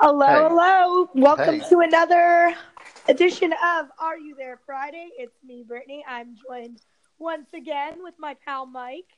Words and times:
Hello, 0.00 0.26
Hey. 0.26 0.48
hello. 0.48 1.10
Welcome 1.14 1.60
Hey. 1.60 1.68
to 1.70 1.80
another 1.80 2.54
edition 3.08 3.52
of 3.52 3.86
Are 3.98 4.16
You 4.18 4.34
There 4.36 4.58
Friday. 4.64 5.08
It's 5.18 5.42
me, 5.42 5.64
Brittany. 5.66 6.04
I'm 6.08 6.36
joined 6.36 6.80
once 7.18 7.52
again 7.52 7.94
with 8.02 8.14
my 8.18 8.34
pal 8.44 8.66
Mike. 8.66 9.08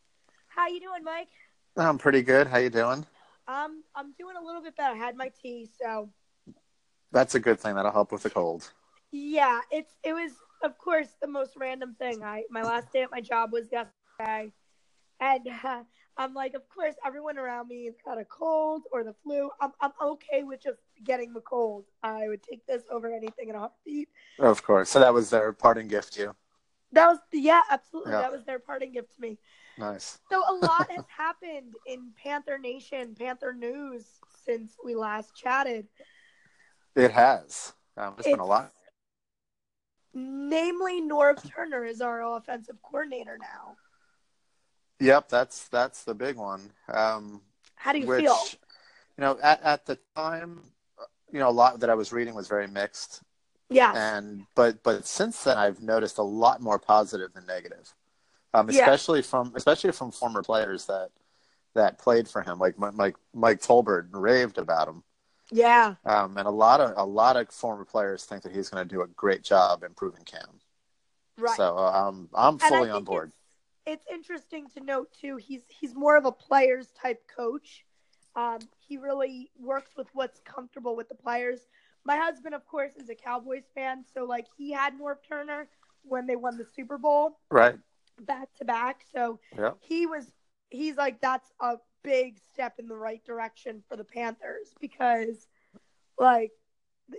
How 0.48 0.68
you 0.68 0.80
doing, 0.80 1.04
Mike? 1.04 1.28
I'm 1.76 1.98
pretty 1.98 2.22
good. 2.22 2.46
How 2.46 2.58
you 2.58 2.70
doing? 2.70 3.04
Um, 3.46 3.82
I'm 3.94 4.12
doing 4.18 4.36
a 4.36 4.44
little 4.44 4.62
bit 4.62 4.76
better. 4.76 4.94
I 4.94 4.98
had 4.98 5.16
my 5.16 5.30
tea, 5.42 5.68
so 5.80 6.08
That's 7.12 7.34
a 7.34 7.40
good 7.40 7.60
thing. 7.60 7.74
That'll 7.74 7.92
help 7.92 8.12
with 8.12 8.22
the 8.22 8.30
cold. 8.30 8.70
yeah, 9.12 9.60
it's 9.70 9.92
it 10.04 10.12
was 10.14 10.32
of 10.62 10.78
course 10.78 11.08
the 11.20 11.26
most 11.28 11.56
random 11.56 11.94
thing. 11.98 12.22
I 12.22 12.44
my 12.50 12.62
last 12.62 12.92
day 12.92 13.02
at 13.02 13.10
my 13.10 13.20
job 13.20 13.52
was 13.52 13.70
yesterday, 13.72 14.52
and 15.20 15.48
uh, 15.64 15.82
I'm 16.16 16.34
like, 16.34 16.54
of 16.54 16.68
course, 16.68 16.94
everyone 17.04 17.38
around 17.38 17.68
me 17.68 17.86
has 17.86 17.94
got 18.04 18.18
a 18.18 18.24
cold 18.24 18.82
or 18.92 19.04
the 19.04 19.14
flu. 19.22 19.50
I'm 19.60 19.72
I'm 19.80 19.92
okay 20.02 20.42
with 20.42 20.62
just 20.62 20.80
getting 21.04 21.32
the 21.32 21.40
cold. 21.40 21.84
I 22.02 22.28
would 22.28 22.42
take 22.42 22.66
this 22.66 22.82
over 22.90 23.12
anything 23.12 23.48
in 23.48 23.54
a 23.54 23.60
heartbeat. 23.60 24.08
Of 24.38 24.62
course. 24.62 24.90
So 24.90 25.00
that 25.00 25.14
was 25.14 25.30
their 25.30 25.52
parting 25.52 25.88
gift 25.88 26.14
to 26.14 26.20
you. 26.20 26.36
That 26.92 27.06
was 27.06 27.18
yeah, 27.32 27.62
absolutely. 27.70 28.12
Yeah. 28.12 28.20
That 28.20 28.32
was 28.32 28.44
their 28.44 28.58
parting 28.58 28.92
gift 28.92 29.14
to 29.14 29.20
me. 29.20 29.38
Nice. 29.78 30.18
So 30.30 30.42
a 30.48 30.54
lot 30.66 30.90
has 30.90 31.04
happened 31.08 31.74
in 31.86 32.10
Panther 32.22 32.58
Nation, 32.58 33.14
Panther 33.18 33.52
News 33.52 34.04
since 34.44 34.74
we 34.84 34.94
last 34.94 35.34
chatted. 35.34 35.86
It 36.96 37.12
has. 37.12 37.72
Um, 37.96 38.14
it's 38.18 38.26
been 38.26 38.40
a 38.40 38.44
lot. 38.44 38.72
Namely, 40.12 41.00
Norv 41.00 41.48
Turner 41.48 41.84
is 41.84 42.00
our 42.00 42.36
offensive 42.36 42.76
coordinator 42.82 43.38
now. 43.40 43.76
Yep, 45.00 45.28
that's 45.28 45.68
that's 45.68 46.04
the 46.04 46.14
big 46.14 46.36
one. 46.36 46.70
Um, 46.88 47.42
How 47.76 47.92
do 47.92 47.98
you 48.00 48.06
which, 48.06 48.20
feel? 48.22 48.36
you 49.16 49.22
know, 49.22 49.38
at, 49.42 49.62
at 49.62 49.86
the 49.86 49.98
time, 50.16 50.60
you 51.32 51.38
know, 51.38 51.48
a 51.48 51.52
lot 51.52 51.80
that 51.80 51.90
I 51.90 51.94
was 51.94 52.12
reading 52.12 52.34
was 52.34 52.48
very 52.48 52.66
mixed, 52.68 53.22
Yeah. 53.70 53.92
and 53.94 54.46
but 54.54 54.82
but 54.82 55.06
since 55.06 55.42
then, 55.44 55.56
I've 55.58 55.80
noticed 55.82 56.18
a 56.18 56.22
lot 56.22 56.60
more 56.60 56.78
positive 56.78 57.32
than 57.32 57.46
negative, 57.46 57.94
um, 58.54 58.68
Yeah. 58.70 58.80
especially 58.82 59.22
from 59.22 59.52
especially 59.56 59.92
from 59.92 60.10
former 60.12 60.42
players 60.42 60.86
that 60.86 61.10
that 61.74 61.98
played 61.98 62.28
for 62.28 62.42
him, 62.42 62.58
like 62.58 62.78
Mike 62.78 63.16
Mike 63.32 63.60
Tolbert 63.60 64.08
raved 64.12 64.58
about 64.58 64.88
him. 64.88 65.02
yeah. 65.50 65.94
Um, 66.04 66.36
and 66.36 66.46
a 66.46 66.50
lot 66.50 66.80
of 66.80 66.92
a 66.96 67.04
lot 67.06 67.36
of 67.36 67.48
former 67.50 67.84
players 67.86 68.24
think 68.24 68.42
that 68.42 68.52
he's 68.52 68.68
going 68.68 68.86
to 68.86 68.94
do 68.94 69.02
a 69.02 69.06
great 69.08 69.42
job 69.42 69.82
improving 69.84 70.24
Cam. 70.24 70.60
Right. 71.38 71.56
So 71.56 71.78
um, 71.78 72.28
I'm 72.34 72.58
fully 72.58 72.90
on 72.90 73.04
board. 73.04 73.32
It's, 73.86 74.04
interesting 74.12 74.68
to 74.74 74.80
note 74.80 75.08
too. 75.18 75.36
He's 75.36 75.62
he's 75.68 75.94
more 75.94 76.16
of 76.16 76.24
a 76.24 76.32
players 76.32 76.88
type 77.00 77.22
coach. 77.34 77.84
Um, 78.36 78.58
he 78.78 78.96
really 78.96 79.50
works 79.58 79.92
with 79.96 80.08
what's 80.12 80.40
comfortable 80.40 80.94
with 80.96 81.08
the 81.08 81.14
players. 81.14 81.60
My 82.04 82.16
husband, 82.16 82.54
of 82.54 82.66
course, 82.66 82.92
is 82.96 83.08
a 83.10 83.14
Cowboys 83.14 83.64
fan, 83.74 84.04
so 84.14 84.24
like 84.24 84.46
he 84.56 84.72
had 84.72 84.98
Norv 84.98 85.16
Turner 85.28 85.68
when 86.02 86.26
they 86.26 86.36
won 86.36 86.56
the 86.56 86.64
Super 86.64 86.96
Bowl 86.98 87.38
Right. 87.50 87.78
back 88.22 88.48
to 88.58 88.64
back. 88.64 89.04
So 89.12 89.40
Yeah. 89.56 89.72
he 89.80 90.06
was 90.06 90.32
he's 90.70 90.96
like 90.96 91.20
that's 91.20 91.52
a 91.60 91.76
big 92.02 92.38
step 92.52 92.78
in 92.78 92.86
the 92.86 92.96
right 92.96 93.22
direction 93.24 93.82
for 93.88 93.96
the 93.96 94.04
Panthers 94.04 94.72
because 94.80 95.48
like 96.18 96.52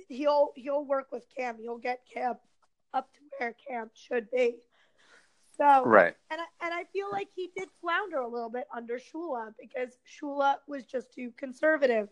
he'll 0.08 0.52
he'll 0.56 0.86
work 0.86 1.12
with 1.12 1.26
Cam. 1.36 1.58
He'll 1.60 1.78
get 1.78 2.06
Cam 2.12 2.36
up 2.94 3.12
to 3.14 3.20
where 3.38 3.54
Cam 3.68 3.90
should 3.94 4.30
be. 4.32 4.58
So 5.62 5.84
Right. 5.86 6.16
and 6.32 6.42
I, 6.42 6.66
and 6.66 6.74
I 6.74 6.86
feel 6.86 7.12
like 7.12 7.28
he 7.36 7.52
did 7.56 7.70
flounder 7.82 8.18
a 8.18 8.28
little 8.28 8.50
bit 8.50 8.66
under 8.76 8.98
Shula 8.98 9.54
because 9.60 9.96
Shula 10.08 10.56
was 10.68 10.86
just 10.86 11.14
too 11.14 11.32
conservative. 11.38 12.10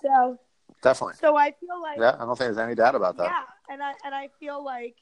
So 0.00 0.38
Definitely. 0.82 1.14
so 1.14 1.36
I 1.36 1.52
feel 1.52 1.80
like 1.82 1.98
Yeah. 1.98 2.14
I 2.14 2.18
don't 2.24 2.28
think 2.38 2.54
there's 2.54 2.58
any 2.58 2.76
doubt 2.76 2.94
about 2.94 3.16
that. 3.16 3.24
yeah, 3.24 3.72
and 3.72 3.82
I 3.82 3.94
and 4.04 4.14
I 4.14 4.28
feel 4.38 4.64
like 4.64 4.96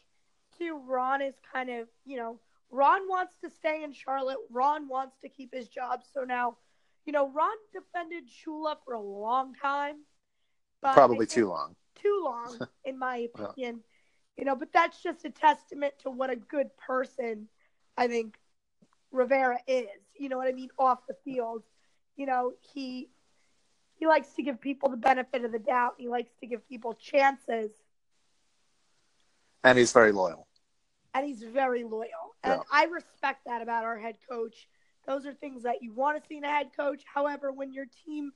too 0.56 0.80
Ron 0.86 1.20
is 1.20 1.34
kind 1.52 1.68
of 1.68 1.88
you 2.06 2.16
know 2.16 2.38
Ron 2.70 3.06
wants 3.08 3.36
to 3.42 3.50
stay 3.50 3.84
in 3.84 3.92
Charlotte. 3.92 4.38
Ron 4.50 4.88
wants 4.88 5.16
to 5.20 5.28
keep 5.28 5.52
his 5.52 5.68
job. 5.68 6.00
So 6.14 6.24
now, 6.24 6.56
you 7.04 7.12
know, 7.12 7.28
Ron 7.30 7.56
defended 7.74 8.24
Shula 8.26 8.76
for 8.86 8.94
a 8.94 9.00
long 9.00 9.54
time. 9.54 9.96
But 10.80 10.94
Probably 10.94 11.26
too 11.26 11.48
long. 11.50 11.76
Too 11.94 12.22
long, 12.24 12.58
in 12.86 12.98
my 12.98 13.28
opinion. 13.34 13.82
You 14.36 14.44
know, 14.44 14.56
but 14.56 14.72
that's 14.72 15.02
just 15.02 15.24
a 15.24 15.30
testament 15.30 15.94
to 16.02 16.10
what 16.10 16.30
a 16.30 16.36
good 16.36 16.76
person 16.76 17.48
I 17.96 18.08
think 18.08 18.36
Rivera 19.10 19.58
is. 19.66 19.86
You 20.18 20.28
know 20.28 20.38
what 20.38 20.48
I 20.48 20.52
mean? 20.52 20.70
Off 20.78 21.06
the 21.06 21.14
field. 21.24 21.62
You 22.16 22.26
know, 22.26 22.52
he 22.60 23.10
he 23.94 24.06
likes 24.06 24.32
to 24.34 24.42
give 24.42 24.60
people 24.60 24.88
the 24.88 24.96
benefit 24.96 25.44
of 25.44 25.52
the 25.52 25.58
doubt. 25.58 25.94
He 25.98 26.08
likes 26.08 26.32
to 26.40 26.46
give 26.46 26.66
people 26.68 26.94
chances 26.94 27.70
And 29.62 29.78
he's 29.78 29.92
very 29.92 30.12
loyal. 30.12 30.48
and 31.14 31.24
he's 31.26 31.42
very 31.42 31.84
loyal. 31.84 32.34
And 32.42 32.54
Yeah. 32.54 32.62
I 32.70 32.84
respect 32.86 33.44
that 33.46 33.62
about 33.62 33.84
our 33.84 33.98
head 33.98 34.16
coach. 34.28 34.68
Those 35.06 35.26
are 35.26 35.34
things 35.34 35.62
that 35.64 35.82
you 35.82 35.92
want 35.92 36.20
to 36.20 36.26
see 36.26 36.36
in 36.38 36.44
a 36.44 36.48
head 36.48 36.70
coach. 36.76 37.02
However, 37.12 37.52
when 37.52 37.72
your 37.72 37.86
team 38.04 38.32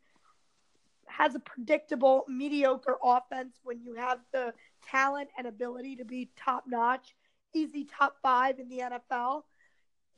has 1.08 1.34
a 1.34 1.40
predictable, 1.40 2.24
mediocre 2.28 2.96
offense, 3.02 3.56
when 3.64 3.80
you 3.82 3.94
have 3.94 4.18
the 4.32 4.52
talent 4.82 5.28
and 5.38 5.46
ability 5.46 5.96
to 5.96 6.04
be 6.04 6.30
top 6.36 6.64
notch, 6.66 7.14
easy 7.54 7.84
top 7.84 8.16
five 8.22 8.58
in 8.58 8.68
the 8.68 8.78
NFL, 8.78 9.42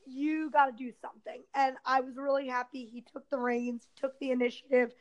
you 0.07 0.51
got 0.51 0.67
to 0.67 0.73
do 0.73 0.93
something. 1.01 1.43
And 1.55 1.77
I 1.85 2.01
was 2.01 2.17
really 2.17 2.49
happy 2.49 2.85
he 2.85 3.03
took 3.13 3.29
the 3.31 3.39
reins, 3.39 3.87
took 3.97 4.19
the 4.19 4.31
initiative. 4.31 4.93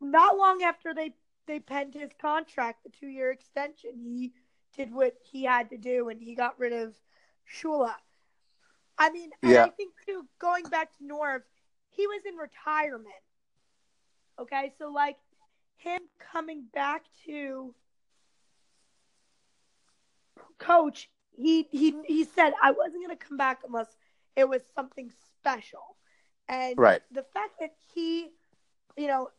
Not 0.00 0.36
long 0.36 0.62
after 0.62 0.94
they 0.94 1.14
they 1.46 1.60
penned 1.60 1.94
his 1.94 2.10
contract, 2.20 2.84
the 2.84 2.90
two 2.90 3.08
year 3.08 3.30
extension, 3.30 3.90
he 3.96 4.32
did 4.76 4.92
what 4.92 5.14
he 5.22 5.44
had 5.44 5.70
to 5.70 5.76
do 5.76 6.08
and 6.08 6.20
he 6.20 6.34
got 6.34 6.58
rid 6.58 6.72
of 6.72 6.94
Shula. 7.52 7.94
I 8.96 9.10
mean, 9.10 9.30
Yeah. 9.42 9.64
I 9.64 9.70
think 9.70 9.94
too, 10.06 10.26
going 10.38 10.64
back 10.64 10.96
to 10.98 11.04
Norv, 11.04 11.40
he 11.88 12.06
was 12.06 12.22
in 12.26 12.36
retirement. 12.36 13.14
Okay, 14.40 14.72
so 14.78 14.90
like 14.90 15.16
him 15.76 16.00
coming 16.32 16.64
back 16.72 17.04
to 17.26 17.74
coach, 20.58 21.10
he 21.36 21.68
he 21.70 21.94
he 22.06 22.24
said 22.24 22.52
I 22.62 22.70
wasn't 22.70 23.04
going 23.04 23.16
to 23.16 23.24
come 23.24 23.36
back 23.36 23.60
unless 23.66 23.94
it 24.36 24.48
was 24.48 24.62
something 24.74 25.10
special. 25.36 25.96
And 26.48 26.76
Right. 26.78 27.02
the 27.12 27.22
fact 27.22 27.54
that 27.60 27.70
he, 27.94 28.30
you 28.96 29.06
know, 29.06 29.30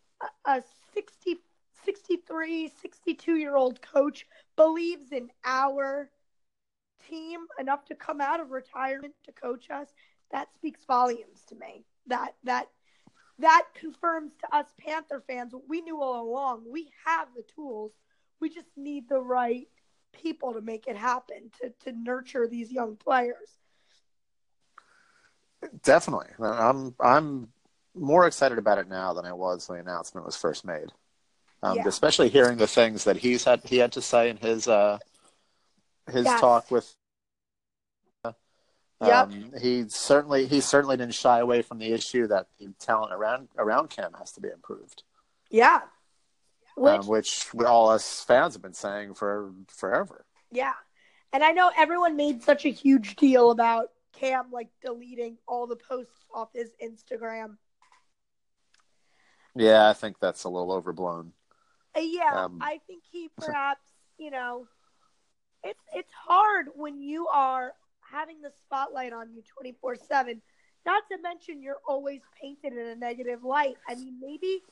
a, 0.46 0.58
a 0.58 0.64
60 0.94 1.38
63, 1.84 2.72
62 2.82 3.36
year 3.38 3.56
old 3.56 3.82
coach 3.82 4.28
believes 4.56 5.12
in 5.12 5.30
our 5.44 6.12
team 7.10 7.48
enough 7.60 7.86
to 7.86 7.96
come 7.96 8.22
out 8.22 8.40
of 8.40 8.52
retirement 8.52 9.16
to 9.24 9.32
coach 9.32 9.72
us, 9.72 9.88
that 10.32 10.54
speaks 10.54 10.86
volumes 10.86 11.44
to 11.48 11.56
me. 11.56 11.86
That 12.08 12.36
that 12.44 12.68
that 13.42 13.68
confirms 13.74 14.34
to 14.38 14.56
us 14.56 14.68
Panther 14.78 15.24
fans 15.28 15.54
what 15.54 15.68
we 15.68 15.82
knew 15.82 16.02
all 16.02 16.24
along. 16.24 16.64
We 16.70 16.90
have 17.06 17.28
the 17.36 17.44
tools. 17.56 17.92
We 18.40 18.50
just 18.50 18.70
need 18.76 19.08
the 19.08 19.20
right 19.22 19.68
people 20.14 20.54
to 20.54 20.62
make 20.62 20.88
it 20.88 20.98
happen, 20.98 21.52
to, 21.62 21.72
to 21.86 21.98
nurture 21.98 22.48
these 22.48 22.72
young 22.72 22.96
players. 22.96 23.60
Definitely. 25.84 26.28
I'm 26.40 26.96
I'm 27.00 27.50
more 27.94 28.26
excited 28.26 28.58
about 28.58 28.80
it 28.80 28.90
now 28.90 29.14
than 29.14 29.26
I 29.26 29.34
was 29.34 29.70
when 29.70 29.78
the 29.78 29.84
announcement 29.84 30.26
was 30.26 30.36
first 30.36 30.66
made. 30.66 30.92
Um, 31.62 31.78
Yeah. 31.78 31.88
Especially 31.88 32.30
hearing 32.30 32.58
the 32.58 32.68
things 32.68 33.04
that 33.04 33.18
he's 33.18 33.44
had 33.44 33.62
he 33.64 33.78
had 33.78 33.92
to 33.92 34.02
say 34.02 34.30
in 34.30 34.38
his 34.38 34.68
uh, 34.68 34.98
his 36.12 36.26
Yes. 36.26 36.40
talk 36.40 36.72
with. 36.72 36.96
Yep. 39.02 39.28
Um, 39.28 39.52
he 39.60 39.86
certainly 39.88 40.46
he 40.46 40.62
certainly 40.62 40.96
didn't 40.98 41.16
shy 41.16 41.40
away 41.40 41.62
from 41.64 41.80
the 41.80 41.92
issue 41.92 42.28
that 42.28 42.48
the 42.60 42.70
talent 42.80 43.14
around 43.14 43.48
around 43.58 43.90
Cam 43.90 44.14
has 44.20 44.32
to 44.34 44.42
be 44.42 44.50
improved, 44.50 45.04
Yeah. 45.50 45.82
Which 46.76 47.02
um, 47.02 47.08
which 47.08 47.54
we, 47.54 47.66
all 47.66 47.90
us 47.90 48.24
fans 48.24 48.54
have 48.54 48.62
been 48.62 48.74
saying 48.74 49.16
for 49.16 49.52
forever. 49.68 50.26
Yeah. 50.52 50.74
And 51.34 51.44
I 51.44 51.52
know 51.52 51.72
everyone 51.76 52.16
made 52.16 52.44
such 52.44 52.66
a 52.66 52.70
huge 52.70 53.16
deal 53.16 53.52
about 53.52 53.88
Cam 54.14 54.52
like 54.52 54.70
deleting 54.84 55.38
all 55.48 55.66
the 55.66 55.76
posts 55.78 56.26
off 56.34 56.50
his 56.54 56.72
Instagram. 56.84 57.58
Yeah, 59.56 59.90
I 59.90 59.94
think 59.94 60.20
that's 60.20 60.44
a 60.44 60.50
little 60.50 60.72
overblown. 60.72 61.34
Uh, 61.96 62.02
yeah, 62.02 62.46
Um, 62.46 62.60
I 62.62 62.80
think 62.88 63.04
he 63.12 63.30
perhaps, 63.38 63.82
you 64.18 64.32
know, 64.32 64.68
it's 65.64 65.82
it's 65.94 66.12
hard 66.14 66.68
when 66.76 67.02
you 67.02 67.28
are 67.28 67.74
having 68.12 68.42
the 68.42 68.52
spotlight 68.66 69.14
on 69.14 69.34
you 69.34 69.42
24/7. 69.44 70.42
Not 70.86 71.04
to 71.12 71.18
mention 71.22 71.62
you're 71.62 71.82
always 71.88 72.22
painted 72.42 72.74
in 72.74 72.88
a 72.88 72.96
negative 72.96 73.44
light. 73.44 73.78
I 73.88 73.96
mean, 73.96 74.20
maybe 74.20 74.64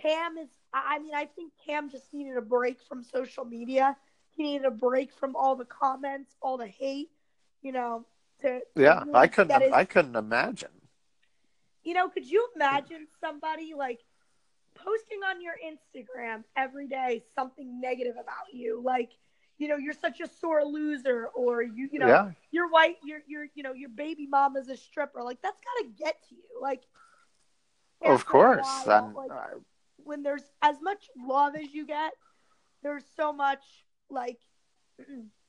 Cam 0.00 0.36
is 0.38 0.48
I 0.72 0.98
mean, 0.98 1.14
I 1.14 1.24
think 1.26 1.52
Cam 1.64 1.88
just 1.90 2.12
needed 2.12 2.36
a 2.36 2.42
break 2.42 2.80
from 2.82 3.02
social 3.02 3.44
media. 3.44 3.96
He 4.36 4.42
needed 4.42 4.66
a 4.66 4.70
break 4.70 5.12
from 5.14 5.34
all 5.34 5.56
the 5.56 5.64
comments, 5.64 6.36
all 6.42 6.58
the 6.58 6.66
hate, 6.66 7.10
you 7.62 7.72
know, 7.72 8.04
to, 8.42 8.60
to 8.60 8.64
Yeah, 8.76 9.00
really 9.00 9.14
I 9.14 9.26
couldn't. 9.28 9.72
I 9.72 9.84
couldn't 9.84 10.16
imagine. 10.16 10.68
you 11.84 11.94
know, 11.94 12.08
could 12.08 12.28
you 12.28 12.46
imagine 12.54 13.06
somebody 13.20 13.72
like 13.74 14.00
posting 14.74 15.20
on 15.26 15.40
your 15.40 15.54
Instagram 15.64 16.44
every 16.56 16.86
day 16.86 17.24
something 17.34 17.80
negative 17.80 18.14
about 18.20 18.52
you, 18.52 18.82
like 18.84 19.10
you 19.58 19.68
know 19.68 19.76
you're 19.76 19.94
such 19.94 20.20
a 20.20 20.28
sore 20.28 20.64
loser, 20.64 21.28
or 21.34 21.62
you 21.62 21.88
you 21.92 21.98
know 21.98 22.08
Yeah. 22.08 22.30
your 22.50 22.68
white 22.70 22.96
you're, 23.04 23.20
you're, 23.26 23.46
you 23.54 23.62
know 23.62 23.72
your 23.72 23.90
baby 23.90 24.26
mom 24.26 24.56
is 24.56 24.68
a 24.68 24.76
stripper, 24.76 25.22
like 25.22 25.40
that's 25.42 25.60
gotta 25.60 25.92
get 25.96 26.22
to 26.28 26.34
you, 26.34 26.60
like. 26.60 26.82
Oh, 28.02 28.12
of 28.12 28.26
course. 28.26 28.66
while, 28.86 29.12
like, 29.16 29.30
when 30.04 30.22
there's 30.22 30.44
as 30.60 30.76
much 30.82 31.08
love 31.16 31.54
as 31.56 31.72
you 31.72 31.86
get, 31.86 32.12
there's 32.82 33.04
so 33.16 33.32
much 33.32 33.64
like 34.10 34.38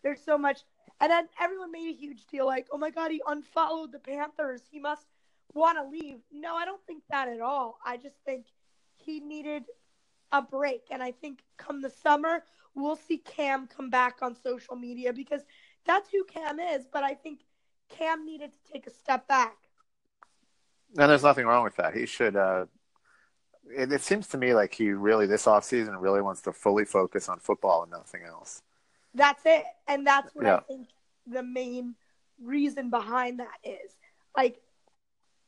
there's 0.02 0.24
so 0.24 0.38
much 0.38 0.62
and 1.00 1.12
then 1.12 1.28
everyone 1.40 1.72
made 1.72 1.90
a 1.90 1.98
huge 1.98 2.26
deal 2.28 2.46
like, 2.46 2.68
oh 2.72 2.78
my 2.78 2.90
god, 2.90 3.12
he 3.12 3.22
unfollowed 3.28 3.92
the 3.92 4.00
Panthers. 4.00 4.64
He 4.72 4.80
must 4.80 5.06
want 5.54 5.78
to 5.78 5.88
leave. 5.88 6.18
No, 6.32 6.56
I 6.56 6.66
don't 6.66 6.84
think 6.88 7.04
that 7.12 7.28
at 7.28 7.42
all. 7.42 7.78
I 7.86 7.98
just 7.98 8.16
think 8.26 8.46
he 8.96 9.20
needed 9.20 9.64
a 10.32 10.42
break. 10.42 10.84
And 10.90 11.04
I 11.04 11.12
think 11.12 11.40
come 11.58 11.82
the 11.82 11.90
summer, 11.90 12.44
we'll 12.78 12.96
see 12.96 13.18
Cam 13.18 13.68
come 13.68 13.90
back 13.90 14.18
on 14.22 14.36
social 14.36 14.76
media 14.76 15.12
because 15.12 15.42
that's 15.86 16.10
who 16.10 16.24
Cam 16.26 16.60
is. 16.60 16.86
But 16.92 17.04
I 17.04 17.14
think 17.14 17.42
Cam 17.90 18.26
needed 18.26 18.52
to 18.54 18.72
take 18.72 18.88
a 18.88 18.92
step 18.92 19.28
back. 19.28 19.56
and 20.98 21.10
there's 21.10 21.24
nothing 21.24 21.46
wrong 21.46 21.64
with 21.64 21.76
that. 21.78 21.96
He 21.96 22.06
should. 22.06 22.36
Uh, 22.36 22.66
it, 23.70 23.92
it 23.92 24.02
seems 24.02 24.28
to 24.28 24.38
me 24.38 24.54
like 24.54 24.74
he 24.74 24.92
really 24.92 25.26
this 25.26 25.46
offseason 25.46 26.00
really 26.02 26.22
wants 26.22 26.42
to 26.44 26.54
fully 26.54 26.86
focus 26.86 27.28
on 27.28 27.40
football 27.40 27.84
and 27.84 27.92
nothing 27.92 28.24
else. 28.24 28.62
That's 29.14 29.42
it. 29.46 29.66
And 29.88 30.06
that's 30.06 30.34
what 30.36 30.46
I 30.46 30.60
think 30.60 30.88
the 31.26 31.44
main 31.44 31.96
reason 32.42 32.90
behind 32.90 33.40
that 33.40 33.58
is. 33.64 33.92
Like 34.36 34.62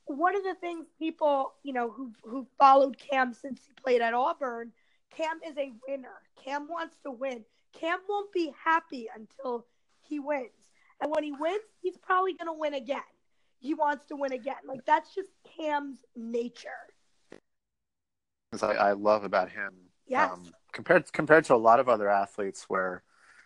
one 0.06 0.36
of 0.36 0.44
the 0.44 0.56
things 0.56 0.88
people, 0.98 1.54
you 1.64 1.74
know, 1.74 1.92
who 1.92 2.12
who 2.24 2.48
followed 2.58 2.98
Cam 2.98 3.34
since 3.34 3.62
he 3.66 3.74
played 3.82 4.02
at 4.02 4.14
Auburn, 4.14 4.72
Cam 5.16 5.40
is 5.48 5.58
a 5.58 5.72
winner. 5.88 6.22
Cam 6.44 6.68
wants 6.70 6.96
to 7.04 7.12
win. 7.12 7.44
Cam 7.74 8.00
won't 8.08 8.32
be 8.32 8.54
happy 8.64 9.08
until 9.14 9.66
he 10.02 10.20
wins. 10.20 10.50
And 11.02 11.12
when 11.12 11.24
he 11.24 11.32
wins, 11.32 11.62
he's 11.82 11.98
probably 11.98 12.34
going 12.34 12.48
to 12.48 12.60
win 12.60 12.74
again. 12.74 13.02
He 13.60 13.74
wants 13.74 14.06
to 14.08 14.16
win 14.16 14.32
again. 14.32 14.56
Like 14.66 14.86
that's 14.86 15.14
just 15.14 15.30
Cam's 15.58 15.98
nature. 16.16 16.70
Because 18.52 18.64
I, 18.64 18.90
I 18.90 18.92
love 18.94 19.24
about 19.24 19.50
him. 19.52 19.74
Yes. 20.08 20.32
Um, 20.32 20.44
compared 20.72 21.12
compared 21.14 21.46
to 21.46 21.56
a 21.56 21.58
lot 21.58 21.80
of 21.80 21.90
other 21.90 22.10
athletes, 22.10 22.66
where 22.68 23.04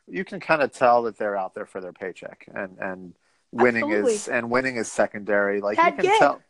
you 0.07 0.23
can 0.23 0.39
kind 0.39 0.61
of 0.61 0.71
tell 0.71 1.03
that 1.03 1.17
they're 1.17 1.35
out 1.35 1.53
there 1.55 1.65
for 1.65 1.81
their 1.81 1.91
paycheck, 1.93 2.45
and 2.53 2.77
and 2.79 3.13
winning 3.51 3.83
Absolutely. 3.83 4.13
is 4.13 4.27
and 4.27 4.49
winning 4.49 4.77
is 4.77 4.91
secondary. 4.91 5.61
Like 5.61 5.77
Ted 5.77 5.93
you 5.93 5.95
can 5.95 6.05
Ginn. 6.05 6.19
tell. 6.19 6.41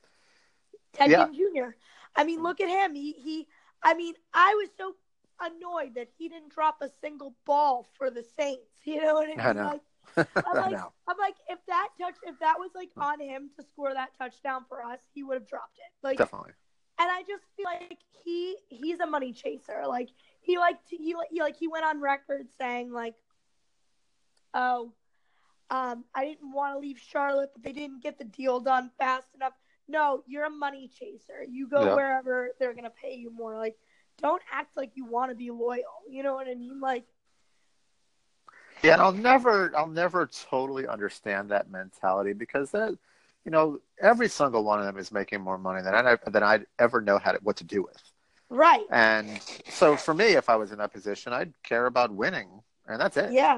Ted 0.94 1.10
Yeah. 1.10 1.26
Ginn 1.28 1.52
Jr. 1.56 1.70
I 2.16 2.24
mean, 2.26 2.44
look 2.44 2.62
at 2.62 2.70
him. 2.70 2.96
He 2.96 3.14
he. 3.14 3.48
I 3.82 3.96
mean, 3.96 4.14
I 4.34 4.54
was 4.56 4.70
so 4.78 4.96
annoyed 5.42 5.96
that 5.96 6.10
he 6.18 6.30
didn't 6.30 6.52
drop 6.54 6.78
a 6.82 6.90
single 6.90 7.36
ball 7.46 7.88
for 7.98 8.10
the 8.10 8.24
Saints. 8.24 8.82
You 8.86 9.02
know 9.02 9.14
what 9.16 9.30
I 9.30 9.36
mean? 9.36 9.40
I 9.40 9.54
know. 9.54 9.64
Like, 9.64 9.82
I'm 10.46 10.58
I 10.58 10.60
like, 10.60 10.72
know. 10.72 10.92
I'm 11.08 11.18
like, 11.18 11.36
if 11.48 11.60
that 11.68 11.90
touch, 12.00 12.16
if 12.24 12.40
that 12.40 12.56
was 12.60 12.72
like 12.76 12.92
on 13.00 13.20
him 13.20 13.50
to 13.58 13.64
score 13.64 13.94
that 13.94 14.10
touchdown 14.18 14.66
for 14.68 14.84
us, 14.84 15.00
he 15.14 15.24
would 15.24 15.36
have 15.36 15.48
dropped 15.48 15.78
it. 15.78 15.92
Like, 16.06 16.18
Definitely. 16.18 16.54
and 17.00 17.10
I 17.10 17.22
just 17.28 17.44
feel 17.56 17.66
like 17.66 18.00
he 18.12 18.58
he's 18.70 19.00
a 19.00 19.06
money 19.08 19.34
chaser. 19.34 19.84
Like 19.88 20.10
he 20.42 20.58
like 20.58 20.78
he, 20.88 21.16
he 21.32 21.42
like 21.42 21.58
he 21.58 21.68
went 21.68 21.86
on 21.86 22.02
record 22.02 22.48
saying 22.60 22.92
like, 22.92 23.16
oh, 24.54 24.94
um, 25.70 26.06
I 26.14 26.26
didn't 26.26 26.52
want 26.52 26.74
to 26.76 26.80
leave 26.80 27.00
Charlotte, 27.00 27.52
but 27.54 27.64
they 27.64 27.72
didn't 27.74 28.04
get 28.04 28.18
the 28.18 28.26
deal 28.26 28.60
done 28.60 28.92
fast 28.98 29.28
enough. 29.36 29.54
No, 29.88 30.24
you're 30.28 30.46
a 30.46 30.50
money 30.50 30.88
chaser. 30.88 31.44
You 31.48 31.68
go 31.68 31.86
Yeah. 31.86 31.96
wherever 31.96 32.52
they're 32.60 32.74
gonna 32.74 32.90
pay 32.92 33.16
you 33.16 33.32
more. 33.32 33.58
Like, 33.58 33.78
don't 34.24 34.42
act 34.52 34.76
like 34.76 34.92
you 34.96 35.06
want 35.06 35.30
to 35.32 35.36
be 35.36 35.52
loyal. 35.52 35.84
You 36.10 36.24
know 36.24 36.34
what 36.34 36.48
I 36.48 36.56
mean? 36.56 36.80
Like, 36.80 37.04
Yeah, 38.82 38.94
and 38.94 39.02
I'll 39.02 39.12
never, 39.12 39.72
I'll 39.78 39.88
never 39.88 40.28
totally 40.28 40.88
understand 40.88 41.50
that 41.52 41.70
mentality 41.70 42.34
because 42.34 42.72
that, 42.72 42.98
you 43.46 43.52
know, 43.52 43.80
every 44.02 44.30
single 44.30 44.64
one 44.64 44.80
of 44.80 44.86
them 44.86 44.98
is 44.98 45.12
making 45.12 45.42
more 45.42 45.58
money 45.58 45.82
than 45.84 45.94
I 45.94 46.18
than 46.28 46.42
I'd 46.42 46.66
ever 46.80 47.02
know 47.02 47.18
how 47.20 47.34
to, 47.34 47.40
what 47.44 47.58
to 47.58 47.64
do 47.66 47.84
with. 47.84 48.02
right? 48.50 48.86
And 48.90 49.42
so 49.70 49.98
for 49.98 50.14
me, 50.14 50.28
if 50.34 50.50
I 50.50 50.56
was 50.56 50.72
in 50.72 50.78
that 50.78 50.94
position, 50.94 51.34
I'd 51.34 51.54
care 51.64 51.86
about 51.86 52.12
winning, 52.12 52.48
and 52.88 53.00
that's 53.00 53.18
it. 53.18 53.32
Yeah. 53.34 53.56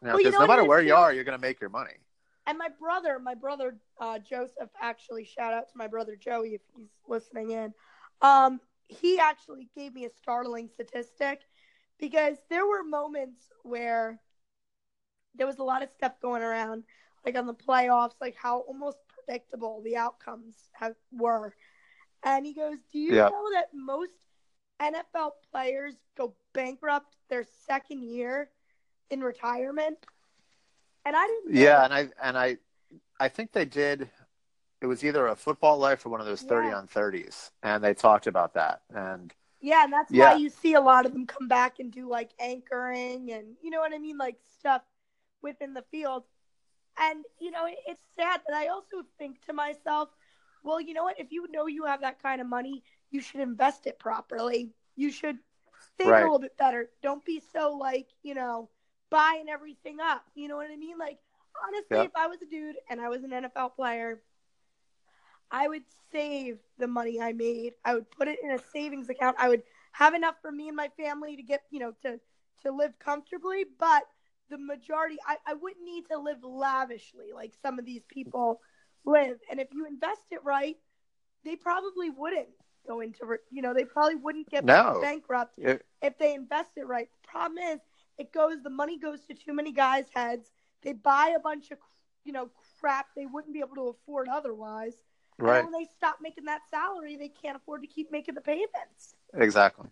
You 0.00 0.08
know, 0.08 0.14
Well, 0.14 0.20
you 0.20 0.24
'cause 0.24 0.32
know 0.34 0.40
no 0.40 0.46
matter 0.46 0.64
where 0.64 0.80
you 0.82 0.94
are, 0.94 1.12
you're 1.12 1.24
going 1.24 1.38
to 1.38 1.46
make 1.46 1.60
your 1.60 1.70
money. 1.70 1.94
And 2.46 2.58
my 2.58 2.68
brother, 2.78 3.18
my 3.18 3.34
brother 3.34 3.76
uh, 4.00 4.18
Joseph, 4.18 4.68
actually 4.80 5.24
shout 5.24 5.52
out 5.54 5.68
to 5.70 5.78
my 5.78 5.86
brother 5.86 6.14
Joey 6.16 6.54
if 6.54 6.60
he's 6.76 6.90
listening 7.06 7.50
in. 7.52 7.72
Um, 8.20 8.60
he 8.88 9.18
actually 9.18 9.68
gave 9.74 9.94
me 9.94 10.04
a 10.04 10.10
startling 10.10 10.68
statistic 10.68 11.42
because 11.98 12.38
there 12.50 12.66
were 12.66 12.82
moments 12.84 13.52
where 13.62 14.20
there 15.34 15.46
was 15.46 15.58
a 15.58 15.64
lot 15.64 15.82
of 15.82 15.90
stuff 15.90 16.20
going 16.20 16.42
around, 16.42 16.84
like 17.24 17.36
on 17.36 17.46
the 17.46 17.54
playoffs, 17.54 18.14
like 18.20 18.36
how 18.36 18.60
almost 18.60 18.98
predictable 19.08 19.82
the 19.82 19.96
outcomes 19.96 20.70
have, 20.74 20.94
were. 21.12 21.54
And 22.24 22.46
he 22.46 22.54
goes, 22.54 22.78
"Do 22.92 22.98
you 22.98 23.14
Yeah. 23.14 23.28
know 23.28 23.50
that 23.52 23.70
most 23.74 24.26
NFL 24.80 25.32
players 25.50 25.94
go 26.16 26.34
bankrupt 26.52 27.16
their 27.28 27.44
second 27.44 28.02
year 28.04 28.50
in 29.10 29.20
retirement?" 29.22 30.06
And 31.04 31.16
I 31.16 31.26
didn't. 31.26 31.54
Yeah, 31.54 31.84
that. 31.84 31.84
and 31.84 31.92
I 31.94 32.08
and 32.22 32.38
I, 32.38 32.56
I 33.20 33.28
think 33.28 33.52
they 33.52 33.64
did. 33.64 34.10
It 34.84 34.86
was 34.86 35.02
either 35.02 35.28
a 35.28 35.34
football 35.34 35.78
life 35.78 36.04
or 36.04 36.10
one 36.10 36.20
of 36.20 36.26
those 36.26 36.42
thirty 36.42 36.68
Yeah. 36.68 36.76
on 36.76 36.86
thirties, 36.86 37.50
and 37.62 37.82
they 37.82 37.94
talked 37.94 38.26
about 38.26 38.52
that. 38.52 38.82
And 38.90 39.34
Yeah, 39.62 39.82
and 39.84 39.90
that's 39.90 40.12
Yeah. 40.12 40.32
why 40.32 40.36
you 40.36 40.50
see 40.50 40.74
a 40.74 40.80
lot 40.82 41.06
of 41.06 41.14
them 41.14 41.26
come 41.26 41.48
back 41.48 41.78
and 41.78 41.90
do 41.90 42.06
like 42.06 42.32
anchoring 42.38 43.32
and 43.32 43.56
you 43.62 43.70
know 43.70 43.80
what 43.80 43.94
I 43.94 43.98
mean, 43.98 44.18
like 44.18 44.36
stuff 44.44 44.82
within 45.40 45.72
the 45.72 45.80
field. 45.90 46.24
And 46.98 47.24
you 47.38 47.50
know, 47.50 47.64
it, 47.64 47.78
it's 47.86 48.04
sad, 48.14 48.42
that 48.46 48.54
I 48.54 48.66
also 48.66 49.06
think 49.16 49.40
to 49.46 49.54
myself, 49.54 50.10
well, 50.64 50.82
you 50.82 50.92
know 50.92 51.04
what? 51.04 51.18
If 51.18 51.32
you 51.32 51.46
know 51.50 51.66
you 51.66 51.86
have 51.86 52.02
that 52.02 52.20
kind 52.22 52.42
of 52.42 52.46
money, 52.46 52.84
you 53.10 53.22
should 53.22 53.40
invest 53.40 53.86
it 53.86 53.98
properly. 53.98 54.74
You 54.96 55.10
should 55.10 55.38
think 55.96 56.10
Right. 56.10 56.20
a 56.20 56.24
little 56.24 56.38
bit 56.38 56.58
better. 56.58 56.90
Don't 57.00 57.24
be 57.24 57.40
so 57.40 57.74
like 57.74 58.08
you 58.22 58.34
know 58.34 58.68
buying 59.08 59.48
everything 59.48 59.98
up. 59.98 60.26
You 60.34 60.48
know 60.48 60.56
what 60.56 60.70
I 60.70 60.76
mean? 60.76 60.98
Like 60.98 61.20
honestly, 61.66 61.96
Yeah. 61.96 62.02
if 62.02 62.14
I 62.14 62.26
was 62.26 62.42
a 62.42 62.46
dude 62.46 62.76
and 62.90 63.00
I 63.00 63.08
was 63.08 63.24
an 63.24 63.32
NFL 63.32 63.70
player, 63.70 64.20
I 65.50 65.68
would 65.68 65.84
save 66.12 66.58
the 66.78 66.86
money 66.88 67.20
I 67.20 67.32
made. 67.32 67.74
I 67.84 67.94
would 67.94 68.10
put 68.10 68.28
it 68.28 68.38
in 68.42 68.50
a 68.50 68.58
savings 68.58 69.08
account. 69.08 69.36
I 69.38 69.48
would 69.48 69.62
have 69.92 70.14
enough 70.14 70.36
for 70.40 70.50
me 70.50 70.68
and 70.68 70.76
my 70.76 70.88
family 70.96 71.36
to 71.36 71.42
get, 71.42 71.62
you 71.70 71.80
know, 71.80 71.92
to 72.02 72.20
to 72.62 72.72
live 72.72 72.98
comfortably, 72.98 73.64
but 73.78 74.04
the 74.50 74.58
majority 74.58 75.16
I, 75.26 75.36
I 75.46 75.54
wouldn't 75.54 75.84
need 75.84 76.06
to 76.10 76.18
live 76.18 76.42
lavishly 76.42 77.26
like 77.34 77.52
some 77.62 77.78
of 77.78 77.84
these 77.84 78.04
people 78.08 78.60
live. 79.04 79.38
And 79.50 79.60
if 79.60 79.68
you 79.72 79.86
invest 79.86 80.26
it 80.30 80.42
right, 80.44 80.76
they 81.44 81.56
probably 81.56 82.10
wouldn't 82.10 82.48
go 82.86 83.00
into 83.00 83.18
you 83.50 83.62
know, 83.62 83.74
they 83.74 83.84
probably 83.84 84.16
wouldn't 84.16 84.50
get 84.50 84.64
No. 84.64 84.98
bankrupt 85.00 85.58
if 86.02 86.18
they 86.18 86.34
invest 86.34 86.72
it 86.76 86.86
right. 86.86 87.08
The 87.22 87.28
problem 87.28 87.58
is 87.58 87.80
it 88.18 88.32
goes 88.32 88.62
the 88.62 88.70
money 88.70 88.98
goes 88.98 89.24
to 89.26 89.34
too 89.34 89.52
many 89.54 89.72
guys' 89.72 90.06
heads. 90.14 90.50
They 90.82 90.92
buy 90.92 91.32
a 91.36 91.40
bunch 91.40 91.70
of 91.70 91.78
you 92.24 92.32
know 92.32 92.50
crap 92.80 93.06
they 93.16 93.26
wouldn't 93.26 93.52
be 93.54 93.60
able 93.60 93.76
to 93.76 93.88
afford 93.88 94.28
otherwise. 94.28 94.94
Right, 95.38 95.58
And 95.64 95.72
when 95.72 95.82
they 95.82 95.88
stop 95.96 96.16
making 96.22 96.44
that 96.44 96.62
salary, 96.70 97.16
they 97.16 97.28
can't 97.28 97.56
afford 97.56 97.82
to 97.82 97.86
keep 97.88 98.10
making 98.12 98.34
the 98.34 98.40
payments. 98.40 99.14
exactly. 99.34 99.88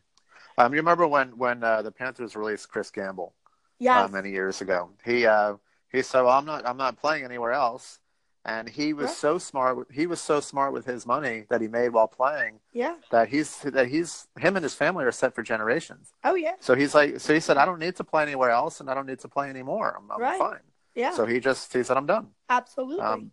Um, 0.59 0.73
you 0.75 0.79
remember 0.81 1.07
when 1.07 1.37
when 1.39 1.65
uh, 1.65 1.81
the 1.83 1.91
Panthers 1.91 2.37
released 2.37 2.69
Chris 2.71 2.91
Gamble 2.91 3.33
Yes. 3.79 4.09
uh, 4.09 4.13
many 4.13 4.31
years 4.31 4.61
ago? 4.61 4.91
He 5.05 5.25
uh, 5.27 5.55
he 5.91 6.03
said, 6.03 6.21
"Well, 6.23 6.37
I'm 6.37 6.45
not 6.45 6.67
I'm 6.67 6.77
not 6.77 6.99
playing 7.01 7.25
anywhere 7.25 7.53
else." 7.53 7.99
And 8.45 8.69
he 8.69 8.93
was 8.93 9.07
Right. 9.07 9.17
so 9.17 9.39
smart. 9.39 9.77
with- 9.77 9.91
He 9.91 10.07
was 10.07 10.21
so 10.21 10.41
smart 10.41 10.73
with 10.73 10.85
his 10.85 11.07
money 11.07 11.47
that 11.49 11.61
he 11.61 11.69
made 11.69 11.91
while 11.91 12.09
playing 12.09 12.59
yeah. 12.73 12.97
that 13.13 13.29
he's 13.29 13.57
that 13.61 13.87
he's 13.87 14.27
him 14.39 14.57
and 14.57 14.63
his 14.65 14.75
family 14.75 15.05
are 15.05 15.13
set 15.13 15.33
for 15.35 15.43
generations. 15.43 16.13
Oh 16.23 16.35
yeah. 16.35 16.55
So 16.61 16.75
he's 16.75 16.93
like, 16.95 17.21
so 17.21 17.33
he 17.33 17.41
said, 17.41 17.57
I 17.57 17.65
don't 17.65 17.79
need 17.79 17.97
to 17.97 18.05
play 18.05 18.23
anywhere 18.23 18.51
else, 18.51 18.81
and 18.81 18.91
I 18.91 18.95
don't 18.95 19.07
need 19.07 19.21
to 19.21 19.29
play 19.29 19.49
anymore. 19.49 19.97
I'm, 19.99 20.11
I'm 20.11 20.21
Right. 20.21 20.39
fine. 20.39 20.61
Yeah. 20.95 21.13
So 21.13 21.25
he 21.25 21.41
just 21.41 21.73
he 21.73 21.83
said, 21.83 21.97
I'm 21.97 22.07
done. 22.07 22.29
absolutely. 22.51 23.01
Um, 23.01 23.33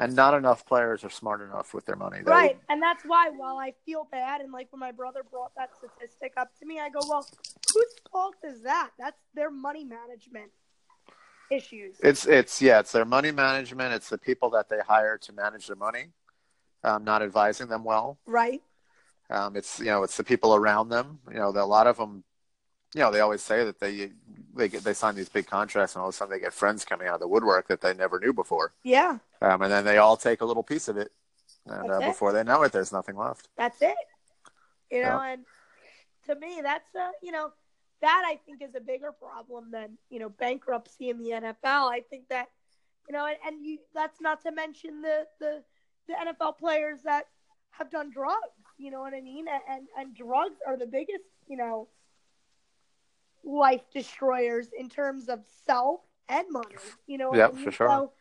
and 0.00 0.14
not 0.14 0.34
enough 0.34 0.64
players 0.66 1.04
are 1.04 1.10
smart 1.10 1.40
enough 1.42 1.74
with 1.74 1.84
their 1.86 1.96
money. 1.96 2.18
They- 2.24 2.30
right. 2.30 2.58
And 2.68 2.82
that's 2.82 3.02
why 3.04 3.30
while 3.30 3.58
I 3.58 3.74
feel 3.84 4.06
bad 4.10 4.40
and 4.40 4.52
like 4.52 4.68
when 4.70 4.80
my 4.80 4.92
brother 4.92 5.22
brought 5.28 5.52
that 5.56 5.70
statistic 5.76 6.32
up 6.36 6.50
to 6.60 6.66
me, 6.66 6.78
I 6.80 6.88
go, 6.88 7.00
Well, 7.08 7.26
whose 7.74 7.94
fault 8.12 8.36
is 8.44 8.62
that? 8.62 8.90
That's 8.98 9.18
their 9.34 9.50
money 9.50 9.84
management 9.84 10.50
issues. 11.50 11.96
It's 12.02 12.26
it's 12.26 12.60
yeah, 12.60 12.80
it's 12.80 12.92
their 12.92 13.04
money 13.04 13.30
management. 13.32 13.94
It's 13.94 14.08
the 14.08 14.18
people 14.18 14.50
that 14.50 14.68
they 14.68 14.78
hire 14.86 15.18
to 15.18 15.32
manage 15.32 15.66
their 15.66 15.76
money, 15.76 16.08
um, 16.84 17.04
not 17.04 17.22
advising 17.22 17.68
them 17.68 17.84
well. 17.84 18.18
right? 18.26 18.62
Um, 19.30 19.56
it's 19.56 19.78
you 19.78 19.86
know 19.86 20.02
it's 20.04 20.16
the 20.16 20.24
people 20.24 20.54
around 20.54 20.88
them. 20.90 21.18
You 21.30 21.38
know, 21.38 21.52
the, 21.52 21.62
a 21.62 21.64
lot 21.64 21.86
of 21.86 21.96
them. 21.96 22.24
You 22.94 23.02
know, 23.02 23.10
they 23.10 23.20
always 23.20 23.42
say 23.42 23.64
that 23.64 23.80
they 23.80 24.10
they 24.54 24.68
get 24.68 24.82
they 24.82 24.94
sign 24.94 25.14
these 25.14 25.28
big 25.28 25.46
contracts, 25.46 25.94
and 25.94 26.00
all 26.02 26.08
of 26.08 26.14
a 26.14 26.16
sudden 26.16 26.32
they 26.32 26.40
get 26.40 26.54
friends 26.54 26.84
coming 26.84 27.06
out 27.06 27.14
of 27.14 27.20
the 27.20 27.28
woodwork 27.28 27.68
that 27.68 27.80
they 27.80 27.92
never 27.94 28.18
knew 28.18 28.32
before, 28.32 28.72
Yeah. 28.82 29.18
um, 29.42 29.62
and 29.62 29.70
then 29.70 29.84
they 29.84 29.98
all 29.98 30.16
take 30.16 30.40
a 30.40 30.44
little 30.46 30.62
piece 30.62 30.88
of 30.88 30.96
it, 30.96 31.12
and 31.66 31.90
uh, 31.90 31.98
it. 31.98 32.06
before 32.06 32.32
they 32.32 32.42
know 32.44 32.62
it, 32.62 32.72
there's 32.72 32.92
nothing 32.92 33.16
left. 33.16 33.48
That's 33.56 33.80
it. 33.82 33.94
You 34.90 35.02
know, 35.02 35.22
Yeah. 35.22 35.32
and 35.32 35.44
to 36.26 36.34
me, 36.36 36.60
that's 36.62 36.94
a 36.94 37.10
you 37.22 37.30
know 37.30 37.52
that 38.00 38.22
I 38.26 38.36
think 38.46 38.62
is 38.62 38.74
a 38.74 38.80
bigger 38.80 39.12
problem 39.12 39.70
than 39.70 39.98
you 40.08 40.18
know 40.18 40.30
bankruptcy 40.30 41.10
in 41.10 41.18
the 41.18 41.30
NFL. 41.30 41.90
I 41.92 42.00
think 42.08 42.28
that 42.30 42.48
you 43.06 43.12
know, 43.12 43.26
and, 43.26 43.36
and 43.46 43.64
you 43.66 43.78
that's 43.94 44.20
not 44.20 44.40
to 44.44 44.50
mention 44.50 45.02
the 45.02 45.26
the 45.40 45.62
the 46.08 46.14
NFL 46.14 46.56
players 46.58 47.00
that 47.04 47.26
have 47.72 47.90
done 47.90 48.10
drugs. 48.10 48.38
You 48.78 48.90
know 48.90 49.00
what 49.00 49.12
I 49.12 49.20
mean? 49.20 49.46
And 49.46 49.62
and, 49.68 49.88
and 49.98 50.16
drugs 50.16 50.56
are 50.66 50.78
the 50.78 50.86
biggest 50.86 51.24
you 51.48 51.58
know 51.58 51.88
life 53.44 53.82
destroyers 53.92 54.68
in 54.78 54.88
terms 54.88 55.28
of 55.28 55.40
self 55.66 56.00
and 56.28 56.46
money. 56.50 56.74
You 57.06 57.18
know 57.18 57.34
Yep, 57.34 57.50
I 57.50 57.54
mean? 57.54 57.64
for 57.64 57.70
sure. 57.72 57.88
So, 57.88 58.12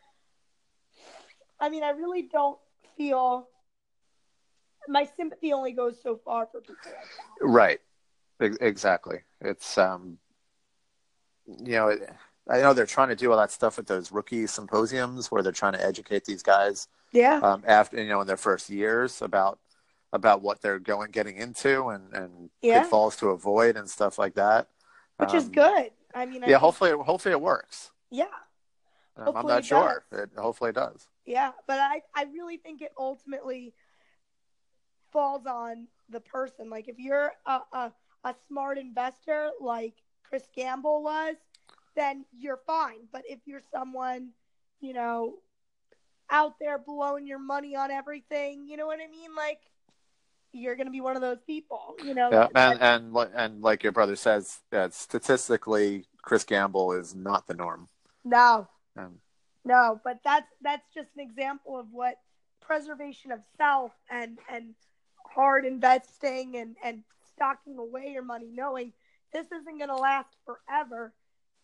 I 1.60 1.70
mean, 1.70 1.84
I 1.84 1.90
really 1.92 2.24
don't 2.24 2.60
feel 2.98 3.48
my 4.88 5.08
sympathy 5.18 5.52
only 5.54 5.72
goes 5.74 5.98
so 6.02 6.20
far 6.24 6.48
for 6.52 6.62
people 6.62 6.78
like. 6.86 7.06
Right. 7.42 7.80
Exactly. 8.40 9.20
It's 9.42 9.78
um, 9.78 10.20
you 11.48 11.74
know, 11.74 11.88
it, 11.90 12.10
I 12.50 12.62
know 12.62 12.74
they're 12.74 12.86
trying 12.86 13.10
to 13.10 13.16
do 13.16 13.32
all 13.32 13.38
that 13.38 13.52
stuff 13.52 13.78
with 13.78 13.88
those 13.88 14.12
rookie 14.12 14.48
symposiums 14.48 15.32
where 15.32 15.42
they're 15.44 15.52
trying 15.52 15.74
to 15.74 15.84
educate 15.86 16.24
these 16.26 16.44
guys 16.44 16.88
Yeah. 17.12 17.40
um, 17.42 17.64
after 17.68 18.02
you 18.02 18.08
know 18.10 18.22
in 18.22 18.28
their 18.28 18.38
first 18.38 18.70
years 18.70 19.22
about 19.22 19.60
about 20.14 20.42
what 20.42 20.62
they're 20.62 20.80
going 20.80 21.12
getting 21.12 21.36
into 21.38 21.88
and 21.90 22.14
and 22.14 22.50
Yeah. 22.62 22.82
pitfalls 22.82 23.16
to 23.18 23.30
avoid 23.30 23.76
and 23.76 23.90
stuff 23.90 24.18
like 24.18 24.36
that. 24.36 24.68
Which 25.18 25.34
is 25.34 25.46
Um, 25.46 25.52
good. 25.52 25.92
I 26.14 26.26
mean, 26.26 26.44
I 26.44 26.48
Yeah. 26.48 26.58
Hopefully, 26.60 26.92
hopefully 26.92 27.32
it 27.32 27.42
works. 27.42 27.92
yeah, 28.10 28.26
Um, 29.16 29.36
I'm 29.36 29.48
not 29.48 29.60
it 29.60 29.66
sure. 29.66 30.06
It, 30.12 30.32
hopefully 30.38 30.70
it 30.70 30.74
does. 30.76 31.08
yeah. 31.26 31.52
But 31.68 31.80
I, 31.80 32.02
I 32.16 32.24
really 32.26 32.58
think 32.58 32.82
it 32.82 32.94
ultimately 32.98 33.74
falls 35.12 35.46
on 35.46 35.88
the 36.10 36.20
person. 36.20 36.70
Like 36.70 36.88
if 36.88 37.00
you're 37.00 37.34
a, 37.46 37.60
a, 37.74 37.92
a 38.24 38.36
smart 38.48 38.78
investor 38.78 39.52
like 39.60 39.96
Chris 40.24 40.48
Gamble 40.56 41.04
was, 41.04 41.36
then 41.96 42.26
you're 42.38 42.62
fine. 42.68 43.08
But 43.12 43.24
if 43.28 43.40
you're 43.46 43.64
someone, 43.72 44.30
you 44.80 44.94
know, 44.94 45.40
out 46.30 46.60
there 46.60 46.78
blowing 46.78 47.26
your 47.26 47.40
money 47.40 47.76
on 47.76 47.90
everything, 47.90 48.68
you 48.68 48.78
know 48.78 48.86
what 48.86 49.00
I 49.00 49.08
mean? 49.10 49.34
Like 49.36 49.62
you're 50.58 50.76
gonna 50.76 50.92
be 50.92 51.02
one 51.02 51.16
of 51.16 51.22
those 51.22 51.42
people, 51.46 51.96
you 52.04 52.14
know. 52.14 52.30
Yeah, 52.32 52.48
and 52.56 52.82
and 52.82 53.30
and 53.34 53.62
like 53.62 53.84
your 53.84 53.92
brother 53.92 54.16
says, 54.16 54.60
that 54.72 54.94
statistically, 54.94 56.06
Chris 56.22 56.44
Gamble 56.44 56.94
is 56.94 57.16
not 57.16 57.48
the 57.48 57.54
norm. 57.54 57.88
no, 58.24 58.68
Um, 58.98 59.20
No, 59.64 60.00
but 60.04 60.20
that's 60.24 60.50
that's 60.62 60.88
just 60.94 61.10
an 61.16 61.22
example 61.22 61.80
of 61.80 61.88
what 61.92 62.20
preservation 62.62 63.32
of 63.32 63.40
self 63.58 63.92
and 64.10 64.38
and 64.50 64.76
hard 65.26 65.66
investing 65.66 66.58
and 66.58 66.76
and 66.84 67.04
stocking 67.34 67.78
away 67.78 68.10
your 68.12 68.24
money, 68.24 68.50
knowing 68.52 68.94
this 69.32 69.46
isn't 69.52 69.78
going 69.78 69.90
to 69.90 69.96
last 69.96 70.36
forever, 70.46 71.14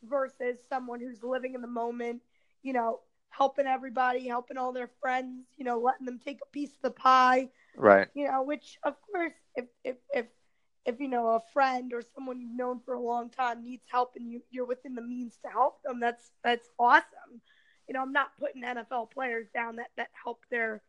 versus 0.09 0.57
someone 0.69 1.00
who's 1.00 1.23
living 1.23 1.55
in 1.55 1.62
the 1.62 1.67
moment, 1.67 2.21
you 2.62 2.73
know, 2.73 3.00
helping 3.36 3.68
everybody, 3.68 4.28
helping 4.28 4.58
all 4.58 4.74
their 4.74 4.90
friends, 5.02 5.48
you 5.58 5.66
know, 5.66 5.80
letting 5.80 6.06
them 6.06 6.20
take 6.24 6.40
a 6.42 6.52
piece 6.52 6.75
of 6.75 6.82
the 6.84 6.92
pie, 6.92 7.50
right. 7.75 8.08
you 8.13 8.28
know, 8.28 8.44
which 8.44 8.78
of 8.84 8.96
course, 9.12 9.34
if 9.56 9.66
if 9.84 9.98
if 10.13 10.25
if 10.86 11.00
you 11.00 11.08
know 11.08 11.30
a 11.30 11.42
friend 11.54 11.94
or 11.94 12.02
someone 12.02 12.40
you've 12.42 12.58
known 12.58 12.80
for 12.86 12.94
a 12.94 13.02
long 13.02 13.30
time 13.30 13.63
needs 13.63 13.86
help 13.90 14.13
and 14.16 14.30
you 14.32 14.42
you're 14.52 14.66
within 14.66 14.96
the 14.96 15.02
means 15.02 15.38
to 15.44 15.50
help 15.50 15.82
them, 15.84 16.00
that's 16.00 16.32
that's 16.44 16.70
awesome. 16.80 17.42
You 17.88 17.94
know, 17.94 18.02
I'm 18.02 18.13
not 18.13 18.38
putting 18.40 18.63
NFL 18.63 19.12
players 19.12 19.48
down 19.54 19.78
that 19.78 19.92
that 19.98 20.10
help 20.24 20.44
their 20.50 20.82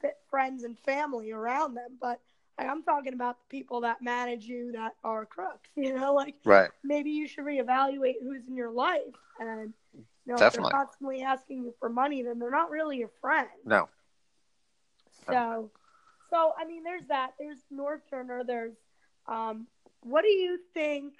fit 0.00 0.16
friends 0.30 0.64
and 0.64 0.78
family 0.78 1.30
around 1.32 1.74
them, 1.74 1.98
but 2.00 2.20
like, 2.58 2.68
I'm 2.68 2.82
talking 2.82 3.12
about 3.14 3.38
the 3.38 3.58
people 3.58 3.80
that 3.82 4.02
manage 4.02 4.44
you 4.44 4.72
that 4.72 4.94
are 5.04 5.26
crooks. 5.26 5.70
You 5.76 5.94
know, 5.94 6.14
like 6.14 6.34
Right. 6.44 6.70
maybe 6.82 7.10
you 7.10 7.26
should 7.28 7.44
reevaluate 7.44 8.14
who's 8.22 8.46
in 8.48 8.56
your 8.56 8.70
life 8.70 9.14
and. 9.38 9.72
Know, 10.26 10.36
Definitely. 10.36 10.66
if 10.66 10.72
they're 10.72 10.80
constantly 10.80 11.22
asking 11.22 11.64
you 11.64 11.74
for 11.78 11.88
money, 11.88 12.22
then 12.22 12.40
they're 12.40 12.50
not 12.50 12.70
really 12.70 12.98
your 12.98 13.10
friend. 13.20 13.46
No. 13.64 13.88
So, 15.28 15.70
so 16.30 16.52
I 16.58 16.64
mean, 16.64 16.82
there's 16.82 17.06
that. 17.06 17.34
There's 17.38 17.58
Norv 17.72 18.00
Turner. 18.10 18.42
There's, 18.44 18.74
um, 19.28 19.68
what 20.02 20.22
do 20.22 20.28
you 20.28 20.58
think 20.74 21.14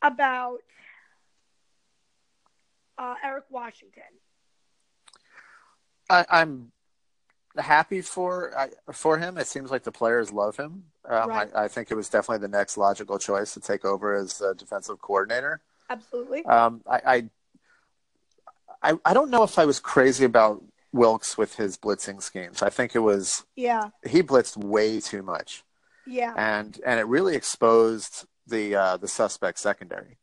about 0.00 0.60
uh, 2.96 3.14
Eric 3.22 3.44
Washington? 3.50 4.02
I, 6.08 6.24
I'm 6.30 6.72
happy 7.56 8.00
for 8.00 8.56
I, 8.56 8.70
for 8.92 9.18
him. 9.18 9.36
It 9.36 9.46
seems 9.46 9.70
like 9.70 9.82
the 9.82 9.92
players 9.92 10.32
love 10.32 10.56
him. 10.56 10.84
Um, 11.04 11.28
Right. 11.28 11.50
I, 11.54 11.64
I 11.64 11.68
think 11.68 11.90
it 11.90 11.94
was 11.94 12.08
definitely 12.08 12.46
the 12.46 12.56
next 12.56 12.78
logical 12.78 13.18
choice 13.18 13.52
to 13.54 13.60
take 13.60 13.84
over 13.84 14.14
as 14.14 14.42
defensive 14.56 15.02
coordinator. 15.02 15.60
Absolutely. 15.90 16.44
Um, 16.46 16.82
I, 16.86 17.00
I 17.06 17.30
I 18.82 18.94
I 19.04 19.14
don't 19.14 19.30
know 19.30 19.42
if 19.42 19.58
I 19.58 19.64
was 19.64 19.80
crazy 19.80 20.24
about 20.24 20.62
Wilks 20.92 21.36
with 21.36 21.54
his 21.56 21.76
blitzing 21.76 22.22
schemes. 22.22 22.62
I 22.62 22.70
think 22.70 22.94
it 22.94 23.00
was 23.00 23.44
Yeah. 23.56 23.90
he 24.06 24.22
blitzed 24.22 24.56
way 24.56 25.00
too 25.00 25.22
much, 25.22 25.64
Yeah. 26.06 26.34
and 26.36 26.80
and 26.86 26.98
it 27.00 27.06
really 27.06 27.36
exposed 27.36 28.26
the 28.46 28.74
uh, 28.74 28.96
the 28.96 29.08
suspect 29.08 29.58
secondary. 29.58 30.18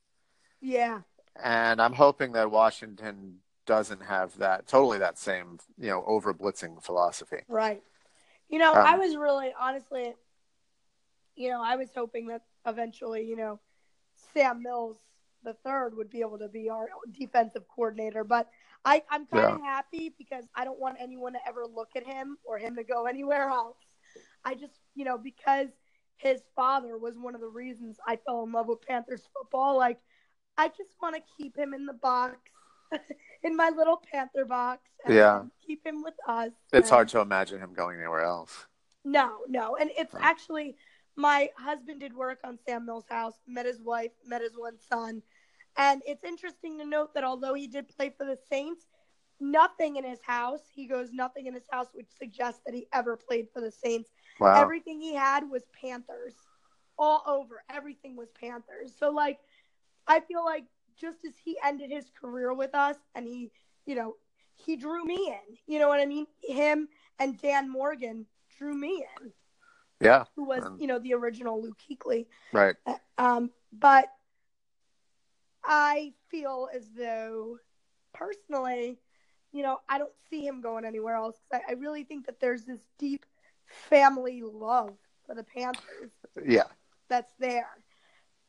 Yeah. 0.61 1.01
And 1.43 1.81
I'm 1.81 1.93
hoping 1.93 2.31
that 2.33 2.49
Washington 2.49 3.39
doesn't 3.65 4.01
have 4.03 4.37
that 4.37 4.67
totally 4.67 4.99
that 4.99 5.17
same 5.19 5.59
you 5.77 5.89
know 5.89 6.03
over 6.05 6.33
blitzing 6.33 6.81
philosophy. 6.81 7.41
Right. 7.47 7.83
You 8.49 8.59
know, 8.59 8.73
Um, 8.73 8.85
I 8.85 8.97
was 8.97 9.15
really 9.15 9.53
honestly, 9.59 10.13
you 11.35 11.49
know, 11.49 11.61
I 11.63 11.75
was 11.75 11.89
hoping 11.95 12.27
that 12.27 12.43
eventually, 12.65 13.23
you 13.27 13.35
know, 13.35 13.59
Sam 14.33 14.61
Mills 14.63 14.97
the 15.45 15.53
third 15.63 15.95
would 15.95 16.09
be 16.09 16.21
able 16.21 16.39
to 16.39 16.49
be 16.49 16.69
our 16.69 16.87
defensive 17.11 17.63
coordinator, 17.73 18.23
but 18.23 18.49
I, 18.83 19.03
I'm 19.09 19.25
kind 19.25 19.45
of 19.55 19.61
happy 19.61 20.13
because 20.17 20.43
I 20.55 20.65
don't 20.65 20.79
want 20.79 20.97
anyone 20.99 21.33
to 21.33 21.39
ever 21.47 21.65
look 21.65 21.89
at 21.95 22.05
him 22.05 22.37
or 22.43 22.57
him 22.57 22.75
to 22.75 22.83
go 22.83 23.05
anywhere 23.07 23.47
else. 23.49 23.77
I 24.43 24.55
just, 24.55 24.73
you 24.95 25.05
know, 25.05 25.17
because 25.17 25.67
his 26.17 26.41
father 26.55 26.97
was 26.97 27.17
one 27.17 27.35
of 27.35 27.41
the 27.41 27.47
reasons 27.47 27.97
I 28.05 28.17
fell 28.17 28.43
in 28.43 28.51
love 28.51 28.67
with 28.67 28.81
Panthers 28.81 29.23
football. 29.33 29.77
Like, 29.77 29.99
I 30.57 30.67
just 30.67 30.91
want 31.01 31.15
to 31.15 31.21
keep 31.37 31.57
him 31.57 31.73
in 31.73 31.85
the 31.85 31.93
box, 31.93 32.37
in 33.43 33.55
my 33.55 33.69
little 33.75 34.01
Panther 34.11 34.45
box. 34.45 34.81
Yeah. 35.07 35.43
Keep 35.65 35.85
him 35.85 36.03
with 36.03 36.13
us. 36.27 36.51
It's 36.71 36.89
and- 36.89 36.95
hard 36.95 37.07
to 37.09 37.19
imagine 37.19 37.59
him 37.59 37.73
going 37.73 37.97
anywhere 37.97 38.23
else. 38.23 38.67
no, 39.03 39.39
no. 39.47 39.75
And 39.75 39.89
it's 39.97 40.15
actually 40.19 40.75
my 41.15 41.49
husband 41.57 42.01
did 42.01 42.13
work 42.13 42.39
on 42.43 42.59
Sam 42.67 42.85
Mills' 42.85 43.05
house, 43.09 43.35
met 43.47 43.65
his 43.65 43.81
wife, 43.81 44.11
met 44.25 44.41
his 44.41 44.53
one 44.55 44.77
son. 44.89 45.21
And 45.77 46.01
it's 46.05 46.23
interesting 46.23 46.77
to 46.79 46.85
note 46.85 47.13
that 47.13 47.23
although 47.23 47.53
he 47.53 47.67
did 47.67 47.87
play 47.89 48.13
for 48.17 48.25
the 48.25 48.37
Saints, 48.49 48.85
nothing 49.39 49.97
in 49.97 50.03
his 50.03 50.21
house, 50.21 50.61
he 50.73 50.87
goes, 50.87 51.11
nothing 51.11 51.47
in 51.47 51.53
his 51.53 51.67
house 51.69 51.87
would 51.93 52.07
suggest 52.17 52.61
that 52.65 52.73
he 52.73 52.87
ever 52.93 53.17
played 53.17 53.47
for 53.53 53.61
the 53.61 53.71
Saints. 53.71 54.11
Wow. 54.39 54.61
Everything 54.61 54.99
he 55.01 55.13
had 55.13 55.49
was 55.49 55.63
Panthers. 55.79 56.35
All 56.97 57.23
over. 57.27 57.61
Everything 57.69 58.15
was 58.15 58.29
Panthers. 58.39 58.93
So 58.97 59.11
like 59.11 59.39
I 60.07 60.19
feel 60.21 60.45
like 60.45 60.65
just 60.97 61.25
as 61.25 61.33
he 61.43 61.57
ended 61.63 61.91
his 61.91 62.05
career 62.19 62.53
with 62.53 62.73
us 62.73 62.95
and 63.15 63.27
he, 63.27 63.51
you 63.85 63.95
know, 63.95 64.15
he 64.55 64.75
drew 64.75 65.03
me 65.03 65.27
in. 65.27 65.57
You 65.67 65.79
know 65.79 65.89
what 65.89 65.99
I 65.99 66.05
mean? 66.05 66.25
Him 66.41 66.87
and 67.19 67.37
Dan 67.41 67.69
Morgan 67.69 68.25
drew 68.57 68.73
me 68.73 69.05
in, 69.19 69.31
yeah. 69.99 70.23
who 70.35 70.45
was, 70.45 70.63
Um, 70.63 70.77
you 70.79 70.87
know, 70.87 70.99
the 70.99 71.13
original 71.13 71.61
Luke 71.61 71.77
Kuechly. 71.77 72.27
Right. 72.53 72.75
Um, 73.17 73.51
but 73.73 74.05
I 75.65 76.13
feel 76.29 76.69
as 76.73 76.87
though, 76.97 77.57
personally, 78.13 78.99
you 79.51 79.63
know, 79.63 79.79
I 79.89 79.97
don't 79.97 80.13
see 80.29 80.45
him 80.45 80.61
going 80.61 80.85
anywhere 80.85 81.15
else 81.15 81.37
I, 81.51 81.61
I 81.69 81.73
really 81.73 82.03
think 82.03 82.25
that 82.25 82.39
there's 82.39 82.63
this 82.65 82.81
deep 82.99 83.25
family 83.65 84.41
love 84.43 84.93
for 85.25 85.33
the 85.35 85.43
Panthers 85.43 86.11
Yeah. 86.45 86.63
that's 87.09 87.31
there. 87.39 87.69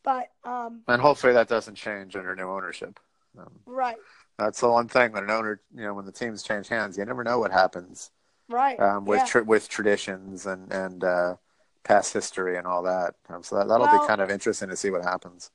But 0.03 0.31
um, 0.45 0.83
And 0.89 1.01
hopefully 1.03 1.33
that 1.33 1.49
doesn't 1.49 1.75
change 1.75 2.17
under 2.17 2.35
new 2.37 2.49
ownership. 2.51 3.01
Um, 3.39 3.51
right, 3.67 3.97
that's 4.39 4.61
the 4.61 4.69
one 4.71 4.89
thing 4.89 5.13
when 5.13 5.25
an 5.25 5.31
owner, 5.31 5.61
you 5.75 5.83
know, 5.83 5.93
when 5.95 6.07
the 6.07 6.13
teams 6.13 6.43
change 6.43 6.69
hands, 6.69 6.97
you 6.97 7.05
never 7.05 7.23
know 7.23 7.39
what 7.39 7.53
happens 7.53 8.11
right, 8.49 8.81
um, 8.81 9.05
with 9.05 9.19
yeah. 9.21 9.27
tra- 9.27 9.45
with 9.45 9.69
traditions 9.69 10.47
and 10.47 10.73
and 10.73 11.05
uh, 11.05 11.37
past 11.85 12.15
history 12.15 12.57
and 12.57 12.67
all 12.67 12.83
that. 12.85 13.15
Um, 13.29 13.43
so 13.43 13.57
that 13.57 13.69
that'll 13.69 13.87
Well- 13.87 14.01
be 14.01 14.07
kind 14.07 14.23
of 14.23 14.31
interesting 14.31 14.71
to 14.71 14.77
see 14.77 14.89
what 14.91 15.03
happens. 15.03 15.51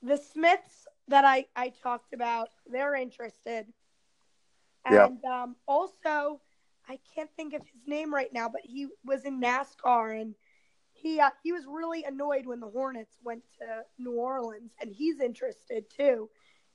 the 0.00 0.16
Smiths 0.16 0.83
that 1.08 1.24
I 1.24 1.46
I 1.56 1.70
talked 1.70 2.12
about, 2.12 2.48
they're 2.66 2.94
interested, 2.94 3.66
Yeah. 4.88 5.08
and 5.08 5.24
um, 5.24 5.56
also 5.66 6.40
I 6.88 6.98
can't 7.14 7.30
think 7.36 7.54
of 7.54 7.62
his 7.64 7.86
name 7.86 8.12
right 8.14 8.32
now, 8.32 8.48
but 8.48 8.62
he 8.64 8.88
was 9.04 9.24
in 9.24 9.40
NASCAR 9.40 10.20
and 10.20 10.34
he 10.92 11.20
uh, 11.20 11.30
he 11.42 11.52
was 11.52 11.64
really 11.66 12.04
annoyed 12.04 12.46
when 12.46 12.60
the 12.60 12.68
Hornets 12.68 13.18
went 13.22 13.42
to 13.58 13.82
New 13.98 14.12
Orleans, 14.12 14.72
and 14.80 14.90
he's 14.92 15.20
interested 15.20 15.90
too 15.90 16.30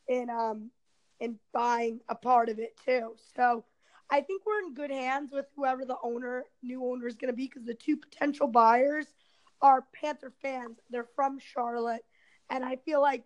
in 0.08 0.30
um 0.30 0.72
in 1.20 1.38
buying 1.54 2.00
a 2.10 2.16
part 2.16 2.50
of 2.50 2.60
it 2.60 2.78
too. 2.84 3.16
So 3.36 3.66
I 4.10 4.22
think 4.22 4.46
we're 4.46 4.60
in 4.60 4.74
good 4.74 4.92
hands 4.92 5.32
with 5.32 5.46
whoever 5.56 5.86
the 5.86 5.98
owner 6.04 6.46
new 6.62 6.84
owner 6.86 7.08
is 7.08 7.16
going 7.16 7.32
to 7.32 7.36
be 7.36 7.46
because 7.46 7.66
the 7.66 7.74
two 7.74 7.98
potential 7.98 8.48
buyers 8.48 9.14
are 9.62 9.86
Panther 9.94 10.32
fans. 10.42 10.80
They're 10.90 11.08
from 11.16 11.40
Charlotte, 11.40 12.04
and 12.50 12.64
I 12.66 12.76
feel 12.78 13.02
like 13.02 13.24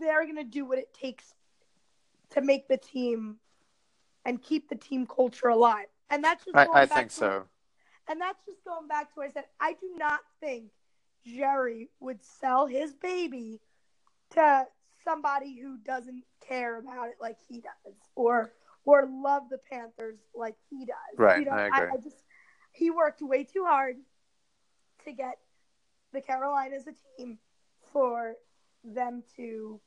they're 0.00 0.26
gonna 0.26 0.44
do 0.44 0.64
what 0.64 0.78
it 0.78 0.92
takes 0.92 1.34
to 2.30 2.40
make 2.40 2.68
the 2.68 2.76
team 2.76 3.36
and 4.24 4.42
keep 4.42 4.68
the 4.68 4.76
team 4.76 5.06
culture 5.06 5.48
alive. 5.48 5.86
And 6.10 6.24
that's 6.24 6.44
just 6.44 6.56
I, 6.56 6.66
I 6.72 6.86
think 6.86 7.08
to- 7.10 7.14
so. 7.14 7.44
And 8.08 8.20
that's 8.20 8.44
just 8.44 8.64
going 8.64 8.88
back 8.88 9.08
to 9.08 9.12
what 9.14 9.28
I 9.28 9.30
said. 9.30 9.44
I 9.60 9.74
do 9.74 9.94
not 9.96 10.20
think 10.40 10.70
Jerry 11.24 11.90
would 12.00 12.24
sell 12.24 12.66
his 12.66 12.92
baby 12.92 13.60
to 14.30 14.66
somebody 15.04 15.56
who 15.60 15.76
doesn't 15.78 16.24
care 16.46 16.78
about 16.78 17.08
it 17.08 17.16
like 17.20 17.36
he 17.48 17.60
does, 17.60 17.94
or 18.16 18.52
or 18.84 19.06
love 19.08 19.44
the 19.50 19.58
Panthers 19.70 20.18
like 20.34 20.56
he 20.70 20.86
does. 20.86 20.96
Right, 21.16 21.38
You 21.38 21.44
know, 21.44 21.52
I 21.52 21.66
agree. 21.66 21.90
I 21.92 21.96
just 22.02 22.16
he 22.72 22.90
worked 22.90 23.22
way 23.22 23.44
too 23.44 23.64
hard 23.64 23.96
to 25.04 25.12
get 25.12 25.38
the 26.12 26.20
Carolinas 26.20 26.86
a 26.86 26.94
team 27.16 27.38
for 27.92 28.34
them 28.82 29.22
to, 29.36 29.80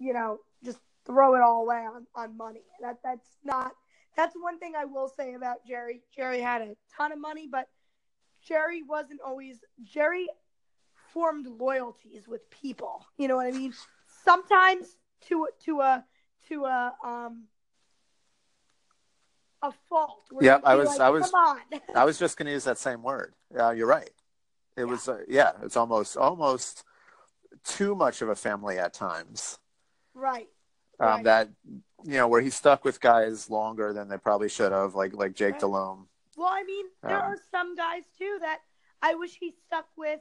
you 0.00 0.12
know, 0.12 0.38
just 0.64 0.78
throw 1.06 1.34
it 1.36 1.42
all 1.42 1.62
away 1.62 1.86
on, 1.86 2.06
on 2.16 2.36
money. 2.36 2.62
That 2.80 2.98
that's 3.04 3.28
not 3.44 3.72
that's 4.16 4.34
one 4.34 4.58
thing 4.58 4.72
I 4.76 4.84
will 4.86 5.08
say 5.08 5.34
about 5.34 5.64
Jerry. 5.66 6.02
Jerry 6.16 6.40
had 6.40 6.62
a 6.62 6.74
ton 6.96 7.12
of 7.12 7.20
money, 7.20 7.46
but 7.50 7.68
Jerry 8.44 8.82
wasn't 8.82 9.20
always 9.20 9.58
Jerry 9.84 10.26
formed 11.12 11.46
loyalties 11.46 12.26
with 12.26 12.48
people. 12.50 13.06
You 13.18 13.28
know 13.28 13.36
what 13.36 13.46
I 13.46 13.52
mean? 13.52 13.72
Sometimes 14.24 14.96
to 15.28 15.48
to 15.66 15.80
a 15.80 16.04
to 16.48 16.64
a 16.64 16.94
um 17.04 17.44
a 19.62 19.72
fault. 19.88 20.22
Yep, 20.40 20.62
I 20.64 20.74
was- 20.74 20.88
like, 20.88 21.00
I 21.00 21.10
was- 21.10 21.32
I 21.94 22.04
was 22.04 22.18
just 22.18 22.36
going 22.38 22.46
to 22.46 22.52
use 22.52 22.64
that 22.64 22.78
same 22.78 23.02
word. 23.02 23.34
Uh, 23.54 23.70
you're 23.70 23.86
right. 23.86 24.10
It 24.76 24.84
was, 24.84 25.06
uh, 25.08 25.18
yeah, 25.28 25.52
it's 25.62 25.76
almost 25.76 26.16
almost 26.16 26.84
too 27.64 27.94
much 27.94 28.22
of 28.22 28.30
a 28.30 28.34
family 28.34 28.78
at 28.78 28.94
times. 28.94 29.58
Right. 30.20 30.48
Um, 31.00 31.08
Right. 31.08 31.24
That 31.24 31.48
you 32.04 32.14
know 32.18 32.28
where 32.28 32.40
he 32.42 32.50
stuck 32.50 32.84
with 32.84 33.00
guys 33.00 33.48
longer 33.50 33.92
than 33.92 34.08
they 34.08 34.18
probably 34.18 34.48
should 34.48 34.72
have, 34.72 34.94
like 34.94 35.14
like 35.14 35.34
Jake 35.34 35.52
Right. 35.52 35.60
Delhomme. 35.60 36.08
Well, 36.36 36.48
I 36.52 36.62
mean, 36.62 36.86
there 37.02 37.18
Um, 37.18 37.32
are 37.32 37.38
some 37.50 37.74
guys 37.74 38.04
too 38.18 38.38
that 38.40 38.60
I 39.02 39.14
wish 39.14 39.36
he 39.38 39.52
stuck 39.66 39.86
with 39.96 40.20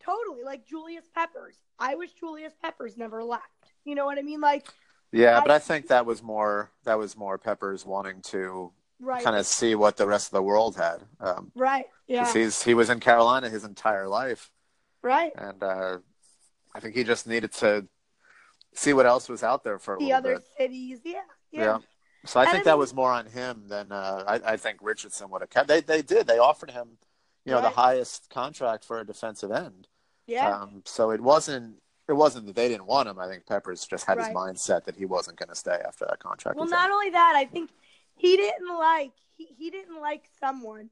totally, 0.00 0.42
like 0.44 0.66
Julius 0.66 1.04
Peppers. 1.14 1.56
I 1.78 1.94
wish 1.94 2.12
Julius 2.14 2.52
Peppers 2.62 2.96
never 2.96 3.22
left. 3.24 3.44
You 3.84 3.94
know 3.94 4.06
what 4.06 4.18
I 4.18 4.22
mean? 4.22 4.40
Like, 4.40 4.66
Yeah, 5.12 5.38
I- 5.38 5.40
but 5.40 5.50
I 5.50 5.58
think 5.58 5.88
that 5.88 6.04
was 6.06 6.22
more 6.22 6.70
that 6.84 6.98
was 6.98 7.16
more 7.16 7.38
Peppers 7.38 7.84
wanting 7.86 8.22
to 8.22 8.72
right, 9.00 9.22
kind 9.22 9.36
of 9.36 9.46
see 9.46 9.74
what 9.74 9.96
the 9.96 10.06
rest 10.06 10.28
of 10.28 10.32
the 10.32 10.42
world 10.42 10.76
had. 10.76 11.06
Um, 11.20 11.52
right, 11.54 11.86
yeah, 12.06 12.30
he's 12.32 12.62
he 12.62 12.74
was 12.74 12.90
in 12.90 13.00
Carolina 13.00 13.48
his 13.48 13.64
entire 13.64 14.08
life, 14.08 14.50
right. 15.02 15.32
and 15.36 15.62
uh, 15.62 15.98
I 16.74 16.80
think 16.80 16.94
he 16.96 17.04
just 17.04 17.26
needed 17.26 17.52
to 17.54 17.86
see 18.76 18.92
what 18.92 19.06
else 19.06 19.28
was 19.28 19.42
out 19.42 19.64
there 19.64 19.78
for 19.78 19.96
The 19.98 20.12
other 20.12 20.34
bit. 20.36 20.44
cities, 20.58 21.00
yeah, 21.04 21.20
yeah, 21.50 21.62
Yeah. 21.62 21.78
So 22.24 22.40
I 22.40 22.44
And 22.44 22.52
think 22.52 22.62
I 22.62 22.70
that 22.70 22.78
was 22.78 22.92
more 22.94 23.10
on 23.12 23.26
him 23.26 23.68
than 23.68 23.92
uh, 23.92 24.24
I, 24.26 24.52
I 24.52 24.56
think 24.56 24.78
Richardson 24.82 25.30
would 25.30 25.42
have 25.42 25.50
kept. 25.50 25.68
They 25.68 25.80
they 25.80 26.02
did. 26.02 26.26
They 26.26 26.38
offered 26.38 26.70
him, 26.72 26.98
you 27.44 27.52
know, 27.52 27.58
Right. 27.60 27.70
the 27.70 27.76
highest 27.80 28.28
contract 28.30 28.84
for 28.84 28.98
a 29.00 29.04
defensive 29.06 29.50
end. 29.52 29.88
yeah. 30.26 30.50
Um, 30.60 30.82
so 30.84 31.10
it 31.10 31.20
wasn't 31.20 31.76
it 32.08 32.12
wasn't 32.14 32.46
that 32.46 32.54
they 32.56 32.68
didn't 32.68 32.86
want 32.86 33.08
him. 33.08 33.18
I 33.18 33.28
think 33.28 33.46
Peppers 33.46 33.84
just 33.86 34.06
had 34.06 34.18
Right. 34.18 34.28
his 34.28 34.36
mindset 34.36 34.84
that 34.84 34.96
he 34.96 35.06
wasn't 35.06 35.38
going 35.38 35.48
to 35.48 35.54
stay 35.56 35.78
after 35.86 36.04
that 36.08 36.18
contract. 36.20 36.56
well, 36.58 36.68
not 36.68 36.90
only 36.90 37.10
that, 37.10 37.34
I 37.36 37.44
think 37.44 37.70
he 38.16 38.36
didn't 38.36 38.68
like 38.76 39.12
he, 39.36 39.46
he 39.58 39.70
didn't 39.70 40.00
like 40.00 40.24
someone. 40.40 40.90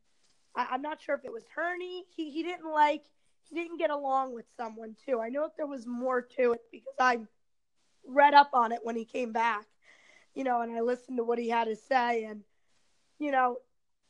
I, 0.55 0.69
I'm 0.71 0.83
not 0.83 1.01
sure 1.01 1.17
if 1.17 1.25
it 1.25 1.33
was 1.33 1.45
Hurney. 1.55 2.05
He 2.15 2.31
he 2.31 2.43
didn't 2.45 2.71
like 2.71 3.03
he 3.49 3.57
didn't 3.57 3.79
get 3.79 3.91
along 3.91 4.35
with 4.35 4.47
someone 4.57 4.95
too. 5.05 5.21
I 5.21 5.31
know 5.31 5.43
that 5.43 5.57
there 5.57 5.67
was 5.67 5.85
more 5.85 6.23
to 6.23 6.53
it 6.53 6.61
because 6.71 6.95
I 7.01 7.19
read 8.07 8.35
up 8.35 8.51
on 8.53 8.73
it 8.73 8.81
when 8.83 8.97
he 8.97 9.05
came 9.05 9.33
back, 9.33 9.67
you 10.35 10.45
know, 10.45 10.61
and 10.61 10.73
I 10.77 10.81
listened 10.81 11.19
to 11.19 11.25
what 11.25 11.39
he 11.39 11.49
had 11.49 11.65
to 11.65 11.77
say, 11.77 12.25
and 12.25 12.43
you 13.19 13.31
know, 13.31 13.59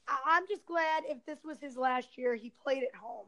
I, 0.08 0.18
I'm 0.26 0.46
just 0.48 0.66
glad 0.66 1.04
if 1.06 1.24
this 1.26 1.38
was 1.44 1.58
his 1.60 1.76
last 1.76 2.16
year, 2.16 2.34
he 2.34 2.52
played 2.62 2.82
at 2.82 2.94
home. 2.94 3.26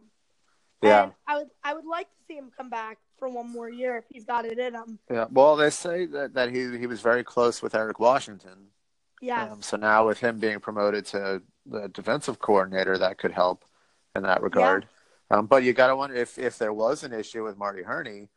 yeah. 0.83 1.05
And 1.05 1.13
I 1.27 1.39
would 1.39 1.51
I 1.65 1.75
would 1.75 1.87
like 1.87 2.09
to 2.09 2.25
see 2.27 2.35
him 2.35 2.51
come 2.57 2.71
back 2.71 2.99
for 3.19 3.29
one 3.29 3.51
more 3.51 3.71
year 3.71 3.97
if 3.97 4.05
he's 4.11 4.25
got 4.25 4.45
it 4.45 4.59
in 4.59 4.75
him. 4.75 4.99
Yeah. 5.11 5.27
Well, 5.31 5.57
they 5.57 5.71
say 5.71 6.07
that, 6.07 6.35
that 6.35 6.51
he 6.51 6.77
he 6.79 6.87
was 6.87 7.01
very 7.01 7.25
close 7.25 7.63
with 7.63 7.75
Eric 7.75 7.99
Washington. 8.01 8.69
Yes. 9.23 9.51
Um, 9.53 9.63
so 9.63 9.77
now 9.77 10.07
with 10.07 10.19
him 10.21 10.39
being 10.39 10.61
promoted 10.61 11.07
to 11.07 11.43
the 11.65 11.89
defensive 11.89 12.39
coordinator, 12.39 12.99
that 12.99 13.17
could 13.19 13.33
help 13.33 13.65
in 14.15 14.23
that 14.25 14.43
regard. 14.43 14.87
Um, 15.31 15.47
but 15.47 15.65
you 15.65 15.73
got 15.73 15.89
to 15.89 15.97
wonder 15.97 16.15
if 16.15 16.39
if 16.39 16.59
there 16.59 16.73
was 16.73 17.03
an 17.03 17.13
issue 17.13 17.43
with 17.43 17.57
Marty 17.57 17.83
Hurney, 17.83 18.29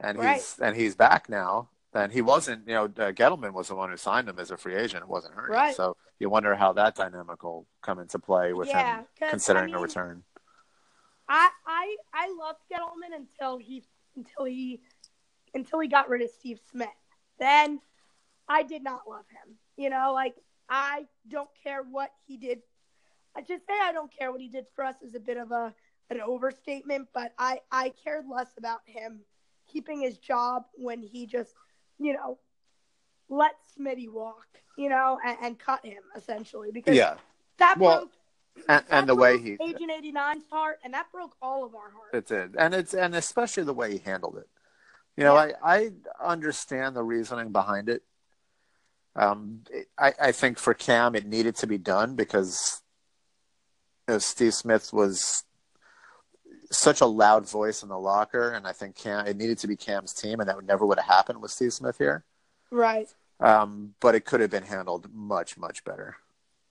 and 0.00 0.22
he's 0.22 0.56
and 0.60 0.76
he's 0.76 0.94
back 0.94 1.28
now. 1.28 1.68
Then 1.92 2.10
he 2.10 2.22
wasn't. 2.22 2.68
You 2.68 2.74
know, 2.74 2.84
uh, 2.84 3.12
Gettleman 3.12 3.52
was 3.52 3.68
the 3.68 3.74
one 3.74 3.90
who 3.90 3.96
signed 3.96 4.28
him 4.28 4.38
as 4.38 4.50
a 4.50 4.56
free 4.56 4.76
agent. 4.76 5.02
It 5.02 5.08
wasn't 5.08 5.34
Hurney. 5.34 5.54
Right. 5.54 5.74
So 5.74 5.96
you 6.18 6.28
wonder 6.28 6.54
how 6.54 6.72
that 6.74 6.94
dynamic 6.94 7.42
will 7.42 7.66
come 7.82 7.98
into 7.98 8.18
play 8.18 8.52
with 8.52 8.68
Yeah, 8.68 8.98
him 8.98 9.06
considering 9.28 9.70
I 9.70 9.72
a 9.72 9.76
mean, 9.76 9.82
return. 9.82 10.22
I 11.28 11.50
I 11.66 11.96
I 12.12 12.34
loved 12.38 12.60
Gettleman 12.70 13.16
until 13.16 13.58
he 13.58 13.84
until 14.16 14.44
he 14.44 14.80
until 15.54 15.80
he 15.80 15.88
got 15.88 16.08
rid 16.08 16.22
of 16.22 16.30
Steve 16.30 16.60
Smith. 16.70 16.88
Then 17.38 17.80
I 18.48 18.62
did 18.62 18.82
not 18.82 19.08
love 19.08 19.24
him. 19.30 19.54
You 19.76 19.90
know, 19.90 20.12
like 20.14 20.34
I 20.68 21.06
don't 21.28 21.50
care 21.62 21.82
what 21.82 22.10
he 22.26 22.36
did. 22.36 22.60
I 23.36 23.40
just 23.40 23.66
say 23.66 23.74
I 23.80 23.92
don't 23.92 24.12
care 24.16 24.30
what 24.32 24.40
he 24.40 24.48
did 24.48 24.66
for 24.74 24.84
us 24.84 24.96
is 25.02 25.14
a 25.14 25.20
bit 25.20 25.36
of 25.36 25.52
a 25.52 25.74
an 26.10 26.20
overstatement, 26.20 27.08
but 27.14 27.32
I 27.38 27.60
I 27.70 27.92
cared 28.04 28.26
less 28.28 28.50
about 28.58 28.80
him 28.86 29.20
keeping 29.68 30.00
his 30.00 30.18
job 30.18 30.64
when 30.74 31.02
he 31.02 31.26
just 31.26 31.54
you 31.98 32.14
know 32.14 32.38
let 33.28 33.52
Smitty 33.78 34.10
walk, 34.10 34.46
you 34.76 34.88
know, 34.88 35.18
and, 35.24 35.36
and 35.42 35.58
cut 35.58 35.84
him 35.84 36.02
essentially 36.16 36.70
because 36.72 36.96
Yeah, 36.96 37.16
that 37.58 37.78
Well, 37.78 37.98
broke 37.98 38.12
and, 38.68 38.84
and 38.90 39.08
the 39.08 39.14
way 39.14 39.38
he 39.38 39.56
Agent 39.60 39.90
89's 40.02 40.44
heart, 40.50 40.78
and 40.82 40.94
that 40.94 41.12
broke 41.12 41.36
all 41.42 41.64
of 41.64 41.74
our 41.74 41.90
hearts. 41.90 42.14
It 42.14 42.26
did, 42.26 42.56
and 42.56 42.74
it's 42.74 42.94
and 42.94 43.14
especially 43.14 43.64
the 43.64 43.74
way 43.74 43.92
he 43.92 43.98
handled 43.98 44.38
it. 44.38 44.48
You 45.16 45.24
know, 45.24 45.34
Yeah. 45.34 45.52
I 45.62 45.76
I 45.76 45.90
understand 46.24 46.96
the 46.96 47.02
reasoning 47.02 47.52
behind 47.52 47.88
it. 47.88 48.02
Um, 49.14 49.64
it- 49.70 49.88
I 49.98 50.14
I 50.20 50.32
think 50.32 50.58
for 50.58 50.74
Cam 50.74 51.14
it 51.14 51.26
needed 51.26 51.56
to 51.56 51.66
be 51.66 51.78
done 51.78 52.14
because 52.14 52.82
you 54.06 54.14
know, 54.14 54.18
Steve 54.18 54.54
Smith 54.54 54.92
was 54.92 55.44
such 56.70 57.00
a 57.00 57.06
loud 57.06 57.48
voice 57.48 57.82
in 57.82 57.88
the 57.88 57.98
locker, 57.98 58.52
and 58.52 58.66
I 58.66 58.72
think 58.72 58.96
Cam 58.96 59.26
it 59.26 59.36
needed 59.36 59.58
to 59.58 59.66
be 59.66 59.76
Cam's 59.76 60.12
team, 60.12 60.40
and 60.40 60.48
that 60.48 60.56
would 60.56 60.66
never 60.66 60.86
would 60.86 60.98
have 60.98 61.08
happened 61.08 61.40
with 61.40 61.50
Steve 61.50 61.72
Smith 61.72 61.98
here. 61.98 62.24
Right. 62.70 63.08
Um, 63.40 63.94
but 64.00 64.14
it 64.14 64.24
could 64.24 64.40
have 64.40 64.50
been 64.50 64.64
handled 64.64 65.08
much 65.12 65.56
much 65.56 65.84
better. 65.84 66.16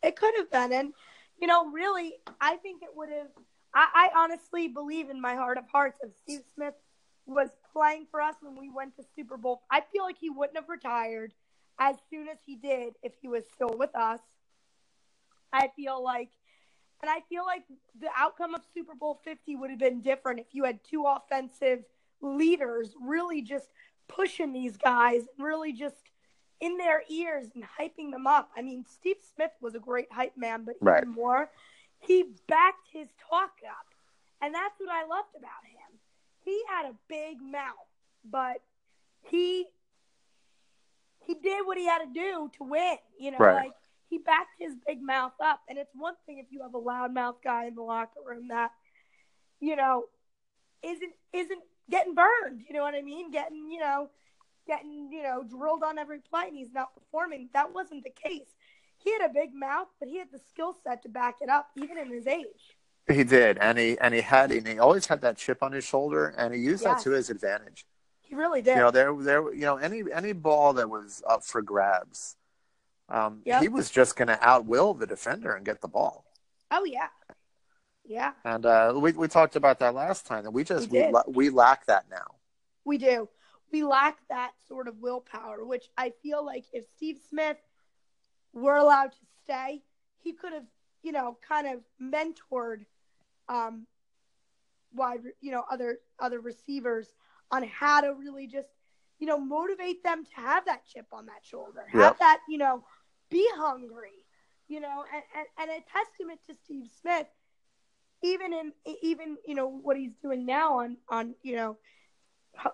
It 0.03 0.15
could 0.15 0.33
have 0.37 0.51
been. 0.51 0.73
And, 0.73 0.93
you 1.39 1.47
know, 1.47 1.71
really, 1.71 2.13
I 2.39 2.57
think 2.57 2.83
it 2.83 2.89
would 2.95 3.09
have. 3.09 3.27
I, 3.73 4.09
I 4.13 4.23
honestly 4.23 4.67
believe 4.67 5.09
in 5.09 5.19
my 5.19 5.35
heart 5.35 5.57
of 5.57 5.65
hearts 5.71 5.99
if 6.03 6.11
Steve 6.23 6.41
Smith 6.53 6.75
was 7.25 7.49
playing 7.73 8.07
for 8.09 8.21
us 8.21 8.35
when 8.41 8.55
we 8.55 8.69
went 8.69 8.95
to 8.97 9.03
Super 9.15 9.37
Bowl, 9.37 9.61
I 9.69 9.81
feel 9.91 10.03
like 10.03 10.17
he 10.19 10.29
wouldn't 10.29 10.57
have 10.57 10.69
retired 10.69 11.33
as 11.79 11.95
soon 12.09 12.27
as 12.27 12.37
he 12.45 12.55
did 12.55 12.93
if 13.03 13.13
he 13.21 13.27
was 13.27 13.43
still 13.53 13.75
with 13.77 13.93
us. 13.95 14.19
I 15.51 15.69
feel 15.75 16.03
like, 16.03 16.29
and 17.01 17.09
I 17.09 17.21
feel 17.29 17.45
like 17.45 17.63
the 17.99 18.09
outcome 18.15 18.55
of 18.55 18.61
Super 18.73 18.95
Bowl 18.95 19.19
50 19.23 19.55
would 19.55 19.69
have 19.69 19.79
been 19.79 20.01
different 20.01 20.39
if 20.39 20.47
you 20.53 20.63
had 20.63 20.79
two 20.83 21.05
offensive 21.05 21.83
leaders 22.21 22.93
really 22.99 23.41
just 23.41 23.67
pushing 24.07 24.53
these 24.53 24.77
guys 24.77 25.21
and 25.37 25.45
really 25.45 25.73
just 25.73 25.95
in 26.59 26.77
their 26.77 27.03
ears 27.09 27.47
and 27.53 27.63
hyping 27.63 28.11
them 28.11 28.25
up. 28.25 28.49
I 28.57 28.61
mean, 28.61 28.85
Steve 28.87 29.17
Smith 29.35 29.51
was 29.61 29.75
a 29.75 29.79
great 29.79 30.11
hype 30.11 30.35
man, 30.35 30.63
but 30.65 30.75
even 31.03 31.13
more, 31.13 31.51
he 31.99 32.23
backed 32.47 32.87
his 32.91 33.07
talk 33.29 33.51
up. 33.69 33.85
And 34.41 34.53
that's 34.53 34.79
what 34.79 34.89
I 34.89 35.01
loved 35.01 35.35
about 35.37 35.65
him. 35.65 35.99
He 36.43 36.61
had 36.69 36.85
a 36.85 36.95
big 37.07 37.41
mouth, 37.41 37.73
but 38.23 38.61
he 39.21 39.67
he 41.25 41.35
did 41.35 41.65
what 41.65 41.77
he 41.77 41.85
had 41.85 41.99
to 41.99 42.13
do 42.13 42.49
to 42.57 42.63
win. 42.63 42.97
You 43.19 43.31
know, 43.31 43.39
Right. 43.39 43.55
like 43.55 43.73
he 44.09 44.17
backed 44.17 44.55
his 44.59 44.73
big 44.85 45.01
mouth 45.01 45.33
up. 45.43 45.61
And 45.69 45.77
it's 45.77 45.91
one 45.93 46.15
thing 46.25 46.39
if 46.39 46.47
you 46.51 46.61
have 46.61 46.73
a 46.73 46.79
loudmouth 46.79 47.35
guy 47.43 47.65
in 47.67 47.75
the 47.75 47.81
locker 47.81 48.19
room 48.25 48.47
that, 48.49 48.71
you 49.59 49.75
know, 49.75 50.05
isn't 50.83 51.13
isn't 51.33 51.61
getting 51.89 52.13
burned. 52.15 52.61
You 52.67 52.75
know 52.75 52.83
what 52.83 52.95
I 52.95 53.01
mean? 53.01 53.31
Getting, 53.31 53.69
you 53.69 53.79
know, 53.79 54.09
getting, 54.67 55.09
you 55.11 55.23
know, 55.23 55.43
drilled 55.43 55.83
on 55.83 55.97
every 55.97 56.19
play 56.19 56.45
and 56.47 56.57
he's 56.57 56.73
not 56.73 56.93
performing. 56.93 57.49
That 57.53 57.73
wasn't 57.73 58.03
the 58.03 58.11
case. 58.11 58.55
He 59.03 59.11
had 59.13 59.21
a 59.29 59.33
big 59.33 59.53
mouth, 59.53 59.87
but 59.99 60.09
he 60.09 60.17
had 60.17 60.31
the 60.31 60.39
skill 60.49 60.75
set 60.83 61.03
to 61.03 61.09
back 61.09 61.35
it 61.41 61.49
up, 61.49 61.69
even 61.75 61.97
in 61.97 62.11
his 62.11 62.27
age. 62.27 62.75
He 63.09 63.23
did, 63.23 63.57
and 63.59 63.77
he 63.77 63.97
and 63.99 64.13
he 64.13 64.19
had 64.19 64.51
and 64.51 64.67
he 64.67 64.79
always 64.79 65.05
had 65.05 65.21
that 65.21 65.37
chip 65.37 65.63
on 65.63 65.71
his 65.71 65.85
shoulder, 65.85 66.33
and 66.37 66.53
he 66.53 66.59
used 66.59 66.83
Yes. 66.83 66.97
that 66.97 67.09
to 67.09 67.15
his 67.15 67.29
advantage. 67.29 67.85
He 68.19 68.35
really 68.35 68.61
did. 68.61 68.75
You 68.75 68.81
know, 68.81 68.91
there, 68.91 69.15
there, 69.15 69.53
you 69.53 69.61
know, 69.61 69.77
any 69.77 70.03
any 70.11 70.33
ball 70.33 70.73
that 70.73 70.89
was 70.89 71.23
up 71.25 71.45
for 71.45 71.61
grabs, 71.61 72.35
um, 73.09 73.43
Yep. 73.45 73.59
he 73.59 73.67
was 73.69 73.89
just 73.89 74.15
going 74.15 74.27
to 74.27 74.35
outwill 74.37 74.97
the 74.99 75.07
defender 75.07 75.53
and 75.55 75.65
get 75.65 75.81
the 75.81 75.87
ball. 75.87 76.25
oh 76.71 76.83
yeah, 76.85 77.09
Yeah, 78.03 78.33
And 78.43 78.65
uh, 78.65 78.93
we 78.95 79.11
we 79.11 79.27
talked 79.27 79.55
about 79.55 79.79
that 79.79 79.93
last 79.93 80.25
time, 80.25 80.45
and 80.45 80.53
we 80.53 80.63
just 80.63 80.89
We 80.91 81.03
we 81.03 81.03
la- 81.03 81.23
we 81.27 81.49
lack 81.49 81.85
that 81.87 82.09
now. 82.09 82.35
we 82.85 82.97
do. 82.97 83.29
We 83.71 83.83
lack 83.83 84.17
that 84.29 84.53
sort 84.67 84.87
of 84.87 84.99
willpower, 84.99 85.65
which 85.65 85.89
I 85.97 86.13
feel 86.23 86.45
like 86.45 86.65
if 86.71 86.85
Steve 86.95 87.17
Smith 87.29 87.57
were 88.53 88.77
allowed 88.77 89.11
to 89.11 89.25
stay, 89.43 89.83
he 90.19 90.33
could 90.33 90.53
have, 90.53 90.65
you 91.03 91.11
know, 91.11 91.37
kind 91.47 91.67
of 91.67 91.81
mentored 92.01 92.85
um 93.49 93.87
wide, 94.93 95.21
you 95.41 95.51
know, 95.51 95.63
other 95.69 95.99
other 96.19 96.39
receivers 96.39 97.13
on 97.51 97.63
how 97.63 98.01
to 98.01 98.13
really 98.13 98.47
just, 98.47 98.69
you 99.19 99.27
know, 99.27 99.37
motivate 99.39 100.03
them 100.03 100.25
to 100.25 100.31
have 100.41 100.65
that 100.65 100.85
chip 100.85 101.07
on 101.11 101.25
that 101.27 101.43
shoulder, 101.43 101.85
have 101.91 102.01
Yep. 102.01 102.19
that, 102.19 102.39
you 102.49 102.57
know, 102.57 102.83
be 103.29 103.45
hungry, 103.55 104.25
you 104.67 104.79
know, 104.79 105.03
and, 105.13 105.23
and, 105.35 105.47
and 105.57 105.69
a 105.81 105.83
testament 105.91 106.39
to 106.47 106.53
Steve 106.53 106.87
Smith, 107.01 107.27
even 108.23 108.53
in 108.53 108.71
even 109.01 109.37
you 109.45 109.55
know 109.55 109.67
what 109.67 109.97
he's 109.97 110.15
doing 110.21 110.45
now 110.45 110.79
on 110.79 110.97
on 111.09 111.35
you 111.43 111.55
know 111.55 111.77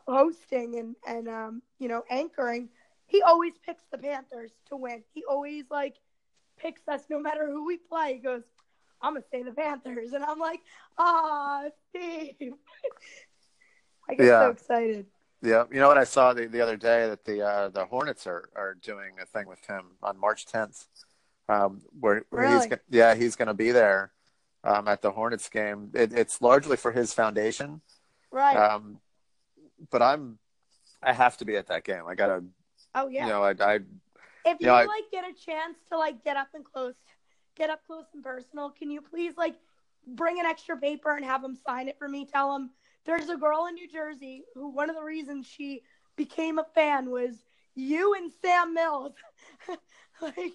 hosting 0.07 0.77
and 0.77 0.95
and 1.07 1.27
um 1.27 1.61
you 1.79 1.87
know 1.87 2.03
anchoring, 2.09 2.69
he 3.05 3.21
always 3.21 3.53
picks 3.65 3.83
the 3.91 3.97
Panthers 3.97 4.51
to 4.69 4.75
win. 4.77 5.03
He 5.13 5.23
always 5.29 5.65
like 5.69 5.95
picks 6.57 6.87
us 6.87 7.05
no 7.09 7.19
matter 7.19 7.47
who 7.49 7.65
we 7.65 7.77
play. 7.77 8.13
He 8.13 8.19
goes, 8.19 8.43
I'm 9.01 9.13
gonna 9.13 9.25
say 9.31 9.43
the 9.43 9.51
Panthers, 9.51 10.13
and 10.13 10.23
I'm 10.23 10.39
like, 10.39 10.61
ah, 10.97 11.63
Steve. 11.89 12.53
I 14.09 14.15
get 14.15 14.29
Yeah. 14.29 14.37
so 14.37 14.49
excited. 14.49 15.07
Yeah, 15.43 15.65
you 15.71 15.79
know 15.81 15.89
what 15.89 15.97
I 15.97 16.05
saw 16.05 16.33
the, 16.33 16.45
the 16.47 16.61
other 16.61 16.77
day 16.77 17.07
that 17.09 17.25
the 17.25 17.41
uh, 17.45 17.69
the 17.69 17.85
Hornets 17.85 18.25
are, 18.27 18.49
are 18.55 18.75
doing 18.75 19.15
a 19.21 19.25
thing 19.25 19.45
with 19.45 19.63
him 19.65 19.83
on 20.01 20.17
March 20.17 20.45
10th, 20.45 20.87
um, 21.49 21.81
where, 21.99 22.23
where 22.29 22.43
he's 22.47 22.53
Really? 22.55 22.67
go- 22.69 22.77
yeah 22.89 23.13
he's 23.13 23.35
going 23.35 23.49
to 23.49 23.53
be 23.53 23.71
there 23.71 24.13
um, 24.63 24.87
at 24.87 25.01
the 25.01 25.11
Hornets 25.11 25.49
game. 25.49 25.89
It, 25.93 26.13
it's 26.13 26.41
largely 26.41 26.77
for 26.77 26.93
his 26.93 27.13
foundation, 27.13 27.81
Right. 28.31 28.55
um, 28.55 28.99
but 29.91 30.01
I'm 30.01 30.39
I 31.01 31.11
have 31.11 31.35
to 31.37 31.45
be 31.45 31.57
at 31.57 31.67
that 31.67 31.83
game. 31.83 32.03
I 32.07 32.15
gotta 32.15 32.45
oh 32.95 33.09
yeah. 33.09 33.25
you 33.25 33.29
know 33.33 33.43
I, 33.43 33.49
I 33.59 33.79
if 34.45 34.57
you 34.61 34.67
know, 34.67 34.75
I- 34.75 34.85
like 34.85 35.11
get 35.11 35.25
a 35.25 35.33
chance 35.33 35.77
to 35.89 35.97
like 35.97 36.23
get 36.23 36.37
up 36.37 36.47
and 36.53 36.63
close, 36.63 36.95
get 37.57 37.69
up 37.69 37.81
close 37.85 38.05
and 38.13 38.23
personal, 38.23 38.69
can 38.69 38.89
you 38.89 39.01
please 39.01 39.33
like 39.35 39.55
bring 40.07 40.39
an 40.39 40.45
extra 40.45 40.77
paper 40.77 41.13
and 41.17 41.25
have 41.25 41.41
them 41.41 41.57
sign 41.67 41.89
it 41.89 41.97
for 41.99 42.07
me? 42.07 42.25
Tell 42.25 42.53
them 42.53 42.69
there's 43.05 43.29
a 43.29 43.37
girl 43.37 43.65
in 43.67 43.75
New 43.75 43.87
Jersey 43.87 44.43
who 44.55 44.69
one 44.69 44.89
of 44.89 44.95
the 44.95 45.03
reasons 45.03 45.47
she 45.47 45.81
became 46.15 46.59
a 46.59 46.65
fan 46.75 47.09
was 47.09 47.35
you 47.75 48.13
and 48.15 48.31
Sam 48.41 48.73
Mills. 48.73 49.13
like, 50.21 50.53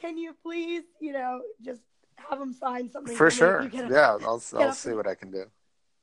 can 0.00 0.16
you 0.18 0.34
please, 0.42 0.82
you 1.00 1.12
know, 1.12 1.40
just 1.62 1.82
have 2.16 2.38
them 2.38 2.52
sign 2.54 2.90
something 2.90 3.14
for 3.14 3.30
sure 3.30 3.62
You 3.62 3.70
yeah 3.90 4.16
I'll 4.22 4.42
I'll 4.56 4.72
see 4.72 4.92
what 4.92 5.06
I 5.06 5.14
can 5.14 5.30
do. 5.30 5.44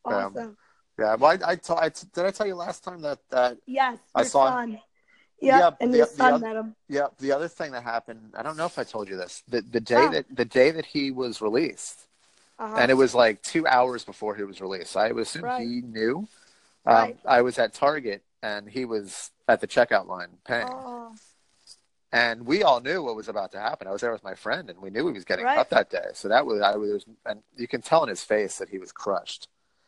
Awesome. 0.06 0.58
Yeah, 1.00 1.16
well 1.16 1.32
I, 1.44 1.52
I, 1.52 1.56
t- 1.56 1.74
I 1.76 1.90
t- 1.90 2.08
did 2.14 2.26
I 2.26 2.30
tell 2.32 2.46
you 2.46 2.54
last 2.56 2.84
time 2.84 3.02
that 3.02 3.18
that 3.32 3.58
yes, 3.66 3.98
I 4.14 4.22
your 4.22 4.30
saw- 4.30 4.50
son. 4.50 4.72
Yep, 5.42 5.60
Yeah, 5.60 5.70
and 5.82 5.92
the- 5.94 5.98
your 5.98 6.06
the 6.06 6.12
son 6.14 6.34
oth- 6.36 6.42
met 6.42 6.56
him. 6.56 6.76
Yeah, 6.88 7.08
the 7.20 7.32
other 7.32 7.48
thing 7.48 7.72
that 7.72 7.84
happened, 7.84 8.34
I 8.38 8.44
don't 8.44 8.56
know 8.58 8.68
if 8.68 8.78
I 8.78 8.84
told 8.84 9.10
you 9.10 9.18
this. 9.18 9.42
The 9.48 9.62
the 9.62 9.80
day 9.82 10.06
Oh. 10.08 10.12
that 10.12 10.26
the 10.36 10.46
day 10.46 10.70
that 10.72 10.86
he 10.86 11.10
was 11.12 11.42
released, 11.42 12.08
Uh-huh. 12.64 12.76
and 12.78 12.92
it 12.92 12.96
was 12.96 13.14
like 13.14 13.42
two 13.42 13.66
hours 13.68 14.04
before 14.06 14.36
he 14.36 14.44
was 14.44 14.62
released. 14.62 14.96
I 14.96 15.12
would 15.12 15.22
assume 15.24 15.44
Right. 15.44 15.62
he 15.68 15.82
knew. 15.82 16.28
Um, 16.86 16.96
Right. 16.96 17.20
I 17.26 17.42
was 17.42 17.60
at 17.60 17.74
Target, 17.74 18.24
and 18.42 18.70
he 18.70 18.86
was 18.86 19.32
at 19.48 19.62
the 19.62 19.68
checkout 19.68 20.08
line 20.08 20.30
paying, 20.46 20.68
oh, 20.70 21.16
and 22.12 22.46
we 22.46 22.62
all 22.64 22.80
knew 22.80 23.02
what 23.02 23.16
was 23.16 23.28
about 23.28 23.52
to 23.54 23.60
happen. 23.60 23.88
I 23.88 23.92
was 23.92 24.02
there 24.02 24.12
with 24.12 24.24
my 24.24 24.36
friend, 24.36 24.70
and 24.70 24.80
we 24.80 24.90
knew 24.92 25.08
he 25.08 25.14
was 25.14 25.26
getting 25.26 25.46
Right. 25.46 25.56
cut 25.58 25.70
that 25.72 25.90
day. 25.90 26.10
So 26.14 26.28
that 26.30 26.46
was 26.46 26.62
I 26.62 26.76
was, 26.76 27.06
and 27.26 27.42
you 27.58 27.68
can 27.68 27.82
tell 27.82 28.04
in 28.04 28.10
his 28.10 28.24
face 28.24 28.58
that 28.60 28.70
he 28.70 28.78
was 28.78 28.92
crushed. 28.92 29.48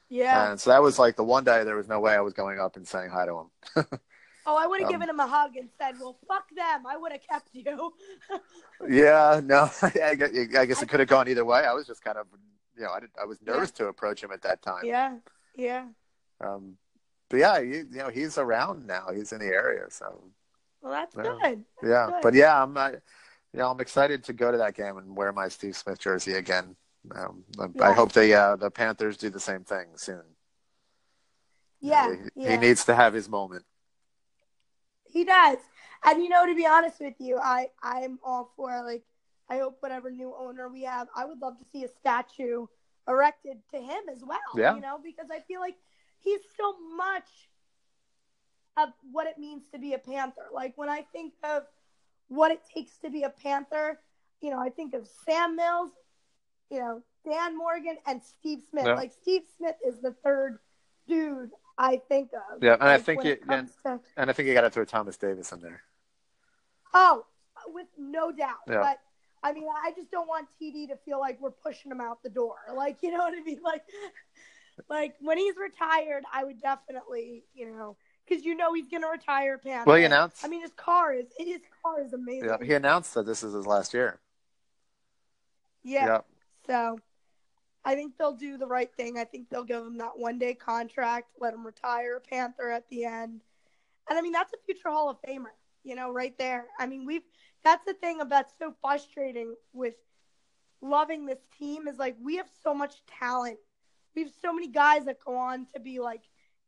yeah. 0.09 0.51
And 0.51 0.59
so 0.59 0.69
that 0.71 0.81
was 0.83 0.97
like 0.99 1.15
the 1.15 1.23
one 1.23 1.43
day 1.43 1.63
there 1.63 1.75
was 1.75 1.87
no 1.87 1.99
way 1.99 2.13
I 2.13 2.21
was 2.21 2.33
going 2.33 2.59
up 2.59 2.75
and 2.77 2.87
saying 2.87 3.09
hi 3.09 3.25
to 3.25 3.39
him. 3.75 3.85
Oh, 4.47 4.55
I 4.55 4.67
would 4.67 4.79
have 4.79 4.87
Um, 4.89 4.93
given 4.93 5.09
him 5.09 5.19
a 5.19 5.25
hug 5.25 5.55
and 5.57 5.69
said, 5.75 5.95
"Well, 5.99 6.15
fuck 6.27 6.47
them. 6.55 6.85
I 6.85 6.95
would 6.97 7.11
have 7.11 7.21
kept 7.27 7.49
you." 7.53 7.93
Yeah, 8.87 9.41
no, 9.43 9.71
I 9.81 10.13
guess, 10.15 10.29
I 10.55 10.65
guess 10.67 10.81
it 10.83 10.89
could 10.89 10.99
have 10.99 11.09
gone 11.09 11.27
either 11.27 11.43
way. 11.45 11.61
I 11.65 11.73
was 11.73 11.87
just 11.87 12.03
kind 12.03 12.17
of, 12.17 12.27
you 12.77 12.83
know, 12.83 12.91
I, 12.91 12.99
did, 12.99 13.09
I 13.21 13.25
was 13.25 13.37
nervous 13.41 13.71
to 13.71 13.87
approach 13.87 14.23
him 14.23 14.31
at 14.31 14.41
that 14.43 14.61
time. 14.61 14.83
yeah, 14.83 15.17
yeah. 15.55 15.85
Um, 16.41 16.77
but 17.29 17.37
yeah, 17.37 17.59
you, 17.59 17.87
you 17.91 17.97
know, 17.97 18.09
he's 18.09 18.37
around 18.37 18.85
now. 18.85 19.07
He's 19.13 19.31
in 19.31 19.39
the 19.39 19.47
area, 19.47 19.85
so 19.89 20.23
Well, 20.81 20.91
that's 20.91 21.15
Yeah. 21.15 21.23
good. 21.23 21.65
yeah. 21.83 22.05
good. 22.07 22.21
But 22.21 22.33
yeah, 22.33 22.61
I'm, 22.61 22.77
I, 22.77 22.91
you 22.91 23.59
know, 23.59 23.71
I'm 23.71 23.79
excited 23.79 24.23
to 24.25 24.33
go 24.33 24.51
to 24.51 24.57
that 24.57 24.75
game 24.75 24.97
and 24.97 25.15
wear 25.15 25.31
my 25.31 25.47
Steve 25.47 25.75
Smith 25.75 25.99
jersey 25.99 26.33
again. 26.33 26.75
Um, 27.15 27.43
I 27.81 27.93
hope 27.93 28.11
the 28.13 28.33
uh, 28.33 28.55
the 28.55 28.71
Panthers 28.71 29.17
do 29.17 29.29
the 29.29 29.39
same 29.39 29.63
thing 29.63 29.87
soon. 29.95 30.23
You 31.79 31.91
know, 31.91 32.11
he, 32.35 32.43
yeah. 32.43 32.51
he 32.51 32.57
needs 32.57 32.85
to 32.85 32.95
have 32.95 33.13
his 33.13 33.29
moment. 33.29 33.63
He 35.03 35.23
does. 35.23 35.57
And 36.03 36.21
you 36.23 36.29
know, 36.29 36.45
to 36.45 36.55
be 36.55 36.65
honest 36.65 36.99
with 36.99 37.13
you, 37.19 37.37
I 37.41 37.69
I'm 37.81 38.19
all 38.23 38.51
for 38.55 38.83
like 38.83 39.03
I 39.49 39.57
hope 39.59 39.77
whatever 39.79 40.09
new 40.09 40.33
owner 40.37 40.69
we 40.69 40.83
have, 40.83 41.07
I 41.15 41.25
would 41.25 41.39
love 41.39 41.57
to 41.59 41.65
see 41.71 41.83
a 41.83 41.87
statue 41.87 42.65
erected 43.07 43.57
to 43.71 43.77
him 43.77 44.03
as 44.11 44.23
well. 44.25 44.39
Yeah. 44.55 44.75
You 44.75 44.81
know, 44.81 44.99
because 45.03 45.27
I 45.31 45.39
feel 45.41 45.59
like 45.59 45.75
he's 46.19 46.41
so 46.57 46.75
much 46.95 47.27
of 48.77 48.89
what 49.11 49.27
it 49.27 49.37
means 49.37 49.63
to 49.71 49.79
be 49.79 49.93
a 49.93 49.97
Panther. 49.97 50.47
Like 50.53 50.73
when 50.77 50.89
I 50.89 51.01
think 51.11 51.33
of 51.43 51.63
what 52.27 52.51
it 52.51 52.61
takes 52.73 52.97
to 52.99 53.09
be 53.09 53.23
a 53.23 53.29
Panther, 53.29 53.99
you 54.41 54.49
know, 54.49 54.59
I 54.59 54.69
think 54.69 54.93
of 54.93 55.07
Sam 55.25 55.55
Mills, 55.55 55.91
you 56.69 56.79
know, 56.79 57.01
Dan 57.23 57.57
Morgan 57.57 57.97
and 58.05 58.21
Steve 58.23 58.61
Smith. 58.69 58.85
Yeah. 58.85 58.95
Like 58.95 59.13
Steve 59.13 59.43
Smith 59.57 59.75
is 59.85 60.01
the 60.01 60.11
third 60.23 60.59
dude 61.07 61.51
I 61.77 62.01
think 62.09 62.31
of. 62.33 62.63
Yeah, 62.63 62.73
and 62.73 62.83
I 62.83 62.97
think 62.97 63.23
you- 63.23 63.35
comes 63.37 63.71
to 63.83 63.99
And 64.17 64.29
I 64.29 64.33
think 64.33 64.47
you 64.47 64.53
got 64.53 64.61
to 64.61 64.69
throw 64.69 64.85
Thomas 64.85 65.17
Davis 65.17 65.51
in 65.51 65.61
there. 65.61 65.83
Oh, 66.93 67.25
with 67.67 67.87
no 67.97 68.31
doubt. 68.31 68.59
Yeah. 68.67 68.81
But 68.81 68.99
I 69.45 69.53
mean, 69.53 69.65
I 69.69 69.91
just 69.91 70.09
don't 70.09 70.27
want 70.27 70.47
TD 70.59 70.87
to 70.89 70.97
feel 71.05 71.19
like 71.19 71.39
we're 71.39 71.51
pushing 71.51 71.91
him 71.91 72.01
out 72.01 72.23
the 72.23 72.29
door. 72.29 72.55
Like, 72.75 72.97
you 73.03 73.11
know 73.11 73.19
what 73.19 73.33
I 73.37 73.43
mean? 73.43 73.59
Like, 73.63 73.83
like 74.89 75.15
when 75.21 75.37
he's 75.37 75.55
retired, 75.55 76.23
I 76.33 76.43
would 76.43 76.59
definitely, 76.59 77.43
you 77.53 77.67
know, 77.67 77.95
because 78.27 78.43
you 78.43 78.55
know 78.55 78.73
he's 78.73 78.87
gonna 78.87 79.07
retire. 79.07 79.59
Panther. 79.59 79.87
Well, 79.87 79.97
he 79.97 80.03
announced. 80.03 80.43
I 80.43 80.47
mean, 80.47 80.61
his 80.61 80.73
car 80.75 81.13
is 81.13 81.25
his 81.37 81.61
car 81.83 82.01
is 82.01 82.13
amazing. 82.13 82.49
yeah, 82.49 82.65
he 82.65 82.73
announced 82.73 83.13
that 83.13 83.27
this 83.27 83.43
is 83.43 83.53
his 83.53 83.67
last 83.67 83.93
year. 83.93 84.19
Yeah. 85.83 86.05
Yeah. 86.05 86.21
So 86.65 86.99
I 87.85 87.93
think 87.93 88.17
they'll 88.17 88.33
do 88.33 88.57
the 88.57 88.65
right 88.65 88.89
thing. 88.97 89.19
I 89.19 89.25
think 89.25 89.49
they'll 89.51 89.63
give 89.63 89.85
him 89.85 89.99
that 89.99 90.17
one 90.17 90.39
day 90.39 90.55
contract, 90.55 91.29
let 91.39 91.53
him 91.53 91.63
retire 91.63 92.19
Panther 92.19 92.71
at 92.71 92.89
the 92.89 93.05
end. 93.05 93.41
And 94.09 94.17
I 94.17 94.21
mean, 94.23 94.31
that's 94.31 94.53
a 94.53 94.57
future 94.65 94.89
Hall 94.89 95.09
of 95.09 95.17
Famer, 95.21 95.53
you 95.83 95.95
know, 95.95 96.11
right 96.11 96.35
there. 96.39 96.65
I 96.79 96.87
mean, 96.87 97.05
we've 97.05 97.21
that's 97.65 97.83
the 97.83 97.95
thing 97.95 98.21
about 98.21 98.45
so 98.59 98.73
frustrating 98.79 99.55
with 99.73 99.95
loving 100.81 101.25
this 101.25 101.39
team 101.57 101.87
is 101.87 101.97
like 101.97 102.15
we 102.21 102.37
have 102.37 102.47
so 102.63 102.73
much 102.73 102.93
talent. 103.19 103.57
We 104.15 104.23
have 104.23 104.31
so 104.41 104.53
many 104.53 104.67
guys 104.67 105.05
that 105.05 105.17
go 105.25 105.35
on 105.35 105.65
to 105.73 105.79
be 105.81 105.99
like 105.99 106.21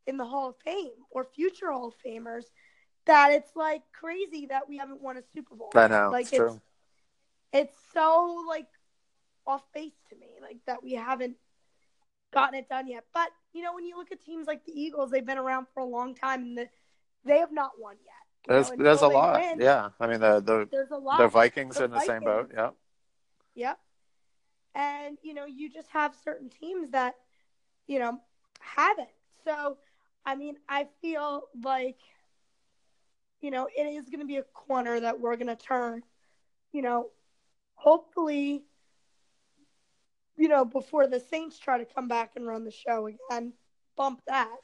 in 0.06 0.16
the 0.18 0.24
Hall 0.24 0.50
of 0.50 0.56
Fame 0.64 0.90
or 1.10 1.24
future 1.24 1.70
Hall 1.70 1.88
of 1.88 1.94
Famers 2.04 2.44
that 3.06 3.32
it's 3.32 3.54
like 3.54 3.82
crazy 3.98 4.46
that 4.46 4.68
we 4.68 4.76
haven't 4.76 5.00
won 5.00 5.16
a 5.16 5.22
Super 5.32 5.54
Bowl. 5.54 5.70
I 5.74 5.86
know. 5.86 6.10
Like 6.10 6.26
it's 6.26 6.36
true. 6.36 6.60
it's 7.52 7.76
so 7.94 8.44
like 8.48 8.66
off 9.46 9.62
base 9.72 9.94
to 10.10 10.16
me, 10.16 10.26
like 10.42 10.58
that 10.66 10.82
we 10.82 10.94
haven't 10.94 11.36
gotten 12.32 12.58
it 12.58 12.68
done 12.68 12.88
yet. 12.88 13.04
But 13.14 13.28
you 13.52 13.62
know, 13.62 13.72
when 13.72 13.86
you 13.86 13.96
look 13.96 14.10
at 14.10 14.20
teams 14.20 14.48
like 14.48 14.64
the 14.64 14.78
Eagles, 14.78 15.12
they've 15.12 15.24
been 15.24 15.38
around 15.38 15.68
for 15.72 15.80
a 15.80 15.86
long 15.86 16.16
time 16.16 16.42
and 16.42 16.58
the, 16.58 16.68
they 17.24 17.38
have 17.38 17.52
not 17.52 17.72
won 17.78 17.94
yet. 18.04 18.27
There's, 18.48 18.70
know, 18.70 18.82
there's 18.82 19.02
a 19.02 19.08
lot. 19.08 19.40
win, 19.40 19.60
Yeah. 19.60 19.90
I 20.00 20.06
mean, 20.06 20.20
the 20.20 20.40
the, 20.40 20.68
There's 20.70 20.90
a 20.90 20.96
lot. 20.96 21.18
the 21.18 21.28
Vikings 21.28 21.76
The 21.76 21.82
are 21.82 21.84
in 21.84 21.90
the 21.90 22.00
same 22.00 22.22
boat. 22.22 22.50
Vikings. 22.50 22.74
Yeah. 23.54 23.68
Yep. 23.68 23.78
And 24.74 25.18
you 25.22 25.34
know, 25.34 25.44
you 25.44 25.70
just 25.70 25.88
have 25.90 26.14
certain 26.24 26.48
teams 26.48 26.90
that, 26.92 27.14
you 27.86 27.98
know, 27.98 28.18
have 28.60 28.98
it. 28.98 29.14
So, 29.44 29.76
I 30.24 30.34
mean, 30.34 30.56
I 30.68 30.88
feel 31.02 31.42
like, 31.62 31.98
you 33.40 33.50
know, 33.50 33.68
it 33.76 33.82
is 33.82 34.08
going 34.08 34.20
to 34.20 34.26
be 34.26 34.36
a 34.36 34.42
corner 34.42 34.98
that 34.98 35.20
we're 35.20 35.36
going 35.36 35.48
to 35.48 35.56
turn. 35.56 36.02
You 36.72 36.82
know, 36.82 37.08
hopefully, 37.74 38.64
you 40.36 40.48
know, 40.48 40.64
before 40.64 41.06
the 41.06 41.20
Saints 41.20 41.58
try 41.58 41.78
to 41.78 41.84
come 41.84 42.08
back 42.08 42.32
and 42.36 42.46
run 42.46 42.64
the 42.64 42.70
show 42.70 43.08
again, 43.08 43.52
bump 43.96 44.22
that. 44.26 44.54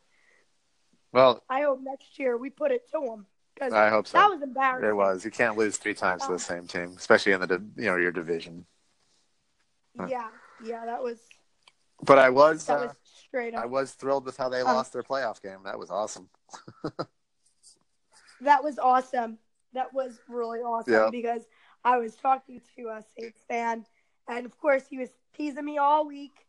Well, 1.12 1.42
I 1.50 1.62
hope 1.62 1.80
next 1.82 2.18
year 2.18 2.36
we 2.36 2.50
put 2.50 2.70
it 2.70 2.88
to 2.92 3.00
them 3.00 3.26
I 3.60 3.88
hope 3.88 4.06
so. 4.06 4.18
that 4.18 4.28
was 4.30 4.42
embarrassing. 4.42 4.88
It 4.88 4.92
was. 4.94 5.24
You 5.24 5.30
can't 5.30 5.56
lose 5.56 5.76
three 5.76 5.94
times 5.94 6.26
to 6.26 6.32
the 6.32 6.38
same 6.38 6.66
team, 6.66 6.94
especially 6.96 7.32
in 7.32 7.40
the 7.40 7.62
you 7.76 7.86
know 7.86 7.96
your 7.96 8.12
division. 8.12 8.66
Yeah, 10.08 10.28
yeah, 10.64 10.84
that 10.86 11.02
was 11.02 11.18
But 12.02 12.18
I 12.18 12.30
was 12.30 12.66
that 12.66 12.78
uh, 12.78 12.86
was 12.86 12.96
straight 13.04 13.54
up. 13.54 13.62
I 13.62 13.66
was 13.66 13.92
thrilled 13.92 14.24
with 14.24 14.36
how 14.36 14.48
they 14.48 14.60
Um, 14.60 14.66
lost 14.66 14.92
their 14.92 15.04
playoff 15.04 15.40
game. 15.40 15.60
That 15.64 15.78
was 15.78 15.90
awesome. 15.90 16.28
That 18.40 18.62
was 18.62 18.78
awesome. 18.78 19.38
That 19.72 19.94
was 19.94 20.18
really 20.28 20.58
awesome 20.60 20.92
Yeah. 20.92 21.08
because 21.10 21.42
I 21.84 21.98
was 21.98 22.14
talking 22.16 22.60
to 22.76 22.88
a 22.88 23.02
Saints 23.16 23.40
fan, 23.48 23.86
and 24.28 24.44
of 24.44 24.58
course 24.58 24.86
he 24.86 24.98
was 24.98 25.10
teasing 25.36 25.64
me 25.64 25.78
all 25.78 26.06
week 26.06 26.46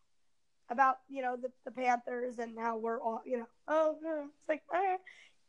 about 0.69 0.97
you 1.07 1.21
know 1.21 1.37
the, 1.37 1.51
the 1.63 1.71
Panthers 1.71 2.39
and 2.39 2.57
how 2.57 2.77
we're 2.77 2.99
all 2.99 3.21
you 3.25 3.37
know 3.37 3.47
oh 3.67 3.95
it's 4.01 4.49
like 4.49 4.63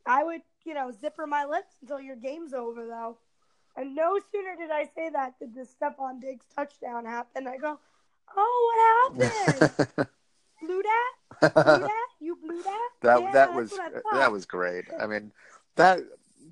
I 0.05 0.23
would 0.23 0.41
you 0.67 0.73
know 0.73 0.91
zipper 0.91 1.25
my 1.25 1.45
lips 1.45 1.75
until 1.81 1.99
your 2.01 2.17
game's 2.17 2.53
over 2.53 2.85
though. 2.85 3.17
And 3.77 3.95
no 3.95 4.19
sooner 4.31 4.55
did 4.55 4.69
I 4.69 4.89
say 4.95 5.09
that 5.09 5.39
did 5.39 5.55
the 5.55 5.61
Stefon 5.65 6.19
Diggs 6.19 6.45
touchdown 6.55 7.05
happen. 7.05 7.47
I 7.47 7.57
go, 7.57 7.79
oh, 8.35 9.09
what 9.13 9.21
happened? 9.21 9.71
blew 10.61 10.81
that? 10.83 11.53
Blew 11.53 11.63
that? 11.63 12.07
You 12.19 12.35
blew 12.35 12.61
that? 12.63 12.89
That 13.01 13.21
yeah, 13.21 13.31
that 13.31 13.53
was 13.53 13.79
that 14.11 14.31
was 14.31 14.45
great. 14.45 14.85
I 14.99 15.05
mean, 15.05 15.31
that 15.75 15.99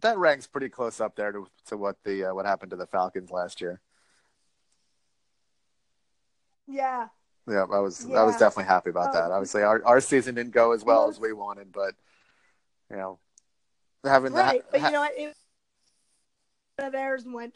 that 0.02 0.18
ranks 0.20 0.46
pretty 0.46 0.70
close 0.70 1.02
up 1.02 1.16
there 1.16 1.32
to 1.32 1.48
to 1.68 1.76
what 1.76 1.98
the 2.04 2.26
uh, 2.26 2.34
what 2.36 2.46
happened 2.46 2.70
to 2.70 2.76
the 2.78 2.86
Falcons 2.86 3.32
last 3.32 3.60
year. 3.62 3.82
Yeah. 6.68 7.08
Yeah, 7.48 7.66
I 7.72 7.80
was 7.80 8.06
Yeah. 8.08 8.22
I 8.22 8.24
was 8.24 8.38
definitely 8.38 8.66
happy 8.66 8.92
about 8.92 9.14
that. 9.14 9.26
Um, 9.26 9.32
Obviously, 9.34 9.64
our 9.64 9.84
our 9.86 10.00
season 10.00 10.36
didn't 10.36 10.54
go 10.54 10.72
as 10.72 10.84
well 10.84 11.02
well- 11.02 11.10
as 11.10 11.20
we 11.20 11.34
wanted, 11.34 11.72
but 11.72 11.96
you 12.92 12.98
know, 12.98 13.20
having 14.06 14.34
Right, 14.34 14.62
that, 14.64 14.72
but 14.72 14.82
you 14.82 14.92
know 14.92 15.02
what? 15.02 15.14
It, 15.18 15.36
the 16.78 16.90
Bears 16.92 17.26
went. 17.26 17.54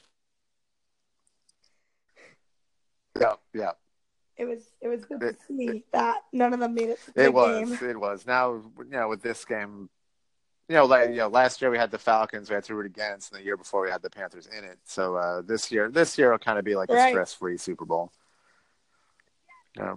yeah, 3.20 3.34
yeah, 3.54 3.72
It 4.38 4.46
was 4.46 4.72
it 4.82 4.88
was 4.88 5.04
good 5.06 5.20
to 5.20 5.28
It- 5.28 5.40
see 5.48 5.84
that 5.92 6.20
none 6.32 6.54
of 6.54 6.60
them 6.60 6.74
made 6.74 6.90
it 6.90 7.04
to 7.06 7.12
the 7.14 7.26
it 7.26 7.34
was, 7.34 7.70
game. 7.70 7.90
it 7.90 8.00
was. 8.00 8.26
Now, 8.26 8.54
you 8.78 8.86
know, 8.90 9.10
with 9.10 9.22
this 9.22 9.44
game, 9.44 9.90
you 10.70 10.76
know, 10.76 10.86
like 10.86 11.10
you 11.10 11.18
know, 11.18 11.28
last 11.28 11.62
year 11.62 11.70
we 11.72 11.78
had 11.78 11.92
the 11.92 11.98
Falcons, 11.98 12.50
we 12.50 12.54
had 12.54 12.64
to 12.66 12.76
root 12.76 12.86
against, 12.86 13.32
and 13.32 13.42
the 13.42 13.44
year 13.44 13.58
before 13.58 13.82
we 13.82 13.90
had 13.90 14.02
the 14.02 14.10
Panthers 14.10 14.48
in 14.48 14.64
it. 14.64 14.80
So 14.86 15.16
uh, 15.16 15.42
this 15.42 15.72
year, 15.72 15.90
this 15.90 16.18
year 16.18 16.32
will 16.32 16.38
kind 16.38 16.58
of 16.60 16.64
be 16.64 16.76
like 16.76 16.90
a 16.90 16.94
stress-free 17.10 17.58
Super 17.58 17.86
Bowl. 17.86 18.12
Yeah, 19.76 19.96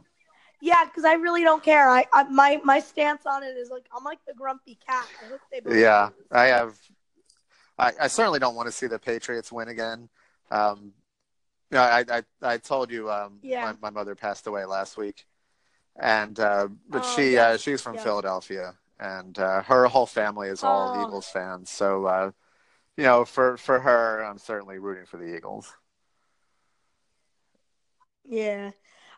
Yeah, 0.63 0.85
because 0.85 1.05
I 1.05 1.15
really 1.15 1.43
don't 1.43 1.63
care. 1.63 1.89
I, 1.91 2.07
I 2.13 2.23
my 2.23 2.61
my 2.63 2.79
stance 2.79 3.27
on 3.27 3.43
it 3.43 3.57
is 3.57 3.69
like 3.69 3.85
I'm 3.95 4.05
like 4.05 4.21
the 4.29 4.33
grumpy 4.33 4.79
cat. 4.87 5.09
I 5.21 5.29
hope 5.29 5.41
they 5.51 5.81
yeah. 5.81 6.11
I 6.31 6.45
have. 6.47 6.79
I, 7.77 7.93
I 8.03 8.07
certainly 8.07 8.39
don't 8.39 8.55
want 8.55 8.69
to 8.69 8.73
see 8.73 8.87
the 8.87 8.99
Patriots 8.99 9.51
win 9.51 9.67
again. 9.67 10.09
Um, 10.53 10.93
you 11.73 11.79
know, 11.79 11.83
I, 11.83 12.05
I 12.09 12.23
I 12.43 12.59
told 12.59 12.93
you 12.93 13.11
um, 13.11 13.41
Yeah. 13.43 13.73
my, 13.83 13.91
my 13.91 13.91
mother 13.91 14.15
passed 14.15 14.47
away 14.47 14.65
last 14.65 14.97
week, 14.97 15.27
and 15.97 16.39
uh, 16.39 16.69
but 16.89 17.03
Oh, 17.05 17.17
she 17.17 17.35
yeah. 17.35 17.47
uh, 17.49 17.57
she's 17.57 17.83
from 17.83 17.97
Yeah. 17.97 18.05
Philadelphia, 18.05 18.75
and 19.01 19.37
uh, 19.41 19.63
her 19.63 19.87
whole 19.87 20.07
family 20.07 20.49
is 20.49 20.63
all 20.63 20.93
Oh. 20.95 21.03
Eagles 21.03 21.27
fans. 21.27 21.71
So 21.71 22.05
uh, 22.07 22.31
you 22.97 23.03
know, 23.03 23.25
for 23.25 23.57
for 23.57 23.81
her, 23.81 24.23
I'm 24.23 24.39
certainly 24.39 24.79
rooting 24.79 25.07
for 25.07 25.17
the 25.17 25.35
Eagles. 25.35 25.73
Yeah, 28.25 28.71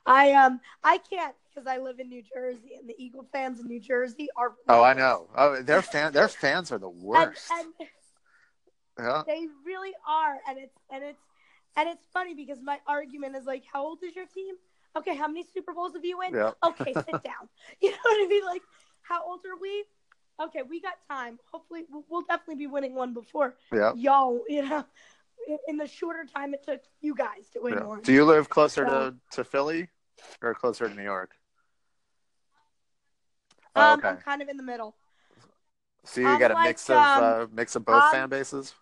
I 0.07 0.33
um 0.33 0.61
I 0.83 0.99
can't 0.99 1.35
because 1.55 1.67
I 1.67 1.79
live 1.79 2.01
in 2.01 2.09
New 2.09 2.23
Jersey 2.23 2.73
and 2.79 2.89
the 2.89 2.95
Eagle 2.99 3.27
fans 3.33 3.61
in 3.61 3.67
New 3.67 3.81
Jersey 3.81 4.29
are. 4.37 4.53
Oh, 4.69 4.83
I 4.83 4.93
know. 4.95 5.29
Oh, 5.37 5.63
their 5.63 5.83
fan 5.83 6.13
their 6.13 6.29
fans 6.29 6.71
are 6.73 6.79
the 6.79 6.89
worst. 6.91 7.51
and 7.53 7.73
yeah. 8.99 9.23
they 9.27 9.47
really 9.65 9.93
are, 10.07 10.39
and 10.49 10.59
it's 10.59 10.77
and 10.91 11.03
it's 11.05 11.21
and 11.77 11.89
it's 11.89 12.05
funny 12.13 12.35
because 12.35 12.59
my 12.63 12.79
argument 12.87 13.35
is 13.37 13.45
like, 13.47 13.65
how 13.73 13.85
old 13.85 13.99
is 14.03 14.15
your 14.15 14.27
team? 14.27 14.55
Okay, 14.97 15.17
how 15.17 15.27
many 15.27 15.45
Super 15.53 15.73
Bowls 15.73 15.95
have 15.95 16.05
you 16.05 16.19
won? 16.19 16.33
Yeah. 16.35 16.53
Okay, 16.65 16.93
sit 16.93 17.07
down. 17.25 17.49
You 17.81 17.91
know 17.91 17.97
what 18.05 18.25
I 18.25 18.27
mean? 18.29 18.45
Like, 18.45 18.63
how 19.03 19.25
old 19.27 19.41
are 19.45 19.59
we? 19.61 19.85
Okay, 20.41 20.63
we 20.63 20.81
got 20.81 20.95
time. 21.11 21.39
Hopefully, 21.53 21.85
we'll- 21.91 22.05
we'll 22.09 22.23
definitely 22.23 22.57
be 22.57 22.67
winning 22.69 22.95
one 22.95 23.13
before 23.15 23.55
Yeah. 23.73 23.93
y'all. 23.97 24.41
You 24.49 24.63
know, 24.69 24.85
in- 25.49 25.59
in 25.69 25.77
the 25.79 25.89
shorter 25.89 26.25
time 26.33 26.55
it 26.55 26.63
took 26.65 26.81
you 27.01 27.15
guys 27.17 27.49
to 27.55 27.61
win 27.61 27.75
yeah. 27.75 27.85
one. 27.85 28.03
Do 28.03 28.13
you 28.13 28.25
live 28.25 28.49
closer 28.49 28.87
So- 28.87 29.11
to, 29.11 29.17
to 29.33 29.45
Philly 29.45 29.89
or 30.43 30.55
closer 30.55 30.89
to 30.89 30.95
New 30.95 31.03
York? 31.03 31.37
Oh, 33.77 33.93
um, 33.93 33.95
okay. 33.95 34.09
I'm 34.09 34.17
kind 34.19 34.43
of 34.43 34.49
in 34.49 34.57
the 34.57 34.63
middle. 34.63 34.97
So 36.05 36.21
you 36.21 36.37
get 36.37 36.51
a 36.51 36.55
like, 36.55 36.65
mix 36.65 36.91
of 36.91 37.17
um, 37.17 37.23
uh, 37.23 37.47
mix 37.53 37.77
of 37.77 37.85
both 37.85 38.05
fan 38.07 38.29
bases. 38.29 38.75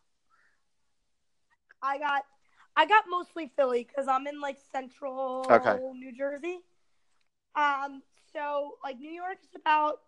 I 1.82 1.98
got 1.98 2.24
I 2.76 2.86
got 2.86 3.04
mostly 3.08 3.50
Philly 3.56 3.84
because 3.84 4.08
I'm 4.08 4.26
in 4.26 4.40
like 4.40 4.58
central 4.72 5.42
Okay. 5.50 5.78
New 5.94 6.12
Jersey. 6.12 6.60
Um, 7.54 8.02
so 8.32 8.74
like 8.82 8.98
New 8.98 9.10
York 9.10 9.38
is 9.42 9.54
about 9.54 10.00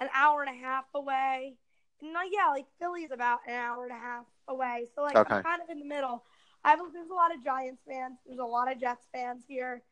an 0.00 0.08
hour 0.14 0.42
and 0.42 0.54
a 0.54 0.58
half 0.60 0.84
away. 0.94 1.54
And 2.00 2.16
uh, 2.16 2.20
yeah, 2.30 2.48
like 2.50 2.66
Philly 2.80 3.02
is 3.04 3.12
about 3.12 3.40
an 3.46 3.54
hour 3.54 3.84
and 3.84 3.92
a 3.92 3.98
half 3.98 4.26
away. 4.48 4.86
So 4.94 5.02
like 5.02 5.16
Okay. 5.16 5.34
I'm 5.34 5.42
kind 5.42 5.62
of 5.62 5.70
in 5.70 5.78
the 5.78 5.84
middle. 5.86 6.24
I 6.64 6.70
have 6.70 6.80
there's 6.92 7.10
a 7.10 7.14
lot 7.14 7.34
of 7.34 7.44
Giants 7.44 7.82
fans, 7.88 8.18
there's 8.26 8.40
a 8.40 8.44
lot 8.44 8.70
of 8.70 8.80
Jets 8.80 9.06
fans 9.12 9.44
here, 9.46 9.82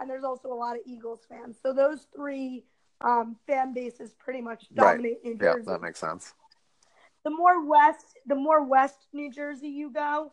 and 0.00 0.08
there's 0.08 0.24
also 0.24 0.52
a 0.52 0.54
lot 0.54 0.76
of 0.76 0.82
Eagles 0.86 1.20
fans. 1.28 1.56
So 1.62 1.72
those 1.72 2.06
three 2.14 2.64
um, 3.00 3.36
fan 3.46 3.72
bases 3.74 4.14
pretty 4.14 4.40
much 4.40 4.66
Right. 4.74 4.96
dominate 4.96 5.24
New 5.24 5.38
Yeah, 5.40 5.54
that 5.66 5.80
makes 5.80 6.00
sense. 6.00 6.34
the 7.24 7.30
more 7.30 7.64
west 7.64 8.06
the 8.26 8.34
more 8.34 8.62
west 8.64 9.08
New 9.12 9.30
Jersey 9.30 9.68
you 9.68 9.90
go, 9.90 10.32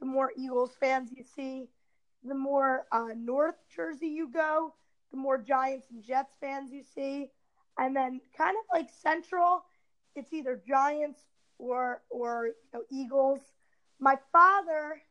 the 0.00 0.06
more 0.06 0.32
Eagles 0.36 0.72
fans 0.80 1.10
you 1.14 1.24
see. 1.24 1.68
The 2.24 2.34
more 2.34 2.86
uh, 2.92 3.08
North 3.16 3.56
Jersey 3.74 4.06
you 4.08 4.28
go, 4.28 4.74
the 5.10 5.16
more 5.16 5.38
Giants 5.38 5.88
and 5.90 6.04
Jets 6.04 6.36
fans 6.40 6.70
you 6.72 6.82
see. 6.94 7.30
And 7.78 7.96
then 7.96 8.20
kind 8.36 8.56
of 8.56 8.64
like 8.72 8.88
Central, 8.90 9.64
it's 10.14 10.32
either 10.32 10.60
Giants 10.66 11.20
or 11.58 12.02
or 12.10 12.46
you 12.46 12.52
know, 12.74 12.82
Eagles. 12.90 13.40
My 13.98 14.16
father 14.32 15.02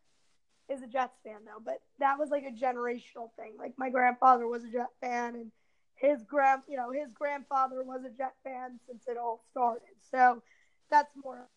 is 0.72 0.84
a 0.84 0.88
Jets 0.88 1.20
fan 1.24 1.46
though, 1.46 1.62
but 1.64 1.82
that 2.00 2.20
was 2.20 2.32
like 2.32 2.44
a 2.46 2.52
generational 2.52 3.32
thing. 3.38 3.54
Like 3.58 3.74
my 3.78 3.90
grandfather 3.90 4.48
was 4.48 4.64
a 4.64 4.72
Jet 4.72 4.90
fan 5.02 5.36
and 5.36 5.52
his 5.96 6.24
grand 6.24 6.64
you 6.68 6.78
know, 6.78 6.92
his 6.92 7.12
grandfather 7.14 7.84
was 7.84 8.04
a 8.06 8.10
Jet 8.10 8.36
fan 8.44 8.80
since 8.88 9.08
it 9.08 9.18
all 9.18 9.42
started. 9.52 9.96
So 10.12 10.42
that's 10.90 11.16
more 11.16 11.48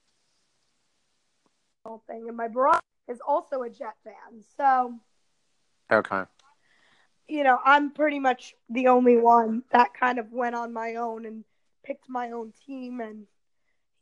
whole 1.84 2.02
thing. 2.06 2.28
And 2.28 2.36
my 2.36 2.48
brother 2.48 2.80
is 3.08 3.20
also 3.26 3.62
a 3.62 3.70
Jet 3.70 3.96
fan, 4.04 4.42
so 4.56 5.00
Okay. 5.90 6.24
you 7.28 7.42
know 7.44 7.58
I'm 7.64 7.90
pretty 7.92 8.18
much 8.18 8.54
the 8.68 8.86
only 8.88 9.16
one 9.16 9.62
that 9.70 9.94
kind 9.94 10.18
of 10.18 10.32
went 10.32 10.54
on 10.54 10.72
my 10.72 10.94
own 10.94 11.24
and 11.26 11.44
picked 11.84 12.08
my 12.08 12.30
own 12.30 12.52
team. 12.66 13.00
And 13.00 13.26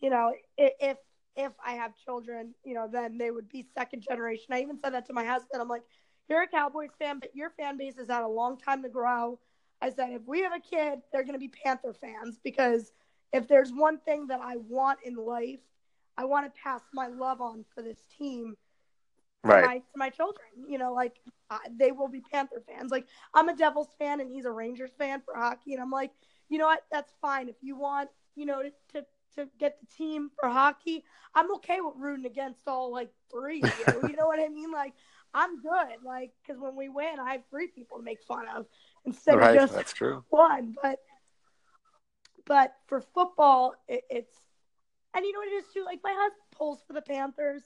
you 0.01 0.11
know, 0.11 0.33
if 0.57 0.99
if 1.37 1.53
I 1.65 1.73
have 1.73 1.95
children, 1.97 2.55
you 2.65 2.75
know, 2.75 2.89
then 2.91 3.19
they 3.19 3.31
would 3.31 3.49
be 3.49 3.63
second 3.63 4.03
generation. 4.03 4.47
I 4.53 4.61
even 4.61 4.79
said 4.79 4.95
that 4.95 5.07
to 5.07 5.13
my 5.13 5.25
husband. 5.25 5.61
I'm 5.61 5.69
like, 5.69 5.83
you're 6.29 6.43
a 6.43 6.49
Cowboys 6.49 6.91
fan, 6.99 7.19
but 7.21 7.35
your 7.35 7.51
fan 7.51 7.77
base 7.77 7.97
has 7.99 8.09
had 8.09 8.23
a 8.23 8.29
long 8.29 8.57
time 8.59 8.83
to 8.83 8.89
grow. 8.89 9.39
I 9.81 9.91
said, 9.91 10.13
if 10.13 10.23
we 10.27 10.43
have 10.43 10.53
a 10.53 10.61
kid, 10.61 11.01
they're 11.13 11.23
going 11.25 11.35
to 11.35 11.39
be 11.39 11.49
Panther 11.49 11.93
fans 11.93 12.39
because 12.43 12.93
if 13.33 13.49
there's 13.49 13.73
one 13.73 13.99
thing 13.99 14.27
that 14.29 14.41
I 14.41 14.57
want 14.57 15.01
in 15.05 15.15
life, 15.17 15.61
I 16.17 16.25
want 16.25 16.53
to 16.53 16.61
pass 16.61 16.83
my 16.93 17.07
love 17.09 17.41
on 17.41 17.65
for 17.75 17.83
this 17.83 18.07
team 18.19 18.57
to 19.49 19.57
Right. 19.57 19.59
my 19.59 19.79
to 19.79 19.97
my 19.97 20.11
children. 20.11 20.47
You 20.69 20.79
know, 20.79 20.93
like 20.93 21.17
uh, 21.51 21.59
they 21.79 21.93
will 21.93 22.09
be 22.09 22.21
Panther 22.21 22.63
fans. 22.67 22.91
Like 22.91 23.07
I'm 23.35 23.49
a 23.49 23.57
Devils 23.57 23.95
fan 23.99 24.21
and 24.21 24.31
he's 24.31 24.45
a 24.45 24.51
Rangers 24.51 24.93
fan 24.99 25.21
for 25.25 25.35
hockey, 25.37 25.73
and 25.75 25.83
I'm 25.83 25.91
like, 25.91 26.13
you 26.49 26.59
know 26.59 26.67
what? 26.67 26.85
That's 26.91 27.13
fine. 27.21 27.49
If 27.49 27.57
you 27.63 27.77
want, 27.77 28.11
you 28.35 28.47
know, 28.47 28.63
to 28.63 28.71
to, 28.93 29.07
to 29.37 29.49
get 29.59 29.79
the 29.81 29.87
team 29.87 30.31
for 30.39 30.49
hockey, 30.49 31.05
I'm 31.35 31.53
okay 31.57 31.81
with 31.81 31.95
rooting 31.99 32.27
against 32.27 32.67
all 32.67 32.93
like 32.93 33.11
three. 33.31 33.61
You, 33.79 34.03
you 34.07 34.17
know 34.17 34.27
what 34.27 34.41
I 34.41 34.49
mean? 34.49 34.71
Like 34.73 34.95
I'm 35.35 35.61
good. 35.61 36.03
Like 36.05 36.33
because 36.43 36.61
when 36.61 36.77
we 36.77 36.89
win, 36.89 37.19
I 37.21 37.33
have 37.33 37.43
three 37.51 37.69
people 37.69 37.99
to 37.99 38.05
make 38.05 38.23
fun 38.23 38.47
of 38.55 38.67
instead 39.05 39.39
Right. 39.39 39.55
of 39.55 39.61
just 39.61 39.75
That's 39.75 39.93
true. 39.93 40.25
one. 40.31 40.75
But 40.83 40.99
but 42.47 42.75
for 42.87 43.01
football, 43.01 43.75
it, 43.89 44.05
it's 44.11 44.35
and 45.15 45.25
you 45.25 45.33
know 45.33 45.41
what 45.41 45.49
it 45.49 45.57
is 45.57 45.65
too. 45.73 45.85
Like 45.85 46.01
my 46.03 46.13
husband 46.13 46.43
pulls 46.53 46.83
for 46.87 46.93
the 46.93 47.03
Panthers. 47.03 47.63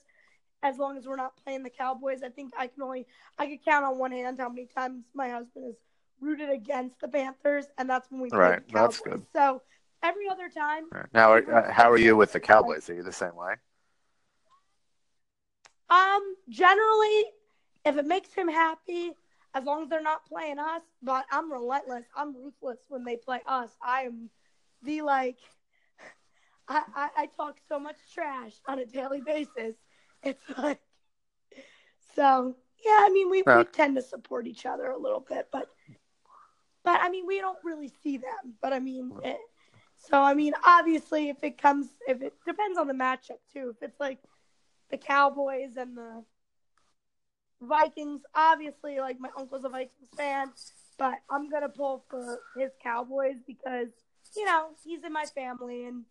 As 0.63 0.77
long 0.79 0.97
as 0.97 1.07
we're 1.07 1.15
not 1.17 1.37
playing 1.43 1.61
the 1.61 1.69
Cowboys, 1.69 2.23
I 2.23 2.29
think 2.29 2.51
I 2.57 2.67
can 2.67 2.81
only 2.81 3.05
I 3.37 3.45
could 3.47 3.63
count 3.63 3.85
on 3.85 3.99
one 3.99 4.11
hand 4.11 4.39
how 4.39 4.49
many 4.49 4.65
times 4.65 5.05
my 5.13 5.29
husband 5.29 5.65
has 5.65 5.75
rooted 6.19 6.49
against 6.49 6.99
the 6.99 7.07
Panthers, 7.07 7.67
and 7.77 7.87
that's 7.87 8.09
when 8.09 8.21
we 8.21 8.29
played 8.31 8.55
Right, 8.55 8.67
the 8.71 8.73
that's 8.73 8.99
good. 8.99 9.23
So 9.33 9.61
every 10.03 10.29
other 10.29 10.49
time, 10.49 10.85
Now, 11.13 11.33
uh, 11.35 11.71
how 11.71 11.91
are 11.91 11.97
you 11.97 12.15
with 12.15 12.31
the 12.31 12.39
Cowboys? 12.39 12.89
Are 12.89 12.95
you 12.95 13.03
the 13.03 13.11
same 13.11 13.35
way? 13.35 13.55
Um, 15.89 16.35
generally, 16.49 17.25
if 17.85 17.97
it 17.97 18.05
makes 18.05 18.33
him 18.33 18.47
happy, 18.47 19.13
as 19.53 19.63
long 19.63 19.83
as 19.83 19.89
they're 19.89 20.01
not 20.01 20.25
playing 20.25 20.59
us, 20.59 20.81
but 21.01 21.25
I'm 21.31 21.51
relentless. 21.51 22.05
I'm 22.15 22.35
ruthless 22.35 22.77
when 22.89 23.03
they 23.03 23.15
play 23.15 23.39
us. 23.47 23.69
I 23.81 24.01
am 24.03 24.29
the 24.83 25.01
like 25.01 25.37
I, 26.67 26.83
I, 26.95 27.09
I 27.17 27.25
talk 27.37 27.57
so 27.67 27.79
much 27.79 27.95
trash 28.13 28.53
on 28.67 28.79
a 28.79 28.85
daily 28.85 29.21
basis. 29.21 29.75
It's 30.23 30.43
like 30.57 30.79
so 32.15 32.55
yeah, 32.85 32.97
I 32.99 33.09
mean 33.11 33.29
we, 33.29 33.43
we 33.45 33.63
tend 33.65 33.95
to 33.95 34.01
support 34.01 34.47
each 34.47 34.65
other 34.65 34.85
a 34.91 34.97
little 34.97 35.25
bit, 35.27 35.47
but 35.51 35.67
but 36.83 36.99
I 37.01 37.09
mean 37.09 37.25
we 37.25 37.39
don't 37.39 37.57
really 37.63 37.91
see 38.03 38.17
them. 38.17 38.55
But 38.61 38.73
I 38.73 38.79
mean 38.79 39.11
it, 39.23 39.37
so 39.97 40.21
I 40.21 40.33
mean 40.33 40.53
obviously 40.65 41.29
if 41.29 41.43
it 41.43 41.57
comes 41.61 41.87
if 42.07 42.21
it 42.21 42.33
depends 42.45 42.77
on 42.77 42.87
the 42.87 42.93
matchup 42.93 43.39
too. 43.53 43.75
If 43.75 43.81
it's 43.81 43.99
like 43.99 44.19
the 44.89 44.97
Cowboys 44.97 45.71
and 45.77 45.97
the 45.97 46.23
Vikings, 47.61 48.21
obviously, 48.35 48.99
like 48.99 49.19
my 49.19 49.29
uncle's 49.37 49.63
a 49.65 49.69
Vikings 49.69 50.09
fan. 50.15 50.51
but 50.99 51.15
I'm 51.29 51.49
gonna 51.49 51.69
pull 51.69 52.03
for 52.09 52.39
his 52.55 52.71
Cowboys 52.83 53.37
because 53.47 53.87
you 54.35 54.45
know 54.45 54.67
he's 54.83 55.03
in 55.03 55.11
my 55.11 55.25
family, 55.25 55.85
and 55.85 56.03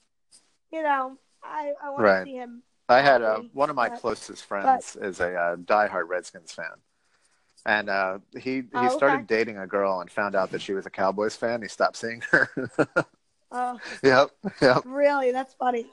you 0.73 0.83
know 0.83 1.17
I 1.43 1.73
I 1.83 1.91
want 1.91 2.03
Right. 2.03 2.19
to 2.21 2.25
see 2.25 2.35
him. 2.37 2.63
I 2.89 3.01
had 3.01 3.23
uh, 3.23 3.37
Happy, 3.37 3.51
one 3.53 3.71
of 3.71 3.77
my 3.77 3.89
but- 3.89 4.01
closest 4.01 4.45
friends 4.45 4.97
is 5.01 5.21
a 5.21 5.35
uh, 5.35 5.57
diehard 5.57 6.09
Redskins 6.09 6.53
fan, 6.53 6.67
and 7.65 7.89
uh, 7.89 8.19
he 8.39 8.41
he 8.57 8.63
Oh, 8.75 8.87
okay. 8.87 8.97
started 8.97 9.27
dating 9.29 9.59
a 9.59 9.67
girl 9.69 10.01
and 10.01 10.11
found 10.11 10.35
out 10.35 10.51
that 10.51 10.61
she 10.63 10.73
was 10.73 10.87
a 10.87 10.91
Cowboys 10.91 11.37
fan. 11.37 11.63
He 11.63 11.69
stopped 11.69 11.97
seeing 11.97 12.23
her. 12.33 12.49
Uh, 13.51 13.79
yep, 14.03 14.31
yep. 14.61 14.83
really, 14.85 15.33
that's 15.33 15.55
funny. 15.55 15.87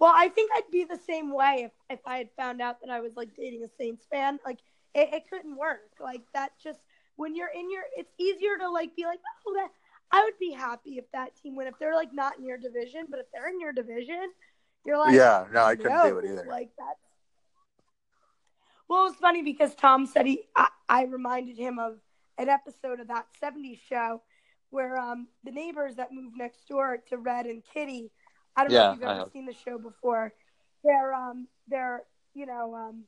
Well, 0.00 0.12
I 0.14 0.28
think 0.28 0.50
I'd 0.54 0.70
be 0.70 0.84
the 0.84 0.98
same 0.98 1.32
way 1.32 1.62
if, 1.66 1.72
if 1.88 2.06
I 2.06 2.18
had 2.18 2.28
found 2.36 2.60
out 2.60 2.80
that 2.80 2.90
I 2.90 3.00
was 3.00 3.12
like 3.16 3.34
dating 3.36 3.64
a 3.64 3.68
Saints 3.78 4.04
fan. 4.10 4.38
Like 4.44 4.58
it, 4.94 5.08
it 5.12 5.30
couldn't 5.30 5.56
work. 5.56 5.92
Like 6.00 6.22
that 6.34 6.52
just 6.62 6.80
when 7.16 7.34
you're 7.34 7.48
in 7.48 7.70
your 7.70 7.82
it's 7.96 8.12
easier 8.18 8.58
to 8.58 8.68
like 8.70 8.94
be 8.96 9.04
like, 9.04 9.20
oh 9.46 9.54
that 9.54 9.68
I 10.10 10.22
would 10.24 10.38
be 10.38 10.52
happy 10.52 10.98
if 10.98 11.10
that 11.12 11.36
team 11.40 11.56
went 11.56 11.68
if 11.68 11.78
they're 11.78 11.94
like 11.94 12.12
not 12.12 12.38
in 12.38 12.44
your 12.44 12.58
division, 12.58 13.06
but 13.08 13.20
if 13.20 13.26
they're 13.32 13.48
in 13.48 13.60
your 13.60 13.72
division, 13.72 14.30
you're 14.84 14.98
like 14.98 15.14
Yeah, 15.14 15.46
no, 15.52 15.64
I 15.64 15.76
couldn't 15.76 15.92
no, 15.92 16.10
do 16.10 16.18
it 16.18 16.24
either. 16.26 16.46
Like 16.48 16.70
that. 16.78 16.96
Well, 18.88 19.06
it 19.06 19.10
was 19.10 19.16
funny 19.16 19.42
because 19.42 19.74
Tom 19.74 20.06
said 20.06 20.26
he 20.26 20.42
I, 20.56 20.68
I 20.88 21.04
reminded 21.04 21.56
him 21.56 21.78
of 21.78 21.98
an 22.36 22.48
episode 22.48 23.00
of 23.00 23.08
that 23.08 23.26
70s 23.42 23.78
show 23.88 24.20
where 24.74 24.98
um 24.98 25.28
the 25.44 25.52
neighbors 25.52 25.94
that 25.94 26.12
moved 26.12 26.36
next 26.36 26.66
door 26.68 26.98
to 27.08 27.16
Red 27.16 27.46
and 27.46 27.62
Kitty, 27.72 28.10
I 28.56 28.64
don't 28.64 28.72
know 28.72 28.90
if 28.90 29.00
you've 29.00 29.08
ever 29.08 29.30
seen 29.32 29.46
the 29.46 29.54
show 29.54 29.78
before. 29.78 30.34
They're 30.82 31.14
um 31.14 31.46
they're 31.68 32.02
you 32.34 32.44
know 32.44 32.74
um 32.74 33.04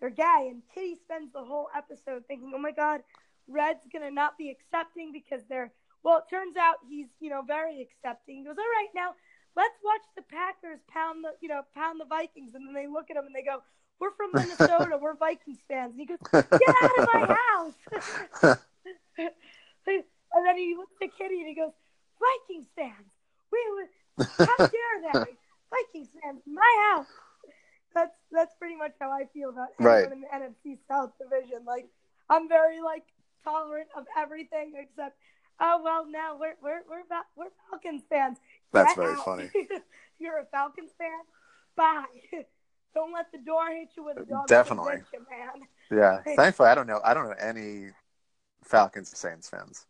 they're 0.00 0.10
gay 0.10 0.48
and 0.50 0.60
Kitty 0.74 0.96
spends 0.96 1.32
the 1.32 1.44
whole 1.44 1.68
episode 1.74 2.24
thinking, 2.26 2.52
"Oh 2.54 2.58
my 2.58 2.72
god, 2.72 3.02
Red's 3.46 3.86
going 3.92 4.04
to 4.04 4.10
not 4.10 4.36
be 4.36 4.50
accepting 4.50 5.12
because 5.12 5.42
they're 5.48 5.72
well, 6.02 6.18
it 6.18 6.24
turns 6.28 6.56
out 6.56 6.76
he's, 6.86 7.06
you 7.20 7.30
know, 7.30 7.42
very 7.46 7.80
accepting. 7.80 8.38
He 8.38 8.44
goes, 8.44 8.56
"All 8.58 8.64
right, 8.64 8.88
now 8.94 9.14
let's 9.56 9.78
watch 9.82 10.02
the 10.16 10.22
Packers 10.22 10.80
pound 10.88 11.24
the, 11.24 11.30
you 11.40 11.48
know, 11.48 11.62
pound 11.74 12.00
the 12.00 12.04
Vikings." 12.06 12.54
And 12.54 12.66
then 12.66 12.74
they 12.74 12.88
look 12.88 13.10
at 13.10 13.16
him 13.16 13.24
and 13.24 13.34
they 13.34 13.42
go, 13.42 13.62
"We're 14.00 14.10
from 14.10 14.32
Minnesota. 14.34 14.98
We're 15.00 15.14
Vikings 15.14 15.60
fans." 15.68 15.92
And 15.92 16.00
he 16.00 16.06
goes, 16.06 16.18
"Get 16.32 16.74
out 16.82 16.98
of 16.98 17.08
my 17.14 17.36
house!" 18.42 18.58
and 20.34 20.44
then 20.46 20.56
he 20.58 20.74
looks 20.76 20.92
at 21.02 21.10
Kitty 21.16 21.40
and 21.40 21.48
he 21.48 21.54
goes, 21.54 21.72
"Vikings 22.20 22.66
fans. 22.76 23.08
We 23.52 23.60
would, 23.74 24.26
how 24.38 24.56
dare 24.66 25.12
they? 25.24 25.36
Vikings 25.70 26.08
fans, 26.22 26.40
my 26.46 26.92
house." 26.94 27.06
That's 27.94 28.14
that's 28.32 28.54
pretty 28.58 28.74
much 28.76 28.92
how 29.00 29.10
I 29.10 29.26
feel 29.32 29.50
about 29.50 29.68
everyone 29.78 30.02
Right. 30.02 30.12
in 30.12 30.20
the 30.20 30.26
NFC 30.26 30.78
South 30.88 31.12
division. 31.18 31.64
Like, 31.64 31.86
I'm 32.28 32.48
very 32.48 32.80
like 32.82 33.04
tolerant 33.44 33.88
of 33.96 34.04
everything 34.18 34.72
except. 34.76 35.16
Oh 35.60 35.80
well, 35.84 36.04
now 36.10 36.36
we're 36.38 36.54
we're 36.60 36.82
we're 36.88 37.04
we're 37.36 37.50
Falcons 37.70 38.02
fans. 38.10 38.38
That's 38.72 38.94
Get 38.94 38.96
very 38.96 39.14
out. 39.14 39.24
funny. 39.24 39.50
You're 40.18 40.38
a 40.40 40.44
Falcons 40.46 40.90
fan. 40.98 41.10
Bye. 41.76 42.04
Don't 42.94 43.12
let 43.12 43.30
the 43.32 43.38
door 43.38 43.68
hit 43.70 43.88
you 43.96 44.04
with 44.04 44.16
a 44.18 44.24
dog. 44.24 44.46
Definitely. 44.48 45.02
You, 45.12 45.20
man. 45.30 45.68
Yeah, 45.90 46.22
thankfully, 46.36 46.68
I 46.68 46.74
don't 46.76 46.86
know. 46.86 47.00
I 47.04 47.12
don't 47.12 47.28
know 47.28 47.34
any 47.40 47.90
Falcons 48.62 49.16
Saints 49.16 49.48
fans. 49.48 49.84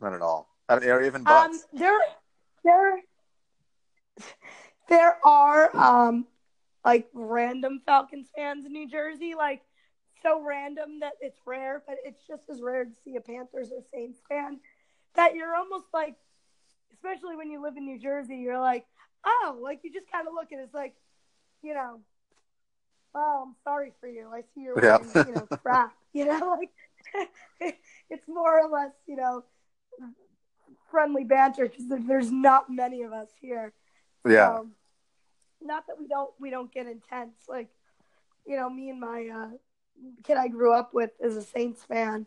Not 0.00 0.14
at 0.14 0.22
all. 0.22 0.48
Or 0.68 1.02
even 1.02 1.24
Um, 1.26 1.60
there, 1.72 1.98
there, 2.64 3.00
there 4.88 5.18
are 5.24 5.74
um 5.76 6.26
like 6.84 7.06
random 7.14 7.80
Falcons 7.84 8.30
fans 8.34 8.64
in 8.64 8.72
New 8.72 8.88
Jersey, 8.88 9.34
like 9.36 9.60
so 10.22 10.42
random 10.42 11.00
that 11.00 11.12
it's 11.20 11.38
rare, 11.46 11.82
but 11.86 11.96
it's 12.04 12.20
just 12.26 12.48
as 12.50 12.60
rare 12.62 12.84
to 12.84 12.90
see 13.04 13.16
a 13.16 13.20
Panthers 13.20 13.70
or 13.72 13.82
Saints 13.92 14.20
fan 14.28 14.58
that 15.14 15.34
you're 15.34 15.54
almost 15.54 15.86
like, 15.92 16.14
especially 16.92 17.36
when 17.36 17.50
you 17.50 17.62
live 17.62 17.76
in 17.76 17.84
New 17.84 17.98
Jersey, 17.98 18.36
you're 18.36 18.60
like, 18.60 18.84
oh, 19.26 19.58
like 19.62 19.80
you 19.82 19.92
just 19.92 20.10
kind 20.10 20.26
of 20.26 20.34
look 20.34 20.52
at 20.52 20.58
it, 20.58 20.62
it's 20.62 20.74
like, 20.74 20.94
you 21.62 21.74
know, 21.74 22.00
oh, 23.14 23.44
I'm 23.46 23.54
sorry 23.64 23.92
for 24.00 24.08
you. 24.08 24.28
I 24.32 24.42
see 24.54 24.62
you're 24.62 24.76
Yeah. 24.82 24.98
wearing, 24.98 25.16
you 25.24 25.32
know, 25.32 25.48
crap. 25.62 25.92
You 26.12 26.24
know, 26.26 26.58
like 26.58 27.74
it's 28.10 28.26
more 28.28 28.58
or 28.60 28.68
less, 28.68 28.90
you 29.06 29.16
know, 29.16 29.44
friendly 30.90 31.24
banter 31.24 31.66
because 31.68 31.84
there's 31.88 32.30
not 32.30 32.70
many 32.70 33.02
of 33.02 33.12
us 33.12 33.28
here. 33.40 33.72
yeah, 34.28 34.56
Um, 34.58 34.72
not 35.62 35.86
that 35.86 35.98
we 35.98 36.06
don't 36.08 36.30
we 36.40 36.50
don't 36.50 36.72
get 36.72 36.86
intense. 36.86 37.36
Like, 37.48 37.68
you 38.46 38.56
know, 38.56 38.68
me 38.70 38.90
and 38.90 39.00
my 39.00 39.28
uh, 39.28 39.56
kid 40.24 40.36
I 40.36 40.48
grew 40.48 40.72
up 40.72 40.92
with 40.94 41.10
is 41.20 41.36
a 41.36 41.42
Saints 41.42 41.82
fan, 41.84 42.26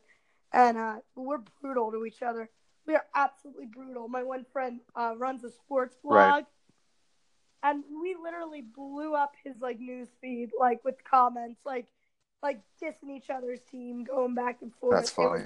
and 0.51 0.77
uh, 0.77 0.95
we're 1.15 1.39
brutal 1.61 1.91
to 1.91 2.05
each 2.05 2.21
other. 2.21 2.49
We 2.85 2.95
are 2.95 3.05
absolutely 3.15 3.65
brutal. 3.67 4.07
My 4.07 4.23
one 4.23 4.45
friend 4.51 4.81
uh, 4.95 5.13
runs 5.17 5.43
a 5.43 5.49
sports 5.51 5.95
blog, 6.03 6.15
Right. 6.15 6.45
and 7.63 7.83
we 8.01 8.15
literally 8.21 8.61
blew 8.61 9.15
up 9.15 9.33
his 9.43 9.55
like 9.61 9.79
news 9.79 10.09
feed 10.21 10.51
like 10.59 10.83
with 10.83 10.95
comments 11.03 11.61
like 11.65 11.87
like 12.41 12.59
dissing 12.81 13.09
each 13.15 13.29
other's 13.29 13.61
team, 13.71 14.03
going 14.03 14.35
back 14.35 14.57
and 14.61 14.73
forth. 14.75 14.95
That's 14.95 15.09
funny. 15.11 15.45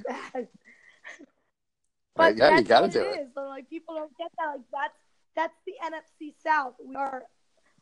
But 2.17 2.37
yeah, 2.37 2.57
you 2.57 2.63
gotta 2.63 2.87
what 2.87 2.93
do 2.93 3.01
it. 3.01 3.27
So, 3.33 3.41
like 3.47 3.69
people 3.69 3.95
don't 3.95 4.17
get 4.17 4.31
that. 4.37 4.47
Like 4.47 4.61
that's 4.71 4.97
that's 5.35 5.57
the 5.65 5.73
NFC 5.83 6.33
South. 6.43 6.73
We 6.83 6.95
are 6.95 7.23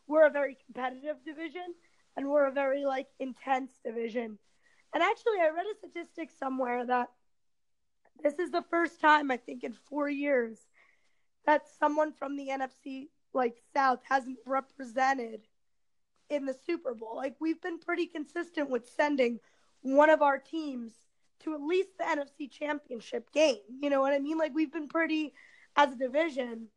we're 0.07 0.27
a 0.27 0.31
very 0.31 0.57
competitive 0.65 1.17
division, 1.25 1.73
and 2.15 2.29
we're 2.29 2.47
a 2.47 2.51
very 2.51 2.85
like 2.85 3.07
intense 3.19 3.71
division. 3.83 4.37
And 4.93 5.03
actually, 5.03 5.39
I 5.41 5.49
read 5.49 5.65
a 5.65 5.77
statistic 5.77 6.29
somewhere 6.37 6.85
that 6.85 7.09
this 8.23 8.39
is 8.39 8.51
the 8.51 8.63
first 8.69 9.01
time 9.01 9.31
I 9.31 9.37
think 9.37 9.63
in 9.63 9.73
four 9.89 10.09
years 10.09 10.59
that 11.45 11.63
someone 11.79 12.11
from 12.11 12.35
the 12.35 12.47
NFC 12.49 13.07
like 13.33 13.61
South 13.73 13.99
hasn't 14.07 14.37
represented 14.45 15.41
in 16.29 16.45
the 16.45 16.55
Super 16.65 16.93
Bowl. 16.93 17.15
Like 17.15 17.35
we've 17.39 17.61
been 17.61 17.79
pretty 17.79 18.07
consistent 18.07 18.69
with 18.69 18.89
sending 18.95 19.39
one 19.81 20.09
of 20.09 20.21
our 20.21 20.37
teams 20.39 20.93
to 21.43 21.53
at 21.53 21.61
least 21.61 21.89
the 21.97 22.05
NFC 22.05 22.49
Championship 22.49 23.31
game. 23.31 23.57
You 23.81 23.89
know 23.89 24.01
what 24.01 24.13
I 24.13 24.19
mean? 24.19 24.37
Like 24.37 24.53
we've 24.53 24.71
been 24.71 24.87
pretty 24.87 25.33
as 25.75 25.93
a 25.93 25.97
division 25.97 26.67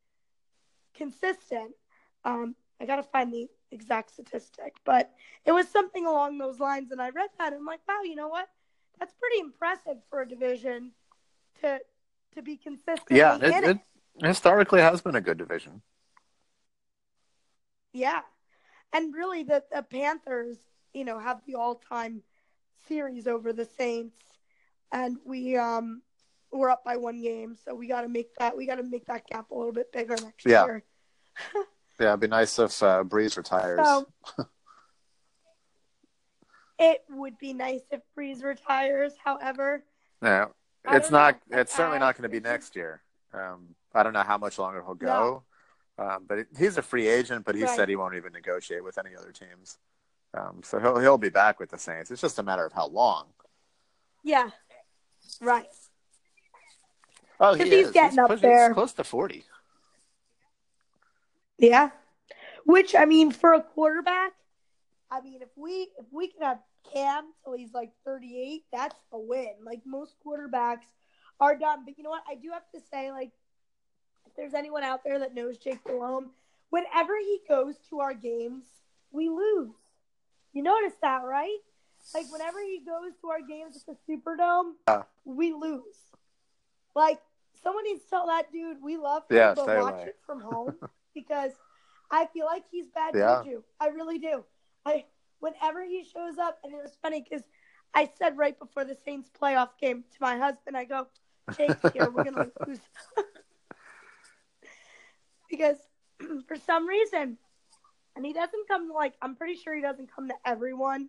consistent. 0.94 1.72
Um, 2.24 2.54
I 2.80 2.86
gotta 2.86 3.02
find 3.02 3.32
the 3.32 3.48
exact 3.70 4.10
statistic, 4.10 4.76
but 4.84 5.10
it 5.44 5.52
was 5.52 5.68
something 5.68 6.06
along 6.06 6.38
those 6.38 6.60
lines. 6.60 6.90
And 6.90 7.00
I 7.00 7.10
read 7.10 7.30
that 7.38 7.52
and 7.52 7.56
I'm 7.56 7.66
like, 7.66 7.80
wow, 7.88 8.02
you 8.04 8.16
know 8.16 8.28
what? 8.28 8.48
That's 8.98 9.14
pretty 9.14 9.40
impressive 9.40 9.98
for 10.10 10.22
a 10.22 10.28
division 10.28 10.92
to 11.60 11.80
to 12.34 12.42
be 12.42 12.56
consistent. 12.56 13.10
yeah. 13.10 13.36
It, 13.36 13.64
it. 13.64 13.64
it 13.64 14.26
historically 14.26 14.80
has 14.80 15.00
been 15.00 15.16
a 15.16 15.20
good 15.20 15.38
division. 15.38 15.82
Yeah. 17.92 18.20
And 18.92 19.14
really 19.14 19.42
the, 19.42 19.64
the 19.72 19.82
Panthers, 19.82 20.58
you 20.94 21.04
know, 21.04 21.18
have 21.18 21.42
the 21.46 21.54
all 21.54 21.76
time 21.76 22.22
series 22.86 23.26
over 23.26 23.52
the 23.52 23.64
Saints. 23.64 24.18
And 24.92 25.18
we 25.24 25.56
um 25.56 26.02
we're 26.52 26.70
up 26.70 26.82
by 26.84 26.96
one 26.96 27.20
game, 27.20 27.56
so 27.62 27.74
we 27.74 27.86
gotta 27.86 28.08
make 28.08 28.34
that 28.38 28.56
we 28.56 28.66
gotta 28.66 28.82
make 28.82 29.06
that 29.06 29.26
gap 29.26 29.50
a 29.50 29.54
little 29.54 29.72
bit 29.72 29.92
bigger 29.92 30.16
next 30.16 30.46
Yeah. 30.46 30.64
year. 30.64 30.84
Yeah, 32.00 32.10
it'd 32.10 32.20
be 32.20 32.28
nice 32.28 32.56
if 32.60 32.80
uh, 32.80 33.02
Brees 33.02 33.36
retires. 33.36 33.84
So 33.84 34.06
it 36.78 37.02
would 37.10 37.36
be 37.38 37.52
nice 37.52 37.80
if 37.90 38.02
Brees 38.16 38.44
retires, 38.44 39.14
however. 39.22 39.82
yeah, 40.22 40.46
it's 40.84 41.10
don't 41.10 41.36
It's 41.50 41.74
certainly 41.74 41.98
not 41.98 42.16
going 42.16 42.22
to 42.22 42.28
be 42.28 42.38
next 42.40 42.76
year. 42.76 43.02
Um, 43.34 43.74
I 43.92 44.04
don't 44.04 44.12
know 44.12 44.22
how 44.22 44.38
much 44.38 44.60
longer 44.60 44.80
he'll 44.84 44.94
go, 44.94 45.42
um, 45.98 46.24
but 46.28 46.38
it, 46.38 46.46
he's 46.56 46.78
a 46.78 46.82
free 46.82 47.08
agent. 47.08 47.44
But 47.44 47.56
he 47.56 47.62
Right. 47.62 47.70
said 47.70 47.88
he 47.88 47.96
won't 47.96 48.14
even 48.14 48.32
negotiate 48.32 48.84
with 48.84 48.96
any 48.96 49.16
other 49.16 49.32
teams. 49.32 49.78
Um, 50.34 50.60
so 50.62 50.78
he'll 50.78 50.98
he'll 51.00 51.18
be 51.18 51.30
back 51.30 51.58
with 51.58 51.70
the 51.70 51.78
Saints. 51.78 52.10
It's 52.12 52.20
just 52.20 52.38
a 52.38 52.42
matter 52.44 52.64
of 52.64 52.72
how 52.72 52.86
long. 52.86 53.26
Yeah. 54.22 54.50
Right. 55.40 55.66
Oh, 57.40 57.54
he 57.54 57.64
he's 57.64 57.86
is. 57.86 57.92
getting 57.92 58.18
up 58.18 58.30
push- 58.30 58.40
there. 58.40 58.68
He's 58.68 58.74
close 58.74 58.92
to 58.94 59.04
forty. 59.04 59.44
Yeah. 61.58 61.90
Which 62.64 62.94
I 62.94 63.04
mean, 63.04 63.30
for 63.30 63.54
a 63.54 63.62
quarterback, 63.62 64.32
I 65.10 65.20
mean, 65.20 65.42
if 65.42 65.48
we 65.56 65.88
if 65.98 66.06
we 66.12 66.28
could 66.28 66.42
have 66.42 66.58
Cam 66.92 67.24
till 67.44 67.54
he's 67.54 67.74
like 67.74 67.92
38, 68.04 68.64
that's 68.72 68.96
a 69.12 69.18
win. 69.18 69.52
Like 69.64 69.80
most 69.84 70.14
quarterbacks 70.24 70.86
are 71.40 71.56
done. 71.56 71.84
But 71.84 71.98
you 71.98 72.04
know 72.04 72.10
what? 72.10 72.24
I 72.28 72.34
do 72.34 72.50
have 72.52 72.68
to 72.74 72.80
say, 72.90 73.10
like, 73.10 73.30
if 74.26 74.34
there's 74.36 74.54
anyone 74.54 74.82
out 74.82 75.04
there 75.04 75.18
that 75.18 75.34
knows 75.34 75.58
Jake 75.58 75.84
Delhomme, 75.84 76.30
whenever 76.70 77.16
he 77.18 77.40
goes 77.48 77.76
to 77.90 78.00
our 78.00 78.14
games, 78.14 78.64
we 79.10 79.28
lose. 79.28 79.74
You 80.52 80.62
notice 80.62 80.94
that, 81.02 81.22
right? 81.24 81.58
Like 82.14 82.30
whenever 82.32 82.58
he 82.60 82.80
goes 82.84 83.12
to 83.20 83.28
our 83.30 83.40
games 83.42 83.76
at 83.76 83.82
the 83.86 83.96
Superdome, 84.16 84.72
Yeah. 84.88 85.02
we 85.24 85.52
lose. 85.52 85.82
Like 86.94 87.20
someone 87.62 87.84
needs 87.84 88.02
to 88.04 88.10
tell 88.10 88.26
that 88.28 88.50
dude 88.52 88.82
we 88.82 88.96
love 88.96 89.22
him, 89.30 89.36
Yeah, 89.36 89.54
but 89.54 89.66
watch 89.76 89.94
away. 89.94 90.04
it 90.06 90.16
from 90.26 90.40
home 90.50 90.76
because 91.14 91.52
I 92.10 92.26
feel 92.26 92.46
like 92.46 92.64
he's 92.70 92.86
bad 92.88 93.14
Yeah. 93.14 93.42
juju. 93.44 93.62
I 93.80 93.88
really 93.88 94.18
do. 94.18 94.44
I 94.86 95.04
whenever 95.40 95.84
he 95.84 96.02
shows 96.04 96.38
up, 96.38 96.58
and 96.64 96.72
it 96.72 96.82
was 96.82 96.96
funny 97.02 97.24
because 97.28 97.44
I 97.94 98.10
said 98.18 98.36
right 98.36 98.58
before 98.58 98.84
the 98.84 98.96
Saints 99.04 99.30
playoff 99.40 99.70
game 99.80 100.02
to 100.02 100.16
my 100.20 100.36
husband, 100.36 100.76
I 100.76 100.84
go, 100.84 101.06
Jake's 101.56 101.80
here, 101.92 102.10
we're 102.10 102.24
gonna 102.24 102.48
lose. 102.66 102.80
because 105.50 105.76
for 106.48 106.56
some 106.56 106.86
reason, 106.86 107.36
and 108.16 108.24
he 108.26 108.32
doesn't 108.32 108.66
come 108.68 108.88
to 108.88 108.94
like 108.94 109.14
I'm 109.22 109.36
pretty 109.36 109.54
sure 109.56 109.74
he 109.74 109.82
doesn't 109.82 110.10
come 110.14 110.28
to 110.28 110.34
everyone, 110.44 111.08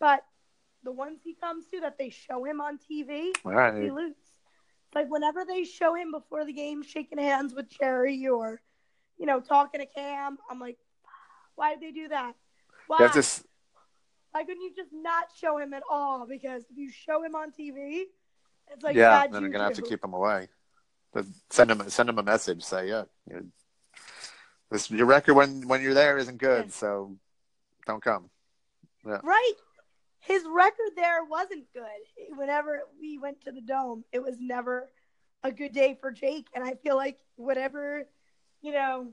but 0.00 0.24
the 0.82 0.90
ones 0.90 1.20
he 1.22 1.34
comes 1.34 1.66
to 1.68 1.80
that 1.80 1.98
they 1.98 2.10
show 2.10 2.44
him 2.44 2.60
on 2.60 2.78
TV, 2.78 3.32
right. 3.44 3.82
he 3.82 3.90
loses. 3.90 4.16
Like 4.94 5.08
whenever 5.08 5.44
they 5.44 5.64
show 5.64 5.94
him 5.94 6.10
before 6.10 6.44
the 6.44 6.52
game 6.52 6.82
shaking 6.82 7.18
hands 7.18 7.54
with 7.54 7.68
Jerry 7.70 8.26
or, 8.26 8.60
you 9.18 9.26
know, 9.26 9.38
talking 9.40 9.80
to 9.80 9.86
Cam, 9.86 10.38
I'm 10.50 10.58
like, 10.58 10.78
why 11.54 11.74
did 11.74 11.82
they 11.82 11.92
do 11.92 12.08
that? 12.08 12.34
Why? 12.88 12.96
You 12.98 13.04
have 13.04 13.12
to 13.12 13.18
s- 13.20 13.44
Why 14.32 14.42
couldn't 14.42 14.62
you 14.62 14.72
just 14.74 14.90
not 14.92 15.26
show 15.38 15.58
him 15.58 15.74
at 15.74 15.82
all? 15.88 16.26
Because 16.26 16.64
if 16.70 16.76
you 16.76 16.90
show 16.90 17.22
him 17.22 17.36
on 17.36 17.52
TV, 17.52 18.04
it's 18.72 18.82
like 18.82 18.96
yeah, 18.96 19.26
then 19.26 19.42
you're 19.42 19.50
gonna 19.50 19.64
have 19.64 19.74
to 19.74 19.82
keep 19.82 20.02
him 20.02 20.14
away. 20.14 20.48
But 21.12 21.26
send 21.50 21.70
him 21.70 21.88
send 21.90 22.08
him 22.08 22.18
a 22.18 22.22
message. 22.22 22.62
Say, 22.62 22.88
yeah, 22.88 23.04
this 24.70 24.90
your 24.90 25.06
record 25.06 25.34
when 25.34 25.68
when 25.68 25.82
you're 25.82 25.94
there 25.94 26.18
isn't 26.18 26.38
good, 26.38 26.66
Yeah. 26.66 26.72
so 26.72 27.16
don't 27.86 28.02
come. 28.02 28.30
Right. 29.04 29.52
His 30.20 30.44
record 30.50 30.92
there 30.96 31.24
wasn't 31.24 31.64
good. 31.72 32.36
Whenever 32.36 32.82
we 33.00 33.18
went 33.18 33.40
to 33.42 33.52
the 33.52 33.60
dome, 33.60 34.04
it 34.12 34.22
was 34.22 34.36
never 34.38 34.90
a 35.42 35.50
good 35.50 35.72
day 35.72 35.96
for 36.00 36.12
Jake. 36.12 36.46
And 36.54 36.62
I 36.62 36.74
feel 36.74 36.96
like 36.96 37.18
whatever, 37.36 38.04
you 38.60 38.72
know, 38.72 39.12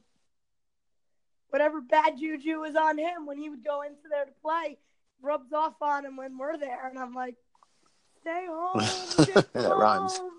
whatever 1.49 1.81
bad 1.81 2.17
juju 2.19 2.59
was 2.59 2.75
on 2.75 2.97
him 2.97 3.25
when 3.25 3.37
he 3.37 3.49
would 3.49 3.63
go 3.63 3.81
into 3.81 4.09
there 4.09 4.25
to 4.25 4.31
play 4.41 4.77
rubs 5.21 5.53
off 5.53 5.81
on 5.81 6.05
him 6.05 6.17
when 6.17 6.37
we're 6.37 6.57
there. 6.57 6.87
And 6.87 6.99
I'm 6.99 7.13
like, 7.13 7.35
stay 8.21 8.45
home. 8.47 8.81
That 9.53 9.75
rhymes. 9.75 10.17
home." 10.17 10.31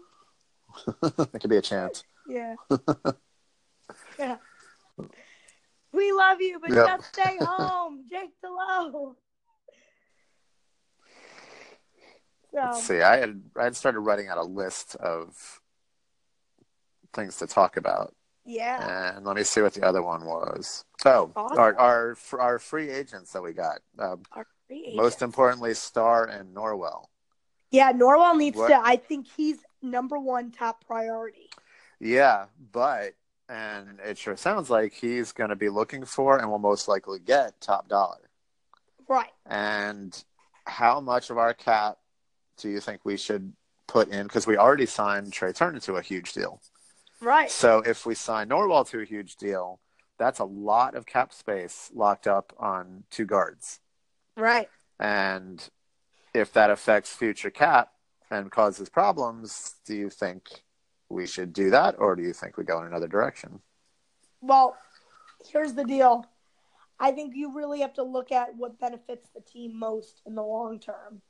it 1.35 1.41
could 1.41 1.51
be 1.51 1.57
a 1.57 1.63
chance. 1.63 2.05
Yeah. 2.29 2.55
yeah. 4.19 4.37
We 5.93 6.13
love 6.13 6.41
you, 6.41 6.61
but 6.61 6.71
Yep. 6.71 6.87
just 6.87 7.09
stay 7.15 7.39
home. 7.41 8.05
Jake 8.11 8.31
DeLow. 8.45 9.15
So, 12.53 12.59
Let's 12.59 12.85
see. 12.85 13.01
I 13.03 13.17
had 13.19 13.43
I 13.57 13.65
had 13.65 13.77
started 13.77 14.01
writing 14.01 14.29
out 14.29 14.39
a 14.39 14.43
list 14.45 14.97
of 14.97 15.61
things 17.13 17.37
to 17.39 17.47
talk 17.47 17.77
about, 17.77 18.15
yeah. 18.45 19.17
and 19.17 19.25
let 19.27 19.37
me 19.37 19.43
see 19.43 19.61
what 19.63 19.75
the 19.75 19.85
other 19.87 20.03
one 20.03 20.25
was. 20.25 20.85
Oh, 21.05 21.31
Awesome. 21.37 21.59
our 21.59 21.79
our 21.79 22.17
our 22.39 22.59
free 22.59 22.91
agents 22.91 23.33
that 23.33 23.43
we 23.43 23.53
got. 23.53 23.81
Uh, 23.99 24.17
Our 24.33 24.47
free 24.67 24.81
agents. 24.81 24.97
most 24.97 25.23
importantly, 25.23 25.75
Star 25.75 26.25
and 26.25 26.55
Norwell. 26.55 27.07
Yeah, 27.71 27.93
Norwell 27.93 28.37
needs 28.37 28.57
What- 28.57 28.69
to. 28.69 28.81
I 28.83 28.97
think 28.97 29.27
he's 29.37 29.59
number 29.83 30.19
one 30.19 30.51
top 30.51 30.85
priority. 30.87 31.51
Yeah, 32.01 32.47
but 32.73 33.15
and 33.49 33.99
it 34.05 34.17
sure 34.19 34.37
sounds 34.37 34.71
like 34.71 34.93
he's 34.93 35.33
going 35.33 35.51
to 35.51 35.57
be 35.57 35.69
looking 35.69 36.05
for 36.05 36.39
and 36.39 36.51
will 36.51 36.59
most 36.59 36.89
likely 36.89 37.19
get 37.19 37.61
top 37.61 37.89
dollar. 37.89 38.31
Right. 39.09 39.33
And 39.47 40.23
how 40.67 41.01
much 41.01 41.31
of 41.31 41.39
our 41.39 41.55
cap 41.55 41.97
do 42.59 42.69
you 42.69 42.81
think 42.81 43.01
we 43.05 43.17
should 43.17 43.53
put 43.87 44.09
in? 44.09 44.25
Because 44.25 44.47
we 44.47 44.57
already 44.57 44.87
signed 44.87 45.33
Trai 45.33 45.55
Turner 45.55 45.81
to 45.81 45.97
a 45.97 46.03
huge 46.03 46.33
deal. 46.33 46.61
Right. 47.21 47.51
So 47.51 47.81
if 47.81 48.07
we 48.07 48.15
sign 48.15 48.49
Norwell 48.49 48.89
to 48.91 49.01
a 49.01 49.05
huge 49.05 49.37
deal, 49.37 49.81
that's 50.19 50.39
a 50.39 50.45
lot 50.45 50.95
of 50.95 51.07
cap 51.07 51.33
space 51.33 51.91
locked 51.95 52.27
up 52.27 52.53
on 52.59 53.05
two 53.11 53.25
guards. 53.25 53.81
Right. 54.37 54.69
And 55.01 55.67
if 56.35 56.53
that 56.53 56.71
affects 56.71 57.13
future 57.15 57.51
cap 57.51 57.93
and 58.31 58.51
causes 58.51 58.89
problems, 58.89 59.77
do 59.87 59.97
you 59.97 60.11
think 60.11 60.63
we 61.09 61.27
should 61.27 61.53
do 61.53 61.71
that, 61.71 61.95
or 61.99 62.15
do 62.15 62.23
you 62.23 62.33
think 62.33 62.57
we 62.57 62.65
go 62.65 62.81
in 62.81 62.87
another 62.87 63.09
direction? 63.09 63.61
Well, 64.41 64.77
here's 65.51 65.75
the 65.75 65.85
deal. 65.85 66.27
I 67.01 67.13
think 67.13 67.35
you 67.35 67.55
really 67.55 67.81
have 67.81 67.95
to 67.95 68.03
look 68.03 68.33
at 68.33 68.55
what 68.57 68.79
benefits 68.79 69.29
the 69.35 69.41
team 69.41 69.79
most 69.79 70.21
in 70.27 70.35
the 70.35 70.43
long 70.43 70.81
term. 70.81 71.23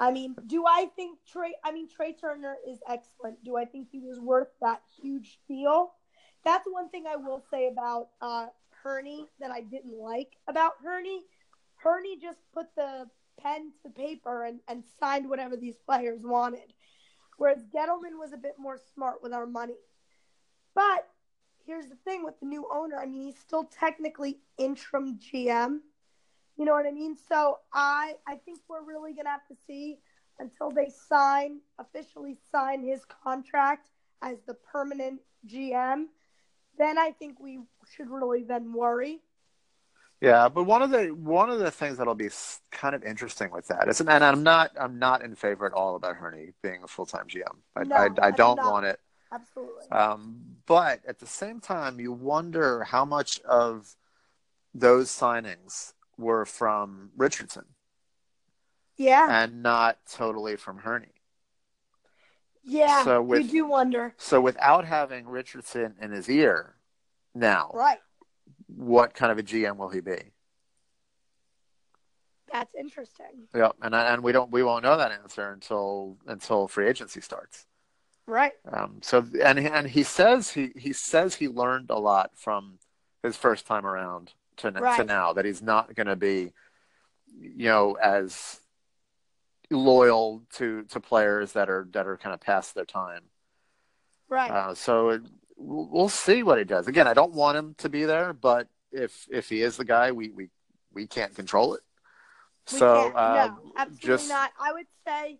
I 0.00 0.10
mean, 0.10 0.34
do 0.46 0.64
I 0.66 0.88
think 0.96 1.18
Trai? 1.30 1.50
I 1.62 1.72
mean, 1.72 1.86
Trai 1.86 2.18
Turner 2.18 2.56
is 2.66 2.78
excellent. 2.88 3.44
Do 3.44 3.58
I 3.58 3.66
think 3.66 3.88
he 3.92 4.00
was 4.00 4.18
worth 4.18 4.48
that 4.62 4.80
huge 5.00 5.38
deal? 5.46 5.92
That's 6.42 6.66
one 6.66 6.88
thing 6.88 7.04
I 7.06 7.16
will 7.16 7.44
say 7.50 7.68
about 7.68 8.08
uh, 8.22 8.46
Hurney 8.82 9.26
that 9.40 9.50
I 9.50 9.60
didn't 9.60 9.98
like 9.98 10.32
about 10.48 10.72
Hurney. 10.82 11.20
Hurney 11.76 12.16
just 12.16 12.38
put 12.54 12.74
the 12.76 13.08
pen 13.38 13.72
to 13.82 13.90
paper 13.90 14.44
and, 14.44 14.60
and 14.68 14.84
signed 14.98 15.28
whatever 15.28 15.56
these 15.56 15.76
players 15.76 16.20
wanted, 16.24 16.72
whereas 17.36 17.62
Gettleman 17.74 18.18
was 18.18 18.32
a 18.32 18.38
bit 18.38 18.54
more 18.58 18.78
smart 18.94 19.22
with 19.22 19.34
our 19.34 19.46
money. 19.46 19.76
But 20.74 21.06
here's 21.66 21.88
the 21.88 21.96
thing 22.06 22.24
with 22.24 22.40
the 22.40 22.46
new 22.46 22.66
owner. 22.72 22.96
I 22.96 23.06
mean, 23.06 23.22
he's 23.22 23.38
still 23.38 23.64
technically 23.64 24.40
interim 24.56 25.18
GM. 25.18 25.80
You 26.60 26.66
know 26.66 26.74
what 26.74 26.84
I 26.84 26.90
mean? 26.90 27.16
So 27.16 27.60
I 27.72 28.16
I 28.28 28.36
think 28.36 28.60
we're 28.68 28.84
really 28.84 29.14
gonna 29.14 29.30
have 29.30 29.46
to 29.48 29.56
see 29.66 29.96
until 30.38 30.70
they 30.70 30.90
sign 31.08 31.60
officially 31.78 32.36
sign 32.52 32.82
his 32.82 33.00
contract 33.24 33.88
as 34.20 34.36
the 34.46 34.52
permanent 34.52 35.22
GM. 35.46 36.08
Then 36.76 36.98
I 36.98 37.12
think 37.12 37.40
we 37.40 37.60
should 37.96 38.10
really 38.10 38.42
then 38.42 38.74
worry. 38.74 39.22
Yeah, 40.20 40.50
but 40.50 40.64
one 40.64 40.82
of 40.82 40.90
the 40.90 41.06
one 41.06 41.48
of 41.48 41.60
the 41.60 41.70
things 41.70 41.96
that'll 41.96 42.14
be 42.14 42.28
kind 42.70 42.94
of 42.94 43.04
interesting 43.04 43.50
with 43.50 43.66
that 43.68 43.88
is, 43.88 44.02
and 44.02 44.10
I'm 44.10 44.42
not 44.42 44.72
I'm 44.78 44.98
not 44.98 45.24
in 45.24 45.36
favor 45.36 45.64
at 45.64 45.72
all 45.72 45.96
about 45.96 46.16
Hurney 46.16 46.50
being 46.62 46.82
a 46.82 46.86
full 46.86 47.06
time 47.06 47.26
GM. 47.26 47.56
I, 47.74 47.84
No, 47.84 47.96
I, 47.96 48.08
I 48.26 48.30
don't 48.32 48.58
want 48.58 48.84
it. 48.84 49.00
Absolutely. 49.32 49.88
Um, 49.90 50.42
but 50.66 51.00
at 51.08 51.20
the 51.20 51.26
same 51.26 51.58
time, 51.58 51.98
you 52.00 52.12
wonder 52.12 52.84
how 52.84 53.06
much 53.06 53.40
of 53.48 53.96
those 54.74 55.08
signings 55.08 55.94
were 56.20 56.44
from 56.44 57.10
Richardson 57.16 57.64
yeah. 58.96 59.42
and 59.42 59.62
not 59.62 59.98
totally 60.10 60.56
from 60.56 60.78
Hurney. 60.78 61.14
Yeah. 62.62 63.02
so 63.04 63.22
with- 63.22 63.42
you 63.46 63.48
do 63.48 63.66
wonder. 63.66 64.14
So 64.18 64.40
without 64.40 64.84
having 64.84 65.26
Richardson 65.26 65.96
in 66.00 66.10
his 66.12 66.28
ear 66.28 66.76
now, 67.34 67.70
Right. 67.74 67.98
what 68.66 69.14
kind 69.14 69.32
of 69.32 69.38
a 69.38 69.42
GM 69.42 69.76
will 69.76 69.88
he 69.88 70.00
be? 70.00 70.32
That's 72.52 72.74
interesting. 72.74 73.46
Yeah, 73.54 73.70
and 73.80 73.94
and 73.94 74.22
we 74.24 74.32
don't 74.32 74.50
we 74.50 74.64
won't 74.64 74.82
know 74.82 74.96
that 74.96 75.12
answer 75.12 75.52
until 75.52 76.18
until 76.26 76.66
free 76.66 76.88
agency 76.88 77.20
starts. 77.20 77.66
Right. 78.26 78.52
Um, 78.70 78.98
so 79.02 79.24
and 79.42 79.58
and 79.58 79.86
he 79.86 80.02
says 80.02 80.50
he 80.50 80.72
he 80.76 80.92
says 80.92 81.36
he 81.36 81.46
learned 81.48 81.90
a 81.90 81.98
lot 81.98 82.32
from 82.36 82.80
his 83.22 83.36
first 83.36 83.66
time 83.66 83.86
around 83.86 84.32
to 84.60 84.68
n- 84.68 84.96
to 84.96 85.04
now 85.04 85.32
that 85.32 85.44
he's 85.44 85.62
not 85.62 85.94
going 85.94 86.06
to 86.06 86.16
be, 86.16 86.52
you 87.38 87.66
know, 87.66 87.96
as 88.02 88.60
loyal 89.70 90.42
to 90.54 90.82
to 90.84 91.00
players 91.00 91.52
that 91.52 91.70
are 91.70 91.86
that 91.92 92.06
are 92.06 92.16
kind 92.16 92.34
of 92.34 92.40
past 92.40 92.74
their 92.74 92.84
time. 92.84 93.22
Right. 94.28 94.50
Uh, 94.50 94.74
so 94.74 95.10
it, 95.10 95.22
we'll 95.56 96.08
see 96.08 96.42
what 96.42 96.58
he 96.58 96.64
does. 96.64 96.88
Again, 96.88 97.06
I 97.06 97.14
don't 97.14 97.32
want 97.32 97.58
him 97.58 97.74
to 97.78 97.88
be 97.88 98.04
there, 98.04 98.32
but 98.32 98.68
if 98.92 99.26
if 99.30 99.48
he 99.48 99.62
is 99.62 99.76
the 99.76 99.84
guy, 99.84 100.12
we 100.12 100.30
we 100.30 100.48
we 100.92 101.06
can't 101.06 101.34
control 101.34 101.74
it. 101.74 101.82
We 102.72 102.78
so 102.78 103.02
can't. 103.02 103.16
uh, 103.16 103.46
no, 103.46 103.72
absolutely 103.76 104.06
just 104.06 104.28
not. 104.28 104.50
I 104.60 104.72
would 104.72 104.86
say, 105.06 105.38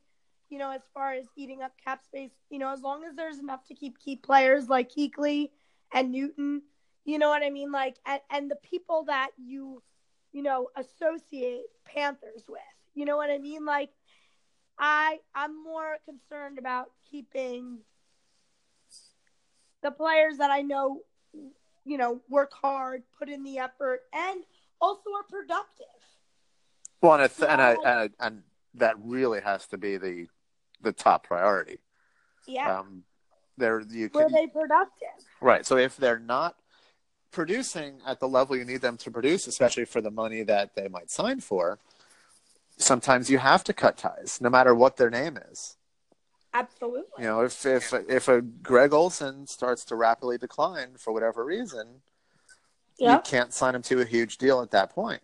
you 0.48 0.58
know, 0.58 0.70
as 0.70 0.82
far 0.94 1.12
as 1.12 1.26
eating 1.36 1.62
up 1.62 1.72
cap 1.84 2.04
space, 2.04 2.32
you 2.50 2.58
know, 2.58 2.72
as 2.72 2.80
long 2.80 3.04
as 3.04 3.14
there's 3.14 3.38
enough 3.38 3.64
to 3.68 3.74
keep 3.74 3.98
key 3.98 4.16
players 4.16 4.68
like 4.68 4.90
Kuechly 4.90 5.50
and 5.92 6.12
Newton, 6.12 6.62
you 7.05 7.18
know 7.18 7.28
what 7.28 7.42
I 7.42 7.51
mean? 7.51 7.72
Like, 7.72 7.96
and, 8.07 8.20
and 8.30 8.51
the 8.51 8.57
people 8.57 9.05
that 9.05 9.30
you, 9.38 9.82
you 10.32 10.42
know, 10.42 10.68
associate 10.76 11.64
Panthers 11.84 12.44
with, 12.48 12.61
you 12.94 13.05
know 13.05 13.16
what 13.16 13.30
I 13.30 13.38
mean? 13.38 13.64
Like, 13.64 13.90
I 14.78 15.18
I'm 15.34 15.62
more 15.62 15.98
concerned 16.07 16.59
about 16.59 16.90
keeping 17.11 17.78
the 19.82 19.90
players 19.90 20.38
that 20.38 20.51
I 20.51 20.62
know, 20.62 21.01
you 21.84 21.98
know, 21.98 22.20
work 22.28 22.53
hard, 22.53 23.03
put 23.18 23.28
in 23.28 23.44
the 23.44 23.59
effort, 23.59 24.03
and 24.12 24.42
also 24.80 25.11
are 25.16 25.22
productive. 25.28 25.86
Well, 27.03 27.14
and, 27.14 27.22
it's, 27.22 27.40
and, 27.40 27.61
I, 27.61 27.70
and, 27.72 27.86
I, 27.86 28.11
and 28.20 28.42
that 28.74 28.94
really 29.03 29.40
has 29.40 29.66
to 29.68 29.78
be 29.78 29.96
the 29.96 30.26
the 30.82 30.92
top 30.92 31.26
priority. 31.26 31.78
Yeah. 32.46 32.78
Um, 32.78 33.05
there 33.59 33.80
you 33.80 34.11
Were 34.14 34.30
they 34.30 34.46
productive? 34.46 35.09
right. 35.42 35.66
So 35.66 35.76
if 35.76 35.96
they're 35.96 36.18
not 36.18 36.57
producing 37.30 38.00
at 38.06 38.20
the 38.20 38.28
level 38.28 38.56
you 38.56 38.64
need 38.64 38.80
them 38.80 38.96
to 38.98 39.10
produce, 39.10 39.46
especially 39.46 39.84
for 39.84 40.00
the 40.00 40.10
money 40.10 40.42
that 40.42 40.74
they 40.74 40.88
might 40.88 41.10
sign 41.10 41.40
for, 41.40 41.78
sometimes 42.76 43.30
you 43.30 43.38
have 43.38 43.64
to 43.64 43.72
cut 43.72 43.96
ties, 43.96 44.38
no 44.40 44.50
matter 44.50 44.74
what 44.74 44.96
their 44.96 45.10
name 45.10 45.38
is. 45.50 45.76
Absolutely. 46.52 47.04
You 47.18 47.24
know, 47.24 47.40
if 47.42 47.64
if 47.64 47.92
if 48.08 48.26
a 48.28 48.42
Greg 48.42 48.92
Olsen 48.92 49.46
starts 49.46 49.84
to 49.86 49.96
rapidly 49.96 50.36
decline 50.36 50.96
for 50.98 51.12
whatever 51.12 51.44
reason, 51.44 52.02
you 52.98 53.20
can't 53.24 53.52
sign 53.52 53.74
him 53.74 53.82
to 53.82 54.00
a 54.00 54.04
huge 54.04 54.36
deal 54.36 54.60
at 54.60 54.72
that 54.72 54.90
point. 54.90 55.22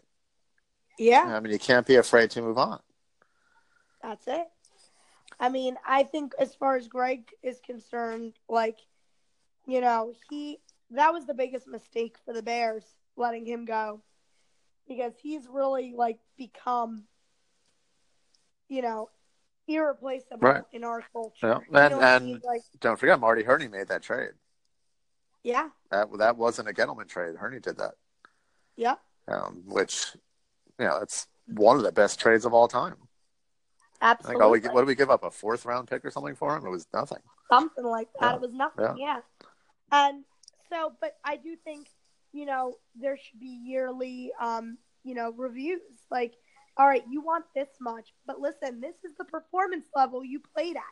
Yeah. 0.98 1.24
I 1.26 1.40
mean, 1.40 1.52
you 1.52 1.59
can't 1.59 1.86
be 1.86 1.96
afraid 1.96 2.30
to 2.30 2.42
move 2.42 2.59
on. 2.59 2.80
That's 4.02 4.26
it. 4.28 4.46
I 5.38 5.48
mean, 5.48 5.76
I 5.86 6.04
think 6.04 6.32
as 6.38 6.54
far 6.54 6.76
as 6.76 6.88
Greg 6.88 7.28
is 7.42 7.61
concerned, 7.61 8.34
like, 8.48 8.78
you 9.66 9.80
know, 9.80 10.14
he 10.30 10.59
that 10.91 11.12
was 11.12 11.26
the 11.26 11.34
biggest 11.34 11.66
mistake 11.66 12.16
for 12.24 12.32
the 12.32 12.43
Bears 12.43 12.84
letting 13.16 13.45
him 13.47 13.64
go 13.64 14.03
because 14.89 15.12
he's 15.20 15.47
really 15.51 15.93
like 15.97 16.18
become, 16.37 17.05
you 18.68 18.82
know, 18.82 19.11
irreplaceable 19.66 20.39
Right. 20.39 20.62
in 20.72 20.84
our 20.84 21.03
culture. 21.12 21.47
Yeah. 21.47 21.59
You 21.70 21.76
And 21.76 21.95
know, 21.95 22.01
and 22.01 22.43
like, 22.45 22.62
don't 22.80 22.99
forget 22.99 23.18
Marty 23.18 23.43
Hurney 23.43 23.68
made 23.68 23.89
that 23.89 24.03
trade. 24.03 24.30
yeah, 25.43 25.70
That 25.91 26.09
that 26.18 26.37
wasn't 26.37 26.68
a 26.68 26.72
Gettleman 26.72 27.09
trade. 27.09 27.37
Hurney 27.37 27.61
did 27.61 27.76
that. 27.78 27.95
yeah, 28.76 28.97
Um, 29.28 29.62
which 29.66 30.16
you 30.78 30.87
know, 30.87 30.99
it's 30.99 31.26
one 31.47 31.76
of 31.78 31.82
the 31.82 31.93
best 31.93 32.20
trades 32.20 32.45
of 32.45 32.53
all 32.53 32.68
time. 32.68 32.97
Think 32.97 34.03
absolutely. 34.03 34.43
all 34.45 34.51
we 34.51 34.61
what 34.61 34.80
did 34.82 34.89
we 34.89 34.95
give 34.95 35.11
up 35.11 35.24
a 35.24 35.30
fourth 35.30 35.64
round 35.64 35.89
pick 35.89 36.05
or 36.05 36.11
something 36.11 36.34
for 36.34 36.57
him? 36.57 36.66
It 36.66 36.70
was 36.70 36.87
nothing. 36.93 37.22
something 37.51 37.84
like 37.84 38.09
that. 38.20 38.26
Yeah. 38.26 38.34
It 38.34 38.41
was 38.41 38.53
nothing. 38.53 38.99
Yeah. 38.99 39.20
And 39.91 40.24
so, 40.69 40.93
but 41.01 41.17
I 41.25 41.37
do 41.37 41.57
think, 41.64 41.89
you 42.33 42.47
know, 42.47 42.75
there 42.95 43.17
should 43.17 43.41
be 43.41 43.61
yearly, 43.64 44.33
um, 44.41 44.79
you 45.05 45.14
know, 45.14 45.33
reviews. 45.37 45.81
Like, 46.11 46.35
all 46.77 46.87
right, 46.87 47.05
you 47.09 47.21
want 47.21 47.45
this 47.55 47.69
much, 47.81 48.12
but 48.27 48.41
listen, 48.41 48.81
this 48.81 48.97
is 49.05 49.14
the 49.17 49.25
performance 49.25 49.87
level 49.95 50.25
you 50.25 50.41
played 50.55 50.77
at. 50.77 50.83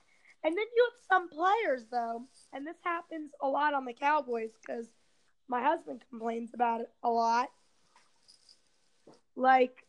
And 0.45 0.57
then 0.57 0.65
you 0.77 0.89
have 0.91 1.07
some 1.09 1.29
players, 1.29 1.87
though, 1.91 2.23
and 2.53 2.67
this 2.67 2.77
happens 2.83 3.31
a 3.41 3.49
lot 3.49 3.75
on 3.75 3.85
the 3.85 3.95
Cowboys 3.95 4.51
because 4.67 4.87
my 5.49 5.63
husband 5.63 6.05
complains 6.11 6.53
about 6.55 6.81
it 6.81 6.91
a 7.03 7.09
lot. 7.09 7.49
Like, 9.37 9.87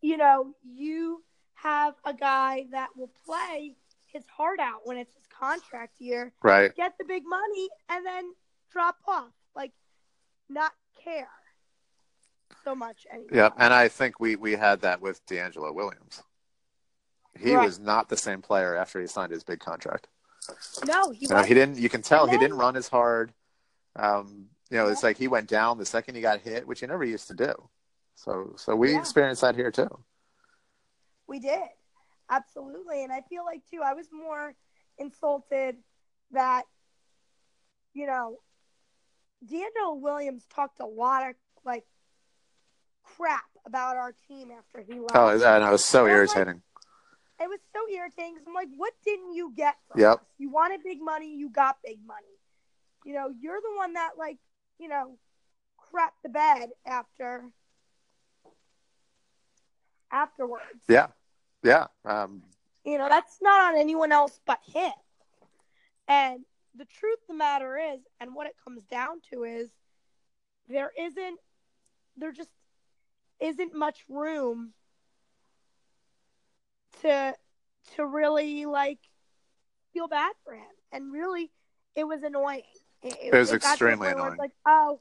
you 0.00 0.16
know, 0.16 0.54
you 0.64 1.22
have 1.54 1.94
a 2.04 2.12
guy 2.12 2.66
that 2.72 2.90
will 2.96 3.10
play 3.24 3.74
his 4.06 4.24
heart 4.28 4.60
out 4.60 4.80
when 4.84 4.96
it's 4.96 5.14
his 5.14 5.26
contract 5.26 6.00
year, 6.00 6.32
Right. 6.42 6.74
get 6.74 6.96
the 6.98 7.04
big 7.04 7.22
money, 7.26 7.68
and 7.88 8.04
then 8.04 8.32
drop 8.70 8.96
off. 9.06 9.32
Like, 9.54 9.72
not 10.48 10.72
care 11.02 11.28
so 12.64 12.74
much 12.74 13.06
anymore. 13.10 13.28
Yep. 13.32 13.54
And 13.58 13.72
I 13.72 13.88
think 13.88 14.20
we 14.20 14.36
we 14.36 14.52
had 14.52 14.80
that 14.82 15.00
with 15.00 15.24
DeAngelo 15.26 15.74
Williams. 15.74 16.22
He 17.38 17.54
Right. 17.54 17.64
was 17.64 17.78
not 17.78 18.08
the 18.08 18.16
same 18.16 18.42
player 18.42 18.74
after 18.74 19.00
he 19.00 19.06
signed 19.06 19.32
his 19.32 19.44
big 19.44 19.60
contract. 19.60 20.08
No, 20.84 21.10
he 21.10 21.26
You 21.26 21.34
know, 21.34 21.42
he 21.42 21.54
didn't. 21.54 21.78
You 21.78 21.88
can 21.88 22.02
tell 22.02 22.24
And 22.24 22.32
he 22.32 22.38
didn't 22.38 22.56
run 22.56 22.76
as 22.76 22.88
hard. 22.88 23.32
Um, 23.94 24.50
you 24.70 24.76
know, 24.76 24.88
it's 24.88 25.02
like 25.02 25.16
he 25.16 25.28
went 25.28 25.48
down 25.48 25.78
the 25.78 25.86
second 25.86 26.14
he 26.14 26.20
got 26.20 26.40
hit, 26.40 26.66
which 26.66 26.80
he 26.80 26.86
never 26.86 27.04
used 27.04 27.28
to 27.28 27.34
do. 27.34 27.68
So, 28.14 28.54
so 28.56 28.74
we 28.74 28.92
Yeah. 28.92 29.00
experienced 29.00 29.42
that 29.42 29.54
here 29.54 29.70
too. 29.70 30.04
We 31.26 31.40
did. 31.40 31.68
Absolutely. 32.28 33.04
And 33.04 33.12
I 33.12 33.22
feel 33.22 33.44
like, 33.44 33.64
too, 33.70 33.82
I 33.84 33.94
was 33.94 34.10
more 34.12 34.54
insulted 34.98 35.76
that, 36.30 36.64
you 37.94 38.06
know, 38.06 38.40
DeAngelo 39.50 40.00
Williams 40.00 40.44
talked 40.46 40.80
a 40.80 40.86
lot 40.86 41.28
of, 41.28 41.34
like, 41.64 41.84
crap 43.02 43.44
about 43.64 43.96
our 43.96 44.14
team 44.28 44.50
after 44.50 44.80
he 44.80 44.98
left. 45.00 45.12
Oh, 45.14 45.28
and 45.28 45.64
it 45.64 45.70
was 45.70 45.84
so 45.84 46.02
like- 46.02 46.12
irritating. 46.12 46.62
it 47.38 47.48
was 47.48 47.60
so 47.72 47.86
irritating 47.88 48.38
I'm 48.46 48.54
like, 48.54 48.68
what 48.76 48.94
didn't 49.04 49.34
you 49.34 49.52
get 49.54 49.76
from 49.88 50.00
Yep. 50.00 50.20
us? 50.20 50.26
You 50.38 50.50
wanted 50.50 50.82
big 50.82 51.00
money, 51.02 51.34
you 51.36 51.50
got 51.50 51.80
big 51.82 52.04
money. 52.04 52.38
You 53.04 53.14
know, 53.14 53.28
you're 53.28 53.60
the 53.60 53.74
one 53.76 53.92
that 53.94 54.16
like, 54.18 54.38
you 54.78 54.88
know, 54.88 55.18
crapped 55.78 56.22
the 56.22 56.28
bed 56.28 56.70
after 56.84 57.52
afterwards. 60.10 60.84
Yeah, 60.88 61.08
yeah. 61.62 61.86
Um, 62.04 62.42
You 62.84 62.98
know, 62.98 63.08
that's 63.08 63.40
not 63.42 63.72
on 63.74 63.78
anyone 63.80 64.12
else 64.12 64.40
but 64.46 64.60
him. 64.64 64.92
And 66.08 66.44
the 66.76 66.84
truth 66.84 67.18
of 67.22 67.28
the 67.28 67.34
matter 67.34 67.78
is, 67.78 68.00
and 68.20 68.34
what 68.34 68.46
it 68.46 68.54
comes 68.62 68.82
down 68.90 69.20
to 69.32 69.44
is 69.44 69.70
there 70.68 70.90
isn't 70.98 71.38
there 72.16 72.32
just 72.32 72.50
isn't 73.40 73.74
much 73.74 74.04
room 74.08 74.72
to 77.02 77.34
to 77.94 78.06
really 78.06 78.66
like 78.66 78.98
feel 79.92 80.08
bad 80.08 80.32
for 80.44 80.54
him. 80.54 80.64
And 80.92 81.12
really 81.12 81.50
it 81.94 82.04
was 82.04 82.22
annoying. 82.22 82.62
It, 83.02 83.32
was 83.32 83.50
to 83.50 83.58
the 83.58 83.64
extremely 83.64 84.08
annoying. 84.08 84.36
Like, 84.38 84.52
oh, 84.66 85.00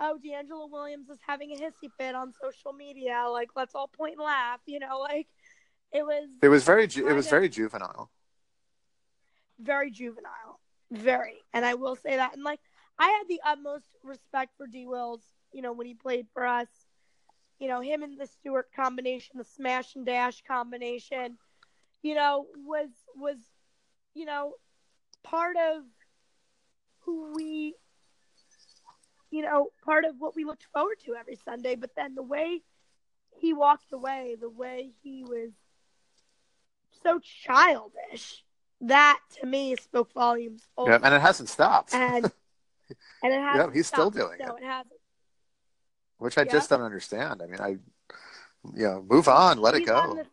oh, 0.00 0.18
DeAngelo 0.24 0.70
Williams 0.70 1.08
is 1.08 1.18
having 1.26 1.52
a 1.52 1.56
hissy 1.56 1.90
fit 1.98 2.14
on 2.14 2.32
social 2.40 2.72
media. 2.72 3.26
Like, 3.30 3.50
let's 3.56 3.74
all 3.74 3.88
point 3.88 4.14
and 4.16 4.24
laugh. 4.24 4.60
You 4.66 4.80
know, 4.80 4.98
like 5.00 5.28
it 5.92 6.02
was 6.02 6.28
it 6.42 6.48
was 6.48 6.64
very, 6.64 6.86
ju- 6.86 7.08
it 7.08 7.12
was 7.12 7.28
very 7.28 7.48
juvenile. 7.48 8.10
very 9.58 9.90
juvenile, 9.90 10.60
very. 10.90 11.36
And 11.52 11.64
I 11.64 11.74
will 11.74 11.96
say 11.96 12.16
that. 12.16 12.34
And 12.34 12.42
like, 12.42 12.60
I 12.98 13.08
had 13.08 13.28
the 13.28 13.40
utmost 13.44 13.86
respect 14.02 14.52
for 14.56 14.66
D. 14.66 14.86
Wills. 14.86 15.22
You 15.52 15.62
know, 15.62 15.72
when 15.72 15.86
he 15.86 15.94
played 15.94 16.26
for 16.32 16.46
us. 16.46 16.68
You 17.58 17.68
know, 17.68 17.80
him 17.80 18.02
and 18.02 18.18
the 18.18 18.26
Stewart 18.26 18.68
combination, 18.74 19.36
the 19.38 19.44
smash 19.44 19.96
and 19.96 20.06
dash 20.06 20.42
combination. 20.46 21.38
You 22.02 22.14
know, 22.14 22.46
was 22.64 22.88
was, 23.16 23.38
you 24.14 24.24
know, 24.24 24.54
part 25.24 25.56
of 25.56 25.82
who 27.00 27.32
we. 27.34 27.74
You 29.30 29.42
know, 29.42 29.68
part 29.84 30.04
of 30.04 30.14
what 30.18 30.34
we 30.34 30.44
looked 30.44 30.66
forward 30.72 30.96
to 31.04 31.14
every 31.14 31.38
Sunday. 31.44 31.74
But 31.74 31.90
then 31.96 32.14
the 32.14 32.22
way 32.22 32.62
he 33.38 33.52
walked 33.52 33.92
away, 33.92 34.36
the 34.40 34.48
way 34.48 34.92
he 35.02 35.24
was 35.24 35.50
so 37.02 37.20
childish 37.20 38.42
that 38.82 39.20
to 39.40 39.46
me 39.46 39.76
spoke 39.76 40.12
volumes. 40.12 40.62
Yeah, 40.78 40.98
and 41.02 41.14
it 41.14 41.20
hasn't 41.20 41.48
stopped, 41.48 41.94
and 41.94 42.24
and 43.22 43.32
it 43.32 43.40
has. 43.40 43.56
Yeah, 43.56 43.70
he's 43.72 43.86
still 43.86 44.10
doing 44.10 44.38
no, 44.40 44.54
it. 44.56 44.62
it 44.62 44.66
hasn't. 44.66 45.00
which 46.18 46.38
I 46.38 46.42
yeah. 46.42 46.52
just 46.52 46.70
don't 46.70 46.82
understand. 46.82 47.42
I 47.42 47.46
mean, 47.46 47.60
I, 47.60 47.68
you 48.74 48.84
know, 48.86 49.04
move 49.08 49.28
on, 49.28 49.58
let 49.58 49.74
it 49.74 49.80
He's 49.80 49.90
on 49.90 50.08
go. 50.08 50.14
the- 50.16 50.26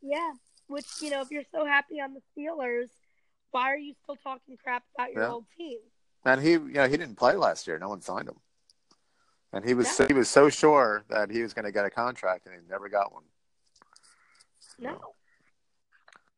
yeah, 0.00 0.32
which 0.68 0.86
you 1.00 1.10
know, 1.10 1.20
if 1.22 1.30
you're 1.30 1.42
so 1.52 1.64
happy 1.66 2.00
on 2.00 2.14
the 2.14 2.20
Steelers, 2.36 2.88
why 3.50 3.72
are 3.72 3.76
you 3.78 3.94
still 4.04 4.16
talking 4.16 4.56
crap 4.62 4.84
about 4.94 5.12
your 5.12 5.22
Yeah. 5.24 5.30
old 5.32 5.44
team? 5.56 5.78
And 6.24 6.40
he, 6.42 6.52
you 6.52 6.58
know, 6.58 6.86
he 6.88 6.96
didn't 6.96 7.16
play 7.16 7.34
last 7.34 7.66
year. 7.66 7.78
No 7.78 7.88
one 7.88 8.00
signed 8.00 8.28
him, 8.28 8.36
and 9.52 9.64
he 9.64 9.74
was 9.74 9.86
No. 9.86 9.92
so, 9.92 10.06
he 10.06 10.12
was 10.12 10.28
so 10.28 10.48
sure 10.48 11.04
that 11.08 11.30
he 11.30 11.42
was 11.42 11.52
going 11.54 11.64
to 11.64 11.72
get 11.72 11.84
a 11.84 11.90
contract, 11.90 12.46
and 12.46 12.54
he 12.54 12.60
never 12.68 12.88
got 12.88 13.12
one. 13.12 13.24
No, 14.78 15.14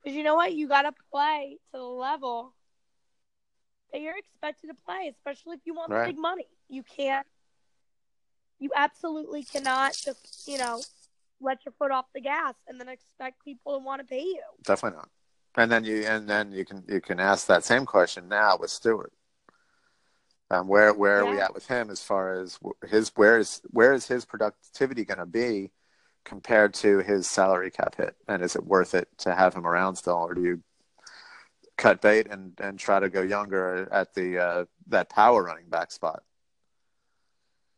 because 0.02 0.16
you 0.16 0.22
know 0.22 0.34
what, 0.34 0.54
you 0.54 0.68
got 0.68 0.82
to 0.82 0.92
play 1.10 1.58
to 1.72 1.78
the 1.78 1.84
level 1.84 2.54
that 3.92 4.00
you're 4.00 4.16
expected 4.16 4.68
to 4.68 4.74
play, 4.86 5.12
especially 5.12 5.54
if 5.56 5.60
you 5.64 5.74
want 5.74 5.90
Right. 5.90 6.06
the 6.06 6.12
big 6.12 6.18
money. 6.20 6.46
You 6.68 6.82
can't. 6.82 7.26
You 8.58 8.70
absolutely 8.76 9.42
cannot 9.42 9.94
just 9.94 10.46
you 10.46 10.58
know 10.58 10.82
let 11.40 11.64
your 11.64 11.72
foot 11.78 11.90
off 11.90 12.06
the 12.14 12.20
gas 12.20 12.54
and 12.68 12.78
then 12.78 12.88
expect 12.88 13.42
people 13.44 13.78
to 13.78 13.84
want 13.84 14.00
to 14.00 14.06
pay 14.06 14.22
you. 14.22 14.42
Definitely 14.62 14.98
not. 14.98 15.08
And 15.56 15.72
then 15.72 15.84
you 15.84 16.04
and 16.04 16.28
then 16.28 16.52
you 16.52 16.64
can 16.64 16.84
you 16.88 17.00
can 17.00 17.18
ask 17.18 17.46
that 17.46 17.64
same 17.64 17.86
question 17.86 18.28
now 18.28 18.56
with 18.58 18.70
Stewart. 18.70 19.12
Um, 20.52 20.66
where 20.68 20.92
where 20.92 21.20
are 21.20 21.30
we 21.30 21.38
at 21.38 21.54
with 21.54 21.66
him 21.66 21.90
as 21.90 22.02
far 22.02 22.34
as 22.40 22.58
his 22.88 23.12
where 23.14 23.38
is 23.38 23.60
where 23.70 23.92
is 23.92 24.06
his 24.06 24.24
productivity 24.24 25.04
going 25.04 25.18
to 25.18 25.26
be 25.26 25.70
compared 26.24 26.74
to 26.74 26.98
his 26.98 27.28
salary 27.28 27.70
cap 27.70 27.96
hit? 27.96 28.16
And 28.28 28.42
is 28.42 28.56
it 28.56 28.64
worth 28.64 28.94
it 28.94 29.08
to 29.18 29.34
have 29.34 29.54
him 29.54 29.66
around 29.66 29.96
still, 29.96 30.14
or 30.14 30.34
do 30.34 30.42
you 30.42 30.62
cut 31.76 32.00
bait 32.00 32.26
and 32.30 32.52
and 32.60 32.78
try 32.78 33.00
to 33.00 33.08
go 33.08 33.22
younger 33.22 33.88
at 33.92 34.14
the 34.14 34.38
uh, 34.38 34.64
that 34.88 35.08
power 35.08 35.42
running 35.42 35.68
back 35.68 35.90
spot? 35.92 36.22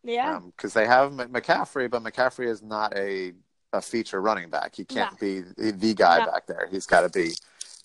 Yeah. 0.04 0.40
because 0.56 0.72
they 0.74 0.86
have 0.86 1.12
McCaffrey, 1.12 1.88
but 1.88 2.02
McCaffrey 2.02 2.48
is 2.48 2.62
not 2.62 2.96
a 2.96 3.32
a 3.72 3.80
feature 3.80 4.20
running 4.20 4.50
back. 4.50 4.74
He 4.74 4.84
can't 4.84 5.12
No. 5.12 5.18
be 5.18 5.40
the, 5.40 5.94
guy 5.94 6.18
No. 6.18 6.26
back 6.26 6.46
there. 6.46 6.68
He's 6.70 6.84
got 6.84 7.02
to 7.02 7.08
be 7.08 7.32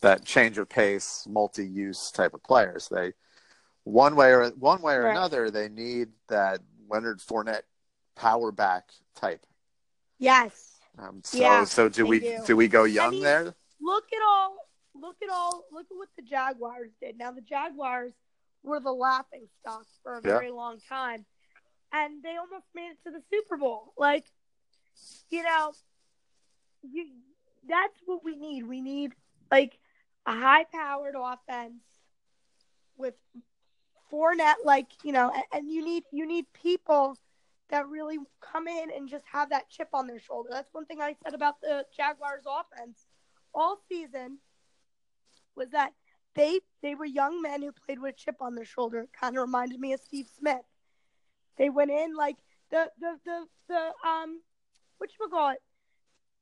that 0.01 0.25
change 0.25 0.57
of 0.57 0.67
pace, 0.67 1.25
multi-use 1.29 2.11
type 2.11 2.33
of 2.33 2.43
players. 2.43 2.89
They 2.89 3.13
one 3.83 4.17
way 4.17 4.33
or 4.33 4.49
one 4.49 4.81
way 4.81 4.95
or 4.95 5.03
Right. 5.03 5.11
another, 5.11 5.49
they 5.49 5.69
need 5.69 6.09
that 6.27 6.59
Leonard 6.89 7.19
Fournette 7.19 7.63
power 8.15 8.51
back 8.51 8.91
type. 9.15 9.45
Yes. 10.19 10.73
Um, 10.99 11.21
so 11.23 11.37
Yeah, 11.37 11.63
so 11.63 11.89
do 11.89 12.05
we 12.05 12.19
do. 12.19 12.39
do 12.45 12.55
we 12.55 12.67
go 12.67 12.83
young 12.85 13.11
mean, 13.11 13.23
there? 13.23 13.53
look 13.79 14.05
at 14.11 14.21
all 14.27 14.57
look 14.95 15.17
at 15.21 15.29
all 15.29 15.63
look 15.71 15.85
at 15.91 15.95
what 15.95 16.09
the 16.17 16.23
Jaguars 16.23 16.91
did. 17.01 17.17
Now 17.17 17.31
the 17.31 17.41
Jaguars 17.41 18.13
were 18.63 18.79
the 18.79 18.91
laughing 18.91 19.47
stock 19.61 19.85
for 20.01 20.13
a 20.17 20.21
Yeah. 20.23 20.37
very 20.39 20.51
long 20.51 20.79
time. 20.89 21.25
And 21.93 22.21
they 22.23 22.35
almost 22.35 22.65
made 22.73 22.89
it 22.91 22.97
to 23.05 23.11
the 23.11 23.21
Super 23.31 23.57
Bowl. 23.57 23.93
Like 23.97 24.25
you 25.29 25.43
know, 25.43 25.73
you 26.81 27.07
that's 27.67 27.97
what 28.05 28.23
we 28.23 28.35
need. 28.35 28.65
We 28.67 28.81
need 28.81 29.13
like 29.51 29.77
a 30.25 30.31
high 30.33 30.63
powered 30.65 31.15
offense 31.15 31.83
with 32.97 33.13
Fournette 34.11 34.63
like, 34.65 34.87
you 35.03 35.11
know, 35.11 35.31
and, 35.33 35.43
and 35.53 35.71
you 35.71 35.83
need 35.85 36.03
you 36.11 36.25
need 36.25 36.45
people 36.53 37.17
that 37.69 37.87
really 37.87 38.17
come 38.41 38.67
in 38.67 38.89
and 38.95 39.09
just 39.09 39.25
have 39.31 39.49
that 39.49 39.69
chip 39.69 39.89
on 39.93 40.07
their 40.07 40.19
shoulder. 40.19 40.49
That's 40.51 40.73
one 40.73 40.85
thing 40.85 41.01
I 41.01 41.15
said 41.23 41.33
about 41.33 41.59
the 41.61 41.85
Jaguars 41.95 42.43
offense 42.47 43.05
all 43.53 43.77
season 43.89 44.37
was 45.55 45.69
that 45.71 45.93
they 46.35 46.59
they 46.81 46.95
were 46.95 47.05
young 47.05 47.41
men 47.41 47.61
who 47.61 47.71
played 47.71 47.99
with 47.99 48.13
a 48.13 48.17
chip 48.17 48.35
on 48.41 48.55
their 48.55 48.65
shoulder. 48.65 48.99
It 49.01 49.09
kind 49.19 49.35
of 49.35 49.41
reminded 49.41 49.79
me 49.79 49.93
of 49.93 49.99
Steve 49.99 50.27
Smith. 50.39 50.61
They 51.57 51.69
went 51.69 51.91
in 51.91 52.15
like 52.15 52.37
the 52.69 52.91
the 52.99 53.19
the 53.25 53.47
the 53.67 54.07
um 54.07 54.41
what 54.99 55.09
you 55.19 55.27
call 55.29 55.49
it 55.51 55.61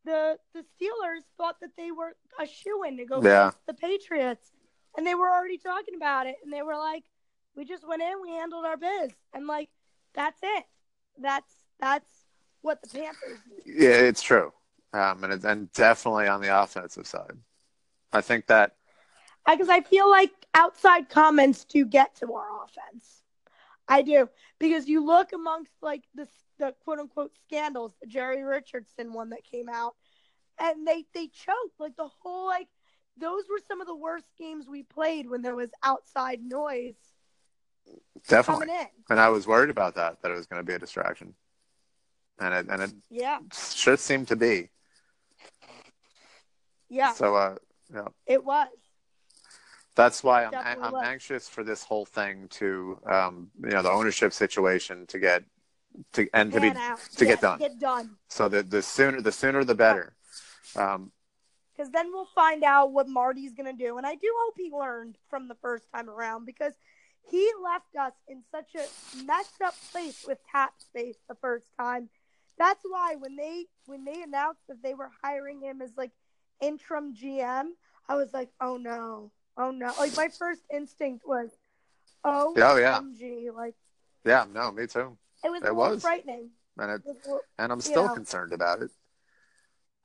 the 0.04 0.38
the 0.54 0.60
Steelers 0.60 1.22
thought 1.38 1.60
that 1.62 1.72
they 1.78 1.92
were 1.92 2.16
a 2.40 2.46
shoe 2.46 2.84
in 2.84 2.98
to 2.98 3.06
go 3.06 3.22
Yeah. 3.24 3.48
against 3.48 3.66
the 3.66 3.74
Patriots, 3.74 4.52
and 4.98 5.08
they 5.08 5.16
were 5.16 5.30
already 5.30 5.58
talking 5.58 5.96
about 5.96 6.28
it, 6.28 6.36
and 6.44 6.52
they 6.54 6.62
were 6.62 6.78
like, 6.78 7.04
"We 7.56 7.66
just 7.66 7.88
went 7.88 8.02
in, 8.04 8.22
we 8.22 8.32
handled 8.32 8.66
our 8.66 8.78
biz," 8.78 9.12
and 9.34 9.48
like 9.48 9.70
that's 10.14 10.40
it. 10.44 10.66
That's 11.20 11.54
that's 11.80 12.10
what 12.62 12.82
the 12.82 12.90
Panthers 12.90 13.40
do. 13.46 13.72
Yeah, 13.72 13.90
it's 13.90 14.22
true. 14.22 14.52
Um, 14.94 15.24
and, 15.24 15.44
and 15.44 15.72
definitely 15.74 16.28
on 16.28 16.42
the 16.42 16.62
offensive 16.62 17.06
side. 17.06 17.38
I 18.14 18.22
think 18.22 18.48
that 18.48 18.76
Because 19.46 19.70
I 19.70 19.82
feel 19.82 20.10
like 20.10 20.32
outside 20.54 21.10
comments 21.10 21.66
do 21.66 21.86
get 21.86 22.16
to 22.18 22.34
our 22.34 22.48
offense. 22.64 23.22
I 23.88 24.02
do 24.02 24.30
because 24.60 24.88
you 24.88 25.06
look 25.06 25.34
amongst 25.34 25.74
like 25.82 26.04
the 26.16 26.28
the 26.58 26.74
quote 26.84 27.00
unquote 27.00 27.34
scandals, 27.44 27.94
the 28.02 28.08
Jerry 28.08 28.44
Richardson 28.44 29.14
one 29.14 29.30
that 29.30 29.44
came 29.44 29.70
out, 29.70 29.96
and 30.60 30.88
they 30.88 31.06
they 31.14 31.28
choked 31.28 31.80
like 31.80 31.96
the 31.96 32.10
whole 32.22 32.48
like 32.48 32.68
those 33.18 33.44
were 33.50 33.60
some 33.68 33.82
of 33.82 33.88
the 33.88 33.96
worst 33.96 34.28
games 34.38 34.66
we 34.68 34.84
played 34.84 35.30
when 35.30 35.42
there 35.42 35.56
was 35.56 35.70
outside 35.84 36.42
noise 36.42 36.96
definitely, 38.28 38.68
and 39.10 39.20
I 39.20 39.30
was 39.30 39.48
worried 39.48 39.70
about 39.70 39.96
that, 39.96 40.22
that 40.22 40.32
it 40.32 40.36
was 40.36 40.48
going 40.48 40.62
to 40.62 40.66
be 40.66 40.74
a 40.74 40.80
distraction. 40.80 41.36
And 42.40 42.54
it, 42.54 42.66
and 42.70 42.82
it 42.82 42.92
Yeah, 43.10 43.40
should 43.54 44.00
seem 44.00 44.26
to 44.26 44.36
be. 44.36 44.70
yeah, 46.90 47.14
So, 47.14 47.36
uh, 47.36 47.56
yeah, 47.94 48.08
it 48.26 48.44
was. 48.44 48.68
that's 49.96 50.24
why 50.24 50.44
I'm, 50.44 50.54
I'm 50.56 50.94
was. 50.94 51.06
anxious 51.06 51.48
for 51.48 51.64
this 51.64 51.84
whole 51.84 52.06
thing 52.06 52.48
to, 52.50 53.00
um, 53.10 53.52
you 53.64 53.70
know, 53.70 53.82
the 53.82 53.92
ownership 53.92 54.34
situation 54.34 55.06
to 55.08 55.20
get, 55.20 55.44
to, 56.14 56.28
and 56.34 56.52
to 56.52 56.60
be, 56.60 56.68
out. 56.68 57.00
to 57.16 57.26
Yeah, 57.26 57.32
get 57.32 57.42
done. 57.42 57.60
Get 57.60 57.80
done. 57.80 58.10
so 58.28 58.50
the, 58.50 58.64
the 58.64 58.82
sooner, 58.82 59.22
the 59.22 59.32
sooner 59.32 59.64
the 59.64 59.76
better. 59.76 60.14
Um, 60.76 61.12
because 61.76 61.92
then 61.92 62.12
we'll 62.12 62.28
find 62.34 62.64
out 62.64 62.92
what 62.94 63.08
Marty's 63.08 63.54
going 63.54 63.78
to 63.78 63.84
do. 63.84 63.98
And 63.98 64.06
I 64.08 64.16
do 64.16 64.34
hope 64.44 64.56
he 64.58 64.72
learned 64.72 65.18
from 65.30 65.48
the 65.48 65.56
first 65.56 65.86
time 65.94 66.10
around 66.10 66.46
because 66.46 66.74
he 67.32 67.50
left 67.64 67.96
us 68.00 68.14
in 68.28 68.44
such 68.52 68.76
a 68.76 69.24
messed 69.26 69.62
up 69.64 69.76
place 69.92 70.24
with 70.28 70.38
cap 70.52 70.74
space 70.80 71.18
the 71.28 71.36
first 71.36 71.68
time. 71.80 72.10
That's 72.58 72.84
why 72.84 73.16
when 73.18 73.36
they 73.36 73.66
when 73.86 74.06
they 74.06 74.22
announced 74.22 74.62
that 74.70 74.82
they 74.82 74.94
were 74.94 75.10
hiring 75.24 75.62
him 75.62 75.82
as 75.82 75.92
like 75.98 76.12
interim 76.62 77.14
GM, 77.16 77.70
I 78.08 78.16
was 78.16 78.34
like, 78.34 78.50
oh 78.62 78.78
no, 78.78 79.32
oh 79.58 79.72
no. 79.72 79.92
Like 80.00 80.16
my 80.16 80.30
first 80.30 80.62
instinct 80.74 81.26
was, 81.28 81.50
oh, 82.24 82.54
Oh, 82.58 82.78
yeah. 82.78 83.00
OMG. 83.02 83.54
Like 83.54 83.76
yeah, 84.24 84.46
no, 84.52 84.72
me 84.72 84.88
too. 84.88 85.18
it 85.44 85.50
was 85.50 85.64
It 85.64 85.76
was. 85.76 86.02
frightening. 86.02 86.50
And 86.78 86.92
it, 86.92 87.02
It 87.06 87.16
little- 87.26 87.42
and 87.58 87.72
I'm 87.72 87.82
still 87.82 88.08
know. 88.08 88.14
concerned 88.14 88.54
about 88.54 88.82
it. 88.82 88.92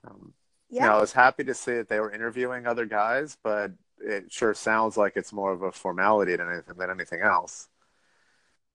Um, 0.06 0.32
yeah, 0.70 0.84
You 0.84 0.90
know, 0.90 0.96
I 0.96 1.00
was 1.00 1.12
happy 1.12 1.44
to 1.44 1.54
see 1.54 1.72
that 1.74 1.88
they 1.88 2.00
were 2.00 2.10
interviewing 2.12 2.66
other 2.66 2.86
guys, 2.86 3.36
but 3.42 3.72
it 4.00 4.32
sure 4.32 4.54
sounds 4.54 4.96
like 4.96 5.16
it's 5.16 5.32
more 5.32 5.52
of 5.52 5.62
a 5.62 5.72
formality 5.72 6.36
than 6.36 6.50
anything 6.50 6.74
than 6.76 6.90
anything 6.90 7.20
else. 7.20 7.68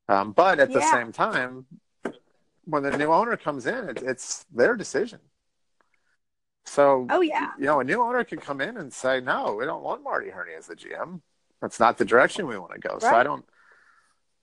Um, 0.07 0.32
but 0.34 0.59
at 0.59 0.71
the 0.71 0.82
same 0.82 1.11
time, 1.11 1.65
when 2.65 2.84
the 2.84 2.97
new 2.97 3.11
owner 3.11 3.38
comes 3.38 3.65
in, 3.65 3.89
it, 3.89 4.01
it's 4.03 4.45
their 4.53 4.76
decision. 4.76 5.19
So, 6.65 7.07
oh 7.09 7.21
yeah, 7.21 7.51
you 7.59 7.65
know, 7.65 7.80
a 7.80 7.84
new 7.84 8.01
owner 8.01 8.23
can 8.23 8.39
come 8.39 8.61
in 8.61 8.78
and 8.78 8.91
say, 8.91 9.19
"No, 9.19 9.55
we 9.55 9.65
don't 9.65 9.84
want 9.84 10.03
Marty 10.03 10.30
Hurney 10.30 10.53
as 10.53 10.67
the 10.67 10.76
GM. 10.76 11.21
That's 11.61 11.80
not 11.80 11.97
the 11.97 12.05
direction 12.05 12.47
we 12.47 12.57
want 12.57 12.73
to 12.73 12.80
go." 12.80 12.99
So 12.99 13.15
I 13.15 13.23
don't. 13.23 13.45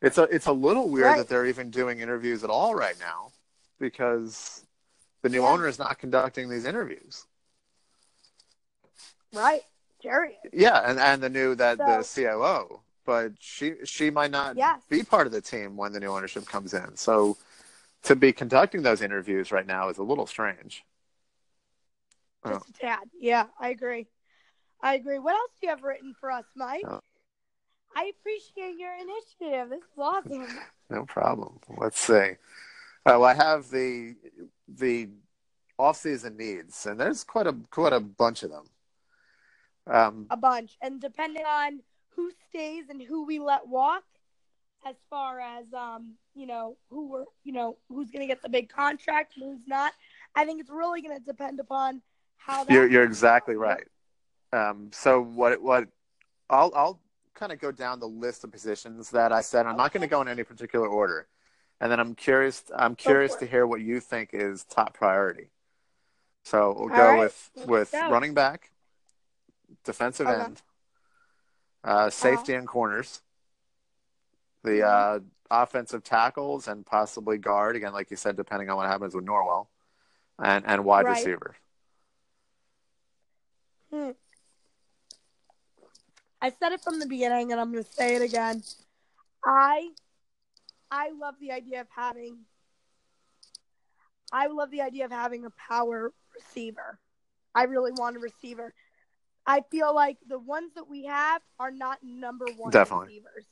It's 0.00 0.18
a 0.18 0.22
it's 0.24 0.46
a 0.46 0.52
little 0.52 0.88
weird 0.88 1.06
Right. 1.06 1.16
that 1.18 1.28
they're 1.28 1.46
even 1.46 1.70
doing 1.70 2.00
interviews 2.00 2.42
at 2.44 2.50
all 2.50 2.74
right 2.74 2.98
now, 2.98 3.32
because 3.78 4.66
the 5.22 5.28
new 5.28 5.42
Yeah. 5.42 5.50
owner 5.50 5.66
is 5.68 5.78
not 5.78 5.98
conducting 5.98 6.48
these 6.48 6.64
interviews. 6.64 7.26
right, 9.32 9.62
Jerry. 10.02 10.38
Yeah, 10.52 10.82
and 10.84 10.98
and 10.98 11.22
the 11.22 11.28
new 11.30 11.54
that 11.54 11.78
the 11.78 12.02
COO, 12.14 12.80
but 13.04 13.32
she 13.38 13.74
she 13.84 14.10
might 14.10 14.30
not 14.30 14.56
Yes. 14.56 14.82
be 14.88 15.02
part 15.02 15.26
of 15.26 15.32
the 15.32 15.40
team 15.40 15.76
when 15.76 15.92
the 15.92 16.00
new 16.00 16.08
ownership 16.08 16.46
comes 16.46 16.74
in. 16.74 16.96
So 16.96 17.36
to 18.04 18.16
be 18.16 18.32
conducting 18.32 18.82
those 18.82 19.00
interviews 19.02 19.52
right 19.52 19.66
now 19.66 19.88
is 19.88 19.98
a 19.98 20.02
little 20.02 20.26
strange. 20.26 20.84
Oh. 22.44 22.50
Just 22.54 22.70
a 22.70 22.72
tad. 22.72 22.98
Yeah, 23.18 23.46
I 23.60 23.68
agree. 23.68 24.08
I 24.80 24.94
agree. 24.94 25.18
What 25.20 25.34
else 25.34 25.52
do 25.60 25.66
you 25.66 25.70
have 25.70 25.84
written 25.84 26.14
for 26.18 26.30
us, 26.32 26.44
Mike? 26.56 26.82
Oh. 26.86 27.00
I 27.94 28.10
appreciate 28.18 28.78
your 28.78 28.92
initiative. 28.94 29.70
This 29.70 29.78
is 29.80 29.98
awesome. 29.98 30.46
No 30.90 31.06
problem. 31.06 31.58
Let's 31.78 31.98
see. 31.98 32.32
Oh, 33.06 33.22
I 33.22 33.32
have 33.32 33.70
the 33.70 34.14
the 34.68 35.08
off-season 35.78 36.36
needs, 36.36 36.84
and 36.84 37.00
there's 37.00 37.24
quite 37.24 37.46
a 37.46 37.54
quite 37.70 37.94
a 37.94 38.00
bunch 38.00 38.42
of 38.42 38.50
them. 38.50 38.64
Um, 39.86 40.26
A 40.30 40.36
bunch. 40.36 40.76
And 40.80 41.00
depending 41.00 41.44
on 41.44 41.80
who 42.16 42.30
stays 42.48 42.84
and 42.88 43.02
who 43.02 43.24
we 43.26 43.38
let 43.38 43.66
walk, 43.66 44.04
as 44.84 44.96
far 45.08 45.40
as 45.40 45.64
um, 45.72 46.14
you 46.34 46.46
know, 46.46 46.76
who 46.90 47.08
we're 47.08 47.24
you 47.44 47.52
know, 47.52 47.76
who's 47.88 48.10
gonna 48.10 48.26
get 48.26 48.42
the 48.42 48.48
big 48.48 48.68
contract 48.68 49.36
and 49.36 49.44
who's 49.44 49.66
not, 49.66 49.92
I 50.34 50.44
think 50.44 50.60
it's 50.60 50.70
really 50.70 51.02
gonna 51.02 51.20
depend 51.20 51.60
upon 51.60 52.02
how 52.36 52.64
that 52.64 52.72
you're 52.72 52.88
you're 52.88 53.04
exactly 53.04 53.56
right. 53.56 53.86
Um, 54.52 54.90
so 54.92 55.22
what 55.22 55.62
what 55.62 55.88
I'll 56.50 56.72
I'll 56.74 57.00
kind 57.34 57.52
of 57.52 57.60
go 57.60 57.72
down 57.72 57.98
the 57.98 58.08
list 58.08 58.44
of 58.44 58.52
positions 58.52 59.10
that 59.10 59.32
I 59.32 59.40
said. 59.40 59.66
I'm 59.66 59.76
not 59.76 59.92
going 59.92 60.02
to 60.02 60.06
go 60.06 60.20
in 60.20 60.28
any 60.28 60.44
particular 60.44 60.86
order, 60.86 61.26
and 61.80 61.90
then 61.90 61.98
I'm 61.98 62.14
curious. 62.14 62.64
I'm 62.76 62.94
curious 62.94 63.34
to 63.36 63.46
hear 63.46 63.66
what 63.66 63.80
you 63.80 64.00
think 64.00 64.30
is 64.32 64.64
top 64.64 64.94
priority. 64.94 65.50
So 66.44 66.74
we'll 66.76 66.90
All 66.90 66.96
go 66.96 67.10
right, 67.10 67.18
with 67.20 67.50
let's 67.56 67.68
with 67.68 67.92
go. 67.92 68.10
running 68.10 68.34
back, 68.34 68.71
defensive 69.84 70.28
Okay. 70.28 70.44
end, 70.44 70.62
uh, 71.84 72.10
safety 72.10 72.54
and 72.54 72.66
corners, 72.66 73.22
the 74.62 74.82
uh, 74.86 75.18
Mhm. 75.18 75.30
offensive 75.50 76.02
tackles, 76.04 76.68
and 76.68 76.86
possibly 76.86 77.38
guard. 77.38 77.76
Again, 77.76 77.92
like 77.92 78.10
you 78.10 78.16
said, 78.16 78.36
depending 78.36 78.70
on 78.70 78.76
what 78.76 78.88
happens 78.88 79.14
with 79.14 79.24
Norwell, 79.24 79.68
and 80.38 80.64
and 80.66 80.84
wide 80.84 81.06
Right. 81.06 81.16
receiver. 81.16 81.56
Hmm. 83.90 84.10
I 86.40 86.50
said 86.50 86.72
it 86.72 86.80
from 86.82 86.98
the 86.98 87.06
beginning 87.06 87.52
and 87.52 87.60
I'm 87.60 87.70
going 87.70 87.84
to 87.84 87.92
say 87.92 88.16
it 88.16 88.22
again. 88.22 88.62
I 89.44 89.90
I 90.90 91.10
love 91.10 91.36
the 91.40 91.52
idea 91.52 91.80
of 91.82 91.88
having 91.94 92.38
I 94.32 94.46
love 94.46 94.70
the 94.70 94.80
idea 94.80 95.04
of 95.04 95.10
having 95.12 95.44
a 95.44 95.50
power 95.50 96.12
receiver. 96.34 96.98
I 97.54 97.64
really 97.64 97.92
want 97.92 98.16
a 98.16 98.18
receiver. 98.18 98.72
I 99.46 99.62
feel 99.70 99.94
like 99.94 100.18
the 100.26 100.38
ones 100.38 100.72
that 100.74 100.88
we 100.88 101.04
have 101.06 101.42
are 101.58 101.70
not 101.70 101.98
number 102.02 102.46
1 102.56 102.70
Definitely. 102.70 103.06
receivers. 103.06 103.46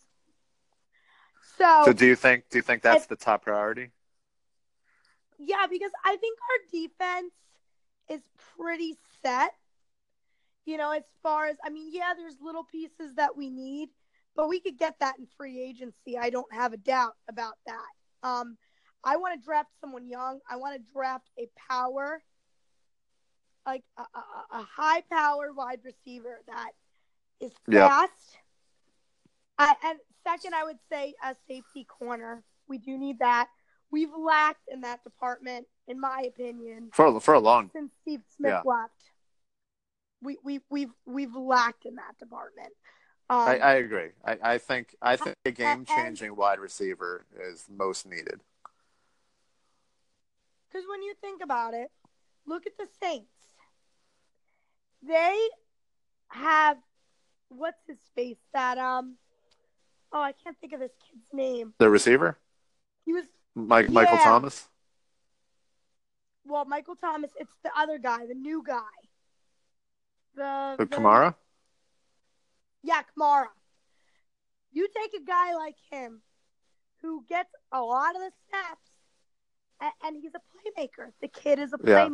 So, 1.59 1.83
So 1.87 1.93
do 1.93 2.07
you 2.07 2.17
think 2.17 2.49
do 2.51 2.59
you 2.59 2.63
think 2.63 2.83
that's 2.83 3.05
If- 3.05 3.09
the 3.09 3.17
top 3.17 3.43
priority? 3.43 3.91
Yeah, 5.39 5.67
because 5.69 5.91
I 6.05 6.17
think 6.17 6.39
our 6.41 6.71
defense 6.71 7.33
is 8.09 8.21
pretty 8.57 8.97
set. 9.23 9.55
You 10.67 10.77
know, 10.77 10.91
as 10.93 11.05
far 11.23 11.47
as 11.47 11.57
I 11.65 11.71
mean, 11.71 11.89
yeah, 11.93 12.13
there's 12.17 12.37
little 12.41 12.65
pieces 12.65 13.15
that 13.15 13.37
we 13.37 13.51
need, 13.51 13.89
but 14.37 14.49
we 14.49 14.61
could 14.61 14.77
get 14.79 14.99
that 15.01 15.19
in 15.19 15.27
free 15.27 15.61
agency. 15.61 16.19
I 16.19 16.31
don't 16.31 16.53
have 16.53 16.73
a 16.73 16.77
doubt 16.77 17.17
about 17.29 17.55
that. 17.67 17.89
Um, 18.23 18.59
I 19.03 19.17
want 19.17 19.41
to 19.41 19.45
draft 19.45 19.71
someone 19.81 20.07
young. 20.07 20.41
I 20.49 20.57
want 20.57 20.77
to 20.77 20.93
draft 20.93 21.31
a 21.39 21.49
power, 21.69 22.23
like 23.67 23.85
a, 23.97 24.03
a, 24.03 24.61
a 24.61 24.63
high 24.63 25.03
power 25.11 25.53
wide 25.53 25.81
receiver 25.85 26.41
that 26.47 26.71
is 27.41 27.53
Yep. 27.69 27.89
fast. 27.89 28.39
I, 29.59 29.75
and 29.85 29.99
second, 30.25 30.55
I 30.55 30.65
would 30.65 30.79
say 30.91 31.15
a 31.23 31.35
safety 31.47 31.85
corner. 31.85 32.43
We 32.69 32.79
do 32.79 32.97
need 32.97 33.19
that. 33.19 33.49
We've 33.91 34.13
lacked 34.17 34.69
in 34.73 34.83
that 34.83 35.03
department, 35.03 35.67
in 35.89 36.01
my 36.01 36.25
opinion, 36.27 36.91
For 36.93 37.21
for 37.21 37.35
a 37.35 37.41
long 37.41 37.71
since 37.73 37.93
Steve 38.03 38.23
Smith 38.37 38.51
Yeah. 38.53 38.63
left. 38.65 38.95
We 40.23 40.39
we 40.45 40.61
we've 40.71 40.93
we've 41.07 41.35
lacked 41.35 41.87
in 41.87 41.97
that 41.97 42.19
department. 42.19 42.73
Um, 43.29 43.39
I, 43.39 43.59
I 43.59 43.73
agree. 43.75 44.11
I, 44.25 44.39
I 44.43 44.59
think 44.59 44.95
I 45.03 45.17
think 45.17 45.37
a 45.45 45.51
game 45.51 45.85
changing 45.85 46.37
wide 46.37 46.59
receiver 46.61 47.27
is 47.39 47.67
most 47.69 48.07
needed. 48.07 48.41
Because 50.69 50.87
when 50.89 51.03
you 51.03 51.15
think 51.21 51.43
about 51.43 51.75
it, 51.75 51.91
look 52.47 52.67
at 52.67 52.77
the 52.79 52.87
Saints. 53.03 53.40
They 55.03 55.39
have 56.29 56.77
what's 57.49 57.85
his 57.87 57.99
face 58.15 58.39
that 58.53 58.79
um 58.79 59.17
oh 60.13 60.21
I 60.21 60.33
can't 60.33 60.57
think 60.61 60.73
of 60.73 60.81
this 60.81 60.93
kid's 61.11 61.27
name. 61.33 61.75
The 61.79 61.91
receiver, 61.91 62.39
He 63.05 63.13
was 63.13 63.25
Mike 63.55 63.91
Michael 63.91 64.19
Thomas. 64.19 64.69
well 66.47 66.65
Michael 66.65 66.97
Thomas. 66.97 67.31
It's 67.39 67.53
the 67.65 67.71
other 67.77 67.99
guy, 67.99 68.27
the 68.27 68.35
new 68.35 68.63
guy. 68.67 68.81
the, 70.37 70.75
The 70.79 70.87
the 70.87 70.97
Kamara? 70.97 71.35
Yeah, 72.83 73.03
Kamara. 73.17 73.47
You 74.73 74.87
take 74.95 75.21
a 75.21 75.25
guy 75.25 75.55
like 75.55 75.77
him 75.91 76.23
who 77.03 77.25
gets 77.29 77.51
a 77.73 77.81
lot 77.83 78.15
of 78.15 78.21
the 78.23 78.31
snaps, 78.49 78.91
and, 79.81 79.93
and 80.05 80.17
he's 80.23 80.33
a 80.35 80.41
playmaker. 80.81 81.11
The 81.21 81.29
kid 81.29 81.59
is 81.59 81.73
a 81.73 81.79
Yeah. 81.83 82.09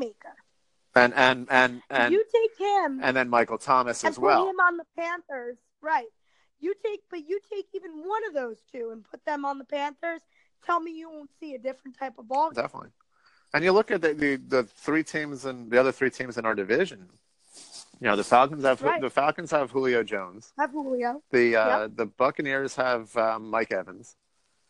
And 0.97 1.15
and 1.15 1.47
and 1.51 1.83
and 1.91 2.13
you 2.13 2.25
take 2.33 2.59
him 2.59 3.01
and 3.03 3.17
then 3.17 3.29
Michael 3.29 3.59
Thomas 3.59 4.03
and 4.03 4.11
as 4.11 4.17
put 4.17 4.25
well. 4.25 4.49
him 4.49 4.59
on 4.61 4.77
the 4.79 4.87
Panthers, 4.97 5.59
right? 5.81 6.07
You 6.59 6.75
take, 6.83 7.03
but 7.11 7.29
you 7.29 7.39
take 7.53 7.67
even 7.75 7.91
one 8.09 8.27
of 8.27 8.33
those 8.33 8.57
two 8.73 8.91
and 8.91 9.05
put 9.05 9.25
them 9.27 9.45
on 9.45 9.59
the 9.59 9.65
Panthers. 9.65 10.23
Tell 10.65 10.81
me 10.81 10.93
you 10.93 11.11
won't 11.11 11.31
see 11.39 11.55
a 11.55 11.59
different 11.59 11.99
type 11.99 12.15
of 12.19 12.27
ball. 12.29 12.51
game. 12.51 12.63
Definitely. 12.65 12.91
And 13.53 13.63
you 13.63 13.73
look 13.73 13.91
at 13.91 14.01
the, 14.01 14.15
the, 14.15 14.37
the 14.37 14.63
three 14.65 15.05
teams 15.05 15.45
and 15.45 15.71
the 15.71 15.79
other 15.79 15.93
three 15.93 16.11
teams 16.11 16.39
in 16.39 16.47
our 16.47 16.55
division. 16.55 17.07
You 18.01 18.09
know, 18.09 18.17
the 18.17 18.25
Falcons 18.25 18.65
have 18.65 18.83
Right. 18.83 19.01
the 19.01 19.11
Falcons 19.11 19.51
have 19.51 19.71
Julio 19.71 20.03
Jones. 20.03 20.53
Have 20.59 20.73
Julio, 20.73 21.23
The 21.31 21.57
uh, 21.57 21.89
the 21.95 22.07
Buccaneers 22.07 22.75
have 22.77 23.15
um, 23.17 23.51
Mike 23.51 23.73
Evans, 23.73 24.17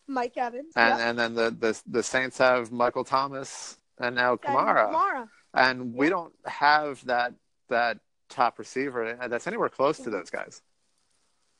Mike 0.06 0.36
Evans, 0.36 0.72
and 0.76 0.98
yep. 0.98 1.08
and 1.08 1.18
then 1.18 1.34
the, 1.34 1.50
the 1.50 1.80
the 1.86 2.02
Saints 2.02 2.38
have 2.38 2.70
Michael 2.70 3.02
Thomas 3.04 3.78
and 3.98 4.14
now 4.14 4.32
and 4.32 4.40
Kamara. 4.42 5.28
And 5.56 5.94
we 5.94 6.08
don't 6.08 6.34
have 6.44 7.04
that 7.06 7.32
that 7.68 7.98
top 8.28 8.58
receiver 8.58 9.18
that's 9.28 9.46
anywhere 9.46 9.68
close 9.68 9.98
to 9.98 10.10
those 10.10 10.30
guys. 10.30 10.62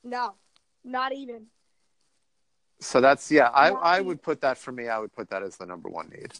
No, 0.03 0.35
not 0.83 1.13
even. 1.13 1.47
So 2.79 3.01
that's 3.01 3.31
yeah, 3.31 3.49
I, 3.53 3.71
Not 3.71 3.83
I 3.83 3.95
even. 3.95 4.07
would 4.07 4.21
put 4.21 4.41
that 4.41 4.57
for 4.57 4.71
me. 4.71 4.87
I 4.87 4.99
would 4.99 5.13
put 5.13 5.29
that 5.31 5.41
as 5.43 5.57
the 5.57 5.65
number 5.65 5.89
one 5.89 6.09
need. 6.09 6.33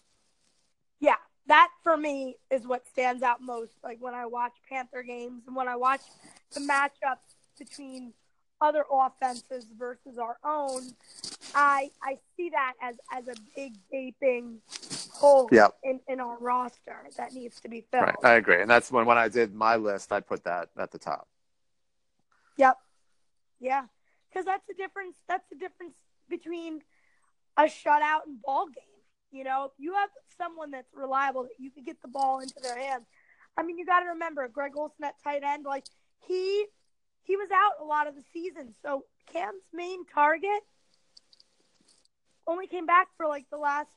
Yeah, 0.99 1.15
that 1.47 1.69
for 1.83 1.97
me 1.97 2.35
is 2.51 2.67
what 2.67 2.87
stands 2.87 3.23
out 3.23 3.41
most. 3.41 3.73
Like 3.83 3.97
when 3.99 4.13
I 4.13 4.25
watch 4.27 4.53
Panther 4.69 5.03
games 5.03 5.43
and 5.47 5.55
when 5.55 5.67
I 5.67 5.75
watch 5.75 6.01
the 6.53 6.59
matchups 6.59 7.35
between 7.57 8.13
other 8.61 8.85
offenses 8.91 9.65
versus 9.77 10.17
our 10.19 10.37
own, 10.43 10.93
I 11.55 11.91
I 12.01 12.17
see 12.35 12.49
that 12.49 12.73
as 12.81 12.95
as 13.11 13.27
a 13.27 13.35
big 13.55 13.73
gaping 13.91 14.59
hole 15.11 15.49
Yep. 15.51 15.75
in, 15.83 15.99
in 16.07 16.19
our 16.19 16.37
roster 16.39 17.07
that 17.17 17.33
needs 17.33 17.59
to 17.61 17.69
be 17.69 17.85
filled. 17.91 18.05
Right, 18.05 18.15
I 18.23 18.33
agree, 18.33 18.61
and 18.61 18.69
that's 18.69 18.91
when 18.91 19.05
when 19.05 19.17
I 19.17 19.27
did 19.27 19.53
my 19.53 19.75
list, 19.75 20.11
I 20.11 20.19
put 20.19 20.43
that 20.43 20.69
at 20.77 20.91
the 20.91 20.99
top. 20.99 21.27
Yep. 22.57 22.77
Yeah, 23.59 23.85
because 24.29 24.45
that's 24.45 24.65
the 24.67 24.73
difference. 24.73 25.17
That's 25.27 25.47
the 25.49 25.55
difference 25.55 25.95
between 26.29 26.81
a 27.57 27.63
shutout 27.63 28.25
and 28.27 28.41
ball 28.41 28.67
game. 28.67 28.83
You 29.31 29.43
know, 29.43 29.65
if 29.65 29.71
you 29.77 29.93
have 29.93 30.09
someone 30.37 30.71
that's 30.71 30.93
reliable 30.93 31.43
that 31.43 31.59
you 31.59 31.71
can 31.71 31.83
get 31.83 32.01
the 32.01 32.07
ball 32.07 32.39
into 32.39 32.55
their 32.61 32.77
hands. 32.77 33.05
I 33.57 33.63
mean, 33.63 33.77
you 33.79 33.85
got 33.85 34.01
to 34.01 34.09
remember 34.09 34.47
Greg 34.47 34.73
Olsen 34.77 35.03
at 35.03 35.15
tight 35.23 35.41
end. 35.43 35.65
Like 35.65 35.85
he 36.27 36.65
he 37.23 37.35
was 37.35 37.49
out 37.53 37.83
a 37.83 37.85
lot 37.85 38.07
of 38.07 38.15
the 38.15 38.23
season, 38.31 38.73
so 38.83 39.03
Cam's 39.33 39.63
main 39.73 40.05
target 40.05 40.61
only 42.47 42.67
came 42.67 42.85
back 42.85 43.09
for 43.17 43.27
like 43.27 43.45
the 43.51 43.57
last 43.57 43.89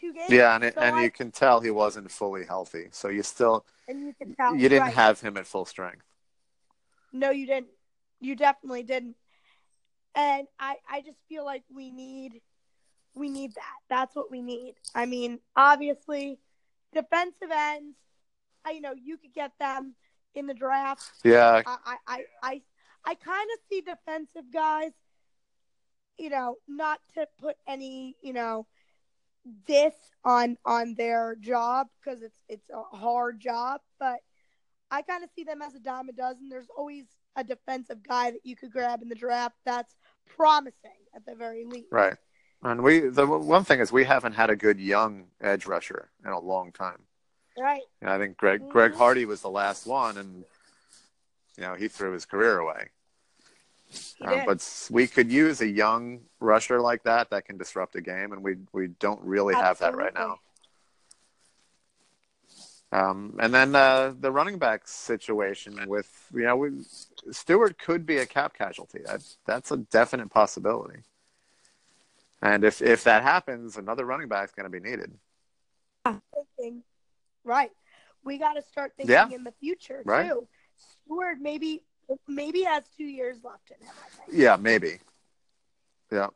two 0.00 0.12
games. 0.12 0.30
Yeah, 0.30 0.54
and 0.54 0.64
it, 0.64 0.74
So 0.74 0.80
and 0.80 0.96
I- 0.96 1.02
you 1.04 1.10
can 1.10 1.30
tell 1.30 1.60
he 1.60 1.70
wasn't 1.70 2.10
fully 2.10 2.44
healthy, 2.44 2.88
so 2.92 3.08
you 3.08 3.22
still 3.22 3.64
and 3.88 4.00
you 4.06 4.14
can 4.14 4.34
tell 4.34 4.54
you 4.54 4.68
didn't 4.68 4.82
right. 4.82 4.94
have 4.94 5.20
him 5.20 5.36
at 5.36 5.46
full 5.46 5.64
strength. 5.64 6.04
No, 7.12 7.30
you 7.30 7.46
didn't. 7.46 7.70
You 8.20 8.36
definitely 8.36 8.82
didn't. 8.82 9.16
And 10.14 10.46
I, 10.58 10.76
I 10.90 11.00
just 11.02 11.18
feel 11.28 11.44
like 11.44 11.62
we 11.74 11.90
need, 11.90 12.40
we 13.14 13.28
need 13.28 13.54
that. 13.54 13.76
That's 13.88 14.16
what 14.16 14.30
we 14.30 14.40
need. 14.40 14.74
I 14.94 15.04
mean, 15.06 15.40
obviously, 15.54 16.38
defensive 16.94 17.50
ends. 17.54 17.96
I, 18.64 18.70
you 18.72 18.80
know, 18.80 18.94
you 18.94 19.18
could 19.18 19.34
get 19.34 19.52
them 19.60 19.94
in 20.34 20.46
the 20.46 20.54
draft. 20.54 21.04
Yeah, 21.22 21.62
I, 21.66 21.76
I, 21.84 21.96
I, 22.06 22.24
I, 22.42 22.62
I 23.04 23.14
kind 23.14 23.48
of 23.54 23.58
see 23.70 23.80
defensive 23.82 24.50
guys. 24.52 24.92
You 26.18 26.30
know, 26.30 26.56
not 26.66 27.00
to 27.14 27.26
put 27.40 27.56
any, 27.66 28.16
you 28.22 28.32
know, 28.32 28.66
this 29.66 29.94
on 30.24 30.56
on 30.64 30.94
their 30.94 31.36
job 31.38 31.88
because 32.02 32.22
it's 32.22 32.38
it's 32.48 32.68
a 32.70 32.96
hard 32.96 33.38
job, 33.40 33.80
but 33.98 34.18
I 34.90 35.02
kind 35.02 35.22
of 35.24 35.30
see 35.34 35.44
them 35.44 35.62
as 35.62 35.74
a 35.74 35.80
dime 35.80 36.08
a 36.08 36.12
dozen. 36.12 36.48
There's 36.48 36.68
always 36.76 37.04
a 37.36 37.44
defensive 37.44 38.02
guy 38.02 38.30
that 38.30 38.40
you 38.44 38.56
could 38.56 38.72
grab 38.72 39.02
in 39.02 39.08
the 39.08 39.14
draft 39.14 39.56
that's 39.64 39.94
promising 40.36 40.74
at 41.14 41.26
the 41.26 41.34
very 41.34 41.64
least. 41.64 41.88
right. 41.92 42.16
And 42.62 42.82
we 42.82 43.00
the 43.00 43.26
one 43.26 43.64
thing 43.64 43.80
is 43.80 43.92
we 43.92 44.04
haven't 44.04 44.32
had 44.32 44.50
a 44.50 44.56
good 44.56 44.80
young 44.80 45.26
edge 45.40 45.66
rusher 45.66 46.10
in 46.24 46.30
a 46.30 46.40
long 46.40 46.72
time. 46.72 47.02
Right. 47.58 47.82
And 48.00 48.10
I 48.10 48.18
think 48.18 48.36
Greg 48.36 48.68
Greg 48.70 48.92
Mhm. 48.92 48.96
Hardy 48.96 49.24
was 49.26 49.42
the 49.42 49.50
last 49.50 49.86
one, 49.86 50.16
and 50.16 50.44
you 51.56 51.62
know 51.62 51.74
he 51.74 51.88
threw 51.88 52.12
his 52.12 52.24
career 52.24 52.58
away. 52.58 52.90
Um, 54.22 54.42
but 54.46 54.88
we 54.90 55.06
could 55.06 55.30
use 55.30 55.60
a 55.60 55.68
young 55.68 56.20
rusher 56.40 56.80
like 56.80 57.02
that 57.04 57.30
that 57.30 57.44
can 57.44 57.56
disrupt 57.56 57.94
a 57.96 58.00
game, 58.00 58.32
and 58.32 58.42
we 58.42 58.56
we 58.72 58.88
don't 58.88 59.20
really 59.22 59.54
have 59.54 59.78
that 59.78 59.96
right 59.96 60.14
now. 60.14 60.38
Um, 62.92 63.36
and 63.40 63.52
then 63.52 63.74
uh, 63.74 64.14
the 64.18 64.30
running 64.30 64.58
back 64.58 64.86
situation 64.86 65.88
with 65.88 66.08
you 66.32 66.44
know 66.44 66.56
we, 66.56 66.70
Stewart 67.30 67.78
could 67.78 68.06
be 68.06 68.18
a 68.18 68.26
cap 68.26 68.54
casualty. 68.56 69.00
That 69.04 69.22
that's 69.46 69.70
a 69.70 69.76
definite 69.76 70.30
possibility. 70.30 71.00
And 72.42 72.64
if 72.64 72.82
if 72.82 73.04
that 73.04 73.22
happens, 73.22 73.76
another 73.76 74.04
running 74.04 74.28
back's 74.28 74.52
going 74.52 74.70
to 74.70 74.80
be 74.80 74.80
needed. 74.80 75.12
thinking, 76.04 76.82
right. 77.44 77.70
We 78.24 78.38
got 78.38 78.54
to 78.54 78.62
start 78.62 78.92
thinking 78.96 79.12
Yeah. 79.12 79.28
in 79.30 79.44
the 79.44 79.52
future 79.52 80.02
Right. 80.04 80.30
too. 80.30 80.46
Stewart 80.76 81.38
maybe 81.40 81.82
maybe 82.28 82.62
has 82.62 82.84
two 82.96 83.04
years 83.04 83.38
left 83.44 83.70
in 83.70 83.84
him. 83.86 83.94
I 84.04 84.08
think. 84.26 84.38
Yeah, 84.38 84.56
maybe. 84.56 84.98
Yeah, 86.12 86.28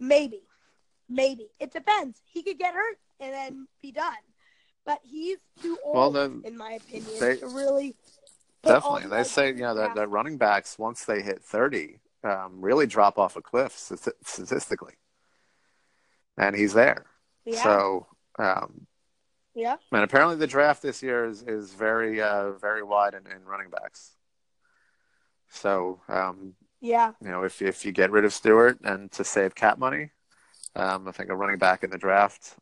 Maybe, 0.00 0.42
maybe 1.08 1.48
it 1.60 1.72
depends. 1.72 2.20
He 2.24 2.42
could 2.42 2.58
get 2.58 2.74
hurt 2.74 2.98
and 3.20 3.32
then 3.32 3.68
be 3.80 3.92
done, 3.92 4.14
but 4.84 4.98
he's 5.04 5.38
too 5.62 5.78
old, 5.84 5.96
Well, 5.96 6.10
the- 6.10 6.40
in 6.44 6.56
my 6.56 6.72
opinion, 6.72 7.10
they- 7.20 7.36
to 7.36 7.46
really. 7.46 7.94
definitely. 8.64 9.06
They 9.08 9.22
say 9.24 9.48
you 9.48 9.54
know 9.62 9.74
that, 9.74 9.94
that 9.94 10.08
running 10.08 10.36
backs 10.36 10.78
once 10.78 11.04
they 11.04 11.22
hit 11.22 11.42
thirty 11.44 12.00
um, 12.24 12.60
really 12.60 12.86
drop 12.86 13.18
off 13.18 13.36
a 13.36 13.40
cliff 13.42 13.72
statistically, 13.78 14.94
and 16.36 16.56
he's 16.56 16.72
there. 16.74 17.06
Yeah, 17.44 17.62
So 17.62 18.06
um, 18.38 18.86
yeah, 19.54 19.76
And 19.92 20.02
apparently, 20.02 20.36
the 20.36 20.46
draft 20.48 20.82
this 20.82 21.02
year 21.04 21.24
is 21.24 21.42
is 21.42 21.72
very 21.72 22.20
uh, 22.20 22.50
very 22.52 22.82
wide 22.82 23.14
in, 23.14 23.26
in 23.30 23.44
running 23.44 23.70
backs. 23.70 24.16
So 25.50 26.00
um, 26.08 26.54
yeah. 26.80 27.12
you 27.22 27.28
know, 27.28 27.44
if 27.44 27.62
if 27.62 27.84
you 27.84 27.92
get 27.92 28.10
rid 28.10 28.24
of 28.24 28.32
Stewart 28.32 28.78
and 28.84 29.10
to 29.12 29.24
save 29.24 29.54
cap 29.54 29.78
money, 29.78 30.10
um, 30.76 31.08
I 31.08 31.12
think 31.12 31.30
a 31.30 31.36
running 31.36 31.58
back 31.58 31.82
in 31.84 31.90
the 31.90 31.98
draft 31.98 32.54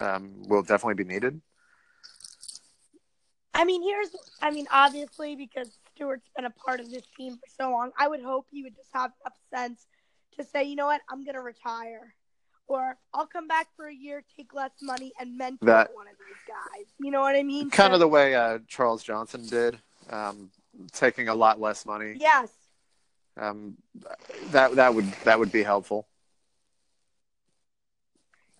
um, 0.00 0.42
will 0.48 0.62
definitely 0.62 1.02
be 1.02 1.04
needed. 1.04 1.40
I 3.54 3.64
mean, 3.64 3.82
here's, 3.82 4.10
I 4.40 4.50
mean, 4.52 4.66
obviously, 4.70 5.34
because 5.34 5.68
Stewart's 5.94 6.28
been 6.36 6.44
a 6.44 6.50
part 6.50 6.78
of 6.78 6.90
this 6.90 7.02
team 7.16 7.32
for 7.34 7.48
so 7.64 7.70
long, 7.70 7.90
I 7.98 8.06
would 8.06 8.22
hope 8.22 8.46
he 8.50 8.62
would 8.62 8.76
just 8.76 8.90
have 8.92 9.10
enough 9.24 9.36
sense 9.52 9.86
to 10.38 10.44
say, 10.44 10.62
you 10.64 10.76
know 10.76 10.86
what, 10.86 11.00
I'm 11.10 11.24
going 11.24 11.34
to 11.34 11.40
retire. 11.40 12.14
Or 12.68 12.96
I'll 13.14 13.26
come 13.26 13.48
back 13.48 13.66
for 13.76 13.86
a 13.86 13.94
year, 13.94 14.22
take 14.36 14.54
less 14.54 14.70
money, 14.80 15.12
and 15.18 15.36
mentor 15.36 15.66
That- 15.66 15.94
one 15.94 16.06
of 16.06 16.14
these 16.18 16.36
guys. 16.46 16.86
You 17.00 17.10
know 17.10 17.20
what 17.22 17.34
I 17.34 17.42
mean? 17.42 17.70
Kind 17.70 17.90
So- 17.90 17.94
of 17.94 18.00
the 18.00 18.06
way 18.08 18.34
uh, 18.36 18.58
Charles 18.68 19.02
Johnson 19.02 19.44
did, 19.46 19.80
um, 20.10 20.50
taking 20.92 21.28
a 21.28 21.34
lot 21.34 21.60
less 21.60 21.84
money. 21.86 22.16
Yes. 22.18 22.50
Um, 23.36 23.76
that 24.50 24.74
that 24.76 24.94
would 24.94 25.12
that 25.24 25.38
would 25.38 25.52
be 25.52 25.62
helpful. 25.62 26.08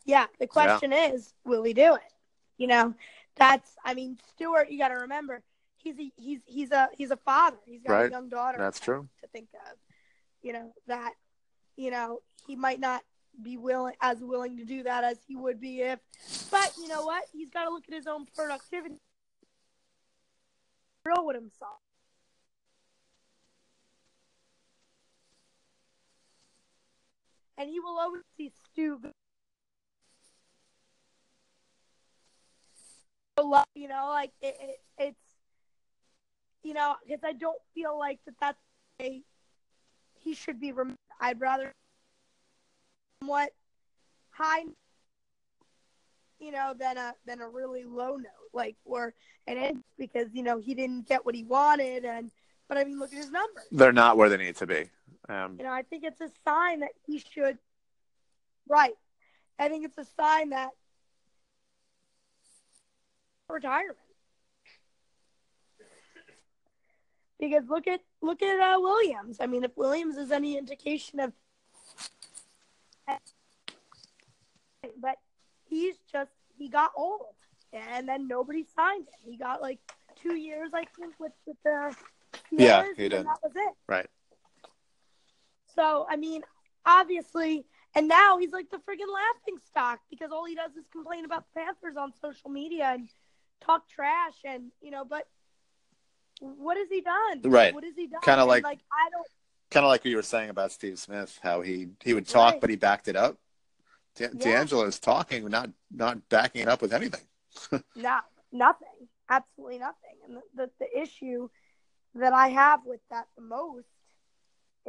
Yeah. 0.05 0.27
The 0.39 0.47
question 0.47 0.93
is, 0.93 1.35
will 1.45 1.63
he 1.63 1.75
do 1.75 1.95
it? 1.95 2.01
You 2.57 2.67
know, 2.67 2.95
that's, 3.37 3.71
I 3.85 3.95
mean, 3.95 4.19
Stewart, 4.35 4.71
you 4.71 4.79
got 4.79 4.89
to 4.89 4.95
remember, 4.95 5.43
he's 5.77 5.99
a, 5.99 6.11
he's, 6.17 6.41
he's 6.47 6.73
a, 6.73 6.89
he's 6.97 7.11
a 7.11 7.17
father. 7.17 7.59
He's 7.67 7.83
got 7.83 7.93
Right. 7.93 8.09
a 8.09 8.11
young 8.11 8.29
daughter. 8.29 8.59
That's 8.59 8.81
true. 8.81 9.07
to 9.21 9.29
think 9.29 9.49
of. 9.55 9.77
You 10.43 10.55
know, 10.55 10.73
that, 10.87 11.13
you 11.77 11.91
know, 11.91 12.21
he 12.47 12.57
might 12.57 12.81
not 12.81 13.03
be 13.41 13.57
willing 13.57 13.95
as 14.01 14.19
willing 14.19 14.57
to 14.57 14.65
do 14.65 14.83
that 14.83 15.05
as 15.05 15.19
he 15.29 15.37
would 15.37 15.61
be 15.61 15.83
if 15.83 16.01
but 16.51 16.73
you 16.77 16.89
know 16.89 17.03
what? 17.03 17.25
He's 17.33 17.51
gotta 17.51 17.71
look 17.71 17.85
at 17.87 17.95
his 17.95 18.07
own 18.07 18.27
productivity. 18.35 19.01
Real 21.05 21.25
with 21.25 21.37
himself. 21.37 21.79
And 27.59 27.69
he 27.69 27.81
will 27.81 27.99
always 27.99 28.23
see 28.37 28.53
Stu 28.73 29.01
you 33.75 33.87
know, 33.87 34.09
like 34.09 34.33
it, 34.43 34.57
it, 34.61 34.81
it's 34.99 35.17
you 36.65 36.75
know, 36.75 36.97
because 37.07 37.23
I 37.25 37.33
don't 37.33 37.59
feel 37.75 37.97
like 37.97 38.19
that 38.27 38.35
that's 38.41 38.59
a 39.01 39.23
he 40.21 40.35
should 40.35 40.61
be 40.61 40.73
rem- 40.73 40.97
I'd 41.21 41.41
rather 41.41 41.73
somewhat 43.21 43.51
high 44.31 44.65
you 46.41 46.53
know, 46.53 46.75
than 46.79 46.97
a 46.97 47.15
than 47.27 47.41
a 47.41 47.49
really 47.49 47.85
low 47.85 48.17
note, 48.17 48.51
like 48.53 48.77
or 48.85 49.15
an 49.47 49.57
end 49.57 49.83
because 49.99 50.29
you 50.33 50.43
know 50.43 50.59
he 50.59 50.75
didn't 50.75 51.09
get 51.09 51.25
what 51.25 51.35
he 51.35 51.45
wanted, 51.45 52.05
and 52.05 52.31
but 52.69 52.79
I 52.79 52.85
mean, 52.85 52.99
look 52.99 53.13
at 53.13 53.19
his 53.19 53.31
numbers. 53.31 53.65
They're 53.73 53.93
not 53.93 54.17
where 54.17 54.29
they 54.29 54.37
need 54.37 54.57
to 54.57 54.67
be. 54.67 54.91
Um, 55.29 55.57
You 55.59 55.65
know, 55.65 55.73
I 55.73 55.83
think 55.83 56.05
it's 56.05 56.21
a 56.21 56.31
sign 56.45 56.81
that 56.81 56.93
he 57.07 57.19
should. 57.19 57.59
Right, 58.69 58.95
I 59.59 59.69
think 59.69 59.85
it's 59.85 59.99
a 59.99 60.05
sign 60.05 60.51
that 60.51 60.71
retirement. 63.49 63.97
Because 67.41 67.63
look 67.69 67.87
at 67.87 68.01
look 68.21 68.43
at 68.43 68.61
uh, 68.61 68.81
Williams. 68.81 69.39
I 69.41 69.47
mean, 69.47 69.65
if 69.65 69.77
Williams 69.77 70.17
is 70.17 70.31
any 70.33 70.59
indication 70.59 71.21
of, 71.21 71.33
but 75.01 75.17
he's 75.65 75.97
just 76.11 76.31
he 76.59 76.69
got 76.69 76.91
old, 76.97 77.35
and 77.73 78.09
then 78.09 78.27
nobody 78.27 78.65
signed 78.77 79.07
him. 79.07 79.31
He 79.31 79.37
got 79.37 79.63
like 79.63 79.79
two 80.21 80.35
years, 80.35 80.73
I 80.75 80.85
think, 80.99 81.15
with 81.21 81.33
with 81.47 81.57
the 81.65 81.95
Yeah, 82.51 82.85
he 82.97 83.05
and 83.05 83.11
did. 83.11 83.27
That 83.27 83.39
was 83.43 83.53
it. 83.55 83.75
right. 83.87 84.07
So 85.75 86.07
I 86.09 86.17
mean, 86.17 86.43
obviously, 86.87 87.67
and 87.95 88.09
now 88.09 88.39
he's 88.39 88.53
like 88.53 88.71
the 88.71 88.79
friggin' 88.79 89.13
laughing 89.13 89.59
stock 89.67 90.01
because 90.11 90.31
all 90.33 90.45
he 90.45 90.55
does 90.55 90.73
is 90.77 90.87
complain 90.93 91.25
about 91.25 91.45
the 91.55 91.61
Panthers 91.61 91.97
on 91.97 92.13
social 92.21 92.51
media 92.51 92.91
and 92.95 93.09
talk 93.61 93.89
trash, 93.89 94.35
and 94.45 94.71
you 94.81 94.91
know, 94.91 95.05
but 95.05 95.27
what 96.41 96.77
has 96.77 96.89
he 96.89 97.01
done? 97.01 97.41
Right. 97.43 97.75
What 97.75 97.85
has 97.85 97.95
he 97.97 98.07
done? 98.07 98.21
Kinda 98.23 98.45
like- 98.45 98.65
like 98.65 98.81
I 98.93 99.11
don't. 99.11 99.27
Kind 99.71 99.85
of 99.85 99.89
like 99.91 100.01
what 100.01 100.11
you 100.11 100.17
were 100.17 100.23
saying 100.23 100.49
about 100.49 100.73
Steve 100.73 100.99
Smith, 100.99 101.39
how 101.43 101.61
he 101.61 101.89
he 102.03 102.15
would 102.15 102.27
talk, 102.27 102.53
Right. 102.55 102.61
but 102.61 102.71
he 102.71 102.77
backed 102.77 103.07
it 103.09 103.17
up. 103.17 103.37
D- 104.15 104.25
Yeah. 104.25 104.31
DeAngelo's 104.65 104.99
talking, 104.99 105.47
not 105.49 105.71
not 105.91 106.27
backing 106.31 106.63
it 106.63 106.69
up 106.69 106.81
with 106.81 106.93
anything. 106.93 107.27
No, 107.97 108.21
nothing. 108.53 109.09
Absolutely 109.29 109.79
nothing. 109.79 110.17
And 110.27 110.37
the, 110.37 110.43
the, 110.55 110.71
the 110.79 110.99
issue 111.03 111.49
that 112.15 112.33
I 112.33 112.49
have 112.49 112.87
with 112.87 113.01
that 113.11 113.29
the 113.37 113.43
most 113.43 113.89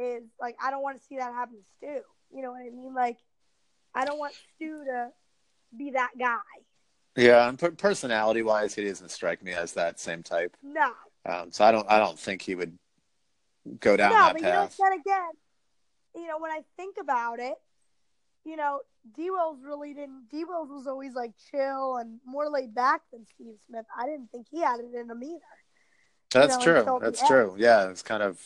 is 0.00 0.24
like 0.40 0.56
I 0.62 0.70
don't 0.70 0.82
want 0.82 0.98
to 0.98 1.06
see 1.06 1.16
that 1.18 1.32
happen 1.32 1.56
to 1.56 1.64
Stu. 1.76 2.00
You 2.34 2.42
know 2.42 2.52
what 2.52 2.62
I 2.62 2.70
mean? 2.70 2.94
Like 2.94 3.18
I 3.94 4.04
don't 4.04 4.18
want 4.18 4.34
Stu 4.56 4.84
to 4.84 5.10
be 5.76 5.90
that 5.90 6.10
guy. 6.18 6.38
Yeah, 7.16 7.48
and 7.48 7.58
per- 7.58 7.72
personality 7.72 8.42
wise, 8.42 8.74
he 8.74 8.84
doesn't 8.84 9.10
strike 9.10 9.42
me 9.42 9.52
as 9.52 9.72
that 9.72 10.00
same 10.00 10.22
type. 10.22 10.56
No. 10.62 10.92
Um, 11.28 11.50
so 11.50 11.64
I 11.64 11.72
don't 11.72 11.88
I 11.88 11.98
don't 11.98 12.18
think 12.18 12.42
he 12.42 12.54
would 12.54 12.78
go 13.80 13.96
down 13.96 14.10
no, 14.10 14.16
that 14.16 14.32
but 14.34 14.42
path. 14.42 14.76
you 14.78 14.84
know, 14.84 14.90
then 14.90 15.00
again, 15.00 15.30
you 16.14 16.26
know, 16.28 16.38
when 16.38 16.50
I 16.50 16.60
think 16.76 16.96
about 17.00 17.40
it, 17.40 17.54
you 18.44 18.56
know, 18.56 18.80
D 19.14 19.30
Wills 19.30 19.58
really 19.62 19.92
didn't 19.92 20.28
D 20.30 20.44
Wills 20.44 20.70
was 20.70 20.86
always 20.86 21.14
like 21.14 21.32
chill 21.50 21.96
and 21.96 22.20
more 22.24 22.48
laid 22.48 22.74
back 22.74 23.02
than 23.12 23.26
Steve 23.26 23.56
Smith. 23.68 23.86
I 23.96 24.06
didn't 24.06 24.30
think 24.30 24.46
he 24.50 24.60
had 24.60 24.80
it 24.80 24.86
in 24.94 25.10
him 25.10 25.22
either. 25.22 25.40
That's 26.32 26.58
know, 26.58 26.82
true. 26.82 26.98
That's 27.02 27.20
end. 27.20 27.28
true. 27.28 27.54
Yeah, 27.58 27.90
it's 27.90 28.02
kind 28.02 28.22
of 28.22 28.40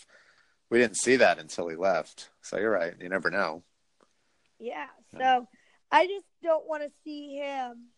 we 0.74 0.80
didn't 0.80 0.96
see 0.96 1.14
that 1.14 1.38
until 1.38 1.68
he 1.68 1.76
left. 1.76 2.30
So 2.42 2.58
you're 2.58 2.72
right. 2.72 2.94
You 3.00 3.08
never 3.08 3.30
know. 3.30 3.62
Yeah. 4.58 4.86
Yeah. 5.12 5.18
So 5.20 5.48
I 5.92 6.08
just 6.08 6.26
don't 6.42 6.66
want 6.66 6.82
to 6.82 6.90
see 7.04 7.36
him 7.36 7.90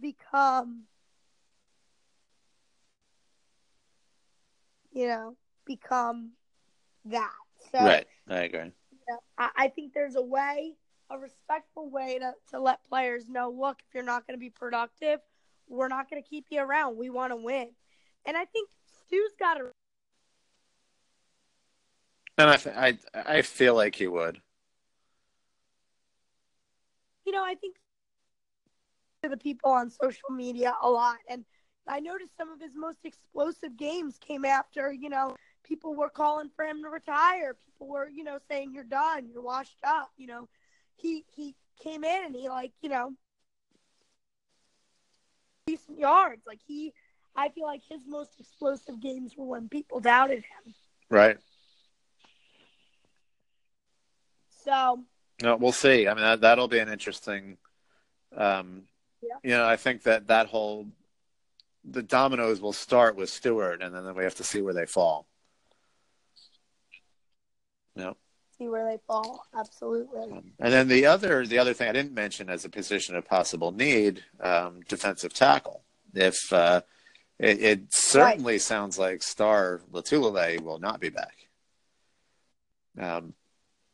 become, 0.00 0.86
you 4.90 5.06
know, 5.06 5.36
become 5.64 6.32
that. 7.04 7.30
So 7.70 7.78
Right. 7.78 8.08
I 8.28 8.38
agree. 8.40 8.72
you 8.90 8.98
know, 9.08 9.18
I, 9.38 9.50
I 9.56 9.68
think 9.68 9.94
there's 9.94 10.16
a 10.16 10.22
way, 10.22 10.74
a 11.10 11.16
respectful 11.16 11.90
way 11.90 12.18
to, 12.18 12.32
to 12.50 12.60
let 12.60 12.82
players 12.88 13.28
know, 13.28 13.50
look, 13.50 13.78
if 13.86 13.94
you're 13.94 14.02
not 14.02 14.26
going 14.26 14.36
to 14.36 14.40
be 14.40 14.50
productive, 14.50 15.20
we're 15.68 15.86
not 15.86 16.10
going 16.10 16.20
to 16.20 16.28
keep 16.28 16.46
you 16.50 16.60
around. 16.60 16.96
We 16.96 17.08
want 17.08 17.30
to 17.30 17.36
win. 17.36 17.68
And 18.26 18.36
I 18.36 18.46
think 18.46 18.68
Stu's 19.06 19.30
got 19.38 19.54
to 19.54 19.70
And 22.40 22.50
I 22.50 22.56
th- 22.56 22.76
I 22.76 22.98
I 23.14 23.42
feel 23.42 23.74
like 23.74 23.96
he 23.96 24.06
would. 24.06 24.40
you 27.26 27.32
know, 27.32 27.44
I 27.44 27.54
think 27.54 27.76
to 29.22 29.28
the 29.28 29.36
people 29.36 29.70
on 29.70 29.90
social 29.90 30.30
media 30.30 30.74
a 30.82 30.90
lot. 30.90 31.18
And 31.28 31.44
I 31.86 32.00
noticed 32.00 32.36
some 32.36 32.50
of 32.50 32.60
his 32.60 32.72
most 32.74 32.98
explosive 33.04 33.76
games 33.76 34.18
came 34.18 34.44
after, 34.44 34.92
you 34.92 35.10
know, 35.10 35.36
people 35.64 35.94
were 35.94 36.08
calling 36.08 36.50
for 36.56 36.64
him 36.64 36.82
to 36.82 36.88
retire. 36.88 37.56
People 37.66 37.88
were, 37.88 38.08
you 38.08 38.24
know, 38.24 38.38
saying 38.48 38.72
you're 38.74 38.84
done, 38.84 39.28
you're 39.32 39.42
washed 39.42 39.78
up. 39.84 40.10
You 40.16 40.26
know, 40.26 40.48
he 40.96 41.24
he 41.34 41.54
came 41.82 42.04
in 42.04 42.24
and 42.26 42.34
he 42.34 42.48
like, 42.48 42.72
you 42.82 42.88
know, 42.88 43.12
decent 45.66 45.98
yards. 45.98 46.42
Like 46.46 46.60
he, 46.66 46.92
I 47.36 47.48
feel 47.50 47.64
like 47.64 47.82
his 47.88 48.00
most 48.06 48.40
explosive 48.40 49.00
games 49.00 49.34
were 49.36 49.46
when 49.46 49.68
people 49.68 50.00
doubted 50.00 50.38
him. 50.38 50.74
Right. 51.10 51.38
So 54.64 55.04
No, 55.42 55.56
we'll 55.56 55.72
see. 55.72 56.06
I 56.08 56.14
mean, 56.14 56.22
that, 56.22 56.40
that'll 56.42 56.68
be 56.68 56.78
an 56.78 56.88
interesting. 56.88 57.58
Um, 58.36 58.84
Yeah. 59.22 59.36
You 59.42 59.50
know, 59.50 59.66
I 59.66 59.76
think 59.76 60.02
that 60.04 60.28
that 60.28 60.46
whole 60.46 60.86
the 61.84 62.02
dominoes 62.02 62.60
will 62.60 62.74
start 62.74 63.16
with 63.16 63.30
Stewart, 63.30 63.82
and 63.82 63.94
then 63.94 64.14
we 64.14 64.24
have 64.24 64.34
to 64.36 64.44
see 64.44 64.60
where 64.60 64.74
they 64.74 64.86
fall. 64.86 65.26
Yeah. 67.96 68.12
see 68.58 68.68
where 68.68 68.84
they 68.84 68.98
fall. 69.06 69.44
Absolutely. 69.54 70.30
Um, 70.30 70.52
and 70.58 70.72
then 70.72 70.88
the 70.88 71.06
other 71.06 71.46
the 71.46 71.58
other 71.58 71.74
thing 71.74 71.88
I 71.88 71.92
didn't 71.92 72.12
mention 72.14 72.50
as 72.50 72.64
a 72.64 72.68
position 72.68 73.16
of 73.16 73.24
possible 73.26 73.72
need, 73.72 74.22
um, 74.40 74.80
defensive 74.88 75.32
tackle. 75.32 75.84
If 76.14 76.52
uh, 76.52 76.82
it, 77.38 77.62
it 77.62 77.80
certainly 77.94 78.58
sounds 78.58 78.98
like 78.98 79.22
Star 79.22 79.80
Lotulelei 79.90 80.60
will 80.60 80.78
not 80.78 81.00
be 81.00 81.08
back. 81.08 81.36
Um, 82.98 83.34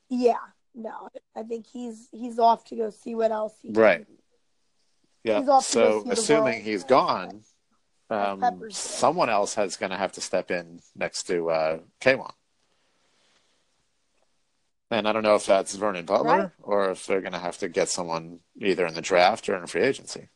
Yeah. 0.08 0.34
No, 0.78 1.08
I 1.34 1.42
think 1.42 1.66
he's 1.66 2.08
he's 2.12 2.38
off 2.38 2.64
to 2.66 2.76
go 2.76 2.90
see 2.90 3.14
what 3.14 3.32
else 3.32 3.54
he 3.62 3.72
can 3.72 3.82
Right. 3.82 4.06
yeah. 5.24 5.40
He's 5.40 5.48
off 5.48 5.64
So 5.64 6.04
assuming 6.10 6.62
he's 6.62 6.84
gone, 6.84 7.44
um, 8.10 8.64
someone 8.70 9.30
else 9.30 9.54
has 9.54 9.76
going 9.78 9.90
to 9.90 9.96
have 9.96 10.12
to 10.12 10.20
step 10.20 10.50
in 10.50 10.80
next 10.94 11.24
to 11.28 11.48
uh, 11.50 11.78
K1. 12.02 12.30
And 14.90 15.08
I 15.08 15.12
don't 15.12 15.22
know 15.22 15.34
if 15.34 15.46
that's 15.46 15.74
Vernon 15.74 16.04
Butler 16.04 16.38
Right. 16.38 16.50
or 16.62 16.90
if 16.90 17.06
they're 17.06 17.22
going 17.22 17.32
to 17.32 17.38
have 17.38 17.56
to 17.58 17.68
get 17.68 17.88
someone 17.88 18.40
either 18.60 18.86
in 18.86 18.94
the 18.94 19.00
draft 19.00 19.48
or 19.48 19.56
in 19.56 19.66
free 19.66 19.82
agency. 19.82 20.28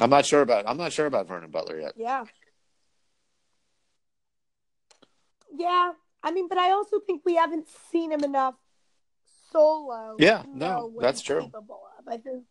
I'm 0.00 0.10
not 0.10 0.24
sure 0.24 0.40
about 0.42 0.66
I'm 0.68 0.78
not 0.78 0.92
sure 0.92 1.06
about 1.06 1.26
Vernon 1.26 1.50
Butler 1.50 1.80
yet. 1.80 1.92
Yeah. 1.96 2.24
Yeah. 5.54 5.92
I 6.22 6.30
mean, 6.30 6.48
but 6.48 6.56
I 6.56 6.70
also 6.70 7.00
think 7.00 7.22
we 7.24 7.34
haven't 7.34 7.66
seen 7.90 8.12
him 8.12 8.22
enough 8.22 8.54
solo. 9.52 10.16
Yeah, 10.18 10.42
no, 10.52 10.92
that's 10.98 11.22
true. 11.22 11.50
Of. 11.54 11.64
I 12.08 12.16
think. 12.16 12.44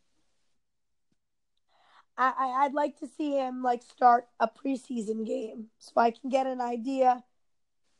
I, 2.17 2.65
I'd 2.65 2.73
like 2.73 2.99
to 2.99 3.07
see 3.07 3.31
him 3.31 3.63
like 3.63 3.81
start 3.81 4.27
a 4.39 4.47
preseason 4.47 5.25
game 5.25 5.67
so 5.79 5.93
I 5.97 6.11
can 6.11 6.29
get 6.29 6.45
an 6.45 6.61
idea. 6.61 7.23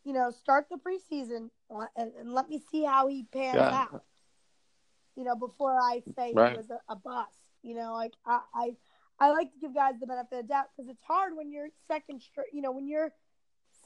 You 0.04 0.14
know, 0.14 0.32
start 0.32 0.68
the 0.70 0.78
preseason 0.78 1.50
and, 1.96 2.12
and 2.20 2.34
let 2.34 2.50
me 2.50 2.62
see 2.72 2.84
how 2.84 3.08
he 3.08 3.24
pans 3.32 3.56
Yeah. 3.56 3.88
out. 3.92 4.04
You 5.16 5.24
know, 5.24 5.36
before 5.36 5.78
I 5.80 6.04
say 6.16 6.34
Right. 6.34 6.52
he 6.52 6.58
was 6.58 6.70
a, 6.70 6.80
a 6.90 6.96
bust. 6.96 7.38
You 7.64 7.76
know, 7.76 7.94
like 7.94 8.14
I, 8.26 8.42
I 8.54 8.76
I 9.20 9.30
like 9.32 9.54
to 9.54 9.60
give 9.60 9.76
guys 9.76 9.94
the 10.00 10.08
benefit 10.08 10.40
of 10.40 10.48
the 10.48 10.54
doubt 10.54 10.66
because 10.76 10.90
it's 10.90 11.04
hard 11.04 11.36
when 11.36 11.52
you're 11.52 11.70
second 11.88 12.22
straight. 12.22 12.48
You 12.54 12.62
know, 12.62 12.72
when 12.72 12.88
you're 12.88 13.12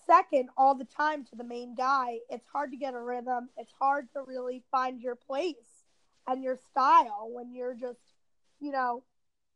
second 0.05 0.49
all 0.57 0.75
the 0.75 0.85
time 0.85 1.23
to 1.25 1.35
the 1.35 1.43
main 1.43 1.75
guy, 1.75 2.19
it's 2.29 2.47
hard 2.47 2.71
to 2.71 2.77
get 2.77 2.93
a 2.93 2.99
rhythm. 2.99 3.49
It's 3.57 3.73
hard 3.79 4.11
to 4.13 4.21
really 4.21 4.63
find 4.71 5.01
your 5.01 5.15
place 5.15 5.85
and 6.27 6.43
your 6.43 6.55
style 6.55 7.29
when 7.31 7.53
you're 7.53 7.75
just, 7.75 8.13
you 8.59 8.71
know, 8.71 9.03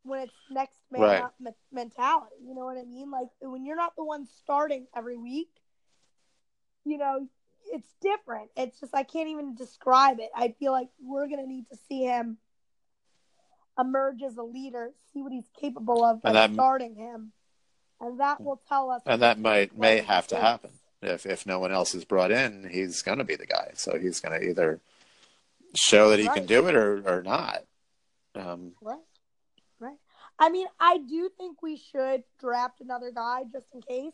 when 0.04 0.22
it's 0.22 0.36
next 0.50 0.82
man 0.92 1.02
Right. 1.02 1.20
up 1.20 1.36
me- 1.40 1.52
mentality. 1.72 2.36
You 2.44 2.56
know 2.56 2.66
what 2.66 2.78
I 2.78 2.84
mean? 2.84 3.12
Like 3.12 3.30
when 3.42 3.66
you're 3.66 3.76
not 3.76 3.96
the 3.96 4.04
one 4.04 4.26
starting 4.26 4.88
every 4.96 5.18
week, 5.18 5.50
you 6.86 6.98
know, 6.98 7.28
it's 7.72 7.96
different. 8.02 8.50
It's 8.56 8.80
just 8.80 8.96
I 8.96 9.04
can't 9.04 9.30
even 9.30 9.56
describe 9.56 10.20
it. 10.20 10.30
I 10.36 10.56
feel 10.60 10.72
like 10.72 10.90
we're 11.02 11.28
gonna 11.28 11.46
need 11.48 11.68
to 11.70 11.78
see 11.78 12.04
him 12.04 12.38
emerge 13.80 14.22
as 14.24 14.38
a 14.38 14.44
leader, 14.44 14.92
see 15.14 15.22
what 15.22 15.32
he's 15.32 15.50
capable 15.60 16.04
of 16.04 16.22
by 16.24 16.36
And 16.36 16.38
starting 16.38 16.96
him, 16.96 17.34
and 18.02 18.20
that 18.20 18.42
will 18.42 18.62
tell 18.68 18.90
us. 18.92 19.02
And 19.06 19.22
that 19.22 19.40
might 19.40 19.78
may 19.78 19.98
have 20.02 20.28
to 20.28 20.38
happen. 20.38 20.72
If 21.02 21.26
if 21.26 21.46
no 21.46 21.60
one 21.60 21.72
else 21.72 21.96
is 21.96 22.06
brought 22.06 22.32
in, 22.32 22.70
he's 22.70 23.02
going 23.02 23.20
to 23.20 23.24
be 23.24 23.36
the 23.36 23.46
guy. 23.46 23.72
So 23.76 23.98
he's 23.98 24.20
going 24.20 24.40
to 24.40 24.50
either 24.50 24.80
show 25.76 26.10
that 26.10 26.20
he 26.20 26.28
can 26.28 26.46
do 26.46 26.68
it 26.68 26.76
or 26.76 27.02
or 27.06 27.24
not. 27.24 27.64
Um, 28.36 28.74
Right. 28.82 29.00
Right. 29.80 29.98
I 30.38 30.50
mean, 30.50 30.68
I 30.80 30.98
do 30.98 31.30
think 31.38 31.62
we 31.62 31.78
should 31.78 32.24
draft 32.40 32.82
another 32.82 33.12
guy 33.12 33.44
just 33.52 33.68
in 33.74 33.82
case. 33.82 34.14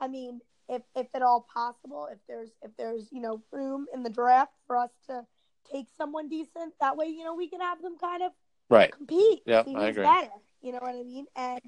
I 0.00 0.08
mean, 0.08 0.40
if 0.68 0.82
if 0.94 1.06
at 1.14 1.22
all 1.22 1.46
possible, 1.52 2.08
if 2.10 2.18
there's 2.28 2.50
if 2.62 2.76
there's, 2.76 3.08
you 3.10 3.20
know, 3.20 3.42
room 3.50 3.86
in 3.92 4.02
the 4.02 4.10
draft 4.10 4.52
for 4.66 4.76
us 4.76 4.90
to 5.08 5.26
take 5.70 5.86
someone 5.96 6.28
decent, 6.28 6.74
that 6.80 6.96
way, 6.96 7.06
you 7.06 7.24
know, 7.24 7.34
we 7.34 7.48
can 7.48 7.60
have 7.60 7.80
them 7.82 7.96
kind 7.98 8.22
of 8.22 8.32
Right. 8.68 8.90
compete. 8.92 9.42
Yeah, 9.46 9.64
I 9.66 9.88
agree. 9.88 10.04
better. 10.04 10.30
You 10.62 10.72
know 10.72 10.78
what 10.80 10.94
I 10.94 11.02
mean? 11.02 11.26
And 11.36 11.60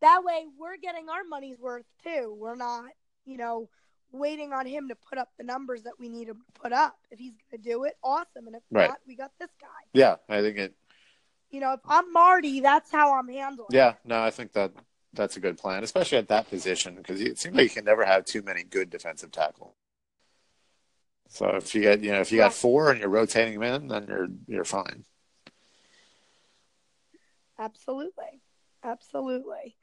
that 0.00 0.24
way 0.24 0.46
we're 0.58 0.76
getting 0.76 1.08
our 1.08 1.24
money's 1.24 1.58
worth 1.58 1.84
too. 2.02 2.34
We're 2.38 2.56
not, 2.56 2.90
you 3.24 3.36
know, 3.36 3.68
waiting 4.12 4.52
on 4.52 4.66
him 4.66 4.88
to 4.88 4.94
put 4.94 5.18
up 5.18 5.30
the 5.38 5.44
numbers 5.44 5.82
that 5.82 5.98
we 5.98 6.08
need 6.08 6.28
him 6.28 6.42
to 6.54 6.60
put 6.60 6.72
up. 6.72 6.98
If 7.10 7.18
he's 7.18 7.32
gonna 7.50 7.62
do 7.62 7.84
it, 7.84 7.96
awesome. 8.02 8.46
And 8.46 8.56
if 8.56 8.62
Right. 8.70 8.88
not, 8.88 8.98
we 9.06 9.14
got 9.14 9.32
this 9.38 9.50
guy. 9.60 9.68
Yeah, 9.92 10.16
I 10.28 10.40
think 10.40 10.58
it. 10.58 10.74
You 11.50 11.60
know, 11.60 11.72
if 11.72 11.80
I'm 11.88 12.12
Marty, 12.12 12.60
that's 12.60 12.90
how 12.90 13.14
I'm 13.14 13.28
handling. 13.28 13.68
Yeah, 13.70 13.94
no, 14.04 14.22
I 14.22 14.30
think 14.30 14.52
that 14.52 14.72
that's 15.12 15.36
a 15.36 15.40
good 15.40 15.58
plan, 15.58 15.82
especially 15.82 16.18
at 16.18 16.28
that 16.28 16.48
position, 16.48 16.94
because 16.94 17.20
it 17.20 17.38
seems 17.38 17.56
like 17.56 17.64
you 17.64 17.70
can 17.70 17.84
never 17.84 18.04
have 18.04 18.24
too 18.24 18.42
many 18.42 18.62
good 18.62 18.90
defensive 18.90 19.32
tackle. 19.32 19.74
So 21.28 21.48
if 21.56 21.74
you 21.74 21.82
get, 21.82 22.00
you 22.02 22.10
know, 22.12 22.20
if 22.20 22.32
you 22.32 22.38
got 22.38 22.52
four 22.52 22.90
and 22.90 23.00
you're 23.00 23.08
rotating 23.08 23.58
them 23.58 23.62
in, 23.62 23.88
then 23.88 24.06
you're 24.08 24.28
you're 24.46 24.64
fine. 24.64 25.04
Absolutely. 27.58 28.40
Absolutely. 28.82 29.76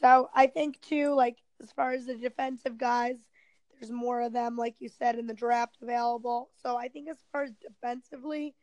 So 0.00 0.30
I 0.34 0.46
think 0.46 0.80
too, 0.80 1.14
like 1.14 1.38
as 1.62 1.72
far 1.72 1.92
as 1.92 2.06
the 2.06 2.14
defensive 2.14 2.78
guys, 2.78 3.16
there's 3.74 3.90
more 3.90 4.20
of 4.22 4.32
them, 4.32 4.56
like 4.56 4.76
you 4.80 4.88
said, 4.88 5.18
in 5.18 5.26
the 5.26 5.34
draft 5.34 5.76
available. 5.82 6.50
So 6.62 6.76
I 6.76 6.88
think 6.88 7.08
as 7.08 7.16
far 7.32 7.44
as 7.44 7.52
defensively, 7.60 8.54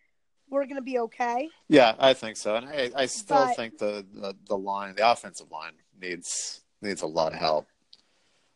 we're 0.50 0.66
gonna 0.66 0.82
be 0.82 1.00
okay. 1.00 1.50
Yeah, 1.68 1.96
I 2.00 2.14
think 2.14 2.38
so, 2.38 2.56
and 2.56 2.68
I, 2.68 2.92
I 2.96 3.06
still 3.08 3.46
But- 3.48 3.56
think 3.56 3.78
the, 3.78 4.06
the 4.14 4.36
the 4.48 4.58
line, 4.58 4.96
the 4.96 5.10
offensive 5.10 5.52
line, 5.52 5.74
needs 6.00 6.62
needs 6.82 7.02
a 7.02 7.08
lot 7.08 7.34
of 7.34 7.40
help. 7.40 7.68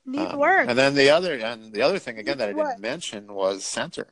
Needs 0.06 0.34
Um, 0.34 0.40
work. 0.40 0.70
And 0.70 0.78
then 0.78 0.96
the 0.96 1.10
other 1.10 1.34
and 1.36 1.74
the 1.74 1.82
other 1.82 2.00
thing 2.00 2.18
again 2.18 2.38
that 2.38 2.50
I 2.50 2.52
Needs 2.52 2.58
didn't 2.58 2.70
work. 2.76 2.80
mention 2.80 3.34
was 3.34 3.66
center. 3.66 4.08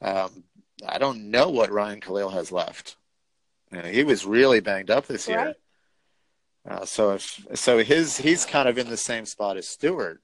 Um, 0.00 0.44
I 0.86 0.98
don't 0.98 1.30
know 1.30 1.48
what 1.50 1.70
Ryan 1.70 2.00
Kalil 2.00 2.30
has 2.30 2.50
left. 2.52 2.96
You 3.70 3.82
know, 3.82 3.88
he 3.88 4.02
was 4.02 4.24
really 4.26 4.60
banged 4.60 4.90
up 4.90 5.06
this 5.06 5.28
year. 5.28 5.54
Uh, 6.68 6.84
so 6.84 7.12
if 7.12 7.46
so, 7.54 7.78
his 7.78 8.18
he's 8.18 8.44
kind 8.44 8.68
of 8.68 8.76
in 8.76 8.88
the 8.88 8.96
same 8.96 9.24
spot 9.24 9.56
as 9.56 9.68
Stewart, 9.68 10.20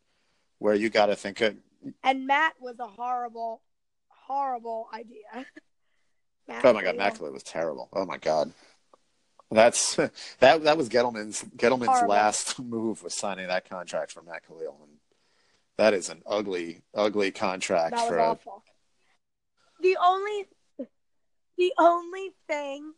where 0.59 0.75
you 0.75 0.91
got 0.91 1.07
to 1.07 1.17
think 1.17 1.41
of, 1.41 1.57
And 2.03 2.27
Matt 2.27 2.55
was 2.61 2.77
a 2.79 2.87
horrible, 2.87 3.63
horrible 4.09 4.89
idea. 4.93 5.17
Matt 6.49 6.65
oh 6.65 6.73
my 6.73 6.83
god, 6.83 6.97
Kalil 6.97 7.33
was 7.33 7.43
terrible. 7.43 7.89
Oh 7.93 8.05
my 8.05 8.19
god, 8.19 8.53
that's 9.51 9.97
that 10.41 10.63
that 10.65 10.77
was 10.77 10.89
Gettleman's 10.89 11.43
Gettleman's 11.57 11.87
Horrible. 11.87 12.09
last 12.09 12.59
move 12.63 13.03
was 13.03 13.15
signing 13.15 13.49
that 13.49 13.69
contract 13.69 14.13
for 14.13 14.23
Matt 14.23 14.47
Kalil, 14.47 14.77
and 14.83 14.99
that 15.79 15.95
is 15.95 16.09
an 16.09 16.23
ugly, 16.27 16.83
ugly 16.95 17.31
contract 17.31 17.99
for 17.99 18.19
a. 18.19 18.39
The 19.81 19.97
only, 20.03 20.47
the 21.59 21.73
only 21.79 22.33
thing 22.49 22.95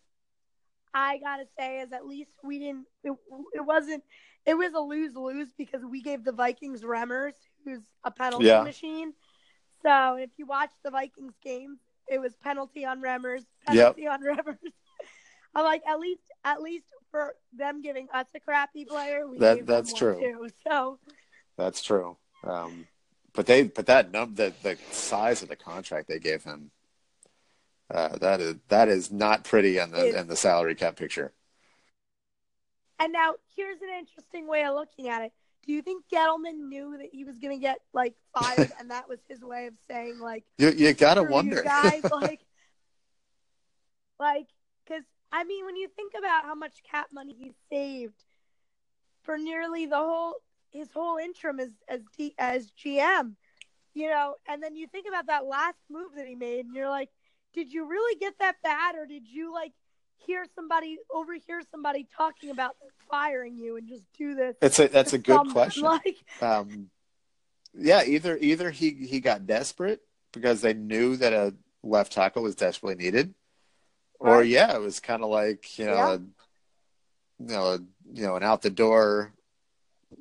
I 0.99 1.19
gotta 1.19 1.45
say 1.59 1.81
is 1.81 1.93
at 1.93 2.07
least 2.07 2.33
we 2.43 2.59
didn't. 2.59 2.87
It, 3.05 3.13
it 3.55 3.61
wasn't. 3.61 4.03
It 4.47 4.55
was 4.55 4.73
a 4.75 4.81
lose 4.81 5.15
lose 5.15 5.49
because 5.57 5.83
we 5.85 6.03
gave 6.03 6.25
the 6.25 6.33
Vikings 6.33 6.83
Remmers, 6.83 7.35
who's 7.65 7.81
a 8.05 8.11
penalty 8.11 8.47
Yeah. 8.47 8.63
machine. 8.63 9.13
So 9.83 10.15
if 10.17 10.31
you 10.39 10.47
watch 10.47 10.71
the 10.83 10.91
Vikings 10.91 11.35
game, 11.43 11.79
it 12.09 12.19
was 12.19 12.35
penalty 12.43 12.85
on 12.85 13.01
Remmers, 13.01 13.45
penalty 13.67 14.07
on 14.07 14.23
Remmers. 14.31 14.59
I'm 15.55 15.65
like, 15.65 15.83
at 15.87 15.99
least, 16.01 16.23
at 16.45 16.61
least 16.63 16.87
for 17.11 17.35
them 17.53 17.81
giving 17.83 18.09
us 18.13 18.27
a 18.35 18.41
crappy 18.41 18.85
player, 18.85 19.27
we 19.29 19.39
That- 19.39 19.57
gave 19.57 19.67
them 19.67 19.77
that's 19.77 19.93
true. 19.93 20.19
Too. 20.21 20.49
So 20.67 20.99
That's 21.57 21.83
true. 21.83 22.17
Um, 22.45 22.87
but 23.35 23.47
they, 23.47 23.63
but 23.65 23.87
that 23.87 24.11
num, 24.11 24.35
the 24.35 24.53
the 24.63 24.77
size 24.91 25.43
of 25.43 25.49
the 25.49 25.57
contract 25.57 26.09
they 26.09 26.19
gave 26.19 26.43
him, 26.45 26.71
uh, 27.91 28.17
that 28.19 28.41
is 28.41 28.57
that 28.69 28.89
is 28.89 29.11
not 29.11 29.45
pretty 29.45 29.79
in 29.79 29.91
the 29.91 30.07
It's- 30.09 30.21
in 30.23 30.29
the 30.29 30.37
salary 30.37 30.75
cap 30.75 30.97
picture. 30.97 31.33
And 33.01 33.13
now 33.13 33.35
here's 33.57 33.81
an 33.81 33.91
interesting 33.99 34.49
way 34.49 34.65
of 34.65 34.75
looking 34.75 35.09
at 35.09 35.23
it. 35.23 35.33
Do 35.65 35.73
you 35.73 35.83
think 35.83 36.05
Gettleman 36.13 36.69
knew 36.69 36.97
that 36.99 37.11
he 37.13 37.25
was 37.25 37.39
going 37.39 37.57
to 37.57 37.61
get 37.61 37.79
like 37.93 38.15
fired, 38.35 38.73
and 38.81 38.91
that 38.91 39.09
was 39.09 39.19
his 39.29 39.41
way 39.41 39.67
of 39.67 39.75
saying 39.89 40.19
like, 40.19 40.45
You 40.59 40.71
you 40.71 40.93
gotta 40.95 41.23
wonder. 41.23 41.57
you 41.59 41.63
guys," 41.63 42.03
like, 42.11 42.41
like, 44.19 44.49
because 44.85 45.05
I 45.31 45.45
mean, 45.45 45.65
when 45.67 45.77
you 45.77 45.89
think 45.95 46.15
about 46.19 46.45
how 46.45 46.55
much 46.55 46.83
cap 46.91 47.09
money 47.13 47.35
he 47.39 47.53
saved 47.71 48.25
for 49.23 49.37
nearly 49.39 49.87
the 49.87 49.97
whole 49.97 50.35
his 50.71 50.89
whole 50.93 51.19
interim 51.19 51.61
as 51.61 51.71
as 51.89 52.01
D, 52.17 52.35
as 52.39 52.71
GM, 52.73 53.35
you 53.95 54.09
know, 54.11 54.35
and 54.49 54.63
then 54.63 54.75
you 54.75 54.87
think 54.89 55.07
about 55.07 55.27
that 55.27 55.47
last 55.47 55.79
move 55.91 56.13
that 56.17 56.27
he 56.27 56.35
made, 56.35 56.65
and 56.67 56.75
you're 56.75 56.89
like, 56.91 57.11
did 57.55 57.73
you 57.73 57.87
really 57.89 58.19
get 58.19 58.35
that 58.41 58.57
bad, 58.63 58.95
or 58.97 59.07
did 59.07 59.27
you 59.29 59.53
like? 59.53 59.73
hear 60.27 60.45
somebody 60.57 60.99
overhear 61.15 61.63
somebody 61.71 62.05
talking 62.15 62.51
about 62.51 62.75
firing 63.09 63.57
you 63.57 63.77
and 63.77 63.89
just 63.89 64.03
do 64.19 64.35
this 64.35 64.57
it's 64.61 64.81
a 64.81 64.89
that's 64.89 65.13
a 65.13 65.19
good 65.29 65.37
someone. 65.37 65.53
question. 65.53 65.85
Like, 65.85 66.17
Um, 66.43 66.91
yeah, 67.73 68.03
either 68.05 68.37
either 68.39 68.73
he 68.73 68.91
he 69.07 69.21
got 69.21 69.47
desperate 69.47 70.01
because 70.33 70.61
they 70.61 70.75
knew 70.75 71.17
that 71.19 71.33
a 71.33 71.55
left 71.85 72.11
tackle 72.13 72.43
was 72.43 72.57
desperately 72.57 72.97
needed, 73.03 73.33
or 74.19 74.43
yeah, 74.43 74.75
it 74.75 74.81
was 74.81 74.99
kind 74.99 75.23
of 75.23 75.31
like 75.31 75.79
you 75.79 75.87
know, 75.87 75.95
Yeah. 75.95 76.15
a, 76.15 76.19
you 76.19 77.47
know, 77.55 77.65
a, 77.75 77.79
you 78.13 78.23
know, 78.25 78.35
an 78.35 78.43
out 78.43 78.63
the 78.63 78.71
door. 78.71 79.33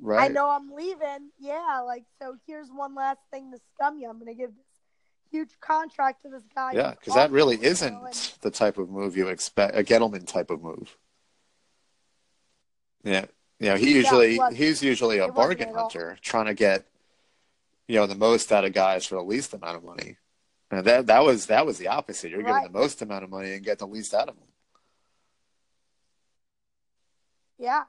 Right. 0.00 0.30
I 0.30 0.32
know 0.32 0.48
I'm 0.48 0.70
leaving. 0.70 1.30
Yeah, 1.40 1.80
like 1.84 2.04
so. 2.22 2.36
Here's 2.46 2.68
one 2.70 2.94
last 2.94 3.18
thing 3.32 3.50
to 3.50 3.58
scum 3.74 3.98
you. 3.98 4.08
I'm 4.08 4.20
going 4.20 4.26
to 4.32 4.40
give 4.40 4.52
huge 5.30 5.50
contract 5.60 6.22
to 6.22 6.28
this 6.28 6.42
guy. 6.54 6.72
Yeah, 6.72 6.90
because 6.90 7.14
that 7.14 7.30
really 7.30 7.62
isn't 7.62 7.94
and- 7.94 8.32
the 8.40 8.50
type 8.50 8.78
of 8.78 8.88
move 8.90 9.16
you 9.16 9.28
expect 9.28 9.76
a 9.76 9.82
Gettleman 9.84 10.26
type 10.26 10.50
of 10.50 10.62
move. 10.62 10.96
Yeah, 13.04 13.26
you 13.58 13.68
know, 13.70 13.76
he 13.76 13.94
usually 13.94 14.38
wasn't. 14.38 14.56
he's 14.58 14.82
usually 14.82 15.18
a 15.18 15.28
bargain 15.28 15.72
hunter, 15.74 16.16
trying 16.20 16.46
to 16.46 16.54
get 16.54 16.84
you 17.86 17.96
know 17.96 18.06
the 18.06 18.14
most 18.14 18.50
out 18.52 18.64
of 18.64 18.72
guys 18.72 19.06
for 19.06 19.14
the 19.16 19.22
least 19.22 19.54
amount 19.54 19.76
of 19.76 19.84
money. 19.84 20.16
And 20.70 20.84
that 20.84 21.06
that 21.06 21.24
was 21.24 21.46
that 21.46 21.64
was 21.64 21.78
the 21.78 21.88
opposite. 21.88 22.30
You're 22.30 22.42
Right. 22.42 22.60
giving 22.62 22.72
the 22.72 22.78
most 22.78 23.00
amount 23.00 23.24
of 23.24 23.30
money 23.30 23.52
and 23.52 23.64
get 23.64 23.78
the 23.78 23.86
least 23.86 24.12
out 24.14 24.28
of 24.28 24.36
them. 24.36 24.44
yeah. 27.58 27.84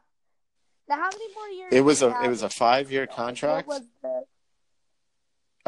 Now, 0.88 0.96
how 0.96 1.10
many 1.12 1.34
more 1.36 1.48
years? 1.50 1.74
It 1.74 1.82
was 1.82 2.02
a 2.02 2.10
it 2.24 2.30
was 2.30 2.42
a 2.42 2.50
five 2.50 2.92
year 2.92 3.06
contract, 3.08 3.68
What 3.68 3.82
was 3.82 3.88
the? 4.02 4.24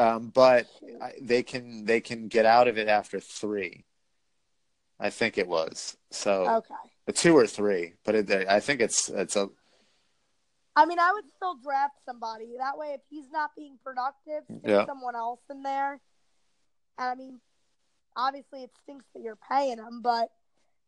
Um, 0.02 0.30
but. 0.34 0.66
I, 1.00 1.12
they 1.20 1.42
can 1.42 1.84
they 1.84 2.00
can 2.00 2.28
get 2.28 2.46
out 2.46 2.68
of 2.68 2.78
it 2.78 2.86
after 2.86 3.18
three. 3.18 3.84
I 5.00 5.10
think 5.10 5.36
it 5.36 5.48
was 5.48 5.96
so 6.10 6.46
Okay. 6.46 7.12
two 7.14 7.36
or 7.36 7.46
three, 7.46 7.94
but 8.04 8.14
it, 8.14 8.30
I 8.30 8.60
think 8.60 8.80
it's 8.80 9.08
it's 9.08 9.34
a 9.34 9.48
I 10.76 10.86
mean, 10.86 10.98
I 10.98 11.12
would 11.12 11.24
still 11.36 11.56
draft 11.56 11.96
somebody. 12.06 12.54
That 12.58 12.78
way, 12.78 12.92
if 12.94 13.00
he's 13.10 13.30
not 13.30 13.50
being 13.56 13.78
productive, 13.84 14.44
stick 14.46 14.60
Yeah. 14.64 14.86
someone 14.86 15.16
else 15.16 15.40
in 15.50 15.62
there. 15.62 16.00
And 16.98 17.08
I 17.08 17.14
mean, 17.14 17.40
obviously, 18.16 18.62
it 18.62 18.70
stinks 18.84 19.04
that 19.14 19.22
you're 19.22 19.38
paying 19.50 19.78
him, 19.78 20.02
but 20.02 20.30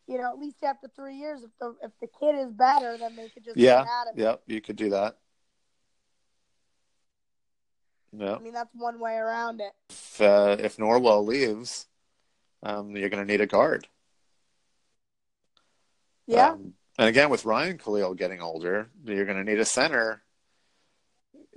you 0.07 0.19
know, 0.19 0.31
at 0.31 0.39
least 0.39 0.63
after 0.63 0.89
three 0.95 1.17
years, 1.17 1.43
if 1.43 1.51
the 1.61 1.75
if 1.83 1.91
the 2.01 2.09
kid 2.21 2.37
is 2.37 2.53
better, 2.53 2.97
then 2.99 3.17
they 3.17 3.29
could 3.31 3.45
just 3.45 3.57
Yeah, 3.57 3.83
get 3.83 3.89
out 3.89 4.09
of 4.13 4.19
it. 4.19 4.23
Yep, 4.23 4.43
you 4.47 4.61
could 4.61 4.77
do 4.77 4.91
that. 4.91 5.19
Yeah. 8.19 8.37
I 8.37 8.39
mean, 8.41 8.53
that's 8.53 8.75
one 8.75 8.99
way 9.01 9.15
around 9.17 9.61
it. 9.61 9.73
If 9.91 10.21
uh, 10.21 10.57
if 10.61 10.77
Norwell 10.77 11.25
leaves, 11.27 11.87
um, 12.63 12.97
you're 12.97 13.11
going 13.11 13.27
to 13.27 13.31
need 13.33 13.41
a 13.41 13.47
guard. 13.47 13.89
Yeah, 16.27 16.53
Um, 16.53 16.75
and 16.99 17.09
again, 17.09 17.31
with 17.31 17.45
Ryan 17.45 17.79
Kalil 17.79 18.15
getting 18.15 18.41
older, 18.41 18.91
you're 19.05 19.25
going 19.27 19.39
to 19.39 19.51
need 19.51 19.61
a 19.61 19.65
center. 19.65 20.23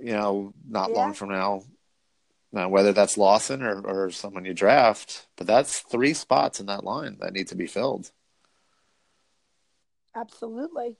You 0.00 0.12
know, 0.12 0.54
not 0.68 0.90
Yeah. 0.90 0.96
long 0.96 1.12
from 1.14 1.30
now. 1.30 1.62
Now, 2.52 2.68
whether 2.68 2.92
that's 2.92 3.18
Lawson 3.18 3.62
or, 3.62 3.80
or 3.82 4.10
someone 4.10 4.44
you 4.46 4.54
draft, 4.54 5.28
but 5.36 5.46
that's 5.46 5.80
three 5.80 6.14
spots 6.14 6.60
in 6.60 6.66
that 6.66 6.84
line 6.84 7.18
that 7.20 7.32
need 7.34 7.48
to 7.48 7.56
be 7.56 7.66
filled. 7.66 8.12
absolutely. 10.14 10.98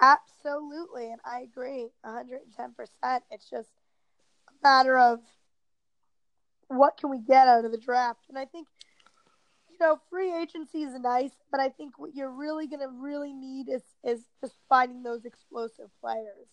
Absolutely. 0.00 1.10
And 1.12 1.20
I 1.24 1.40
agree 1.40 1.90
110%. 2.04 3.22
It's 3.30 3.48
just 3.50 3.70
matter 4.62 4.98
of 4.98 5.20
what 6.68 6.96
can 6.96 7.10
we 7.10 7.18
get 7.18 7.48
out 7.48 7.64
of 7.64 7.72
the 7.72 7.78
draft. 7.78 8.20
And 8.28 8.38
I 8.38 8.44
think, 8.44 8.68
you 9.70 9.76
know, 9.80 9.98
free 10.10 10.34
agency 10.34 10.82
is 10.82 10.98
nice, 10.98 11.32
but 11.50 11.60
I 11.60 11.68
think 11.68 11.98
what 11.98 12.14
you're 12.14 12.30
really 12.32 12.66
going 12.66 12.80
to 12.80 12.88
really 12.88 13.32
need 13.32 13.68
is, 13.68 13.82
is 14.04 14.24
just 14.40 14.56
finding 14.68 15.02
those 15.02 15.24
explosive 15.24 15.90
players. 16.00 16.48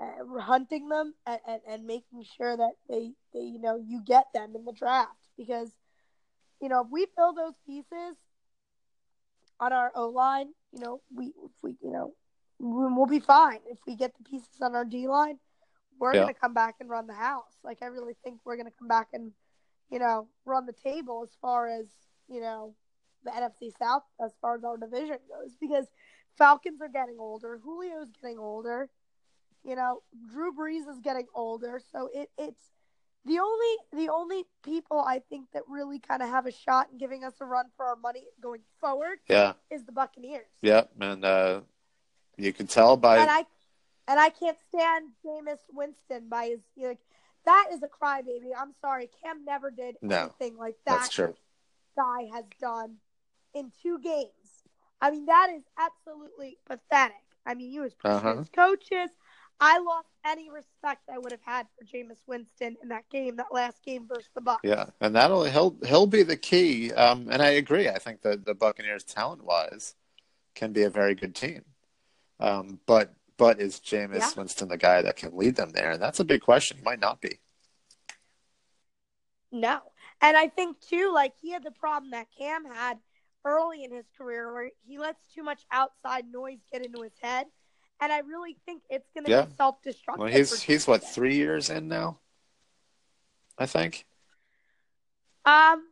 Uh, 0.00 0.40
hunting 0.40 0.88
them 0.88 1.14
and, 1.26 1.40
and, 1.46 1.60
and 1.68 1.86
making 1.86 2.24
sure 2.24 2.56
that 2.56 2.72
they, 2.88 3.12
they, 3.34 3.40
you 3.40 3.60
know, 3.60 3.76
you 3.76 4.00
get 4.04 4.26
them 4.32 4.54
in 4.56 4.64
the 4.64 4.72
draft 4.72 5.28
because, 5.36 5.76
you 6.60 6.68
know, 6.68 6.82
if 6.82 6.88
we 6.90 7.06
fill 7.16 7.34
those 7.34 7.54
pieces 7.66 8.16
on 9.60 9.72
our 9.72 9.92
O 9.94 10.08
line, 10.08 10.48
you 10.72 10.80
know, 10.80 11.00
we 11.14 11.26
if 11.44 11.50
we 11.62 11.76
you 11.82 11.90
know 11.90 12.14
we- 12.58 12.92
we'll 12.92 13.06
be 13.06 13.20
fine. 13.20 13.60
If 13.66 13.78
we 13.86 13.94
get 13.94 14.16
the 14.16 14.24
pieces 14.24 14.60
on 14.60 14.74
our 14.74 14.84
D 14.84 15.06
line, 15.08 15.38
we're 16.00 16.14
Yeah. 16.14 16.22
gonna 16.22 16.34
come 16.34 16.54
back 16.54 16.76
and 16.80 16.88
run 16.90 17.06
the 17.06 17.14
house. 17.14 17.58
Like 17.62 17.82
I 17.82 17.86
really 17.86 18.14
think 18.24 18.40
we're 18.44 18.56
gonna 18.56 18.72
come 18.76 18.88
back 18.88 19.08
and 19.12 19.32
you 19.90 19.98
know 19.98 20.28
run 20.44 20.66
the 20.66 20.72
table 20.72 21.22
as 21.22 21.36
far 21.40 21.68
as 21.68 21.86
you 22.28 22.40
know 22.40 22.74
the 23.24 23.30
NFC 23.30 23.70
South 23.78 24.02
as 24.24 24.32
far 24.40 24.56
as 24.56 24.64
our 24.64 24.76
division 24.78 25.18
goes 25.28 25.54
because 25.60 25.86
Falcons 26.36 26.80
are 26.80 26.88
getting 26.88 27.16
older, 27.18 27.60
Julio's 27.62 28.08
getting 28.20 28.38
older, 28.38 28.88
you 29.62 29.76
know, 29.76 30.02
Drew 30.32 30.52
Brees 30.52 30.88
is 30.88 31.00
getting 31.02 31.26
older, 31.34 31.80
so 31.92 32.08
it 32.14 32.30
it's 32.38 32.72
the 33.26 33.38
only 33.38 33.76
the 33.92 34.08
only 34.10 34.44
people 34.64 35.00
I 35.00 35.18
think 35.18 35.48
that 35.52 35.62
really 35.68 35.98
kind 35.98 36.22
of 36.22 36.30
have 36.30 36.46
a 36.46 36.52
shot 36.52 36.88
in 36.90 36.96
giving 36.98 37.24
us 37.24 37.34
a 37.40 37.44
run 37.44 37.66
for 37.76 37.84
our 37.84 37.96
money 37.96 38.24
going 38.40 38.62
forward 38.80 39.18
Yeah, 39.28 39.52
is 39.70 39.84
the 39.84 39.92
Buccaneers. 39.92 40.48
yeah, 40.62 40.84
and 40.98 41.24
uh, 41.24 41.60
you 42.38 42.52
can 42.54 42.66
tell 42.66 42.96
by 42.96 43.18
And 43.18 43.30
I 43.30 43.44
and 44.10 44.18
I 44.18 44.28
can't 44.28 44.58
stand 44.68 45.10
Jameis 45.24 45.60
Winston 45.72 46.28
by 46.28 46.46
his 46.46 46.60
like 46.76 46.98
that 47.46 47.68
is 47.72 47.80
a 47.82 47.88
crybaby. 47.88 48.50
I'm 48.58 48.72
sorry, 48.80 49.08
Cam 49.22 49.44
never 49.44 49.70
did 49.70 49.96
No, 50.02 50.16
anything 50.40 50.58
like 50.58 50.76
that. 50.84 50.98
that's 51.02 51.14
true. 51.14 51.34
Guy 51.96 52.28
has 52.34 52.44
done 52.60 52.96
in 53.54 53.70
two 53.82 53.98
games. 54.00 54.64
I 55.00 55.12
mean, 55.12 55.26
that 55.26 55.50
is 55.54 55.62
absolutely 55.78 56.58
pathetic. 56.66 57.16
I 57.46 57.54
mean, 57.54 57.70
he 57.70 57.80
was 57.80 57.94
pushing 57.94 58.18
Uh-huh. 58.18 58.44
coaches. 58.52 59.10
I 59.60 59.78
lost 59.78 60.08
any 60.24 60.50
respect 60.50 61.08
I 61.08 61.18
would 61.18 61.32
have 61.32 61.42
had 61.44 61.66
for 61.78 61.84
Jameis 61.84 62.26
Winston 62.26 62.76
in 62.82 62.88
that 62.88 63.08
game, 63.10 63.36
that 63.36 63.52
last 63.52 63.82
game 63.84 64.06
versus 64.08 64.30
the 64.34 64.40
Bucks. 64.40 64.62
Yeah, 64.64 64.86
and 65.00 65.14
that'll 65.14 65.44
he'll 65.44 65.76
he'll 65.86 66.06
be 66.06 66.22
the 66.24 66.36
key. 66.36 66.92
Um, 66.92 67.28
and 67.30 67.40
I 67.40 67.50
agree. 67.50 67.88
I 67.88 67.98
think 67.98 68.22
that 68.22 68.44
the 68.44 68.54
Buccaneers, 68.54 69.04
talent 69.04 69.44
wise, 69.44 69.94
can 70.54 70.72
be 70.72 70.82
a 70.82 70.90
very 70.90 71.14
good 71.14 71.34
team. 71.34 71.64
Um, 72.40 72.80
but 72.86 73.14
but 73.40 73.58
is 73.58 73.80
Jameis 73.80 74.18
Yeah. 74.18 74.30
Winston 74.36 74.68
the 74.68 74.76
guy 74.76 75.00
that 75.00 75.16
can 75.16 75.34
lead 75.34 75.56
them 75.56 75.70
there? 75.70 75.92
And 75.92 76.02
that's 76.02 76.20
a 76.20 76.24
big 76.24 76.42
question. 76.42 76.76
He 76.76 76.82
might 76.84 77.00
not 77.00 77.22
be. 77.22 77.40
No. 79.50 79.80
And 80.20 80.36
I 80.36 80.48
think 80.48 80.78
too, 80.80 81.10
like 81.14 81.32
he 81.40 81.50
had 81.50 81.64
the 81.64 81.70
problem 81.70 82.10
that 82.10 82.26
Cam 82.36 82.66
had 82.66 82.98
early 83.44 83.82
in 83.82 83.92
his 83.92 84.04
career 84.18 84.52
where 84.52 84.70
he 84.86 84.98
lets 84.98 85.26
too 85.34 85.42
much 85.42 85.62
outside 85.72 86.26
noise 86.30 86.58
get 86.70 86.84
into 86.84 87.00
his 87.00 87.14
head. 87.22 87.46
And 87.98 88.12
I 88.12 88.18
really 88.18 88.58
think 88.66 88.82
it's 88.90 89.08
gonna 89.14 89.30
Yeah. 89.30 89.46
be 89.46 89.54
self 89.56 89.80
destructive. 89.82 90.22
Well, 90.22 90.32
he's 90.32 90.60
he's 90.62 90.86
what 90.86 91.02
three 91.02 91.36
years 91.36 91.70
in 91.70 91.88
now. 91.88 92.20
I 93.56 93.64
think. 93.64 94.04
Um 95.46 95.88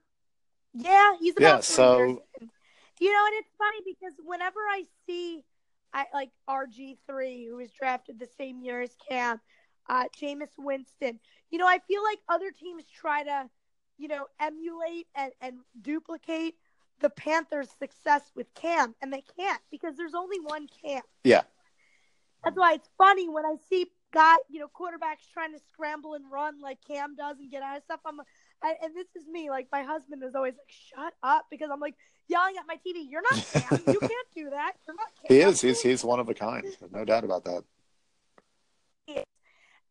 yeah, 0.75 1.17
he's 1.19 1.35
about 1.37 1.43
Yeah, 1.47 1.57
three 1.57 1.63
so- 1.75 1.99
years 1.99 2.19
in. 2.43 2.51
You 3.01 3.13
know, 3.13 3.25
and 3.27 3.35
it's 3.37 3.55
funny 3.57 3.79
because 3.87 4.13
whenever 4.25 4.59
I 4.69 4.85
see 5.07 5.45
I 5.93 6.07
like 6.13 6.31
RG 6.49 6.99
three, 7.07 7.47
who 7.47 7.57
was 7.57 7.71
drafted 7.71 8.19
the 8.19 8.29
same 8.39 8.61
year 8.61 8.81
as 8.81 8.95
Cam, 9.09 9.41
uh 9.89 10.05
Jameis 10.21 10.53
Winston, 10.59 11.19
you 11.51 11.59
know, 11.59 11.67
I 11.67 11.79
feel 11.89 12.03
like 12.03 12.19
other 12.29 12.51
teams 12.51 12.85
try 12.95 13.25
to, 13.25 13.49
you 13.97 14.09
know, 14.09 14.27
emulate 14.41 15.07
and, 15.15 15.33
and 15.41 15.59
duplicate 15.81 16.55
the 17.01 17.11
Panthers' 17.11 17.71
success 17.79 18.23
with 18.35 18.53
Cam, 18.55 18.95
and 19.01 19.13
they 19.13 19.23
can't 19.37 19.61
because 19.71 19.97
there's 19.97 20.15
only 20.15 20.41
one 20.41 20.67
Cam. 20.83 21.03
Yeah. 21.25 21.43
That's 22.45 22.57
why 22.57 22.75
it's 22.75 22.89
funny 22.99 23.29
when 23.29 23.45
I 23.45 23.57
see 23.69 23.87
guy, 24.13 24.37
you 24.49 24.61
know, 24.61 24.69
quarterbacks 24.69 25.31
trying 25.33 25.53
to 25.53 25.61
scramble 25.73 26.15
and 26.15 26.25
run 26.31 26.61
like 26.61 26.79
Cam 26.87 27.15
does 27.17 27.39
and 27.39 27.51
get 27.51 27.63
out 27.63 27.77
of 27.77 27.83
stuff. 27.85 28.01
I'm, 28.07 28.21
I, 28.63 28.75
and 28.83 28.95
this 28.95 29.07
is 29.17 29.27
me. 29.29 29.51
Like 29.51 29.69
my 29.71 29.83
husband 29.83 30.23
is 30.25 30.35
always 30.35 30.55
like, 30.55 30.69
"Shut 30.69 31.15
up," 31.23 31.47
because 31.51 31.71
I'm 31.73 31.81
like 31.81 31.95
yelling 32.29 32.55
at 32.59 32.67
my 32.67 32.77
TV. 32.77 33.07
You're 33.09 33.23
not 33.23 33.47
Cam. 33.53 33.81
you 33.87 34.01
can't 34.01 34.29
do 34.35 34.51
that. 34.51 34.73
You're 34.87 34.97
not 34.97 35.09
Cam. 35.23 35.37
He 35.37 35.41
is. 35.41 35.61
He's 35.61 35.81
he's 35.81 36.05
one 36.05 36.21
of 36.21 36.29
a 36.29 36.35
kind. 36.35 36.65
No 36.93 37.05
doubt 37.05 37.25
about 37.25 37.45
that. 37.45 37.65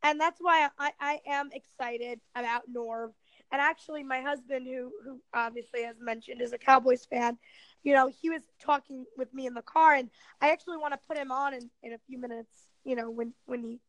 and 0.04 0.20
that's 0.20 0.40
why 0.40 0.70
I, 0.78 0.92
I 1.00 1.22
am 1.28 1.50
excited 1.54 2.20
about 2.36 2.64
Norv. 2.72 3.12
And 3.52 3.62
actually, 3.62 4.04
my 4.04 4.22
husband, 4.22 4.68
who 4.68 4.92
who 5.04 5.22
obviously 5.34 5.86
as 5.86 5.96
mentioned 6.02 6.42
is 6.42 6.52
a 6.52 6.58
Cowboys 6.58 7.06
fan, 7.06 7.38
you 7.84 7.94
know, 7.94 8.10
he 8.22 8.30
was 8.30 8.42
talking 8.60 9.06
with 9.16 9.34
me 9.34 9.46
in 9.48 9.54
the 9.54 9.62
car, 9.62 9.94
and 9.94 10.10
I 10.42 10.52
actually 10.52 10.78
want 10.78 10.94
to 10.94 11.00
put 11.08 11.18
him 11.18 11.32
on 11.32 11.54
in, 11.54 11.70
in 11.84 11.94
a 11.94 11.98
few 12.08 12.20
minutes. 12.20 12.68
You 12.84 12.96
know, 12.96 13.10
when 13.10 13.34
when 13.46 13.64
he 13.64 13.80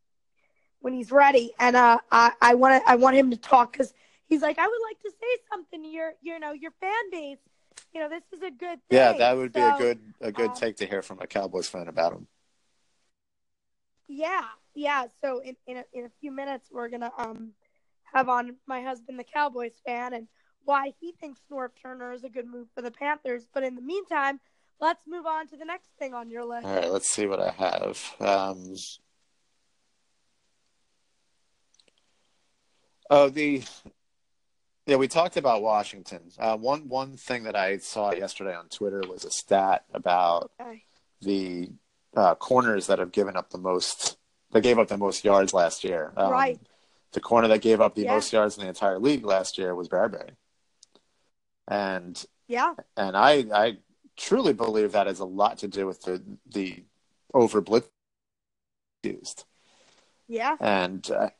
when 0.80 0.92
he's 0.94 1.10
ready, 1.10 1.52
and 1.58 1.76
uh, 1.76 1.98
I 2.10 2.32
I 2.40 2.54
want 2.54 2.82
to 2.82 2.90
I 2.90 2.96
want 2.96 3.16
him 3.16 3.30
to 3.30 3.36
talk 3.36 3.72
because 3.72 3.92
he's 4.28 4.42
like, 4.42 4.58
I 4.58 4.66
would 4.66 4.80
like 4.88 5.00
to 5.02 5.10
say 5.10 5.42
something 5.50 5.82
to 5.82 5.88
your 5.88 6.12
you 6.22 6.38
know 6.38 6.52
your 6.52 6.72
fan 6.80 7.10
base. 7.10 7.38
You 7.94 8.00
know, 8.00 8.08
this 8.08 8.22
is 8.32 8.42
a 8.42 8.50
good 8.50 8.78
thing. 8.88 8.98
Yeah, 8.98 9.12
that 9.14 9.36
would 9.36 9.52
be 9.52 9.60
a 9.60 9.78
good 9.78 10.00
a 10.20 10.32
good 10.32 10.50
uh, 10.50 10.54
take 10.54 10.76
to 10.76 10.86
hear 10.86 11.02
from 11.02 11.20
a 11.20 11.26
Cowboys 11.26 11.68
fan 11.68 11.88
about 11.88 12.12
him. 12.12 12.26
Yeah, 14.08 14.44
yeah. 14.74 15.06
So 15.22 15.40
in 15.40 15.56
in 15.66 15.78
a, 15.78 15.84
in 15.92 16.04
a 16.04 16.10
few 16.20 16.32
minutes, 16.32 16.68
we're 16.72 16.88
gonna 16.88 17.12
um 17.18 17.52
have 18.12 18.28
on 18.28 18.56
my 18.66 18.82
husband, 18.82 19.18
the 19.18 19.24
Cowboys 19.24 19.74
fan, 19.84 20.14
and 20.14 20.28
why 20.64 20.92
he 21.00 21.12
thinks 21.12 21.40
Norv 21.50 21.70
Turner 21.80 22.12
is 22.12 22.24
a 22.24 22.28
good 22.28 22.46
move 22.46 22.68
for 22.74 22.82
the 22.82 22.90
Panthers. 22.90 23.46
But 23.52 23.64
in 23.64 23.74
the 23.74 23.82
meantime, 23.82 24.40
let's 24.80 25.06
move 25.06 25.26
on 25.26 25.46
to 25.48 25.56
the 25.56 25.64
next 25.64 25.90
thing 25.98 26.14
on 26.14 26.30
your 26.30 26.44
list. 26.44 26.66
All 26.66 26.74
right, 26.74 26.90
let's 26.90 27.08
see 27.08 27.26
what 27.26 27.40
I 27.40 27.50
have. 27.50 28.14
Um, 28.20 28.74
oh, 33.10 33.28
the 33.28 33.62
yeah, 34.86 34.96
we 34.96 35.08
talked 35.08 35.36
about 35.36 35.62
Washington. 35.62 36.22
Uh, 36.38 36.56
one 36.56 36.88
one 36.88 37.16
thing 37.16 37.44
that 37.44 37.56
I 37.56 37.78
saw 37.78 38.12
yesterday 38.12 38.54
on 38.54 38.68
Twitter 38.68 39.02
was 39.08 39.24
a 39.24 39.30
stat 39.30 39.84
about 39.92 40.50
Okay. 40.60 40.84
the 41.20 41.70
uh, 42.16 42.34
corners 42.36 42.86
that 42.86 42.98
have 42.98 43.12
given 43.12 43.36
up 43.36 43.50
the 43.50 43.58
most. 43.58 44.16
They 44.52 44.60
gave 44.62 44.78
up 44.78 44.88
the 44.88 44.96
most 44.96 45.24
yards 45.24 45.52
last 45.52 45.84
year. 45.84 46.12
Um, 46.16 46.32
Right. 46.32 46.58
The 47.12 47.20
corner 47.20 47.48
that 47.48 47.60
gave 47.60 47.80
up 47.80 47.94
the 47.94 48.02
Yeah. 48.02 48.14
most 48.14 48.32
yards 48.32 48.56
in 48.56 48.62
the 48.62 48.68
entire 48.68 48.98
league 48.98 49.24
last 49.24 49.58
year 49.58 49.74
was 49.74 49.88
Bradberry, 49.88 50.36
and 51.66 52.24
Yeah. 52.46 52.74
and 52.96 53.16
I 53.16 53.44
I 53.52 53.78
truly 54.16 54.52
believe 54.52 54.92
that 54.92 55.06
has 55.06 55.20
a 55.20 55.24
lot 55.24 55.58
to 55.58 55.68
do 55.68 55.86
with 55.86 56.02
the 56.02 56.22
the 56.46 56.84
over 57.34 57.60
blitz 57.60 57.88
used. 59.02 59.44
Yeah. 60.26 60.56
And 60.60 61.02
because 61.02 61.30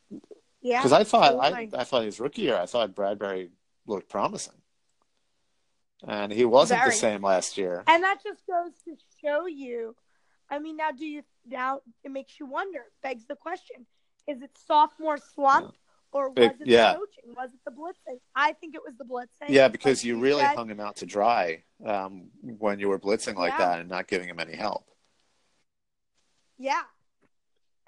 Yeah. 0.69 0.83
I 0.93 1.05
thought 1.05 1.37
I. 1.41 1.69
I 1.73 1.85
thought 1.85 2.05
his 2.05 2.21
rookie 2.21 2.43
year, 2.43 2.57
I 2.57 2.67
thought 2.67 2.95
Bradberry 2.95 3.51
looked 3.87 4.09
promising, 4.09 4.61
and 6.07 6.33
he 6.33 6.45
wasn't 6.45 6.81
Very. 6.81 6.91
the 6.91 6.97
same 6.97 7.23
last 7.23 7.57
year. 7.59 7.83
And 7.87 8.03
that 8.05 8.19
just 8.23 8.47
goes 8.47 8.73
to 8.85 8.97
show 9.23 9.47
you. 9.47 9.95
I 10.51 10.59
mean, 10.59 10.77
now 10.77 10.91
do 10.93 11.05
you 11.07 11.23
now 11.47 11.81
it 12.05 12.11
makes 12.11 12.39
you 12.41 12.47
wonder, 12.47 12.81
begs 13.03 13.27
the 13.27 13.37
question: 13.37 13.87
Is 14.27 14.43
it 14.43 14.51
sophomore 14.67 15.19
slump, 15.19 15.75
or 16.13 16.31
was 16.31 16.47
It- 16.47 16.61
it 16.63 16.67
yeah. 16.67 16.93
the 16.93 16.99
coaching? 16.99 17.35
Was 17.37 17.51
it 17.55 17.61
the 17.65 17.71
blitzing? 17.71 18.19
I 18.35 18.53
think 18.55 18.75
it 18.75 18.83
was 18.85 18.95
the 18.97 19.05
blitzing. 19.05 19.49
Yeah, 19.51 19.69
because 19.69 20.05
you 20.05 20.19
really 20.19 20.43
said. 20.43 20.57
hung 20.57 20.69
him 20.71 20.81
out 20.81 20.97
to 20.97 21.07
dry 21.07 21.65
um, 21.85 22.31
when 22.43 22.79
you 22.81 22.89
were 22.89 22.99
blitzing 22.99 23.37
like 23.37 23.53
Yeah. 23.53 23.59
that 23.69 23.81
and 23.81 23.89
not 23.89 24.07
giving 24.07 24.29
him 24.29 24.41
any 24.41 24.57
help. 24.57 24.85
Yeah. 26.59 26.83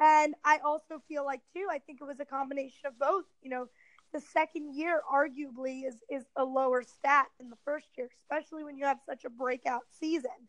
And 0.00 0.34
I 0.44 0.58
also 0.64 1.02
feel 1.08 1.24
like 1.24 1.42
too, 1.54 1.66
I 1.70 1.78
think 1.78 2.00
it 2.00 2.04
was 2.04 2.20
a 2.20 2.24
combination 2.24 2.86
of 2.86 2.98
both. 2.98 3.26
You 3.42 3.50
know, 3.50 3.66
the 4.12 4.20
second 4.20 4.74
year 4.74 5.02
arguably 5.12 5.86
is 5.86 5.96
is 6.10 6.24
a 6.36 6.44
lower 6.44 6.82
stat 6.82 7.26
than 7.38 7.50
the 7.50 7.58
first 7.64 7.86
year, 7.96 8.08
especially 8.22 8.64
when 8.64 8.78
you 8.78 8.86
have 8.86 8.98
such 9.06 9.24
a 9.24 9.30
breakout 9.30 9.82
season. 10.00 10.48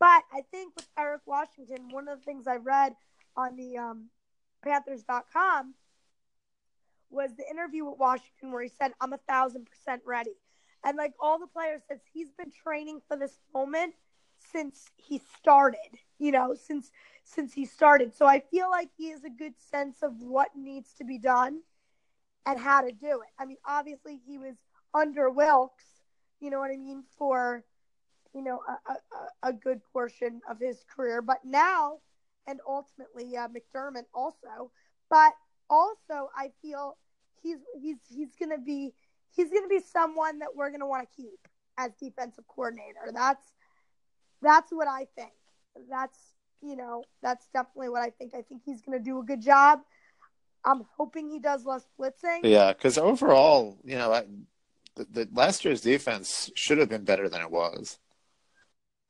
But 0.00 0.24
I 0.32 0.42
think 0.50 0.74
with 0.76 0.88
Eric 0.98 1.22
Washington, 1.26 1.88
one 1.90 2.08
of 2.08 2.18
the 2.18 2.24
things 2.24 2.46
I 2.46 2.56
read 2.56 2.94
on 3.36 3.56
the 3.56 3.78
um, 3.78 4.06
Panthers.com 4.64 5.74
was 7.10 7.30
the 7.36 7.48
interview 7.50 7.84
with 7.84 7.98
Washington 7.98 8.50
where 8.50 8.62
he 8.62 8.68
said, 8.68 8.92
I'm 9.00 9.12
a 9.12 9.20
thousand 9.28 9.66
percent 9.66 10.02
ready. 10.06 10.34
And 10.84 10.96
like 10.96 11.12
all 11.20 11.38
the 11.38 11.46
players 11.46 11.82
says 11.88 12.00
he's 12.12 12.30
been 12.30 12.50
training 12.50 13.00
for 13.06 13.16
this 13.16 13.38
moment 13.54 13.94
since 14.52 14.90
he 14.96 15.20
started, 15.36 15.78
you 16.18 16.32
know, 16.32 16.54
since 16.54 16.90
since 17.24 17.52
he 17.52 17.64
started. 17.66 18.14
So 18.14 18.26
I 18.26 18.40
feel 18.40 18.70
like 18.70 18.90
he 18.96 19.10
has 19.10 19.24
a 19.24 19.30
good 19.30 19.54
sense 19.70 20.02
of 20.02 20.20
what 20.20 20.48
needs 20.56 20.94
to 20.94 21.04
be 21.04 21.18
done 21.18 21.60
and 22.46 22.58
how 22.58 22.80
to 22.80 22.92
do 22.92 23.20
it. 23.20 23.28
I 23.38 23.44
mean, 23.44 23.58
obviously 23.66 24.20
he 24.26 24.38
was 24.38 24.56
under 24.94 25.30
Wilks, 25.30 25.84
you 26.40 26.50
know 26.50 26.58
what 26.58 26.70
I 26.70 26.76
mean, 26.76 27.04
for 27.16 27.64
you 28.34 28.42
know 28.42 28.60
a, 28.68 28.92
a, 28.92 29.48
a 29.50 29.52
good 29.52 29.80
portion 29.92 30.40
of 30.48 30.58
his 30.60 30.84
career, 30.94 31.22
but 31.22 31.38
now 31.44 31.98
and 32.46 32.60
ultimately 32.66 33.36
uh, 33.36 33.48
McDermott 33.48 34.04
also, 34.14 34.70
but 35.08 35.32
also 35.68 36.30
I 36.36 36.50
feel 36.62 36.96
he's 37.42 37.58
he's 37.80 37.98
he's 38.08 38.34
gonna 38.38 38.58
be 38.58 38.92
he's 39.34 39.50
gonna 39.50 39.68
be 39.68 39.80
someone 39.80 40.38
that 40.40 40.48
we're 40.54 40.70
gonna 40.70 40.86
want 40.86 41.08
to 41.08 41.16
keep 41.16 41.38
as 41.78 41.92
defensive 42.00 42.44
coordinator. 42.48 43.10
That's 43.12 43.54
that's 44.42 44.72
what 44.72 44.88
I 44.88 45.06
think. 45.16 45.32
That's 45.88 46.18
you 46.62 46.76
know 46.76 47.04
that's 47.22 47.46
definitely 47.54 47.88
what 47.90 48.02
I 48.02 48.10
think. 48.10 48.34
I 48.34 48.42
think 48.42 48.62
he's 48.64 48.80
gonna 48.82 48.98
do 48.98 49.20
a 49.20 49.24
good 49.24 49.40
job. 49.42 49.80
I'm 50.64 50.84
hoping 50.96 51.30
he 51.30 51.38
does 51.38 51.64
less 51.64 51.86
blitzing. 51.98 52.40
Yeah, 52.42 52.72
because 52.72 52.98
overall, 52.98 53.78
you 53.82 53.96
know, 53.96 54.12
I, 54.12 54.24
the, 54.94 55.06
the 55.10 55.28
last 55.32 55.64
year's 55.64 55.80
defense 55.80 56.50
should 56.54 56.76
have 56.78 56.90
been 56.90 57.04
better 57.04 57.28
than 57.30 57.40
it 57.40 57.50
was, 57.50 57.98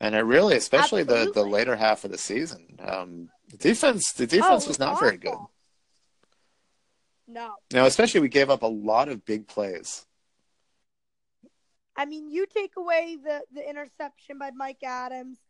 and 0.01 0.15
it 0.15 0.21
really, 0.21 0.57
especially 0.57 1.03
the 1.03 1.31
the 1.35 1.43
later 1.43 1.75
half 1.77 2.05
of 2.05 2.13
the 2.13 2.19
season, 2.19 2.79
um, 2.81 3.29
the 3.49 3.57
defense 3.57 4.13
the 4.13 4.27
defense 4.29 4.67
Oh, 4.67 4.69
was 4.69 4.79
not 4.79 5.01
very 5.01 5.17
good. 5.17 5.31
awful. 5.33 5.51
No, 7.27 7.55
know, 7.73 7.87
especially 7.87 8.21
we 8.21 8.29
gave 8.29 8.51
up 8.51 8.63
a 8.63 8.67
lot 8.67 9.09
of 9.09 9.25
big 9.25 9.47
plays. 9.47 10.05
I 12.01 12.07
mean, 12.07 12.31
you 12.31 12.47
take 12.47 12.77
away 12.77 13.19
the 13.23 13.43
the 13.53 13.69
interception 13.69 14.39
by 14.39 14.51
Mike 14.53 14.83
Adams, 14.85 15.41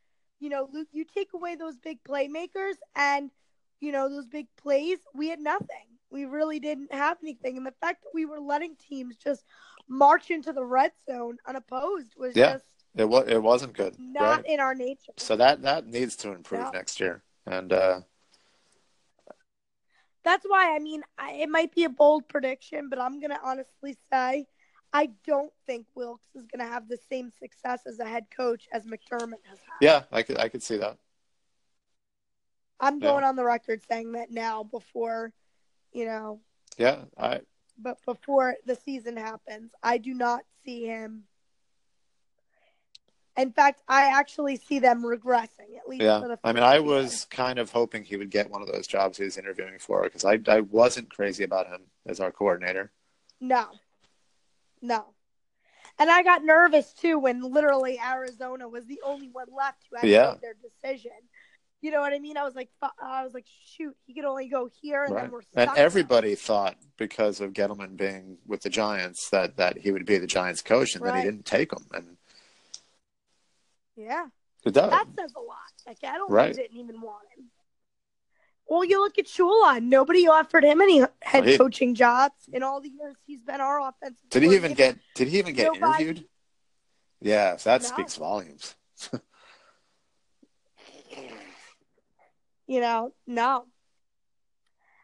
you 0.40 0.50
know, 0.50 0.68
Luke, 0.72 0.88
you 0.92 1.04
take 1.04 1.32
away 1.34 1.54
those 1.56 1.78
big 1.78 2.02
playmakers 2.04 2.76
and 2.96 3.30
you 3.80 3.92
know 3.92 4.08
those 4.08 4.26
big 4.26 4.48
plays, 4.56 4.98
we 5.14 5.28
had 5.28 5.40
nothing. 5.40 5.86
We 6.10 6.24
really 6.24 6.60
didn't 6.60 6.92
have 6.92 7.18
anything, 7.22 7.56
and 7.56 7.66
the 7.66 7.74
fact 7.80 8.02
that 8.02 8.10
we 8.14 8.26
were 8.26 8.40
letting 8.40 8.76
teams 8.76 9.16
just 9.16 9.44
march 9.88 10.30
into 10.30 10.52
the 10.52 10.64
red 10.64 10.92
zone 11.08 11.38
unopposed 11.46 12.14
was 12.16 12.34
Yeah. 12.34 12.54
just 12.54 12.84
It 12.96 13.08
was 13.08 13.28
it 13.28 13.42
wasn't 13.42 13.74
good. 13.74 13.96
not 13.98 14.38
right? 14.38 14.46
in 14.46 14.60
our 14.60 14.74
nature. 14.74 15.12
So 15.16 15.36
that 15.36 15.62
that 15.62 15.86
needs 15.86 16.16
to 16.16 16.32
improve 16.32 16.72
No. 16.72 16.72
next 16.72 17.00
year. 17.00 17.22
And 17.46 17.72
uh, 17.72 18.00
That's 20.24 20.44
why 20.46 20.74
I 20.74 20.78
mean 20.78 21.02
I, 21.18 21.32
it 21.32 21.48
might 21.48 21.74
be 21.74 21.84
a 21.84 21.88
bold 21.90 22.28
prediction, 22.28 22.88
but 22.88 22.98
I'm 23.00 23.20
gonna 23.20 23.40
honestly 23.42 23.96
say 24.12 24.46
I 24.92 25.10
don't 25.26 25.52
think 25.66 25.86
Wilks 25.94 26.26
is 26.34 26.46
gonna 26.46 26.68
have 26.68 26.88
the 26.88 26.98
same 27.08 27.30
success 27.38 27.86
as 27.86 28.00
a 28.00 28.04
head 28.04 28.26
coach 28.34 28.68
as 28.72 28.84
McDermott 28.86 29.44
has 29.48 29.58
had. 29.60 29.76
yeah, 29.80 30.02
I 30.10 30.22
could 30.22 30.38
I 30.38 30.48
could 30.48 30.62
see 30.62 30.76
that. 30.78 30.98
I'm 32.80 32.98
Yeah. 33.00 33.10
going 33.10 33.24
on 33.24 33.36
the 33.36 33.44
record 33.44 33.82
saying 33.88 34.12
that 34.12 34.30
now 34.30 34.62
before, 34.64 35.32
you 35.92 36.06
know, 36.06 36.40
Yeah, 36.78 37.04
I 37.16 37.42
but 37.78 38.04
before 38.04 38.56
the 38.66 38.74
season 38.76 39.16
happens, 39.16 39.72
I 39.82 39.98
do 39.98 40.12
not 40.12 40.44
see 40.64 40.84
him. 40.86 41.26
In 43.36 43.52
fact, 43.52 43.80
I 43.88 44.06
actually 44.18 44.56
see 44.56 44.80
them 44.80 45.02
regressing 45.02 45.76
at 45.78 45.88
least. 45.88 46.02
yeah. 46.02 46.20
For 46.20 46.28
the 46.28 46.38
I 46.44 46.52
mean, 46.52 46.62
I 46.64 46.80
was 46.80 47.26
kind 47.26 47.58
of 47.58 47.70
hoping 47.70 48.02
he 48.04 48.16
would 48.16 48.30
get 48.30 48.50
one 48.50 48.60
of 48.60 48.68
those 48.68 48.86
jobs 48.86 49.16
he 49.18 49.24
was 49.24 49.38
interviewing 49.38 49.78
for 49.78 50.02
because 50.02 50.24
I 50.24 50.40
I 50.48 50.60
wasn't 50.62 51.10
crazy 51.10 51.44
about 51.44 51.68
him 51.68 51.82
as 52.06 52.20
our 52.20 52.32
coordinator. 52.32 52.92
No. 53.40 53.68
No. 54.82 55.14
And 55.98 56.10
I 56.10 56.22
got 56.22 56.44
nervous 56.44 56.92
too 56.92 57.18
when 57.18 57.42
literally 57.42 57.98
Arizona 57.98 58.68
was 58.68 58.86
the 58.86 59.00
only 59.04 59.28
one 59.28 59.48
left 59.54 59.84
who 59.90 59.96
had 59.96 60.08
Yeah. 60.08 60.32
made 60.32 60.40
their 60.40 60.54
decision. 60.54 61.12
You 61.82 61.90
know 61.90 62.00
what 62.00 62.12
I 62.12 62.18
mean? 62.18 62.36
I 62.36 62.44
was 62.44 62.54
like, 62.54 62.68
I 63.02 63.24
was 63.24 63.32
like, 63.32 63.46
shoot, 63.64 63.96
he 64.06 64.14
could 64.14 64.26
only 64.26 64.48
go 64.48 64.68
here, 64.82 65.04
and 65.04 65.14
Right. 65.14 65.22
then 65.22 65.30
we're. 65.30 65.40
And 65.54 65.68
now. 65.68 65.74
everybody 65.76 66.34
thought 66.34 66.76
because 66.98 67.40
of 67.40 67.52
Gettleman 67.54 67.96
being 67.96 68.38
with 68.46 68.62
the 68.62 68.68
Giants 68.68 69.30
that 69.30 69.56
that 69.56 69.78
he 69.78 69.90
would 69.90 70.04
be 70.04 70.18
the 70.18 70.26
Giants 70.26 70.60
coach, 70.60 70.94
and 70.94 71.04
then 71.04 71.16
he 71.16 71.22
didn't 71.22 71.46
take 71.46 71.72
him, 71.72 71.86
and 71.92 72.18
yeah, 73.96 74.26
it 74.64 74.72
does. 74.74 74.90
that 74.90 75.06
says 75.18 75.32
a 75.36 75.40
lot. 75.40 75.56
Like 75.86 75.98
I 76.04 76.18
don't 76.18 76.30
Right. 76.30 76.54
didn't 76.54 76.76
even 76.76 77.00
want 77.00 77.26
him. 77.36 77.49
Well, 78.70 78.84
you 78.84 79.00
look 79.00 79.18
at 79.18 79.26
Shula. 79.26 79.82
Nobody 79.82 80.28
offered 80.28 80.62
him 80.64 80.80
any 80.80 81.02
head 81.22 81.44
He- 81.44 81.58
coaching 81.58 81.96
jobs 81.96 82.48
in 82.52 82.62
all 82.62 82.80
the 82.80 82.88
years 82.88 83.16
he's 83.26 83.42
been 83.42 83.60
our 83.60 83.80
offensive. 83.80 84.30
Did 84.30 84.44
he 84.44 84.54
even 84.54 84.74
get? 84.74 84.96
Did 85.16 85.26
he 85.26 85.40
even 85.40 85.54
get 85.56 85.74
Nobody- 85.74 86.04
interviewed? 86.04 86.28
Yeah, 87.20 87.56
that 87.56 87.82
No. 87.82 87.88
speaks 87.88 88.14
volumes. 88.14 88.76
you 92.68 92.80
know, 92.80 93.12
no. 93.26 93.66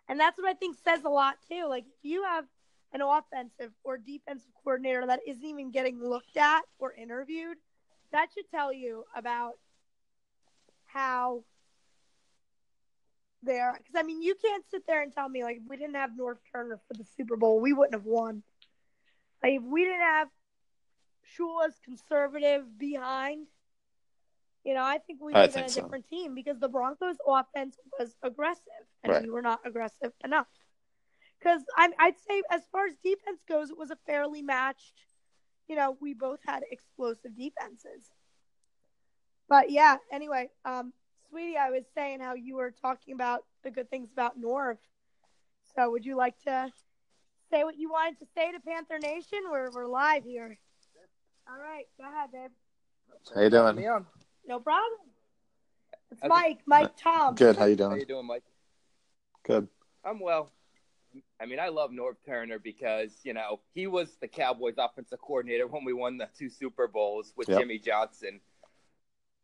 And 0.08 0.20
that's 0.20 0.38
what 0.38 0.46
I 0.48 0.54
think 0.54 0.76
says 0.84 1.02
a 1.04 1.08
lot 1.08 1.36
too. 1.48 1.66
Like 1.68 1.84
if 1.86 2.04
you 2.04 2.22
have 2.22 2.46
an 2.92 3.02
offensive 3.02 3.72
or 3.82 3.98
defensive 3.98 4.52
coordinator 4.62 5.04
that 5.08 5.20
isn't 5.26 5.44
even 5.44 5.72
getting 5.72 5.98
looked 6.00 6.36
at 6.36 6.62
or 6.78 6.92
interviewed, 6.92 7.56
that 8.12 8.28
should 8.32 8.48
tell 8.48 8.72
you 8.72 9.04
about 9.16 9.54
how 10.84 11.42
they're. 13.46 13.74
Because 13.78 13.94
I 13.96 14.02
mean, 14.02 14.22
you 14.22 14.34
can't 14.36 14.64
sit 14.70 14.86
there 14.86 15.02
and 15.02 15.12
tell 15.12 15.28
me 15.28 15.44
like 15.44 15.58
if 15.58 15.62
we 15.68 15.76
didn't 15.76 15.96
have 15.96 16.10
Norv 16.10 16.36
Turner 16.52 16.80
for 16.88 16.94
the 16.94 17.04
Super 17.04 17.36
Bowl, 17.36 17.60
we 17.60 17.72
wouldn't 17.72 17.94
have 17.94 18.04
won. 18.06 18.42
Like 19.42 19.54
if 19.54 19.62
we 19.62 19.84
didn't 19.84 20.00
have 20.00 20.28
Shula's 21.38 21.78
conservative 21.84 22.78
behind, 22.78 23.46
you 24.64 24.74
know, 24.74 24.82
I 24.82 24.98
think 24.98 25.20
we 25.22 25.34
I 25.34 25.40
would 25.40 25.50
have 25.50 25.54
been 25.54 25.64
a 25.64 25.70
so. 25.70 25.82
different 25.82 26.06
team 26.08 26.34
because 26.34 26.58
the 26.58 26.68
Broncos' 26.68 27.16
offense 27.26 27.78
was 27.98 28.16
aggressive 28.22 28.86
and 29.04 29.12
Right. 29.12 29.22
we 29.22 29.30
were 29.30 29.42
not 29.42 29.60
aggressive 29.64 30.12
enough. 30.24 30.48
Because 31.38 31.62
I'd 31.76 32.18
say, 32.28 32.42
as 32.50 32.62
far 32.72 32.86
as 32.86 32.96
defense 33.04 33.42
goes, 33.48 33.70
it 33.70 33.78
was 33.78 33.90
a 33.90 33.96
fairly 34.06 34.42
matched. 34.42 35.04
You 35.68 35.76
know, 35.76 35.96
we 36.00 36.14
both 36.14 36.40
had 36.46 36.62
explosive 36.70 37.36
defenses. 37.36 38.10
But 39.48 39.70
yeah, 39.70 39.96
anyway, 40.10 40.50
um, 40.64 40.92
sweetie, 41.30 41.56
I 41.56 41.70
was 41.70 41.84
saying 41.94 42.20
how 42.20 42.34
you 42.34 42.56
were 42.56 42.70
talking 42.70 43.14
about 43.14 43.44
the 43.62 43.70
good 43.70 43.90
things 43.90 44.08
about 44.12 44.40
Norv. 44.40 44.76
So, 45.74 45.90
would 45.90 46.04
you 46.04 46.16
like 46.16 46.38
to 46.44 46.70
say 47.50 47.64
what 47.64 47.76
you 47.76 47.90
wanted 47.90 48.18
to 48.20 48.26
say 48.36 48.52
to 48.52 48.60
Panther 48.60 48.98
Nation? 48.98 49.38
We're 49.50 49.70
we're 49.70 49.86
live 49.86 50.24
here. 50.24 50.58
All 51.48 51.58
right, 51.60 51.86
go 51.98 52.04
ahead, 52.04 52.32
babe. 52.32 52.50
How 53.34 53.40
you 53.42 53.50
doing? 53.50 53.76
Me 53.76 53.86
on. 53.86 54.06
No 54.46 54.60
problem. 54.60 54.98
It's 56.10 56.20
How's 56.22 56.28
it- 56.28 56.32
Mike, 56.34 56.58
Mike 56.66 56.92
Tom. 56.96 57.34
Good. 57.34 57.56
How 57.56 57.66
you 57.66 57.76
doing? 57.76 57.90
How 57.90 57.96
you 57.96 58.06
doing, 58.06 58.26
Mike? 58.26 58.44
Good. 59.44 59.68
I'm 60.04 60.20
well. 60.20 60.50
I 61.40 61.46
mean, 61.46 61.58
I 61.58 61.68
love 61.68 61.90
Norv 61.92 62.16
Turner 62.26 62.58
because 62.58 63.18
you 63.24 63.32
know 63.32 63.60
he 63.74 63.86
was 63.86 64.16
the 64.20 64.28
Cowboys' 64.28 64.74
offensive 64.78 65.20
coordinator 65.20 65.66
when 65.66 65.84
we 65.84 65.92
won 65.92 66.18
the 66.18 66.28
two 66.38 66.48
Super 66.50 66.88
Bowls 66.88 67.32
with 67.36 67.48
Yep. 67.48 67.60
Jimmy 67.60 67.78
Johnson. 67.78 68.40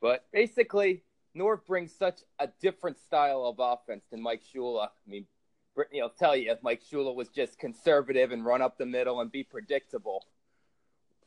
But 0.00 0.24
basically, 0.32 1.02
Norv 1.36 1.64
brings 1.66 1.92
such 1.94 2.20
a 2.38 2.48
different 2.60 2.98
style 2.98 3.44
of 3.44 3.56
offense 3.58 4.04
than 4.10 4.20
Mike 4.20 4.42
Shula. 4.42 4.86
I 4.86 5.10
mean, 5.10 5.26
Brittany 5.74 6.02
will 6.02 6.10
tell 6.10 6.36
you, 6.36 6.54
Mike 6.62 6.82
Shula 6.82 7.14
was 7.14 7.28
just 7.28 7.58
conservative 7.58 8.32
and 8.32 8.44
run 8.44 8.60
up 8.60 8.76
the 8.76 8.86
middle 8.86 9.20
and 9.20 9.32
be 9.32 9.42
predictable. 9.42 10.26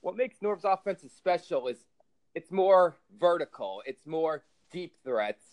What 0.02 0.16
makes 0.16 0.42
Norv's 0.42 0.66
offense 0.66 1.04
special 1.16 1.68
is 1.68 1.78
it's 2.36 2.52
more 2.52 2.98
vertical, 3.20 3.82
it's 3.88 4.06
more 4.06 4.44
deep 4.72 4.94
threats, 5.04 5.44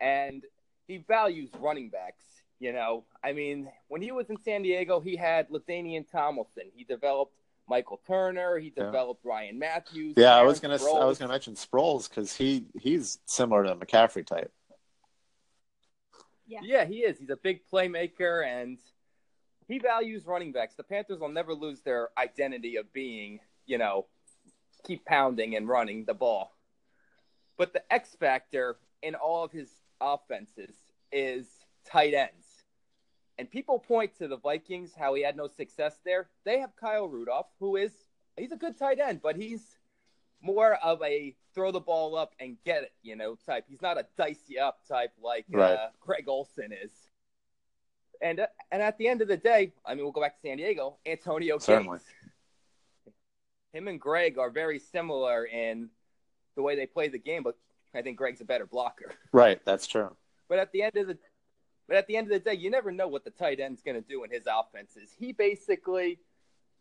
and 0.00 0.42
he 0.86 0.98
values 0.98 1.48
running 1.58 1.88
backs. 1.88 2.24
You 2.60 2.72
know, 2.72 3.04
I 3.22 3.32
mean, 3.32 3.70
when 3.88 4.02
he 4.02 4.12
was 4.12 4.30
in 4.30 4.36
San 4.36 4.62
Diego, 4.62 5.00
he 5.00 5.16
had 5.16 5.48
LaDainian 5.48 6.10
Tomlinson. 6.10 6.70
He 6.74 6.84
developed 6.84 7.34
Michael 7.68 8.00
Turner. 8.06 8.58
He 8.58 8.72
Yeah. 8.76 8.84
developed 8.84 9.24
Ryan 9.24 9.58
Mathews. 9.58 10.14
Yeah, 10.16 10.36
I 10.36 10.42
was 10.42 10.60
gonna. 10.60 10.74
I 10.74 11.04
was 11.04 11.18
gonna 11.18 11.32
mention 11.32 11.54
Sproles 11.54 12.08
because 12.08 12.34
he 12.36 12.66
he's 12.78 13.18
similar 13.26 13.64
to 13.64 13.76
McCaffrey 13.76 14.26
type. 14.26 14.52
Yeah, 16.46 16.84
he 16.84 16.98
is. 17.00 17.18
He's 17.18 17.30
a 17.30 17.36
big 17.36 17.66
playmaker, 17.72 18.46
and 18.46 18.78
he 19.66 19.78
values 19.78 20.26
running 20.26 20.52
backs. 20.52 20.74
The 20.74 20.82
Panthers 20.82 21.18
will 21.18 21.30
never 21.30 21.54
lose 21.54 21.80
their 21.80 22.10
identity 22.18 22.76
of 22.76 22.92
being, 22.92 23.40
you 23.66 23.78
know, 23.78 24.06
keep 24.84 25.04
pounding 25.06 25.56
and 25.56 25.66
running 25.66 26.04
the 26.04 26.14
ball. 26.14 26.54
But 27.56 27.72
the 27.72 27.92
X 27.92 28.14
factor 28.14 28.76
in 29.02 29.14
all 29.14 29.42
of 29.42 29.52
his 29.52 29.70
offenses 30.00 30.74
is 31.10 31.48
tight 31.86 32.12
ends. 32.12 32.43
And 33.38 33.50
people 33.50 33.78
point 33.80 34.16
to 34.18 34.28
the 34.28 34.36
Vikings 34.36 34.92
how 34.96 35.14
he 35.14 35.22
had 35.22 35.36
no 35.36 35.48
success 35.48 35.98
there. 36.04 36.28
They 36.44 36.60
have 36.60 36.76
Kyle 36.76 37.08
Rudolph, 37.08 37.48
who 37.58 37.76
is 37.76 37.92
he's 38.36 38.52
a 38.52 38.56
good 38.56 38.78
tight 38.78 39.00
end, 39.00 39.20
but 39.22 39.36
he's 39.36 39.76
more 40.40 40.74
of 40.74 41.02
a 41.02 41.34
throw 41.54 41.72
the 41.72 41.80
ball 41.80 42.16
up 42.16 42.32
and 42.38 42.56
get 42.64 42.82
it, 42.82 42.92
you 43.02 43.16
know, 43.16 43.36
type. 43.46 43.64
He's 43.68 43.82
not 43.82 43.98
a 43.98 44.06
dice 44.16 44.38
you 44.46 44.60
up 44.60 44.78
type 44.86 45.12
like 45.22 45.46
Right. 45.50 45.72
uh, 45.72 45.88
Greg 46.00 46.28
Olsen 46.28 46.70
is. 46.72 46.92
And 48.22 48.40
uh, 48.40 48.46
and 48.70 48.80
at 48.82 48.96
the 48.98 49.08
end 49.08 49.20
of 49.22 49.28
the 49.28 49.36
day, 49.36 49.72
I 49.84 49.94
mean, 49.94 50.04
we'll 50.04 50.12
go 50.12 50.20
back 50.20 50.40
to 50.40 50.48
San 50.48 50.58
Diego. 50.58 50.98
Antonio 51.04 51.58
Certainly. 51.58 51.98
Gates. 51.98 52.10
Him 53.72 53.88
and 53.88 54.00
Greg 54.00 54.38
are 54.38 54.50
very 54.50 54.78
similar 54.78 55.44
in 55.46 55.88
the 56.54 56.62
way 56.62 56.76
they 56.76 56.86
play 56.86 57.08
the 57.08 57.18
game, 57.18 57.42
but 57.42 57.56
I 57.92 58.02
think 58.02 58.16
Greg's 58.16 58.40
a 58.40 58.44
better 58.44 58.66
blocker. 58.66 59.14
Right. 59.32 59.60
That's 59.64 59.88
true. 59.88 60.14
But 60.48 60.58
at 60.60 60.70
the 60.70 60.82
end 60.82 60.96
of 60.96 61.08
the 61.08 61.18
but 61.86 61.96
at 61.96 62.06
the 62.06 62.16
end 62.16 62.26
of 62.26 62.32
the 62.32 62.38
day, 62.38 62.56
you 62.56 62.70
never 62.70 62.90
know 62.90 63.08
what 63.08 63.24
the 63.24 63.30
tight 63.30 63.60
end's 63.60 63.82
going 63.82 64.00
to 64.00 64.08
do 64.08 64.24
in 64.24 64.30
his 64.30 64.44
offenses. 64.46 65.10
He 65.18 65.32
basically 65.32 66.18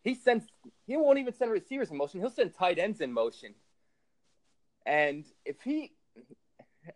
he 0.03 0.15
sends 0.15 0.45
he 0.85 0.97
won't 0.97 1.19
even 1.19 1.34
send 1.34 1.51
receivers 1.51 1.89
in 1.91 1.97
motion. 1.97 2.19
He'll 2.19 2.30
send 2.30 2.53
tight 2.53 2.80
ends 2.80 3.01
in 3.01 3.11
motion. 3.11 3.55
And 4.85 5.25
if 5.45 5.61
he 5.61 5.93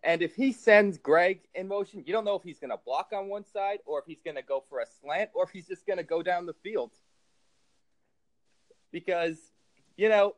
and 0.02 0.22
if 0.22 0.34
he 0.34 0.52
sends 0.52 0.98
Greg 0.98 1.40
in 1.54 1.68
motion, 1.68 2.04
you 2.06 2.12
don't 2.12 2.24
know 2.24 2.36
if 2.36 2.42
he's 2.42 2.58
going 2.58 2.70
to 2.70 2.78
block 2.84 3.10
on 3.12 3.28
one 3.28 3.44
side 3.44 3.78
or 3.86 3.98
if 3.98 4.04
he's 4.06 4.20
going 4.22 4.36
to 4.36 4.42
go 4.42 4.62
for 4.68 4.80
a 4.80 4.86
slant 5.00 5.30
or 5.34 5.44
if 5.44 5.50
he's 5.50 5.66
just 5.66 5.86
going 5.86 5.96
to 5.96 6.02
go 6.02 6.22
down 6.22 6.46
the 6.46 6.54
field. 6.54 6.92
Because 8.92 9.38
you 9.96 10.08
know, 10.08 10.34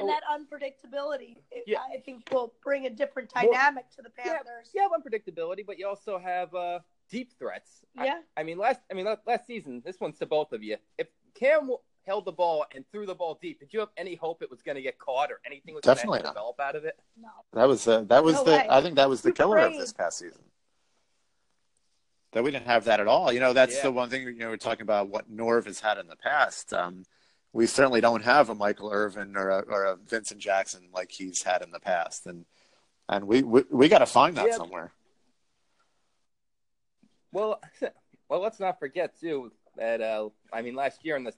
And 0.00 0.08
that 0.08 0.22
unpredictability, 0.30 1.36
Yeah. 1.66 1.80
I 1.92 1.98
think, 1.98 2.24
will 2.32 2.52
bring 2.62 2.86
a 2.86 2.90
different 2.90 3.30
Well, 3.34 3.44
dynamic 3.44 3.90
to 3.96 4.02
the 4.02 4.10
yeah, 4.18 4.34
Panthers. 4.38 4.70
you 4.74 4.80
have 4.82 4.90
unpredictability, 4.92 5.64
but 5.66 5.78
you 5.78 5.86
also 5.86 6.18
have 6.18 6.54
uh, 6.54 6.80
deep 7.10 7.32
threats. 7.38 7.82
Yeah. 7.94 8.20
I, 8.36 8.42
mean, 8.42 8.58
last 8.58 8.80
I 8.90 8.94
mean 8.94 9.06
last 9.26 9.46
season, 9.46 9.82
this 9.84 10.00
one's 10.00 10.18
to 10.18 10.26
both 10.26 10.52
of 10.52 10.62
you. 10.62 10.76
If 10.98 11.08
Cam 11.34 11.70
held 12.06 12.24
the 12.24 12.32
ball 12.32 12.64
and 12.74 12.84
threw 12.90 13.06
the 13.06 13.14
ball 13.14 13.38
deep, 13.40 13.60
did 13.60 13.72
you 13.72 13.80
have 13.80 13.90
any 13.96 14.14
hope 14.14 14.42
it 14.42 14.50
was 14.50 14.62
going 14.62 14.76
to 14.76 14.82
get 14.82 14.98
caught 14.98 15.30
or 15.30 15.40
anything 15.44 15.74
was 15.74 15.82
going 15.82 15.94
Definitely 15.96 16.18
to 16.20 16.24
not. 16.24 16.34
develop 16.34 16.60
out 16.60 16.74
of 16.76 16.84
it? 16.84 16.98
No. 17.20 17.28
That 17.52 17.68
was 17.68 17.86
uh, 17.86 18.02
that 18.04 18.24
was 18.24 18.34
No 18.36 18.44
the. 18.44 18.50
way. 18.52 18.66
I 18.68 18.80
think 18.80 18.96
that 18.96 19.08
was 19.08 19.20
the 19.22 19.28
You 19.28 19.34
killer 19.34 19.58
of 19.58 19.70
prayed. 19.70 19.80
this 19.80 19.92
past 19.92 20.18
season. 20.18 20.42
That 22.32 22.44
we 22.44 22.52
didn't 22.52 22.66
have 22.66 22.84
that 22.84 23.00
at 23.00 23.08
all. 23.08 23.32
You 23.32 23.40
know, 23.40 23.52
that's 23.52 23.74
Yeah. 23.76 23.82
the 23.82 23.92
one 23.92 24.08
thing. 24.08 24.22
You 24.22 24.32
know, 24.34 24.48
we're 24.50 24.56
talking 24.56 24.82
about 24.82 25.08
what 25.08 25.30
Norv 25.34 25.66
has 25.66 25.80
had 25.80 25.98
in 25.98 26.06
the 26.06 26.14
past. 26.16 26.72
Um, 26.72 27.04
we 27.52 27.66
certainly 27.66 28.00
don't 28.00 28.22
have 28.22 28.48
a 28.48 28.54
Michael 28.54 28.90
Irvin 28.92 29.36
or 29.36 29.48
a, 29.50 29.60
or 29.62 29.84
a 29.84 29.96
Vincent 29.96 30.40
Jackson 30.40 30.88
like 30.94 31.10
he's 31.10 31.42
had 31.42 31.62
in 31.62 31.70
the 31.70 31.80
past, 31.80 32.26
and 32.26 32.44
and 33.08 33.26
we 33.26 33.42
we, 33.42 33.64
we 33.70 33.88
got 33.88 33.98
to 33.98 34.06
find 34.06 34.36
that 34.36 34.46
Yeah. 34.48 34.56
somewhere. 34.56 34.92
Well, 37.32 37.60
well, 38.28 38.40
let's 38.40 38.60
not 38.60 38.78
forget 38.78 39.18
too 39.20 39.52
that 39.76 40.00
uh, 40.00 40.28
I 40.52 40.62
mean, 40.62 40.74
last 40.74 41.04
year 41.04 41.16
in 41.16 41.24
the 41.24 41.32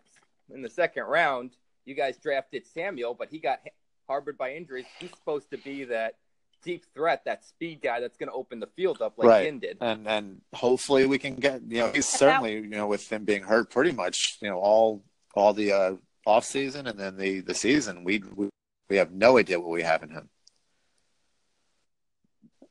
in 0.52 0.62
the 0.62 0.70
second 0.70 1.04
round, 1.04 1.50
you 1.84 1.94
guys 1.94 2.16
drafted 2.18 2.66
Samuel, 2.66 3.14
but 3.14 3.28
he 3.30 3.38
got 3.38 3.60
harbored 4.08 4.36
by 4.38 4.54
injuries. 4.54 4.86
He's 4.98 5.10
supposed 5.10 5.50
to 5.50 5.58
be 5.58 5.84
that 5.84 6.16
deep 6.62 6.84
threat, 6.94 7.24
that 7.24 7.44
speed 7.44 7.80
guy 7.82 8.00
that's 8.00 8.16
going 8.16 8.28
to 8.28 8.34
open 8.34 8.60
the 8.60 8.66
field 8.68 9.02
up 9.02 9.14
like 9.18 9.28
Right. 9.28 9.44
Ginn 9.44 9.58
did. 9.60 9.78
and 9.80 10.06
and 10.06 10.40
hopefully 10.54 11.06
we 11.06 11.18
can 11.18 11.34
get 11.36 11.62
you 11.66 11.78
know 11.80 11.90
he's 11.92 12.06
certainly 12.08 12.54
you 12.54 12.62
know 12.68 12.86
with 12.86 13.10
him 13.10 13.24
being 13.24 13.42
hurt 13.42 13.70
pretty 13.70 13.90
much 13.92 14.38
you 14.40 14.48
know 14.48 14.58
all 14.58 15.02
all 15.34 15.52
the 15.52 15.72
uh, 15.72 15.96
off 16.26 16.44
season 16.44 16.86
and 16.86 16.98
then 16.98 17.16
the 17.16 17.40
the 17.40 17.54
season 17.54 18.04
we 18.04 18.22
we, 18.34 18.48
we 18.88 18.96
have 18.96 19.12
no 19.12 19.38
idea 19.38 19.58
what 19.60 19.70
we 19.70 19.82
have 19.82 20.02
in 20.02 20.10
him. 20.10 20.28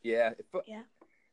Yeah. 0.03 0.31
If, 0.37 0.45
Yeah. 0.67 0.83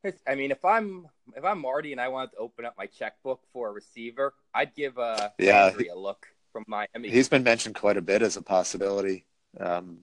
it's- 0.02 0.22
I 0.26 0.34
mean, 0.34 0.50
if 0.50 0.64
I'm 0.64 1.08
if 1.36 1.44
I'm 1.44 1.60
Marty 1.60 1.92
and 1.92 2.00
I 2.00 2.08
wanted 2.08 2.32
to 2.32 2.38
open 2.38 2.64
up 2.64 2.74
my 2.76 2.86
checkbook 2.86 3.40
for 3.52 3.68
a 3.68 3.72
receiver, 3.72 4.34
I'd 4.54 4.74
give 4.74 4.98
uh, 4.98 5.30
Yeah. 5.38 5.64
Landry 5.66 5.88
a 5.88 5.96
look 5.96 6.26
from 6.52 6.64
Miami. 6.66 7.10
He's 7.10 7.28
been 7.28 7.42
mentioned 7.44 7.74
quite 7.74 7.96
a 7.96 8.02
bit 8.02 8.22
as 8.22 8.36
a 8.36 8.42
possibility. 8.42 9.26
Um, 9.58 10.00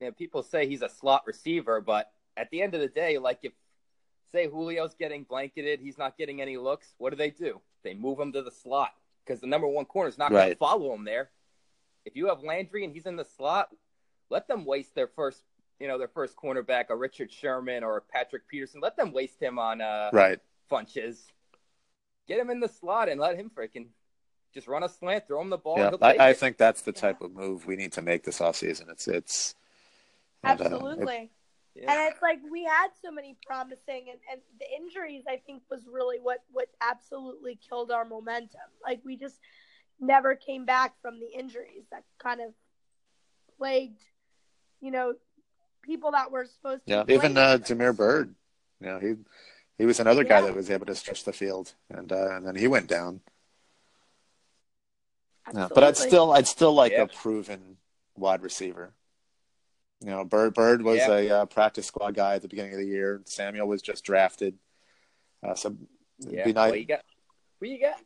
you 0.00 0.08
know, 0.08 0.12
people 0.12 0.42
say 0.42 0.66
he's 0.66 0.82
a 0.82 0.88
slot 0.88 1.26
receiver, 1.26 1.80
but 1.80 2.10
at 2.36 2.50
the 2.50 2.62
end 2.62 2.74
of 2.74 2.80
the 2.80 2.88
day, 2.88 3.18
like 3.18 3.40
if 3.42 3.52
say 4.32 4.46
Julio's 4.46 4.94
getting 4.94 5.24
blanketed, 5.24 5.80
he's 5.80 5.98
not 5.98 6.16
getting 6.16 6.40
any 6.40 6.56
looks. 6.56 6.94
What 6.98 7.10
do 7.10 7.16
they 7.16 7.30
do? 7.30 7.60
They 7.84 7.94
move 7.94 8.18
him 8.18 8.32
to 8.32 8.42
the 8.42 8.50
slot 8.50 8.92
because 9.24 9.40
the 9.40 9.46
number 9.46 9.66
one 9.66 9.84
corner 9.84 10.08
is 10.08 10.18
not 10.18 10.30
going 10.30 10.50
to 10.50 10.56
follow 10.56 10.92
him 10.94 11.04
there. 11.04 11.30
If 12.04 12.16
you 12.16 12.26
have 12.28 12.42
Landry 12.42 12.84
and 12.84 12.92
he's 12.92 13.06
in 13.06 13.16
the 13.16 13.24
slot, 13.24 13.68
let 14.30 14.48
them 14.48 14.64
waste 14.64 14.94
their 14.94 15.06
first, 15.06 15.42
you 15.78 15.86
know, 15.88 15.98
their 15.98 16.08
first 16.08 16.36
cornerback, 16.36 16.86
a 16.90 16.96
Richard 16.96 17.30
Sherman 17.30 17.84
or 17.84 17.96
a 17.98 18.00
Patrick 18.00 18.48
Peterson. 18.48 18.80
Let 18.80 18.96
them 18.96 19.12
waste 19.12 19.40
him 19.40 19.58
on 19.58 19.80
uh, 19.80 20.10
right. 20.12 20.40
Funchess. 20.70 21.18
Get 22.26 22.38
him 22.38 22.50
in 22.50 22.60
the 22.60 22.68
slot 22.68 23.08
and 23.08 23.20
let 23.20 23.36
him 23.36 23.50
freaking 23.54 23.86
just 24.54 24.68
run 24.68 24.82
a 24.82 24.88
slant, 24.88 25.26
throw 25.26 25.40
him 25.40 25.50
the 25.50 25.58
ball. 25.58 25.78
Yeah, 25.78 25.84
and 25.84 25.90
he'll 25.92 26.10
take 26.10 26.20
I, 26.20 26.28
I 26.30 26.32
think 26.34 26.56
that's 26.56 26.82
the 26.82 26.92
Yeah. 26.94 27.00
type 27.00 27.22
of 27.22 27.32
move 27.32 27.66
we 27.66 27.76
need 27.76 27.92
to 27.92 28.02
make 28.02 28.24
this 28.24 28.38
offseason. 28.40 28.90
It's 28.90 29.06
it's 29.08 29.54
and, 30.42 30.60
uh, 30.60 30.64
it- 30.64 30.72
Absolutely. 30.72 31.30
Yeah. 31.74 31.90
And 31.90 32.12
it's 32.12 32.20
like 32.20 32.38
we 32.50 32.64
had 32.64 32.88
so 33.02 33.10
many 33.10 33.36
promising, 33.46 34.06
and, 34.10 34.18
and 34.30 34.40
the 34.60 34.66
injuries 34.76 35.24
I 35.26 35.38
think 35.46 35.62
was 35.70 35.80
really 35.90 36.18
what 36.18 36.42
what 36.52 36.68
absolutely 36.82 37.58
killed 37.68 37.90
our 37.90 38.04
momentum. 38.04 38.60
Like 38.82 39.00
we 39.04 39.16
just 39.16 39.38
never 39.98 40.34
came 40.34 40.66
back 40.66 40.94
from 41.00 41.18
the 41.18 41.30
injuries 41.32 41.84
that 41.90 42.04
kind 42.18 42.40
of 42.42 42.48
plagued, 43.56 44.02
you 44.80 44.90
know, 44.90 45.14
people 45.82 46.10
that 46.12 46.30
were 46.30 46.44
supposed 46.44 46.84
to. 46.86 46.92
yeah, 46.92 47.02
be 47.04 47.14
even 47.14 47.34
playing 47.34 47.62
uh, 47.62 47.64
for 47.64 47.88
us. 47.88 47.96
Byrd, 47.96 48.34
you 48.80 48.86
know, 48.86 48.98
he 48.98 49.14
he 49.78 49.86
was 49.86 49.98
another 49.98 50.24
guy 50.24 50.40
Yeah. 50.40 50.46
that 50.46 50.56
was 50.56 50.70
able 50.70 50.86
to 50.86 50.94
stretch 50.94 51.24
the 51.24 51.32
field, 51.32 51.72
and 51.88 52.12
uh, 52.12 52.36
and 52.36 52.46
then 52.46 52.56
he 52.56 52.68
went 52.68 52.86
down. 52.88 53.20
Yeah, 55.54 55.68
but 55.74 55.84
I'd 55.84 55.96
still 55.96 56.32
I'd 56.32 56.46
still 56.46 56.74
like 56.74 56.92
Yeah. 56.92 57.02
a 57.02 57.06
proven 57.06 57.78
wide 58.16 58.42
receiver. 58.42 58.94
You 60.02 60.10
know, 60.10 60.24
Byrd 60.24 60.54
Byrd 60.54 60.82
was 60.82 60.98
Yeah. 60.98 61.10
a 61.12 61.30
uh, 61.30 61.46
practice 61.46 61.86
squad 61.86 62.14
guy 62.14 62.34
at 62.34 62.42
the 62.42 62.48
beginning 62.48 62.72
of 62.72 62.78
the 62.78 62.86
year. 62.86 63.22
Samuel 63.24 63.68
was 63.68 63.82
just 63.82 64.04
drafted, 64.04 64.58
uh, 65.42 65.54
so 65.54 65.76
it'd 66.20 66.32
Yeah, 66.32 66.44
be 66.46 66.52
well, 66.52 66.74
you 66.74 66.86
got, 66.86 67.02
well, 67.60 67.70
you 67.70 67.80
got. 67.80 68.00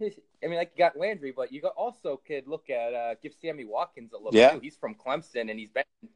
I 0.44 0.48
mean, 0.48 0.56
like 0.56 0.72
you 0.74 0.78
got 0.78 0.96
Landry, 0.96 1.32
but 1.36 1.52
you 1.52 1.60
got 1.60 1.74
also 1.76 2.20
could 2.26 2.48
look 2.48 2.70
at 2.70 2.94
uh, 2.94 3.14
give 3.22 3.34
Sammy 3.40 3.64
Watkins 3.64 4.12
a 4.12 4.18
look 4.18 4.34
Yeah. 4.34 4.52
too. 4.52 4.60
He's 4.60 4.76
from 4.76 4.94
Clemson 4.94 5.50
and 5.50 5.58
he's 5.58 5.70
been 5.70 5.84
in 6.02 6.08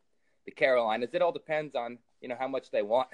the 0.46 0.50
Carolinas. 0.52 1.10
It 1.12 1.22
all 1.22 1.32
depends 1.32 1.74
on 1.74 1.98
you 2.20 2.28
know 2.28 2.36
how 2.38 2.48
much 2.48 2.70
they 2.70 2.82
want. 2.82 3.08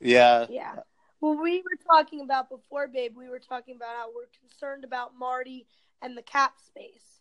yeah, 0.00 0.46
Yeah. 0.48 0.76
Well, 1.20 1.36
we 1.42 1.58
were 1.62 1.78
talking 1.90 2.20
about 2.20 2.48
before, 2.48 2.88
babe. 2.88 3.16
We 3.16 3.28
were 3.28 3.38
talking 3.38 3.74
about 3.76 3.94
how 3.96 4.08
we're 4.14 4.28
concerned 4.40 4.84
about 4.84 5.14
Marty 5.18 5.66
and 6.02 6.16
the 6.16 6.22
cap 6.22 6.54
space. 6.64 7.15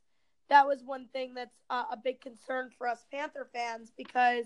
That 0.50 0.68
was 0.68 0.84
one 0.84 1.08
thing 1.12 1.34
that's 1.34 1.58
uh, 1.70 1.86
a 1.92 1.98
big 1.98 2.22
concern 2.22 2.70
for 2.78 2.88
us 2.88 3.06
Panther 3.12 3.48
fans 3.54 3.92
because, 3.98 4.46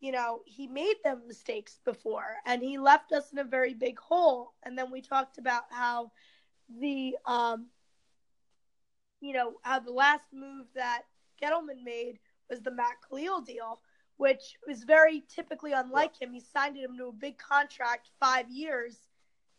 you 0.00 0.12
know, 0.12 0.40
he 0.46 0.66
made 0.66 0.96
them 1.04 1.22
mistakes 1.26 1.78
before 1.84 2.36
and 2.46 2.62
he 2.62 2.78
left 2.78 3.12
us 3.12 3.32
in 3.32 3.38
a 3.38 3.44
very 3.44 3.74
big 3.74 3.98
hole. 3.98 4.54
And 4.62 4.78
then 4.78 4.90
we 4.90 5.02
talked 5.02 5.38
about 5.38 5.64
how 5.70 6.12
the, 6.80 7.16
um, 7.26 7.66
you 9.20 9.32
know, 9.32 9.54
how 9.62 9.80
the 9.80 9.92
last 9.92 10.32
move 10.32 10.66
that 10.74 11.02
Gettleman 11.42 11.84
made 11.84 12.18
was 12.48 12.60
the 12.62 12.70
Matt 12.70 12.96
Kalil 13.08 13.40
deal 13.42 13.80
which 14.16 14.56
was 14.66 14.84
very 14.84 15.24
typically 15.28 15.72
unlike 15.72 16.20
him. 16.20 16.32
He 16.32 16.40
signed 16.40 16.76
him 16.76 16.96
to 16.98 17.08
a 17.08 17.12
big 17.12 17.38
contract, 17.38 18.08
five 18.18 18.50
years, 18.50 18.96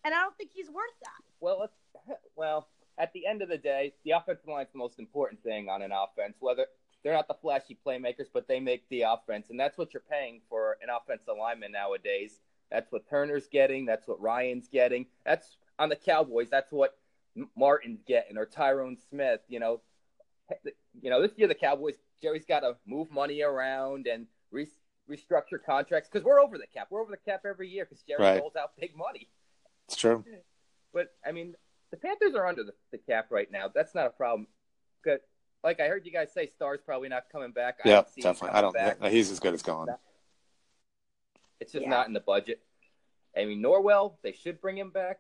and 0.04 0.14
I 0.14 0.22
don't 0.22 0.36
think 0.38 0.52
he's 0.54 0.70
worth 0.70 0.98
that. 1.04 1.24
Well, 1.40 1.70
well, 2.36 2.68
at 2.98 3.14
the 3.14 3.26
end 3.28 3.42
of 3.42 3.50
the 3.50 3.58
day, 3.58 3.94
the 4.04 4.12
offensive 4.12 4.48
line 4.48 4.66
is 4.66 4.72
the 4.72 4.78
most 4.80 5.00
important 5.00 5.42
thing 5.44 5.70
on 5.70 5.82
an 5.82 5.92
offense. 5.92 6.36
Whether 6.40 6.66
they're 7.04 7.14
not 7.14 7.28
the 7.28 7.36
flashy 7.36 7.78
playmakers, 7.86 8.28
but 8.34 8.48
they 8.48 8.60
make 8.60 8.88
the 8.90 9.04
offense, 9.04 9.50
and 9.50 9.60
that's 9.60 9.78
what 9.78 9.94
you're 9.94 10.04
paying 10.10 10.42
for 10.50 10.78
an 10.82 10.90
offensive 10.90 11.36
lineman 11.40 11.72
nowadays. 11.72 12.40
That's 12.72 12.92
what 12.92 13.08
Turner's 13.10 13.48
getting. 13.48 13.86
That's 13.86 14.08
what 14.08 14.20
Ryan's 14.20 14.68
getting. 14.68 15.06
That's 15.26 15.58
on 15.80 15.90
the 15.90 15.96
Cowboys. 15.96 16.50
That's 16.50 16.72
what 16.72 16.98
Martin's 17.56 18.02
getting, 18.06 18.38
or 18.38 18.46
Tyron 18.46 18.98
Smith. 19.10 19.42
You 19.48 19.60
know, 19.60 19.82
you 21.02 21.10
know, 21.10 21.22
this 21.22 21.32
year 21.38 21.48
the 21.48 21.56
Cowboys, 21.56 21.96
Jerry's 22.22 22.46
got 22.46 22.62
to 22.62 22.76
move 22.86 23.12
money 23.12 23.42
around 23.42 24.08
and 24.08 24.26
re- 24.52 24.68
restructure 25.10 25.64
contracts 25.64 26.10
because 26.12 26.26
we're 26.26 26.40
over 26.42 26.58
the 26.58 26.68
cap. 26.68 26.88
We're 26.90 27.02
over 27.02 27.12
the 27.12 27.18
cap 27.32 27.44
every 27.48 27.70
year 27.70 27.86
because 27.86 28.02
Jerry 28.04 28.22
Right. 28.24 28.40
rolls 28.42 28.56
out 28.56 28.72
big 28.80 28.96
money. 28.96 29.30
it's 29.88 29.96
true. 29.96 30.26
But 30.94 31.14
I 31.26 31.32
mean, 31.32 31.56
the 31.92 31.98
Panthers 31.98 32.36
are 32.36 32.46
under 32.46 32.64
the, 32.64 32.74
the 32.92 32.98
cap 32.98 33.28
right 33.30 33.52
now. 33.52 33.70
That's 33.74 33.96
not 33.96 34.08
a 34.08 34.10
problem. 34.12 34.48
Good. 35.04 35.20
Like 35.64 35.80
I 35.80 35.88
heard 35.88 36.06
you 36.06 36.12
guys 36.12 36.34
say, 36.34 36.48
Star's 36.48 36.80
probably 36.86 37.10
not 37.10 37.24
coming 37.32 37.52
back. 37.52 37.80
I 37.84 37.90
Yeah, 37.90 37.96
don't 37.96 38.16
definitely. 38.22 38.58
I 38.58 38.62
don't. 38.62 38.74
Back. 38.74 39.04
He's 39.12 39.32
as 39.32 39.40
good 39.40 39.54
as 39.54 39.62
gone. 39.62 39.88
It's 41.60 41.72
just 41.72 41.84
Yeah. 41.84 41.90
not 41.90 42.08
in 42.08 42.14
the 42.14 42.20
budget. 42.20 42.62
I 43.36 43.46
mean, 43.46 43.62
Norwell, 43.62 44.14
they 44.24 44.32
should 44.32 44.62
bring 44.62 44.78
him 44.78 44.90
back. 44.90 45.20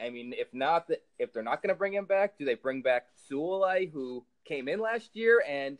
I 0.00 0.10
mean, 0.10 0.32
if 0.36 0.52
not, 0.54 0.88
if 1.18 1.32
they're 1.32 1.42
not 1.42 1.62
going 1.62 1.74
to 1.74 1.78
bring 1.78 1.92
him 1.92 2.04
back, 2.04 2.38
do 2.38 2.44
they 2.44 2.54
bring 2.54 2.82
back 2.82 3.06
Suolai, 3.30 3.90
who 3.90 4.24
came 4.44 4.68
in 4.68 4.80
last 4.80 5.16
year 5.16 5.42
and 5.46 5.76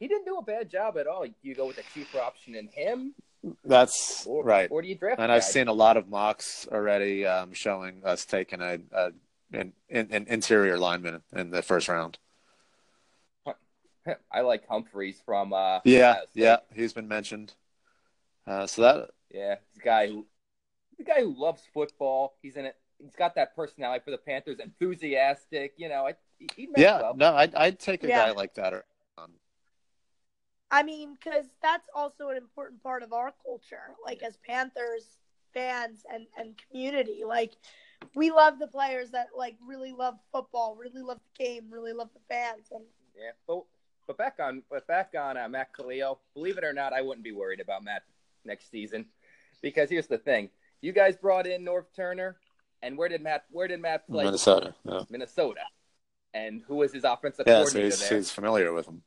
he 0.00 0.08
didn't 0.08 0.24
do 0.24 0.38
a 0.38 0.42
bad 0.42 0.70
job 0.70 0.96
at 0.96 1.06
all? 1.06 1.26
You 1.42 1.54
go 1.54 1.66
with 1.66 1.78
a 1.78 1.82
cheaper 1.92 2.18
option 2.18 2.54
in 2.54 2.68
him, 2.68 3.14
That's 3.64 4.24
or, 4.26 4.42
right. 4.42 4.68
or 4.70 4.80
do 4.80 4.88
you 4.88 4.94
draft? 4.94 5.20
And 5.20 5.30
I've 5.30 5.44
seen 5.44 5.68
a 5.68 5.72
lot 5.72 5.96
of 5.96 6.08
mocks 6.08 6.66
already 6.72 7.26
um, 7.26 7.52
showing 7.52 8.02
us 8.04 8.24
taking 8.24 8.62
a, 8.62 8.78
a 8.92 9.12
an, 9.52 9.72
an 9.90 10.26
interior 10.28 10.78
lineman 10.78 11.22
in 11.32 11.50
the 11.50 11.62
first 11.62 11.88
round. 11.88 12.18
I 14.30 14.40
like 14.40 14.66
Humphreys 14.66 15.20
from. 15.24 15.52
Uh, 15.52 15.80
Yeah, 15.84 16.20
yeah, 16.34 16.58
he's 16.74 16.92
been 16.92 17.08
mentioned. 17.08 17.54
Uh, 18.46 18.66
so 18.66 18.82
that 18.82 19.10
Yeah, 19.30 19.56
he's 19.72 19.82
a 19.82 19.84
guy 19.84 20.08
who 20.08 20.26
the 20.98 21.04
guy 21.04 21.20
who 21.20 21.34
loves 21.38 21.62
football. 21.72 22.36
He's 22.42 22.56
in 22.56 22.64
it. 22.66 22.76
He's 22.98 23.14
got 23.14 23.34
that 23.36 23.54
personality 23.54 24.02
for 24.04 24.10
the 24.10 24.18
Panthers, 24.18 24.58
enthusiastic. 24.60 25.74
You 25.76 25.88
know, 25.88 26.06
I, 26.06 26.14
he, 26.38 26.48
he 26.56 26.66
meant 26.66 26.76
yeah, 26.80 26.98
well. 26.98 27.14
no, 27.14 27.34
I'd, 27.34 27.54
I'd 27.54 27.78
take 27.78 28.04
a 28.04 28.08
Yeah. 28.08 28.26
guy 28.26 28.32
like 28.32 28.54
that. 28.54 28.74
Um, 29.18 29.32
I 30.70 30.82
mean, 30.82 31.14
because 31.14 31.46
that's 31.62 31.88
also 31.94 32.28
an 32.28 32.36
important 32.36 32.82
part 32.82 33.02
of 33.02 33.12
our 33.12 33.32
culture, 33.44 33.94
like 34.04 34.22
as 34.22 34.36
Panthers 34.46 35.18
fans 35.54 36.04
and 36.12 36.26
and 36.36 36.60
community. 36.70 37.22
Like, 37.26 37.54
we 38.14 38.30
love 38.30 38.58
the 38.58 38.66
players 38.66 39.10
that 39.10 39.28
like 39.36 39.56
really 39.66 39.92
love 39.92 40.14
football, 40.32 40.76
really 40.76 41.02
love 41.02 41.18
the 41.18 41.44
game, 41.44 41.66
really 41.70 41.92
love 41.92 42.08
the 42.14 42.20
fans, 42.28 42.68
and 42.70 42.84
Yeah, 43.16 43.30
but 43.46 43.62
but 44.06 44.16
back 44.16 44.36
on 44.40 44.62
but 44.70 44.86
back 44.86 45.14
on 45.18 45.36
uh, 45.36 45.48
Matt 45.48 45.72
Kalil. 45.74 46.20
Believe 46.34 46.58
it 46.58 46.64
or 46.64 46.72
not, 46.72 46.92
I 46.92 47.02
wouldn't 47.02 47.24
be 47.24 47.32
worried 47.32 47.60
about 47.60 47.84
Matt 47.84 48.02
next 48.44 48.70
season 48.70 49.06
because 49.62 49.90
here's 49.90 50.06
the 50.06 50.18
thing: 50.18 50.50
you 50.80 50.92
guys 50.92 51.16
brought 51.16 51.46
in 51.46 51.64
Norv 51.64 51.84
Turner, 51.94 52.36
and 52.82 52.96
where 52.96 53.08
did 53.08 53.22
Matt 53.22 53.44
where 53.50 53.68
did 53.68 53.80
Matt 53.80 54.08
play? 54.08 54.24
Minnesota. 54.24 54.74
Yeah, 54.84 55.02
Minnesota. 55.10 55.60
And 56.34 56.62
who 56.66 56.76
was 56.76 56.92
his 56.92 57.04
offensive 57.04 57.46
yeah 57.46 57.64
so 57.64 57.70
coordinator 57.70 57.86
he's, 57.86 58.08
there? 58.08 58.18
he's 58.18 58.30
familiar 58.30 58.72
with 58.72 58.86
him. 58.86 59.02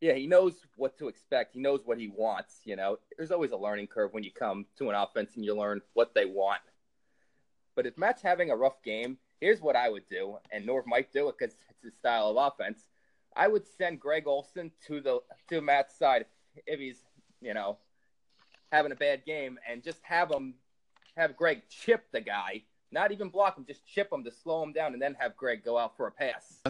Yeah, 0.00 0.14
he 0.14 0.26
knows 0.26 0.54
what 0.76 0.96
to 0.98 1.08
expect. 1.08 1.54
He 1.54 1.60
knows 1.60 1.80
what 1.84 1.98
he 1.98 2.08
wants. 2.08 2.60
You 2.64 2.76
know, 2.76 2.98
there's 3.16 3.32
always 3.32 3.50
a 3.50 3.56
learning 3.56 3.88
curve 3.88 4.12
when 4.12 4.22
you 4.22 4.30
come 4.30 4.66
to 4.78 4.90
an 4.90 4.94
offense 4.94 5.34
and 5.34 5.44
you 5.44 5.56
learn 5.56 5.80
what 5.94 6.14
they 6.14 6.24
want. 6.24 6.60
But 7.78 7.86
if 7.86 7.96
Matt's 7.96 8.22
having 8.22 8.50
a 8.50 8.56
rough 8.56 8.82
game, 8.82 9.18
here's 9.40 9.60
what 9.60 9.76
I 9.76 9.88
would 9.88 10.08
do, 10.08 10.38
and 10.50 10.66
Norv 10.66 10.84
might 10.84 11.12
do 11.12 11.28
it 11.28 11.36
because 11.38 11.54
it's 11.70 11.84
his 11.84 11.94
style 11.94 12.28
of 12.28 12.36
offense. 12.36 12.88
I 13.36 13.46
would 13.46 13.68
send 13.68 14.00
Greg 14.00 14.26
Olsen 14.26 14.72
to 14.88 15.00
the 15.00 15.20
to 15.48 15.60
Matt's 15.60 15.96
side 15.96 16.24
if 16.66 16.80
he's 16.80 16.98
you 17.40 17.54
know 17.54 17.78
having 18.72 18.90
a 18.90 18.96
bad 18.96 19.24
game, 19.24 19.60
and 19.70 19.80
just 19.80 20.00
have 20.02 20.28
him 20.28 20.54
have 21.16 21.36
Greg 21.36 21.62
chip 21.68 22.06
the 22.10 22.20
guy, 22.20 22.64
not 22.90 23.12
even 23.12 23.28
block 23.28 23.56
him, 23.56 23.64
just 23.64 23.86
chip 23.86 24.12
him 24.12 24.24
to 24.24 24.32
slow 24.32 24.60
him 24.64 24.72
down, 24.72 24.92
and 24.92 25.00
then 25.00 25.14
have 25.16 25.36
Greg 25.36 25.64
go 25.64 25.78
out 25.78 25.96
for 25.96 26.08
a 26.08 26.10
pass. 26.10 26.60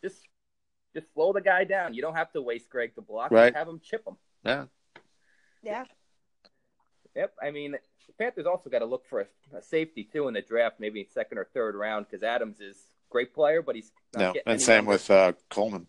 Just 0.00 1.12
slow 1.12 1.32
the 1.32 1.40
guy 1.40 1.64
down. 1.64 1.92
You 1.92 2.02
don't 2.02 2.14
have 2.14 2.32
to 2.34 2.40
waste 2.40 2.70
Greg 2.70 2.94
to 2.94 3.00
block. 3.00 3.32
Right. 3.32 3.52
Have 3.52 3.66
him 3.66 3.80
chip 3.82 4.06
him. 4.06 4.16
Yeah. 4.44 4.66
Yeah. 5.64 5.86
Yep. 7.16 7.34
I 7.42 7.50
mean, 7.50 7.76
the 8.06 8.12
Panthers 8.14 8.46
also 8.46 8.68
got 8.70 8.80
to 8.80 8.84
look 8.86 9.06
for 9.06 9.20
a, 9.20 9.56
a 9.56 9.62
safety 9.62 10.04
too 10.04 10.28
in 10.28 10.34
the 10.34 10.42
draft, 10.42 10.76
maybe 10.80 11.06
second 11.12 11.38
or 11.38 11.46
third 11.54 11.74
round, 11.74 12.06
because 12.08 12.22
Adams 12.22 12.60
is 12.60 12.76
a 12.76 13.10
great 13.12 13.34
player, 13.34 13.62
but 13.62 13.74
he's 13.76 13.90
not 14.14 14.20
No. 14.20 14.32
getting 14.32 14.52
And 14.52 14.60
same 14.62 14.84
numbers. 14.84 15.08
with 15.08 15.10
uh, 15.10 15.32
Coleman. 15.48 15.86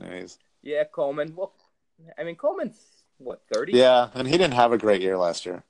Yeah, 0.00 0.14
he's- 0.14 0.38
yeah 0.62 0.84
Coleman. 0.84 1.34
Well, 1.34 1.52
I 2.18 2.24
mean 2.24 2.36
Coleman's 2.36 2.78
what 3.18 3.42
thirty? 3.52 3.72
yeah, 3.72 4.10
and 4.14 4.28
he 4.28 4.36
didn't 4.36 4.54
have 4.54 4.72
a 4.72 4.78
great 4.78 5.00
year 5.00 5.16
last 5.16 5.46
year. 5.46 5.64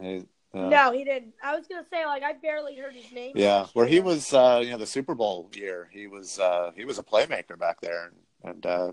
He, 0.00 0.24
uh, 0.54 0.68
No, 0.68 0.92
he 0.92 1.04
didn't. 1.04 1.34
I 1.42 1.56
was 1.56 1.66
gonna 1.66 1.84
say 1.90 2.06
like 2.06 2.22
I 2.22 2.34
barely 2.34 2.76
heard 2.76 2.94
his 2.94 3.10
name. 3.10 3.32
Yeah, 3.34 3.66
where 3.72 3.86
he 3.86 3.98
was, 4.00 4.32
uh, 4.32 4.60
you 4.64 4.70
know, 4.70 4.78
the 4.78 4.86
Super 4.86 5.14
Bowl 5.16 5.50
year, 5.54 5.88
he 5.92 6.06
was 6.06 6.38
uh, 6.38 6.70
he 6.76 6.84
was 6.84 6.98
a 6.98 7.02
playmaker 7.02 7.58
back 7.58 7.80
there, 7.80 8.12
and, 8.44 8.52
and 8.54 8.66
uh, 8.66 8.92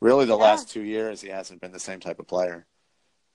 really 0.00 0.24
the 0.24 0.36
Yeah. 0.36 0.42
last 0.42 0.68
two 0.70 0.82
years 0.82 1.20
he 1.20 1.28
hasn't 1.28 1.60
been 1.60 1.72
the 1.72 1.78
same 1.78 2.00
type 2.00 2.18
of 2.18 2.26
player. 2.26 2.66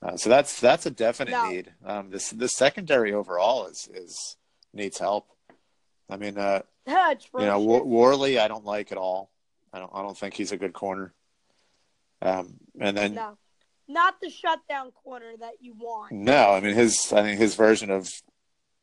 Uh, 0.04 0.16
so 0.18 0.28
that's 0.28 0.60
that's 0.60 0.84
a 0.84 0.90
definite 0.90 1.30
No. 1.30 1.48
need. 1.50 1.72
Um, 1.84 2.10
this 2.10 2.28
the 2.30 2.48
secondary 2.48 3.12
overall 3.14 3.66
is 3.66 3.88
is 3.92 4.36
needs 4.74 4.98
help. 4.98 5.28
I 6.10 6.16
mean, 6.18 6.36
uh, 6.36 6.60
you 6.86 6.94
know, 7.34 7.58
War- 7.60 7.84
Worley 7.84 8.38
I 8.38 8.46
don't 8.48 8.66
like 8.66 8.92
at 8.92 8.98
all. 8.98 9.30
I 9.72 9.78
don't 9.78 9.90
I 9.94 10.02
don't 10.02 10.16
think 10.16 10.34
he's 10.34 10.52
a 10.52 10.58
good 10.58 10.74
corner. 10.74 11.14
Um, 12.20 12.54
and 12.78 12.94
then 12.96 13.14
no, 13.14 13.38
not 13.88 14.20
the 14.20 14.28
shutdown 14.30 14.90
corner 14.92 15.32
that 15.40 15.54
you 15.60 15.72
want. 15.74 16.12
no, 16.12 16.50
I 16.52 16.60
mean 16.60 16.74
his 16.74 17.10
I 17.12 17.22
think 17.22 17.40
his 17.40 17.54
version 17.54 17.90
of 17.90 18.08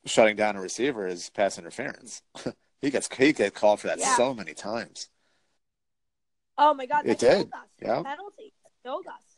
shutting 0.05 0.35
down 0.35 0.55
a 0.55 0.61
receiver 0.61 1.05
is 1.05 1.29
pass 1.29 1.59
interference. 1.59 2.23
he 2.81 2.89
gets 2.89 3.07
he 3.15 3.31
gets 3.31 3.55
called 3.59 3.79
for 3.79 3.87
that 3.87 3.99
Yeah. 3.99 4.15
so 4.17 4.33
many 4.33 4.55
times. 4.55 5.07
Oh 6.57 6.73
my 6.73 6.87
God, 6.87 7.05
It 7.05 7.19
did. 7.19 7.49
Yeah. 7.79 8.01
penalty 8.01 8.53
killed 8.83 9.05
us. 9.07 9.30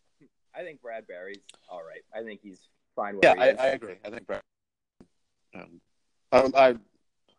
I 0.56 0.64
think 0.64 0.80
Bradberry's 0.82 1.44
all 1.70 1.82
right. 1.84 2.04
I 2.16 2.24
think 2.24 2.42
he's 2.42 2.60
fine. 2.96 3.16
Where 3.16 3.22
Yeah, 3.24 3.36
he 3.36 3.42
I, 3.42 3.48
is. 3.54 3.60
I 3.60 3.68
agree. 3.68 3.96
I 4.06 4.10
think 4.10 4.28
Brad. 4.28 4.42
Um, 5.56 5.80
I, 6.32 6.52
I 6.56 6.76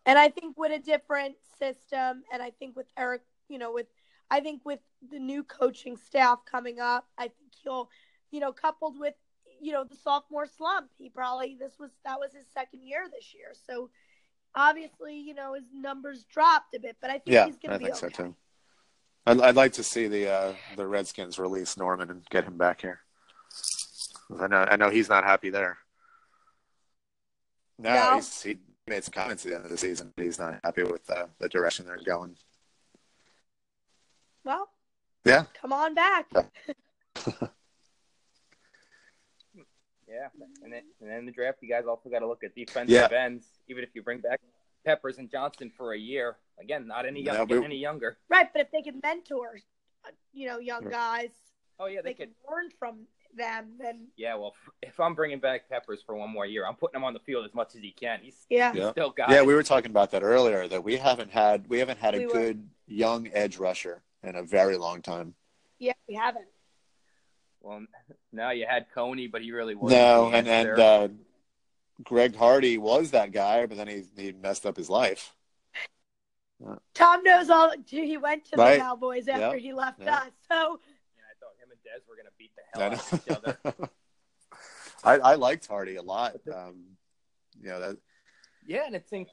And 0.07 0.19
I 0.19 0.29
think 0.29 0.57
with 0.57 0.73
a 0.73 0.79
different 0.79 1.37
system, 1.59 2.23
and 2.33 2.43
I 2.43 2.51
think 2.51 2.77
with 2.77 2.87
Eric, 2.97 3.23
you 3.49 3.59
know, 3.59 3.73
with 3.73 3.87
I 4.31 4.41
think 4.41 4.63
with 4.65 4.81
the 5.11 5.19
new 5.19 5.45
coaching 5.45 5.97
staff 5.97 6.41
coming 6.51 6.81
up, 6.81 7.07
I 7.19 7.25
think 7.25 7.53
he'll, 7.63 7.91
you 8.31 8.41
know, 8.41 8.53
coupled 8.53 8.99
with 8.99 9.15
you 9.61 9.73
know 9.73 9.85
the 9.85 9.97
sophomore 9.97 10.47
slump, 10.47 10.91
he 10.97 11.09
probably 11.09 11.57
this 11.59 11.79
was 11.79 11.91
that 12.05 12.19
was 12.19 12.33
his 12.35 12.47
second 12.53 12.83
year 12.83 13.07
this 13.13 13.35
year, 13.35 13.53
so 13.67 13.91
obviously 14.55 15.19
you 15.19 15.35
know 15.35 15.55
his 15.55 15.65
numbers 15.73 16.25
dropped 16.25 16.75
a 16.75 16.81
bit, 16.81 16.97
but 17.01 17.11
I 17.11 17.15
think 17.15 17.35
yeah, 17.35 17.47
he's 17.47 17.57
going 17.57 17.71
I 17.71 17.75
to 17.75 17.79
be 17.79 17.85
think 17.87 17.97
okay. 18.05 18.15
so 18.15 18.25
too. 18.25 18.35
I'd, 19.27 19.41
I'd 19.41 19.57
like 19.57 19.73
to 19.75 19.83
see 19.83 20.07
the 20.07 20.31
uh, 20.31 20.53
the 20.77 20.87
Redskins 20.87 21.39
release 21.39 21.77
Norman 21.77 22.11
and 22.11 22.25
get 22.31 22.45
him 22.45 22.59
back 22.59 22.81
here. 22.81 23.01
I 24.41 24.47
know 24.47 24.67
I 24.71 24.77
know 24.77 24.91
he's 24.91 25.09
not 25.09 25.25
happy 25.25 25.51
there. 25.51 25.79
No, 27.79 27.93
No. 27.93 28.15
He's, 28.17 28.43
he 28.43 28.59
made 28.87 29.05
some 29.05 29.13
comments 29.13 29.45
at 29.45 29.51
the 29.51 29.57
end 29.57 29.65
of 29.65 29.71
the 29.71 29.79
season. 29.79 30.13
But 30.17 30.25
he's 30.25 30.39
not 30.39 30.61
happy 30.65 30.83
with 30.83 31.09
uh, 31.11 31.27
the 31.39 31.49
direction 31.49 31.87
they're 31.87 31.99
going. 32.05 32.37
Well, 34.45 34.69
Yeah. 35.25 35.45
come 35.61 35.73
on 35.73 35.95
back. 35.95 36.27
Yeah, 36.33 36.43
and 40.63 40.73
then 40.73 40.83
and 41.01 41.11
then 41.11 41.27
the 41.27 41.33
draft, 41.33 41.59
you 41.63 41.69
guys 41.69 41.85
also 41.89 42.09
got 42.09 42.21
to 42.21 42.27
look 42.29 42.45
at 42.45 42.55
defensive 42.55 42.91
Yeah. 43.11 43.19
ends. 43.19 43.47
Even 43.69 43.85
if 43.85 43.91
you 43.95 44.03
bring 44.03 44.21
back 44.21 44.41
Peppers 44.85 45.19
and 45.19 45.31
Johnson 45.31 45.71
for 45.77 45.93
a 45.95 45.99
year, 45.99 46.37
again, 46.61 46.87
not 46.87 47.07
any 47.07 47.23
young, 47.23 47.37
No, 47.37 47.47
but- 47.47 47.65
any 47.65 47.79
younger. 47.79 48.19
Right, 48.29 48.49
but 48.53 48.61
if 48.63 48.71
they 48.71 48.83
can 48.83 49.01
mentor, 49.03 49.59
uh, 50.07 50.11
you 50.33 50.47
know, 50.47 50.59
young 50.59 50.89
guys, 50.89 51.31
Oh 51.79 51.87
yeah, 51.87 52.03
they 52.03 52.11
they 52.11 52.15
could. 52.15 52.29
can 52.29 52.35
learn 52.51 52.71
from 52.79 53.07
them. 53.37 53.73
Then 53.79 54.09
Yeah, 54.17 54.35
well, 54.37 54.55
if 54.83 54.99
I'm 55.01 55.15
bringing 55.15 55.39
back 55.41 55.69
Peppers 55.69 56.03
for 56.05 56.15
one 56.15 56.31
more 56.31 56.47
year, 56.47 56.67
I'm 56.67 56.75
putting 56.77 56.97
him 56.97 57.05
on 57.05 57.13
the 57.15 57.21
field 57.21 57.45
as 57.45 57.55
much 57.55 57.75
as 57.75 57.81
he 57.83 57.91
can. 57.91 58.21
He's 58.23 58.47
yeah, 58.49 58.73
Yeah. 58.75 58.91
still 58.91 59.11
got. 59.11 59.31
Yeah, 59.31 59.39
it. 59.39 59.47
we 59.47 59.55
were 59.55 59.63
talking 59.63 59.91
about 59.91 60.11
that 60.13 60.23
earlier. 60.23 60.67
That 60.69 60.83
we 60.85 60.97
haven't 60.97 61.31
had 61.31 61.69
we 61.69 61.79
haven't 61.79 61.99
had 61.99 62.15
a 62.15 62.19
We 62.19 62.27
were. 62.27 62.33
good 62.33 62.69
young 62.87 63.29
edge 63.33 63.57
rusher 63.59 64.03
in 64.23 64.37
a 64.37 64.43
very 64.43 64.77
long 64.77 65.03
time. 65.03 65.35
yeah, 65.79 65.93
we 66.09 66.15
haven't. 66.15 66.47
Well, 67.61 67.87
now 68.33 68.51
you 68.51 68.67
had 68.69 68.87
Kony, 68.95 69.31
but 69.31 69.41
he 69.43 69.53
really 69.53 69.75
wasn't. 69.75 70.01
No, 70.01 70.31
and 70.31 70.47
and 70.47 70.79
uh, 70.79 71.09
Greg 72.03 72.37
Hardy 72.37 72.77
was 72.79 73.11
that 73.13 73.33
guy, 73.33 73.65
but 73.67 73.77
then 73.79 73.89
he 73.89 74.05
he 74.17 74.33
messed 74.33 74.67
up 74.67 74.77
his 74.77 74.91
life. 74.91 75.35
Tom 76.95 77.23
knows 77.25 77.51
all. 77.51 77.73
He 77.87 78.17
went 78.17 78.45
to 78.47 78.57
Right. 78.57 78.75
the 78.75 78.81
Cowboys 78.81 79.29
after 79.29 79.57
Yep. 79.57 79.63
he 79.63 79.73
left 79.73 80.01
Yep. 80.01 80.09
us. 80.09 80.31
So 80.51 80.81
Yeah, 81.95 82.03
I 82.03 82.03
thought 82.03 82.03
him 82.03 82.03
and 82.03 82.03
Dez 82.03 82.09
were 82.09 82.17
gonna 82.17 82.31
beat 82.39 82.53
the 82.57 82.63
hell 82.73 82.93
out 82.93 83.13
of 83.13 83.27
each 83.27 83.79
other. 83.85 83.91
I 85.05 85.33
I 85.33 85.35
liked 85.35 85.67
Hardy 85.67 85.97
a 85.97 86.03
lot. 86.03 86.37
Um, 86.53 86.85
you 87.61 87.69
know 87.69 87.81
that 87.81 87.97
Yeah, 88.67 88.87
and 88.87 88.95
it's 88.95 89.13
in, 89.13 89.27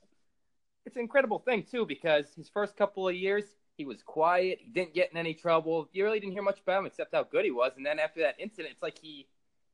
it's 0.86 0.96
an 0.96 1.02
incredible 1.02 1.40
thing 1.40 1.64
too 1.64 1.86
because 1.86 2.34
his 2.36 2.50
first 2.50 2.76
couple 2.78 3.08
of 3.08 3.16
years 3.16 3.46
he 3.78 3.86
was 3.86 4.04
quiet. 4.04 4.60
He 4.62 4.70
didn't 4.70 4.94
get 4.94 5.12
in 5.12 5.18
any 5.18 5.34
trouble. 5.34 5.90
You 5.94 6.04
really 6.04 6.20
didn't 6.20 6.34
hear 6.34 6.44
much 6.44 6.60
about 6.60 6.80
him 6.80 6.86
except 6.86 7.14
how 7.16 7.24
good 7.24 7.46
he 7.46 7.52
was. 7.52 7.72
And 7.78 7.86
then 7.86 8.00
after 8.00 8.20
that 8.22 8.36
incident, 8.40 8.74
it's 8.74 8.84
like 8.84 8.98
he, 9.00 9.28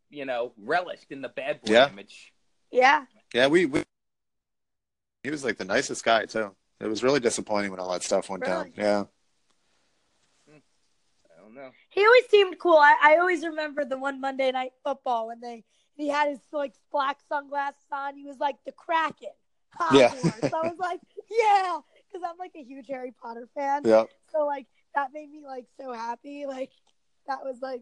you 0.09 0.23
know, 0.25 0.53
relished 0.57 1.11
in 1.11 1.21
the 1.21 1.29
bad 1.29 1.61
boy 1.61 1.73
Yeah. 1.73 1.89
image. 1.89 2.31
yeah, 2.71 3.05
yeah 3.33 3.47
we, 3.47 3.65
we 3.65 3.83
he 5.23 5.31
was 5.31 5.43
like 5.43 5.57
the 5.57 5.65
nicest 5.65 6.05
guy 6.05 6.25
too. 6.25 6.55
It 6.79 6.87
was 6.87 7.03
really 7.03 7.19
disappointing 7.19 7.71
when 7.71 7.79
all 7.79 7.91
that 7.91 8.03
stuff 8.03 8.29
went 8.29 8.45
down. 8.45 8.71
Yeah, 8.77 8.83
I 8.83 8.85
don't 8.85 9.01
know. 9.01 9.09
He 11.97 12.05
always 12.05 12.27
seemed 12.29 12.59
cool. 12.59 12.77
I, 12.77 12.95
I 13.01 13.17
always 13.17 13.43
remember 13.43 13.83
the 13.83 13.97
one 13.97 14.21
Monday 14.21 14.51
night 14.51 14.73
football 14.85 15.27
when 15.27 15.41
they 15.41 15.63
he 15.95 16.07
had 16.07 16.29
his 16.29 16.39
like 16.51 16.73
black 16.91 17.17
sunglasses 17.27 17.81
on. 17.91 18.15
He 18.15 18.23
was 18.27 18.37
like 18.37 18.57
the 18.67 18.71
Kraken. 18.71 19.29
Yeah. 19.91 20.09
Hogwarts. 20.09 20.53
I 20.53 20.67
was 20.69 20.77
like, 20.79 20.99
yeah, 21.31 21.79
because 22.07 22.23
I'm 22.23 22.37
like 22.37 22.51
a 22.55 22.63
huge 22.63 22.85
Harry 22.87 23.13
Potter 23.19 23.49
fan. 23.55 23.81
yeah, 23.83 24.03
So 24.31 24.45
like 24.45 24.67
that 24.93 25.09
made 25.11 25.31
me 25.31 25.41
like 25.43 25.65
so 25.79 25.91
happy. 25.91 26.45
Like 26.45 26.69
that 27.25 27.39
was 27.43 27.57
like 27.63 27.81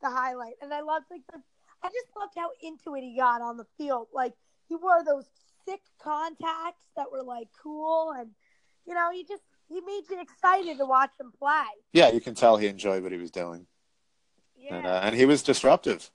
the 0.00 0.10
highlight, 0.10 0.54
and 0.62 0.72
I 0.72 0.82
loved 0.82 1.06
like 1.10 1.22
the. 1.32 1.42
I 1.82 1.88
just 1.88 2.14
loved 2.16 2.34
how 2.36 2.50
into 2.62 2.94
it 2.94 3.00
he 3.00 3.16
got 3.16 3.42
on 3.42 3.56
the 3.56 3.66
field. 3.76 4.06
Like 4.14 4.34
he 4.68 4.76
wore 4.76 5.02
those 5.04 5.24
sick 5.66 5.80
contacts 6.00 6.84
that 6.96 7.10
were 7.10 7.24
like 7.24 7.48
cool, 7.60 8.12
and 8.16 8.30
you 8.86 8.94
know 8.94 9.10
he 9.10 9.24
just 9.24 9.42
he 9.70 9.80
made 9.80 10.02
you 10.10 10.20
excited 10.20 10.76
to 10.78 10.84
watch 10.84 11.10
him 11.18 11.32
play. 11.38 11.64
yeah. 11.92 12.10
You 12.10 12.20
can 12.20 12.34
tell 12.34 12.56
he 12.58 12.66
enjoyed 12.66 13.02
what 13.02 13.12
he 13.12 13.18
was 13.18 13.30
doing, 13.30 13.66
Yeah, 14.58 14.74
and 14.76 14.86
uh, 14.86 15.00
and 15.04 15.14
he 15.16 15.24
was 15.24 15.42
disruptive. 15.42 16.10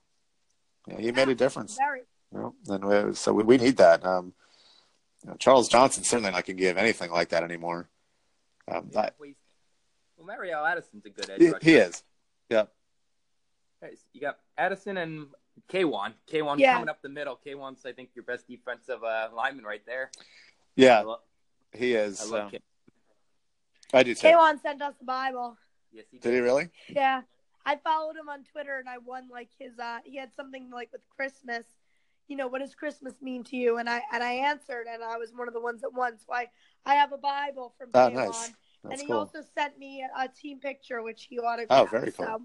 Yeah, 0.86 1.00
he 1.00 1.10
made 1.10 1.28
a 1.28 1.34
difference. 1.34 1.76
very. 1.76 2.02
You 2.32 2.38
know, 2.38 2.54
and 2.68 3.08
we, 3.08 3.14
so 3.14 3.32
we, 3.32 3.42
we 3.44 3.56
need 3.56 3.76
that. 3.78 4.04
Um, 4.04 4.34
you 5.24 5.30
know, 5.30 5.36
Charles 5.36 5.68
Johnson 5.68 6.04
certainly 6.04 6.30
not 6.30 6.44
going 6.46 6.56
to 6.56 6.62
give 6.62 6.76
anything 6.76 7.10
like 7.10 7.30
that 7.30 7.42
anymore. 7.42 7.88
Um, 8.68 8.90
Yeah, 8.92 9.00
I- 9.00 9.10
well, 9.18 9.26
he's- 9.26 9.36
well, 10.16 10.26
Mario 10.26 10.64
Addison's 10.64 11.04
a 11.06 11.10
good 11.10 11.28
edge 11.30 11.40
he, 11.40 11.46
rusher. 11.50 11.58
he 11.64 11.74
is. 11.74 12.02
Yeah, 12.50 12.64
Guys, 13.82 13.98
You 14.12 14.20
got 14.20 14.38
Addison 14.56 14.96
and 14.96 15.26
K1. 15.68 16.14
K1 16.30 16.58
Yeah. 16.58 16.74
coming 16.74 16.88
up 16.88 17.02
the 17.02 17.08
middle. 17.08 17.38
K1's, 17.44 17.84
I 17.84 17.92
think, 17.92 18.10
your 18.14 18.24
best 18.24 18.46
defensive 18.48 19.02
uh, 19.04 19.28
lineman 19.34 19.64
right 19.64 19.84
there. 19.86 20.10
Yeah, 20.76 21.00
love, 21.00 21.20
he 21.72 21.96
I 21.96 22.02
is. 22.02 22.30
love 22.30 22.44
um, 22.46 22.50
K. 22.50 22.60
I 23.92 24.02
do 24.02 24.14
too. 24.14 24.26
K1 24.26 24.60
sent 24.62 24.82
us 24.82 24.94
the 24.98 25.04
Bible. 25.04 25.56
Yes, 25.92 26.06
he 26.10 26.18
Did 26.18 26.34
he 26.34 26.40
really? 26.40 26.68
Yeah. 26.88 27.22
I 27.64 27.76
followed 27.76 28.16
him 28.16 28.28
on 28.28 28.44
Twitter 28.44 28.78
and 28.78 28.88
I 28.88 28.98
won 28.98 29.28
like 29.30 29.48
his 29.58 29.78
uh 29.78 29.98
he 30.04 30.16
had 30.16 30.32
something 30.34 30.70
like 30.70 30.90
with 30.92 31.02
Christmas. 31.16 31.64
You 32.28 32.36
know, 32.36 32.48
what 32.48 32.60
does 32.60 32.74
Christmas 32.74 33.14
mean 33.22 33.44
to 33.44 33.56
you? 33.56 33.78
And 33.78 33.88
I 33.88 34.02
and 34.12 34.22
I 34.22 34.32
answered 34.32 34.86
and 34.92 35.02
I 35.02 35.16
was 35.16 35.32
one 35.34 35.48
of 35.48 35.54
the 35.54 35.60
ones 35.60 35.80
that 35.82 35.92
won. 35.92 36.18
So 36.18 36.32
I, 36.32 36.48
I 36.84 36.94
have 36.94 37.12
a 37.12 37.18
Bible 37.18 37.74
from 37.78 37.90
Oh, 37.94 38.08
K1. 38.10 38.14
nice. 38.14 38.52
And 38.88 39.00
he 39.00 39.06
cool. 39.08 39.16
also 39.16 39.40
sent 39.56 39.78
me 39.78 40.04
a, 40.16 40.24
a 40.24 40.28
team 40.28 40.60
picture 40.60 41.02
which 41.02 41.26
he 41.28 41.38
autographed. 41.38 41.70
Oh, 41.70 41.86
very 41.86 42.12
cool. 42.12 42.26
So 42.26 42.42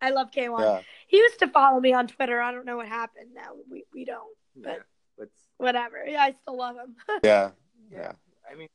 I 0.00 0.10
love 0.10 0.30
K1. 0.30 0.60
Yeah, 0.60 0.80
He 1.06 1.16
used 1.16 1.38
to 1.40 1.48
follow 1.48 1.80
me 1.80 1.92
on 1.92 2.06
Twitter. 2.06 2.40
I 2.40 2.52
don't 2.52 2.66
know 2.66 2.76
what 2.76 2.88
happened 2.88 3.30
now. 3.34 3.52
We 3.70 3.84
we 3.94 4.04
don't. 4.04 4.36
Yeah, 4.54 4.76
but 5.18 5.28
Whatever. 5.56 6.04
Yeah, 6.06 6.22
I 6.22 6.34
still 6.42 6.56
love 6.56 6.76
him. 6.76 6.94
yeah, 7.24 7.50
yeah. 7.90 7.98
yeah. 7.98 8.12
I 8.50 8.54
mean, 8.54 8.68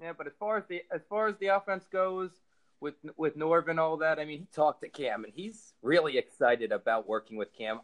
yeah, 0.00 0.12
but 0.16 0.26
as 0.26 0.32
far 0.38 0.56
as 0.58 0.64
the 0.68 0.82
as 0.92 1.02
far 1.08 1.28
as 1.28 1.36
the 1.38 1.48
offense 1.48 1.86
goes, 1.90 2.30
with 2.80 2.94
with 3.16 3.36
Norv 3.36 3.68
and 3.68 3.80
all 3.80 3.96
that, 3.98 4.18
I 4.18 4.24
mean, 4.24 4.38
he 4.40 4.46
talked 4.54 4.82
to 4.82 4.88
Cam, 4.88 5.24
and 5.24 5.32
he's 5.34 5.72
really 5.82 6.18
excited 6.18 6.72
about 6.72 7.08
working 7.08 7.36
with 7.36 7.52
Cam. 7.52 7.80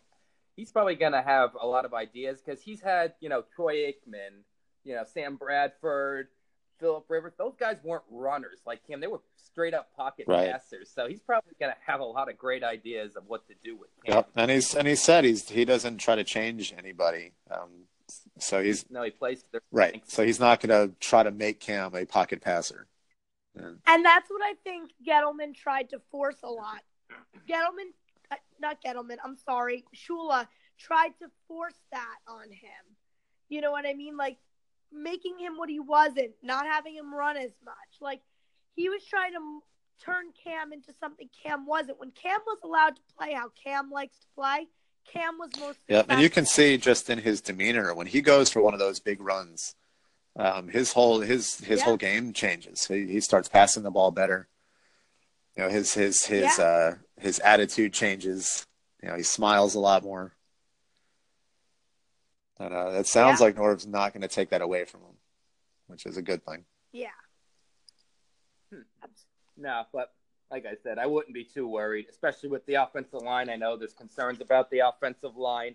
He's 0.57 0.71
probably 0.71 0.95
gonna 0.95 1.23
have 1.23 1.51
a 1.61 1.67
lot 1.67 1.85
of 1.85 1.95
ideas 1.95 2.41
because 2.41 2.61
he's 2.63 2.81
had 2.81 3.15
you 3.21 3.29
know 3.29 3.43
Troy 3.57 3.75
Aikman, 3.93 4.43
you 4.85 4.95
know 4.95 5.03
Sam 5.13 5.37
Bradford, 5.37 6.29
Philip 6.79 7.05
Rivers. 7.09 7.33
Those 7.37 7.57
guys 7.59 7.77
weren't 7.83 8.05
runners 8.11 8.61
like 8.65 8.87
Cam; 8.87 9.01
they 9.01 9.09
were 9.09 9.21
straight 9.37 9.75
up 9.75 9.95
pocket 9.97 10.27
Right. 10.29 10.51
passers. 10.53 10.91
So 10.95 11.09
he's 11.09 11.21
probably 11.21 11.55
gonna 11.59 11.75
have 11.85 12.01
a 12.01 12.05
lot 12.05 12.29
of 12.31 12.39
great 12.39 12.63
ideas 12.63 13.17
of 13.17 13.25
what 13.27 13.47
to 13.49 13.55
do 13.65 13.77
with 13.77 13.91
Cam. 14.05 14.15
Yep. 14.17 14.31
And 14.37 14.51
he's 14.53 14.75
and 14.77 14.87
he 14.87 14.95
said 14.95 15.25
he's 15.25 15.49
he 15.49 15.65
doesn't 15.65 15.99
try 15.99 16.15
to 16.15 16.25
change 16.25 16.73
anybody. 16.77 17.33
Um, 17.51 17.87
so 18.39 18.63
he's 18.63 18.89
No, 18.91 19.03
he 19.03 19.11
plays. 19.11 19.45
their 19.53 19.63
right. 19.71 19.89
strengths. 19.91 20.15
So 20.15 20.25
he's 20.25 20.41
not 20.41 20.61
going 20.61 20.89
to 20.89 20.95
try 20.99 21.23
to 21.23 21.31
make 21.31 21.61
Cam 21.61 21.95
a 21.95 22.05
pocket 22.05 22.41
passer. 22.41 22.87
And 23.57 24.05
that's 24.05 24.29
what 24.29 24.43
I 24.43 24.55
think 24.65 24.91
Gettleman 25.07 25.55
tried 25.55 25.91
to 25.91 26.01
force 26.11 26.37
a 26.43 26.51
lot. 26.51 26.83
Gettleman, 27.49 27.93
uh, 28.33 28.37
not 28.61 28.83
Gettleman, 28.83 29.17
I'm 29.25 29.37
sorry, 29.37 29.85
Shula 29.95 30.49
tried 30.79 31.13
to 31.21 31.31
force 31.47 31.79
that 31.93 32.17
on 32.27 32.51
him. 32.51 32.97
You 33.49 33.61
know 33.61 33.71
what 33.71 33.87
I 33.87 33.95
mean? 33.95 34.17
Like 34.17 34.39
making 34.93 35.39
him 35.39 35.57
what 35.57 35.69
he 35.69 35.79
wasn't, 35.79 36.33
not 36.43 36.67
having 36.67 36.97
him 36.97 37.15
run 37.15 37.37
as 37.37 37.53
much. 37.65 38.01
Like 38.01 38.23
he 38.75 38.89
was 38.89 39.05
trying 39.05 39.33
to 39.35 39.63
turn 40.05 40.27
Cam 40.43 40.73
into 40.73 40.93
something 40.99 41.29
Cam 41.43 41.67
wasn't. 41.67 42.01
When 42.01 42.11
Cam 42.11 42.41
was 42.47 42.59
allowed 42.65 42.97
to 42.97 43.03
play 43.17 43.35
how 43.35 43.51
Cam 43.63 43.91
likes 43.91 44.19
to 44.19 44.27
play, 44.35 44.67
Cam 45.13 45.39
was 45.39 45.51
most. 45.61 45.79
Yeah, 45.89 46.03
and 46.09 46.21
you 46.21 46.31
can 46.31 46.47
see 46.47 46.77
just 46.77 47.09
in 47.11 47.19
his 47.19 47.41
demeanor 47.41 47.95
when 47.95 48.07
he 48.07 48.21
goes 48.21 48.51
for 48.51 48.61
one 48.63 48.75
of 48.75 48.81
those 48.81 49.01
big 49.01 49.21
runs, 49.21 49.75
um, 50.37 50.69
his 50.69 50.93
whole 50.93 51.21
his 51.21 51.59
his 51.59 51.81
Yeah. 51.81 51.85
whole 51.85 51.97
game 51.97 52.33
changes. 52.33 52.87
He, 52.87 53.07
he 53.07 53.21
starts 53.21 53.49
passing 53.49 53.83
the 53.83 53.91
ball 53.91 54.11
better. 54.11 54.49
You 55.57 55.65
know, 55.65 55.69
his 55.69 55.95
his 55.95 56.25
his 56.25 56.59
Yeah. 56.59 56.65
uh 56.65 56.95
his 57.21 57.39
attitude 57.41 57.93
changes. 57.93 58.67
You 59.03 59.11
know, 59.11 59.17
he 59.17 59.23
smiles 59.23 59.75
a 59.75 59.81
lot 59.81 60.03
more. 60.03 60.35
And 62.59 62.73
uh, 62.73 62.91
it 62.99 63.07
sounds 63.07 63.41
Yeah. 63.41 63.47
like 63.47 63.57
Norv's 63.57 63.87
not 63.87 64.13
going 64.13 64.23
to 64.23 64.29
take 64.29 64.51
that 64.51 64.63
away 64.63 64.85
from 64.85 65.01
him, 65.03 65.17
which 65.89 66.07
is 66.07 66.17
a 66.17 66.23
good 66.23 66.45
thing. 66.45 66.65
Yeah. 66.93 67.09
No, 69.57 69.85
but 69.93 70.13
like 70.51 70.67
I 70.67 70.75
said, 70.83 70.99
I 70.99 71.07
wouldn't 71.07 71.35
be 71.35 71.45
too 71.45 71.67
worried, 71.67 72.07
especially 72.09 72.49
with 72.49 72.65
the 72.67 72.75
offensive 72.75 73.23
line. 73.23 73.49
I 73.51 73.57
know 73.57 73.77
there's 73.77 73.95
concerns 73.95 74.41
about 74.41 74.71
the 74.71 74.81
offensive 74.81 75.37
line, 75.37 75.75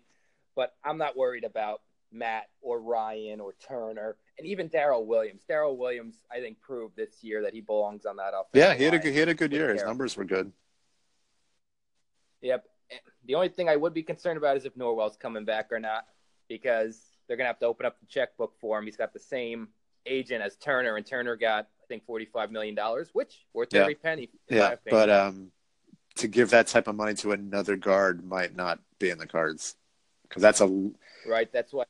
but 0.55 0.75
I'm 0.83 0.97
not 0.97 1.17
worried 1.17 1.43
about 1.43 1.81
Matt 2.11 2.49
or 2.61 2.79
Ryan 2.79 3.39
or 3.39 3.53
Turner 3.53 4.15
and 4.37 4.47
even 4.47 4.69
Daryl 4.69 5.05
Williams. 5.05 5.41
Daryl 5.49 5.77
Williams, 5.77 6.15
I 6.31 6.39
think, 6.39 6.59
proved 6.61 6.95
this 6.95 7.23
year 7.23 7.41
that 7.43 7.53
he 7.53 7.61
belongs 7.61 8.05
on 8.05 8.17
that 8.17 8.33
offensive 8.33 8.53
Yeah, 8.53 8.73
he 8.73 8.83
had 8.83 8.93
a 8.93 8.99
good, 8.99 9.13
he 9.13 9.19
had 9.19 9.29
a 9.29 9.33
good 9.33 9.51
year. 9.51 9.73
His 9.73 9.83
numbers 9.83 10.17
were 10.17 10.25
good. 10.25 10.51
Yep. 12.41 12.65
The 13.25 13.35
only 13.35 13.49
thing 13.49 13.69
I 13.69 13.75
would 13.75 13.93
be 13.93 14.01
concerned 14.01 14.37
about 14.37 14.57
is 14.57 14.65
if 14.65 14.75
Norwell's 14.75 15.17
coming 15.17 15.45
back 15.45 15.71
or 15.71 15.79
not, 15.79 16.05
because 16.47 17.01
they're 17.27 17.37
gonna 17.37 17.47
have 17.47 17.59
to 17.59 17.67
open 17.67 17.85
up 17.85 17.99
the 17.99 18.07
checkbook 18.07 18.53
for 18.59 18.79
him. 18.79 18.85
He's 18.85 18.97
got 18.97 19.13
the 19.13 19.19
same 19.19 19.67
agent 20.05 20.41
as 20.41 20.55
Turner, 20.55 20.95
and 20.95 21.05
Turner 21.05 21.35
got 21.35 21.67
think 21.90 22.06
forty 22.06 22.26
five 22.26 22.52
million 22.52 22.76
dollars, 22.76 23.10
which 23.11 23.45
worth 23.53 23.70
Yeah. 23.74 23.82
every 23.82 23.95
penny. 23.95 24.30
Yeah, 24.49 24.76
but 24.90 25.10
um, 25.10 25.52
to 26.16 26.28
give 26.30 26.52
that 26.52 26.68
type 26.68 26.88
of 26.88 26.95
money 26.95 27.16
to 27.16 27.34
another 27.34 27.76
guard 27.76 28.24
might 28.24 28.56
not 28.56 28.80
be 28.99 29.10
in 29.10 29.18
the 29.18 29.28
cards 29.28 29.76
because 30.24 30.41
that's 30.41 30.61
a 30.61 30.91
right. 31.28 31.52
That's 31.52 31.74
why. 31.74 31.84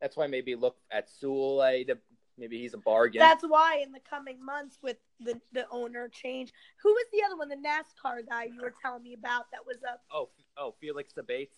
That's 0.00 0.16
why 0.16 0.28
maybe 0.28 0.54
look 0.54 0.76
at 0.92 1.10
Sewell. 1.10 1.58
to- 1.58 1.98
Maybe 2.40 2.58
he's 2.60 2.72
a 2.72 2.78
bargain. 2.78 3.18
That's 3.18 3.42
why 3.42 3.80
in 3.84 3.90
the 3.90 3.98
coming 3.98 4.44
months 4.44 4.78
with 4.80 4.96
the, 5.18 5.40
the 5.52 5.66
owner 5.72 6.08
change, 6.08 6.52
who 6.80 6.90
was 6.90 7.04
the 7.12 7.24
other 7.26 7.36
one, 7.36 7.48
the 7.48 7.56
NASCAR 7.56 8.28
guy 8.28 8.44
you 8.44 8.62
were 8.62 8.72
telling 8.80 9.02
me 9.02 9.14
about 9.14 9.50
that 9.50 9.66
was 9.66 9.78
a 9.82 9.98
oh, 10.14 10.28
oh, 10.56 10.72
Felix 10.80 11.12
the 11.14 11.24
Bates. 11.24 11.56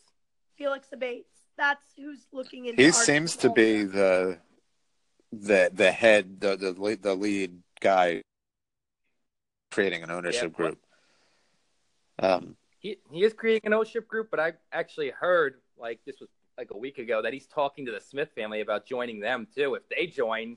Felix 0.57 0.89
Sabates. 0.91 1.25
That's 1.59 1.85
who's 1.97 2.27
looking 2.33 2.65
into 2.67 2.83
he 2.83 2.93
seems 2.93 3.37
to 3.37 3.51
be 3.51 3.85
the 3.85 4.39
the 5.33 5.71
the 5.73 5.93
head 5.93 6.41
the 6.41 6.57
the 6.57 6.73
lead, 6.73 7.03
the 7.03 7.15
lead 7.15 7.59
guy 7.81 8.23
creating 9.71 10.03
an 10.03 10.11
ownership 10.11 10.53
Yeah. 10.53 10.57
group. 10.57 10.79
Um, 12.19 12.57
He 12.79 12.99
he 13.11 13.25
is 13.25 13.33
creating 13.35 13.67
an 13.67 13.75
ownership 13.75 14.09
group, 14.09 14.31
but 14.31 14.41
I 14.41 14.55
actually 14.73 15.11
heard 15.11 15.61
like 15.77 16.01
this 16.05 16.19
was 16.21 16.29
like 16.57 16.71
a 16.71 16.77
week 16.77 16.99
ago 16.99 17.21
that 17.23 17.33
he's 17.33 17.47
talking 17.47 17.87
to 17.87 17.93
the 17.93 18.01
Smith 18.01 18.31
family 18.35 18.61
about 18.61 18.87
joining 18.87 19.21
them 19.21 19.47
too. 19.55 19.75
If 19.75 19.89
they 19.89 20.07
join 20.07 20.57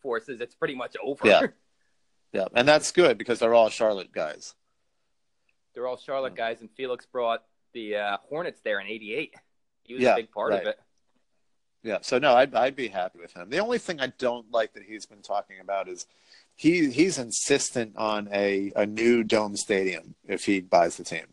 forces, 0.00 0.40
it's 0.40 0.54
pretty 0.54 0.74
much 0.74 0.96
over. 1.02 1.26
Yeah. 1.26 1.46
yeah, 2.32 2.46
and 2.54 2.66
that's 2.68 2.92
good 2.92 3.16
because 3.18 3.38
they're 3.38 3.54
all 3.54 3.68
Charlotte 3.70 4.12
guys. 4.12 4.54
They're 5.74 5.86
all 5.86 5.96
Charlotte 5.96 6.34
guys, 6.34 6.60
and 6.60 6.70
Felix 6.70 7.06
brought 7.06 7.44
the 7.72 7.96
uh, 7.96 8.16
Hornets 8.28 8.60
there 8.60 8.78
in 8.80 8.86
'88. 8.86 9.34
He 9.84 9.94
was 9.94 10.02
Yeah, 10.02 10.12
a 10.12 10.16
big 10.16 10.30
part 10.30 10.52
of 10.52 10.66
it. 10.66 10.78
Yeah, 11.82 11.98
so 12.02 12.18
no, 12.18 12.34
I'd 12.34 12.54
I'd 12.54 12.76
be 12.76 12.88
happy 12.88 13.18
with 13.18 13.32
him. 13.32 13.48
The 13.48 13.58
only 13.58 13.78
thing 13.78 13.98
I 14.00 14.08
don't 14.18 14.50
like 14.52 14.74
that 14.74 14.82
he's 14.84 15.06
been 15.06 15.22
talking 15.22 15.58
about 15.60 15.88
is 15.88 16.06
he 16.62 16.90
he's 16.90 17.18
insistent 17.18 17.96
on 17.96 18.28
a 18.32 18.72
a 18.76 18.86
new 18.86 19.24
dome 19.24 19.56
stadium 19.56 20.14
if 20.24 20.44
he 20.44 20.60
buys 20.60 20.96
the 20.96 21.04
team, 21.04 21.26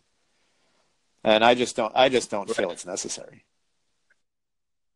and 1.23 1.43
I 1.43 1.55
just 1.55 1.75
don't 1.75 1.93
I 1.95 2.09
just 2.09 2.29
don't 2.31 2.49
feel 2.49 2.71
it's 2.71 2.85
necessary. 2.85 3.45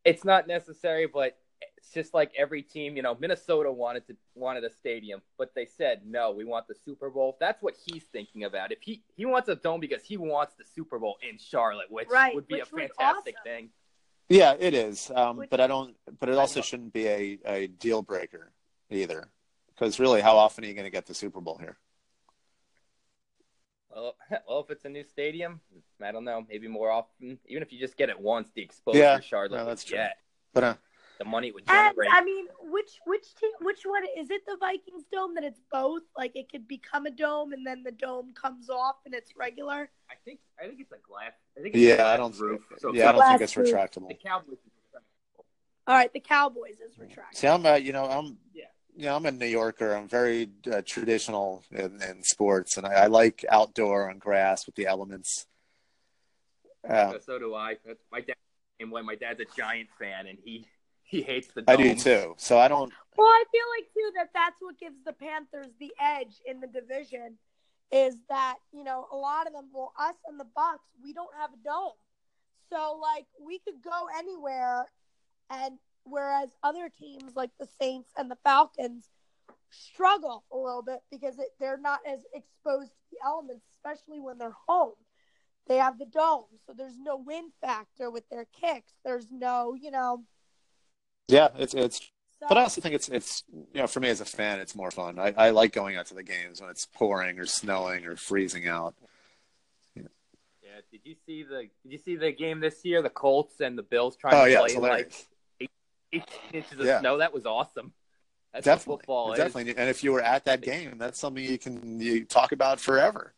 It's 0.05 0.25
not 0.25 0.47
necessary, 0.47 1.07
but 1.07 1.37
it's 1.77 1.91
just 1.91 2.13
like 2.13 2.31
every 2.37 2.61
team. 2.61 2.97
You 2.97 3.03
know, 3.03 3.15
Minnesota 3.19 3.71
wanted 3.71 4.05
to 4.07 4.17
wanted 4.35 4.63
a 4.65 4.69
stadium, 4.69 5.21
but 5.37 5.53
they 5.55 5.65
said 5.65 6.01
no. 6.05 6.31
We 6.31 6.43
want 6.45 6.67
the 6.67 6.75
Super 6.85 7.09
Bowl. 7.09 7.37
That's 7.39 7.61
what 7.61 7.75
he's 7.85 8.03
thinking 8.03 8.43
about. 8.43 8.71
If 8.71 8.79
he 8.81 9.03
he 9.15 9.25
wants 9.25 9.47
a 9.49 9.55
dome 9.55 9.79
because 9.79 10.03
he 10.03 10.17
wants 10.17 10.55
the 10.55 10.65
Super 10.65 10.99
Bowl 10.99 11.17
in 11.29 11.37
Charlotte, 11.37 11.89
which 11.91 12.09
Right, 12.09 12.35
would 12.35 12.47
be 12.47 12.55
which 12.55 12.63
a 12.63 12.65
fantastic 12.65 13.35
awesome. 13.35 13.43
thing. 13.43 13.69
Yeah, 14.29 14.55
it 14.59 14.73
is, 14.73 15.11
um, 15.15 15.45
but 15.49 15.59
I 15.61 15.67
don't. 15.67 15.95
But 16.19 16.29
it 16.29 16.35
also 16.35 16.61
shouldn't 16.61 16.93
be 16.93 17.07
a 17.07 17.39
a 17.45 17.67
deal 17.67 18.01
breaker 18.01 18.51
either, 18.89 19.29
because 19.75 19.99
really, 19.99 20.21
how 20.21 20.37
often 20.37 20.63
are 20.63 20.67
you 20.67 20.73
going 20.73 20.85
to 20.85 20.89
get 20.91 21.05
the 21.05 21.13
Super 21.13 21.41
Bowl 21.41 21.57
here? 21.57 21.77
Well, 23.89 24.15
well, 24.47 24.59
if 24.61 24.69
it's 24.69 24.85
a 24.85 24.89
new 24.89 25.03
stadium, 25.03 25.61
I 26.01 26.11
don't 26.11 26.25
know. 26.25 26.45
Maybe 26.49 26.67
more 26.67 26.91
often. 26.91 27.39
Even 27.47 27.63
if 27.63 27.71
you 27.71 27.79
just 27.79 27.97
get 27.97 28.09
it 28.09 28.19
once, 28.19 28.49
the 28.55 28.61
exposure 28.61 28.99
Yeah, 28.99 29.19
Charlotte 29.21 29.51
no, 29.51 29.65
would 29.65 29.65
that's 29.65 29.83
true. 29.83 29.97
get, 29.97 30.17
But 30.53 30.63
uh, 30.63 30.75
the 31.19 31.25
money 31.25 31.47
it 31.49 31.53
would 31.53 31.65
And 31.67 31.95
generate. 31.95 32.09
I 32.11 32.23
mean, 32.23 32.47
which 32.61 32.99
which 33.05 33.35
team? 33.35 33.51
Which 33.61 33.81
one 33.85 34.03
is 34.17 34.29
it? 34.29 34.41
The 34.45 34.57
Vikings 34.59 35.05
dome 35.11 35.35
that 35.35 35.43
it's 35.43 35.61
both. 35.71 36.03
Like 36.17 36.35
it 36.35 36.49
could 36.51 36.67
become 36.67 37.05
a 37.05 37.11
dome, 37.11 37.53
and 37.53 37.65
then 37.65 37.83
the 37.83 37.91
dome 37.91 38.33
comes 38.33 38.69
off, 38.69 38.97
and 39.05 39.13
it's 39.13 39.35
regular. 39.37 39.89
I 40.09 40.15
think 40.25 40.39
I 40.61 40.67
think 40.67 40.79
it's 40.81 40.91
a 40.91 40.97
glass. 41.07 41.33
I 41.57 41.61
think 41.61 41.75
it's 41.75 41.83
yeah, 41.83 41.95
glass 41.95 42.13
I 42.13 42.17
don't. 42.17 42.37
roof. 42.39 42.61
So 42.79 42.93
yeah, 42.93 43.09
I 43.09 43.11
don't 43.11 43.21
think 43.21 43.39
Glass 43.39 43.41
it's 43.41 43.57
roof. 43.57 43.67
the 43.69 43.73
retractable. 43.77 44.13
Cowboys. 44.15 44.57
All 45.85 45.95
right, 45.95 46.11
the 46.13 46.19
Cowboys 46.19 46.79
is 46.79 46.95
retractable. 46.95 47.35
See, 47.35 47.47
I'm, 47.47 47.65
uh, 47.65 47.75
you 47.75 47.91
know, 47.93 48.05
I'm, 48.05 48.37
Yeah. 48.53 48.65
You 48.95 49.05
know, 49.05 49.15
I'm 49.15 49.25
a 49.25 49.31
New 49.31 49.45
Yorker. 49.45 49.95
I'm 49.95 50.07
very 50.07 50.49
uh, 50.71 50.81
traditional 50.85 51.63
in, 51.71 52.01
in 52.01 52.23
sports, 52.23 52.77
and 52.77 52.85
I, 52.85 52.91
I 52.93 53.05
like 53.07 53.43
outdoor 53.49 54.09
on 54.09 54.19
grass 54.19 54.65
with 54.65 54.75
the 54.75 54.85
elements. 54.85 55.45
Uh, 56.87 57.13
so 57.25 57.39
do 57.39 57.55
I. 57.55 57.77
That's 57.85 58.03
my 58.11 58.21
dad. 58.21 58.35
And 58.79 58.91
when 58.91 59.05
my 59.05 59.15
dad's 59.15 59.39
a 59.39 59.45
Giant 59.55 59.89
fan, 59.99 60.27
and 60.27 60.37
he 60.43 60.67
he 61.03 61.21
hates 61.21 61.47
the. 61.53 61.61
Dome. 61.61 61.79
I 61.79 61.81
do 61.81 61.95
too. 61.95 62.35
So 62.37 62.57
I 62.57 62.67
don't. 62.67 62.91
Well, 63.17 63.27
I 63.27 63.43
feel 63.51 63.65
like 63.77 63.93
too 63.93 64.11
that 64.15 64.29
that's 64.33 64.55
what 64.59 64.79
gives 64.79 64.95
the 65.05 65.13
Panthers 65.13 65.71
the 65.79 65.93
edge 65.99 66.41
in 66.45 66.59
the 66.59 66.67
division, 66.67 67.37
is 67.91 68.15
that 68.29 68.55
you 68.73 68.83
know 68.83 69.07
a 69.11 69.15
lot 69.15 69.47
of 69.47 69.53
them. 69.53 69.69
Well, 69.73 69.93
us 69.99 70.15
and 70.27 70.39
the 70.39 70.47
Bucks, 70.55 70.83
we 71.03 71.13
don't 71.13 71.33
have 71.39 71.51
a 71.51 71.63
dome, 71.63 71.93
so 72.71 72.99
like 73.01 73.25
we 73.43 73.59
could 73.59 73.81
go 73.83 74.07
anywhere, 74.17 74.85
and 75.49 75.77
whereas 76.05 76.49
other 76.63 76.89
teams 76.89 77.35
like 77.35 77.51
the 77.59 77.67
Saints 77.79 78.11
and 78.17 78.29
the 78.29 78.37
Falcons 78.43 79.09
struggle 79.71 80.43
a 80.51 80.57
little 80.57 80.83
bit 80.83 81.01
because 81.11 81.39
it, 81.39 81.49
they're 81.59 81.77
not 81.77 81.99
as 82.07 82.19
exposed 82.33 82.91
to 82.91 83.03
the 83.11 83.17
elements, 83.25 83.65
especially 83.75 84.19
when 84.19 84.37
they're 84.37 84.55
home. 84.67 84.93
They 85.67 85.77
have 85.77 85.97
the 85.97 86.05
dome, 86.05 86.45
so 86.67 86.73
there's 86.73 86.97
no 86.99 87.15
wind 87.15 87.53
factor 87.61 88.11
with 88.11 88.27
their 88.29 88.45
kicks. 88.45 88.93
There's 89.05 89.27
no, 89.31 89.73
you 89.73 89.91
know. 89.91 90.23
Yeah, 91.29 91.49
it's 91.57 91.73
it's. 91.73 91.99
So, 92.39 92.47
But 92.49 92.57
I 92.57 92.61
also 92.63 92.81
think 92.81 92.95
it's 92.95 93.07
it's 93.07 93.43
you 93.49 93.79
know 93.81 93.87
for 93.87 94.01
me 94.01 94.09
as 94.09 94.19
a 94.19 94.25
fan, 94.25 94.59
it's 94.59 94.75
more 94.75 94.91
fun. 94.91 95.17
I, 95.17 95.33
I 95.37 95.49
like 95.51 95.71
going 95.71 95.95
out 95.95 96.07
to 96.07 96.15
the 96.15 96.23
games 96.23 96.59
when 96.59 96.69
it's 96.69 96.85
pouring 96.85 97.39
or 97.39 97.45
snowing 97.45 98.05
or 98.05 98.17
freezing 98.17 98.67
out. 98.67 98.93
Yeah. 99.95 100.79
Did 100.91 101.01
you 101.03 101.15
see 101.25 101.43
the 101.43 101.69
Did 101.83 101.91
you 101.91 101.97
see 101.97 102.15
the 102.15 102.31
game 102.31 102.59
this 102.59 102.83
year? 102.83 103.01
The 103.01 103.09
Colts 103.09 103.59
and 103.61 103.77
the 103.77 103.83
Bills 103.83 104.15
trying 104.17 104.35
Oh 104.35 104.45
to 104.45 104.51
yeah, 104.51 104.59
play 104.59 104.77
like 104.77 105.13
18 106.17 106.25
inches 106.53 106.79
of 106.79 106.85
Yeah. 106.85 106.99
snow. 106.99 107.17
That 107.17 107.33
was 107.33 107.45
awesome. 107.45 107.93
That's 108.53 108.65
definitely, 108.65 108.91
what 108.91 108.99
football 109.01 109.33
is. 109.33 109.37
definitely. 109.39 109.75
And 109.77 109.89
if 109.89 110.03
you 110.03 110.11
were 110.11 110.21
at 110.21 110.45
that 110.45 110.61
game, 110.61 110.97
that's 110.97 111.19
something 111.19 111.43
you 111.43 111.57
can 111.57 111.99
you 111.99 112.23
talk 112.25 112.51
about 112.51 112.79
forever. 112.79 113.33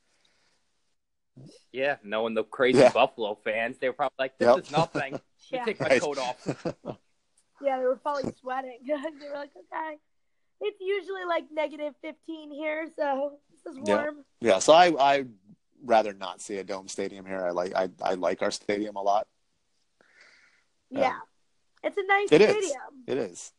Yeah, 1.71 1.97
knowing 2.03 2.33
the 2.33 2.43
crazy 2.43 2.79
Yeah. 2.79 2.91
Buffalo 2.91 3.35
fans, 3.43 3.77
they 3.79 3.87
were 3.87 3.93
probably 3.93 4.15
like, 4.19 4.37
"This 4.37 4.47
Yep. 4.47 4.65
is 4.65 4.71
nothing." 4.71 5.13
Let 5.13 5.21
me 5.51 5.57
Yeah. 5.57 5.65
take 5.65 5.79
my 5.79 5.89
Right. 5.89 6.01
coat 6.01 6.17
off. 6.17 6.97
Yeah, 7.61 7.79
they 7.79 7.85
were 7.85 7.95
probably 7.95 8.31
sweating. 8.41 8.79
they 8.85 8.93
were 8.93 9.35
like, 9.35 9.51
okay. 9.55 9.97
It's 10.61 10.79
usually 10.81 11.25
like 11.25 11.45
negative 11.51 11.93
15 12.01 12.51
here, 12.51 12.87
so 12.95 13.39
this 13.51 13.73
is 13.73 13.79
Yeah. 13.85 13.95
warm. 13.95 14.25
Yeah, 14.41 14.51
yeah 14.53 14.59
so 14.59 14.73
I 14.73 14.87
I 14.99 15.25
rather 15.83 16.13
not 16.13 16.41
see 16.41 16.57
a 16.57 16.63
dome 16.63 16.87
stadium 16.87 17.25
here. 17.25 17.45
I 17.45 17.51
like 17.51 17.73
I, 17.75 17.89
I 18.01 18.13
like 18.15 18.41
our 18.41 18.51
stadium 18.51 18.95
a 18.95 19.01
lot. 19.01 19.27
Yeah. 20.89 21.01
Yeah. 21.01 21.19
It's 21.85 21.97
a 21.97 22.05
nice 22.07 22.27
It 22.31 22.41
is. 22.41 22.49
stadium. 22.49 23.03
It 23.07 23.17
is. 23.17 23.53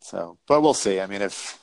So, 0.00 0.38
but 0.46 0.60
we'll 0.60 0.74
see. 0.74 1.00
I 1.00 1.06
mean, 1.06 1.22
if 1.22 1.58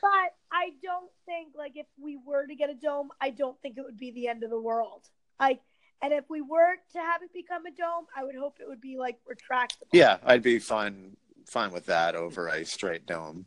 But 0.00 0.08
I 0.50 0.70
don't 0.82 1.10
think, 1.26 1.54
like, 1.56 1.72
if 1.74 1.86
we 2.00 2.16
were 2.24 2.46
to 2.46 2.54
get 2.54 2.70
a 2.70 2.74
dome, 2.74 3.10
I 3.20 3.30
don't 3.30 3.60
think 3.60 3.76
it 3.76 3.82
would 3.84 3.98
be 3.98 4.12
the 4.12 4.28
end 4.28 4.42
of 4.44 4.50
the 4.50 4.60
world. 4.60 5.02
Like, 5.40 5.60
and 6.00 6.12
if 6.12 6.24
we 6.30 6.40
were 6.40 6.76
to 6.92 6.98
have 6.98 7.22
it 7.22 7.32
become 7.32 7.66
a 7.66 7.70
dome, 7.70 8.06
I 8.16 8.24
would 8.24 8.36
hope 8.36 8.56
it 8.60 8.68
would 8.68 8.80
be, 8.80 8.96
like, 8.96 9.18
retractable. 9.28 9.88
yeah, 9.92 10.18
I'd 10.24 10.42
be 10.42 10.58
fine 10.58 11.16
fine 11.46 11.72
with 11.72 11.86
that 11.86 12.14
over 12.14 12.46
a 12.48 12.64
straight 12.64 13.04
dome. 13.04 13.46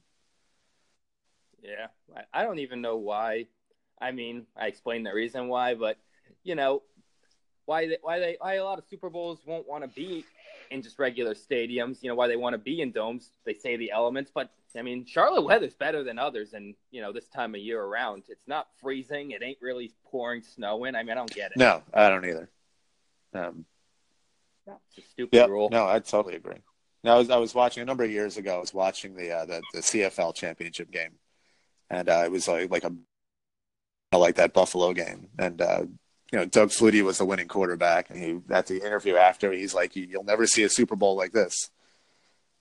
Yeah, 1.64 1.88
I, 2.16 2.42
I 2.42 2.44
don't 2.44 2.60
even 2.60 2.82
know 2.82 2.98
why. 2.98 3.48
I 4.00 4.12
mean, 4.12 4.46
I 4.56 4.68
explained 4.68 5.06
the 5.06 5.14
reason 5.14 5.48
why, 5.48 5.74
but 5.76 5.98
you 6.44 6.56
know, 6.56 6.84
why 7.66 7.88
they, 7.88 7.98
why 8.02 8.20
they 8.20 8.38
why 8.40 8.56
a 8.56 8.64
lot 8.64 8.78
of 8.78 8.86
Super 8.90 9.10
Bowls 9.10 9.40
won't 9.46 9.68
want 9.68 9.84
to 9.84 9.88
be 9.88 10.26
in 10.72 10.82
just 10.82 11.00
regular 11.00 11.34
stadiums. 11.34 12.02
You 12.02 12.10
know, 12.10 12.16
why 12.16 12.28
they 12.28 12.36
want 12.36 12.54
to 12.54 12.58
be 12.58 12.82
in 12.82 12.92
domes. 12.92 13.32
They 13.46 13.54
say 13.54 13.78
the 13.78 13.92
elements, 13.92 14.32
but 14.34 14.52
I 14.78 14.82
mean, 14.82 15.06
Charlotte 15.06 15.44
weather's 15.44 15.74
better 15.74 16.04
than 16.04 16.20
others, 16.20 16.54
and 16.54 16.76
you 16.92 17.02
know, 17.02 17.12
this 17.12 17.28
time 17.28 17.56
of 17.56 17.62
year 17.62 17.82
around, 17.82 18.24
it's 18.30 18.48
not 18.48 18.68
freezing. 18.82 19.32
It 19.32 19.44
ain't 19.44 19.60
really 19.62 19.92
pouring 20.06 20.42
snow 20.42 20.84
in. 20.86 20.96
I 20.96 21.04
mean, 21.04 21.12
I 21.12 21.16
don't 21.16 21.34
get 21.34 21.52
it. 21.52 21.58
No, 21.58 21.82
I 21.94 22.10
don't 22.10 22.26
either. 22.26 22.50
Um, 23.34 23.66
it's 24.68 24.98
a 24.98 25.10
stupid 25.10 25.36
yeah, 25.36 25.46
rule. 25.46 25.70
no, 25.70 25.88
I 25.88 26.00
totally 26.00 26.36
agree. 26.36 26.62
Now, 27.04 27.16
I 27.16 27.18
was 27.20 27.30
I 27.30 27.38
was 27.38 27.54
watching 27.54 27.84
a 27.84 27.86
number 27.86 28.04
of 28.04 28.12
years 28.12 28.38
ago. 28.38 28.56
I 28.56 28.60
was 28.60 28.74
watching 28.74 29.16
the 29.16 29.32
uh, 29.32 29.46
the, 29.46 29.62
the 29.74 29.80
CFL 29.80 30.34
championship 30.36 30.92
game, 30.92 31.14
and 31.90 32.10
uh, 32.10 32.24
it 32.26 32.32
was 32.32 32.48
like 32.48 32.72
like 32.72 32.84
a 32.84 32.92
like 34.18 34.36
that 34.36 34.54
Buffalo 34.54 34.94
game, 34.94 35.30
and 35.38 35.62
uh, 35.62 35.84
you 36.32 36.40
know 36.40 36.46
Doug 36.46 36.70
Flutie 36.70 37.04
was 37.04 37.18
the 37.20 37.26
winning 37.26 37.48
quarterback, 37.48 38.10
and 38.10 38.20
he 38.22 38.40
at 38.54 38.68
the 38.68 38.78
interview 38.82 39.16
after 39.16 39.52
he's 39.52 39.74
like, 39.74 39.96
"You'll 39.96 40.24
never 40.24 40.48
see 40.48 40.64
a 40.64 40.70
Super 40.70 40.96
Bowl 40.96 41.16
like 41.16 41.32
this," 41.32 41.70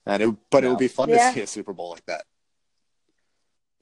and 0.05 0.21
it, 0.23 0.35
but 0.49 0.63
it 0.63 0.69
would 0.69 0.77
be 0.79 0.87
fun 0.87 1.09
Yeah. 1.09 1.29
to 1.29 1.33
see 1.33 1.41
a 1.41 1.47
Super 1.47 1.73
Bowl 1.73 1.91
like 1.91 2.05
that. 2.05 2.25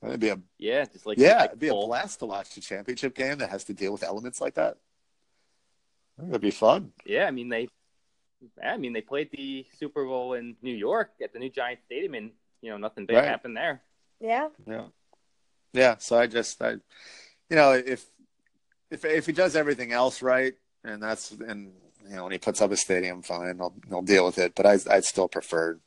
It'd 0.04 0.20
be 0.20 0.30
a 0.30 0.40
Yeah, 0.58 0.86
just 0.86 1.06
like 1.06 1.18
yeah, 1.18 1.38
like 1.38 1.50
it'd 1.52 1.60
be 1.60 1.68
a 1.68 1.72
full- 1.72 1.88
blast 1.88 2.20
to 2.20 2.26
watch 2.26 2.56
a 2.58 2.62
championship 2.62 3.16
game 3.16 3.38
that 3.38 3.50
has 3.50 3.64
to 3.66 3.74
deal 3.74 3.92
with 3.94 4.04
elements 4.04 4.42
like 4.42 4.56
that. 4.56 4.78
I 6.18 6.22
think 6.22 6.30
It'd 6.32 6.42
be 6.42 6.52
fun. 6.52 6.92
Yeah, 7.06 7.26
I 7.26 7.32
mean 7.32 7.50
they, 7.50 7.68
I 8.62 8.78
mean 8.78 8.94
they 8.94 9.02
played 9.02 9.32
the 9.32 9.66
Super 9.80 10.06
Bowl 10.06 10.34
in 10.34 10.56
New 10.62 10.76
York 10.76 11.12
at 11.24 11.32
the 11.34 11.40
new 11.40 11.50
Giant 11.50 11.80
Stadium, 11.86 12.14
and 12.16 12.32
you 12.62 12.70
know 12.70 12.78
nothing 12.78 13.06
big 13.06 13.16
Right. 13.18 13.26
happened 13.26 13.56
there. 13.58 13.82
Yeah. 14.20 14.50
Yeah, 14.68 14.88
yeah. 15.74 15.98
So 15.98 16.18
I 16.18 16.28
just, 16.28 16.62
I, 16.62 16.72
you 16.72 17.56
know, 17.58 17.72
if 17.74 18.06
if 18.94 19.04
if 19.06 19.26
he 19.26 19.32
does 19.32 19.56
everything 19.56 19.92
else 19.92 20.22
right, 20.22 20.54
and 20.84 21.02
that's 21.02 21.32
and 21.32 21.74
you 22.08 22.16
know 22.16 22.24
when 22.24 22.32
he 22.32 22.38
puts 22.38 22.62
up 22.62 22.72
a 22.72 22.78
stadium, 22.78 23.22
fine, 23.22 23.60
I'll 23.60 23.76
I'll 23.92 24.02
deal 24.02 24.26
with 24.26 24.38
it. 24.38 24.54
But 24.56 24.66
I 24.66 24.78
I'd 24.90 25.04
still 25.06 25.28
prefer 25.28 25.80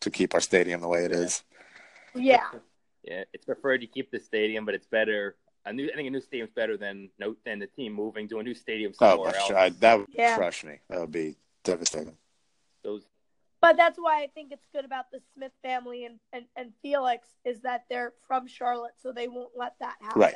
to 0.00 0.10
keep 0.10 0.34
our 0.34 0.40
stadium 0.40 0.80
the 0.80 0.88
way 0.88 1.04
it 1.04 1.12
is. 1.12 1.42
Yeah. 2.14 2.48
Yeah, 3.02 3.24
it's 3.32 3.46
preferred 3.46 3.80
you 3.80 3.88
keep 3.88 4.10
the 4.10 4.18
stadium, 4.20 4.66
but 4.66 4.74
it's 4.74 4.86
better. 4.86 5.36
A 5.64 5.72
new, 5.72 5.88
I 5.90 5.96
think 5.96 6.08
a 6.08 6.10
new 6.10 6.20
stadium's 6.20 6.52
better 6.52 6.76
than 6.76 7.08
no 7.18 7.34
than 7.46 7.58
the 7.58 7.66
team 7.66 7.92
moving 7.94 8.28
to 8.28 8.38
a 8.38 8.42
new 8.42 8.54
stadium 8.54 8.92
Oh, 9.00 9.10
somewhere 9.12 9.32
gosh, 9.32 9.40
else. 9.40 9.52
I, 9.52 9.68
that 9.80 9.98
would 9.98 10.06
Yeah. 10.12 10.36
crush 10.36 10.64
me. 10.64 10.80
That 10.88 11.00
would 11.00 11.12
be 11.12 11.36
devastating. 11.64 12.16
Those 12.82 13.04
But 13.60 13.76
that's 13.76 13.98
why 13.98 14.22
I 14.22 14.26
think 14.28 14.52
it's 14.52 14.66
good 14.74 14.84
about 14.84 15.10
the 15.10 15.20
Smith 15.34 15.52
family 15.62 16.04
and, 16.04 16.18
and, 16.32 16.44
and 16.56 16.72
Felix 16.82 17.28
is 17.44 17.60
that 17.60 17.84
they're 17.90 18.12
from 18.26 18.46
Charlotte, 18.46 18.94
so 19.02 19.12
they 19.12 19.28
won't 19.28 19.52
let 19.56 19.74
that 19.80 19.96
happen. 20.00 20.20
Right. 20.20 20.34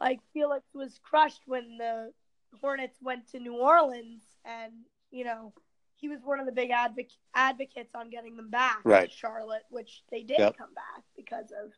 Like 0.00 0.20
Felix 0.32 0.64
was 0.74 0.98
crushed 1.02 1.42
when 1.46 1.76
the 1.78 2.12
Hornets 2.60 2.98
went 3.02 3.28
to 3.32 3.40
New 3.40 3.56
Orleans, 3.56 4.22
and 4.44 4.72
you 5.10 5.24
know 5.24 5.52
he 5.96 6.08
was 6.08 6.20
one 6.22 6.38
of 6.38 6.46
the 6.46 6.52
big 6.52 6.70
advoc- 6.70 7.16
advocates 7.34 7.94
on 7.94 8.08
getting 8.08 8.36
them 8.36 8.50
back 8.50 8.80
Right. 8.84 9.10
to 9.10 9.16
Charlotte, 9.16 9.64
which 9.70 10.02
they 10.10 10.22
did 10.22 10.38
Yep. 10.38 10.56
come 10.56 10.72
back 10.74 11.02
because 11.16 11.50
of. 11.50 11.72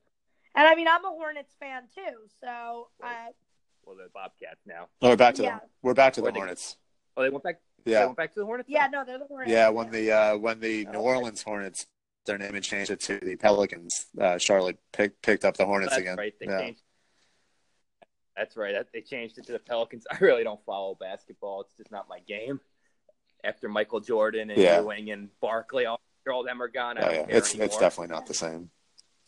And 0.55 0.67
I 0.69 0.75
mean, 0.75 0.87
I'm 0.89 1.05
a 1.05 1.09
Hornets 1.09 1.55
fan 1.59 1.85
too, 1.95 2.29
so 2.41 2.89
I 3.03 3.31
well, 3.87 3.97
the 3.97 4.11
Bobcats 4.13 4.61
now. 4.67 4.89
Oh, 5.01 5.09
we're 5.11 5.17
back 5.17 5.35
to 5.37 5.43
Yeah. 5.45 5.59
the 5.61 5.69
we're 5.83 5.95
back 5.95 6.13
to 6.15 6.21
the 6.21 6.31
Hornets. 6.31 6.77
Oh, 7.17 7.23
they 7.23 7.31
went 7.31 7.43
back. 7.45 7.61
Yeah, 7.79 7.83
They 7.85 7.91
Yeah, 7.93 8.05
went 8.07 8.17
back 8.19 8.35
to 8.35 8.41
the 8.41 8.45
Hornets. 8.47 8.69
yeah 8.69 8.87
no 8.89 9.05
they're 9.05 9.19
the 9.19 9.25
Hornets. 9.27 9.51
yeah. 9.51 9.71
When 9.71 9.91
the 9.91 10.13
uh, 10.13 10.37
when 10.37 10.61
the 10.61 10.87
Oh, 10.89 10.93
New 10.93 10.99
okay. 10.99 11.09
Orleans 11.09 11.43
Hornets 11.43 11.87
their 12.27 12.37
name 12.37 12.55
and 12.55 12.63
changed 12.63 12.91
it 12.91 13.01
to 13.01 13.19
the 13.21 13.35
Pelicans, 13.37 14.09
uh, 14.21 14.37
Charlotte 14.37 14.79
pick, 14.93 15.23
picked 15.23 15.47
up 15.47 15.57
the 15.57 15.65
Hornets 15.65 15.93
that's 15.93 16.01
again. 16.03 16.19
right. 16.19 16.39
They 16.39 16.47
yeah. 16.47 16.61
changed. 16.61 16.83
That's 18.37 18.57
right. 18.57 18.75
They 18.93 19.01
changed 19.01 19.39
it 19.39 19.47
to 19.47 19.53
the 19.53 19.59
Pelicans. 19.59 20.07
I 20.11 20.19
really 20.21 20.45
don't 20.45 20.65
follow 20.65 20.97
basketball. 20.99 21.63
It's 21.63 21.75
just 21.77 21.91
not 21.91 22.09
my 22.09 22.21
game. 22.21 22.61
After 23.43 23.69
Michael 23.69 24.01
Jordan 24.01 24.51
and 24.51 24.61
Yeah. 24.61 24.81
Ewing 24.81 25.11
and 25.11 25.29
Barkley, 25.41 25.87
all, 25.87 26.01
all 26.31 26.45
them 26.45 26.63
are 26.63 26.69
gone. 26.69 26.99
Oh, 27.01 27.11
yeah. 27.11 27.27
It's 27.29 27.51
anymore. 27.51 27.67
it's 27.67 27.79
definitely 27.79 28.15
not 28.15 28.27
the 28.27 28.35
same. 28.35 28.71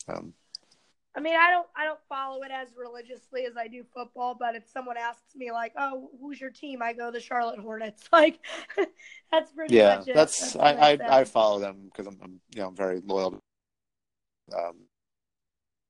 Um, 0.08 0.34
I 1.14 1.20
mean, 1.20 1.36
I 1.36 1.50
don't 1.50 1.66
I 1.76 1.84
don't 1.84 2.00
follow 2.08 2.42
it 2.42 2.50
as 2.50 2.68
religiously 2.76 3.44
as 3.44 3.56
I 3.56 3.68
do 3.68 3.84
football, 3.94 4.34
but 4.38 4.54
if 4.54 4.66
someone 4.66 4.96
asks 4.96 5.36
me 5.36 5.52
like, 5.52 5.74
"Oh, 5.76 6.10
who's 6.20 6.40
your 6.40 6.50
team?" 6.50 6.80
I 6.80 6.94
go 6.94 7.10
the 7.10 7.20
Charlotte 7.20 7.58
Hornets. 7.58 8.08
Like 8.12 8.40
that's 9.30 9.52
pretty 9.52 9.76
yeah, 9.76 9.96
much 9.96 10.08
it. 10.08 10.14
that's, 10.14 10.54
what 10.54 10.64
I. 10.64 10.92
I 10.92 11.20
I 11.20 11.24
follow 11.24 11.58
them 11.60 11.84
because 11.84 12.06
I'm, 12.06 12.18
I'm 12.22 12.40
you 12.54 12.62
know 12.62 12.68
I'm 12.68 12.76
very 12.76 13.00
loyal. 13.00 13.38
Um, 14.56 14.86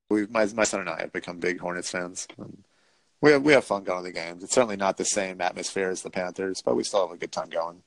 we 0.09 0.27
my 0.27 0.45
my 0.47 0.65
son 0.65 0.81
and 0.81 0.89
I 0.89 1.01
have 1.01 1.13
become 1.13 1.39
big 1.39 1.59
Hornets 1.59 1.89
fans. 1.89 2.27
And 2.37 2.63
we 3.23 3.31
have, 3.31 3.41
we 3.41 3.53
have 3.53 3.63
fun 3.63 3.85
going 3.85 4.03
to 4.03 4.03
the 4.03 4.11
games. 4.11 4.43
It's 4.43 4.53
certainly 4.53 4.75
not 4.75 4.97
the 4.97 5.05
same 5.05 5.39
atmosphere 5.39 5.89
as 5.89 6.01
the 6.01 6.09
Panthers, 6.09 6.61
but 6.61 6.75
we 6.75 6.83
still 6.83 7.07
have 7.07 7.15
a 7.15 7.17
good 7.17 7.31
time 7.31 7.47
going. 7.47 7.81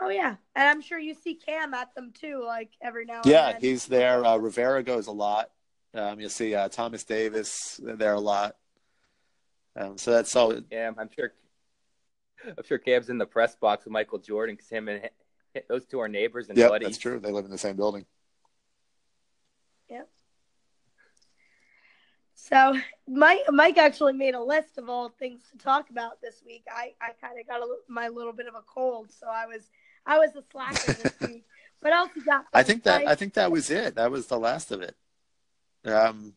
Oh 0.00 0.08
yeah, 0.08 0.36
and 0.56 0.68
I'm 0.68 0.80
sure 0.80 0.98
you 0.98 1.14
see 1.14 1.34
Cam 1.34 1.74
at 1.74 1.94
them 1.94 2.10
too, 2.18 2.42
like 2.44 2.70
every 2.82 3.04
now 3.04 3.20
and 3.20 3.30
Yeah, 3.30 3.52
then. 3.52 3.60
he's 3.60 3.84
there. 3.84 4.24
Uh, 4.24 4.38
Rivera 4.38 4.82
goes 4.82 5.08
a 5.08 5.12
lot. 5.12 5.50
Um, 5.92 6.18
you'll 6.20 6.30
see 6.30 6.54
uh, 6.54 6.70
Thomas 6.70 7.04
Davis 7.04 7.78
there 7.82 8.14
a 8.14 8.20
lot. 8.20 8.56
Um, 9.76 9.98
so 9.98 10.10
that's 10.12 10.34
all. 10.34 10.58
Yeah, 10.70 10.90
I'm 10.96 11.10
sure. 11.14 11.34
I'm 12.46 12.64
sure 12.64 12.78
Cam's 12.78 13.10
in 13.10 13.18
the 13.18 13.26
press 13.26 13.56
box 13.56 13.84
with 13.84 13.92
Michael 13.92 14.18
Jordan 14.18 14.54
because 14.54 14.70
him 14.70 14.88
and 14.88 15.10
those 15.68 15.84
two 15.84 16.00
are 16.00 16.08
neighbors 16.08 16.48
and 16.48 16.56
Yep, 16.56 16.70
buddies. 16.70 16.88
that's 16.88 16.98
true. 16.98 17.20
They 17.20 17.30
live 17.30 17.44
in 17.44 17.50
the 17.50 17.58
same 17.58 17.76
building. 17.76 18.06
So 22.48 22.78
Mike 23.08 23.40
Mike 23.48 23.78
actually 23.78 24.12
made 24.12 24.34
a 24.34 24.42
list 24.42 24.76
of 24.76 24.90
all 24.90 25.08
things 25.08 25.40
to 25.50 25.56
talk 25.56 25.88
about 25.88 26.20
this 26.20 26.42
week. 26.44 26.64
I, 26.70 26.92
I 27.00 27.12
kind 27.18 27.40
of 27.40 27.46
got 27.46 27.62
a, 27.62 27.66
my 27.88 28.08
little 28.08 28.34
bit 28.34 28.46
of 28.46 28.54
a 28.54 28.60
cold, 28.62 29.10
so 29.10 29.26
I 29.26 29.46
was 29.46 29.70
I 30.04 30.18
was 30.18 30.36
a 30.36 30.42
slacker 30.52 30.92
this 30.92 31.14
week. 31.26 31.46
What 31.80 31.94
else 31.94 32.10
you 32.14 32.22
got? 32.22 32.44
I 32.52 32.62
think 32.62 32.82
that? 32.82 33.06
I 33.06 33.14
think 33.14 33.34
that 33.34 33.50
was 33.50 33.70
it. 33.70 33.94
That 33.94 34.10
was 34.10 34.26
the 34.26 34.38
last 34.38 34.72
of 34.72 34.82
it. 34.82 34.94
Um, 35.86 36.34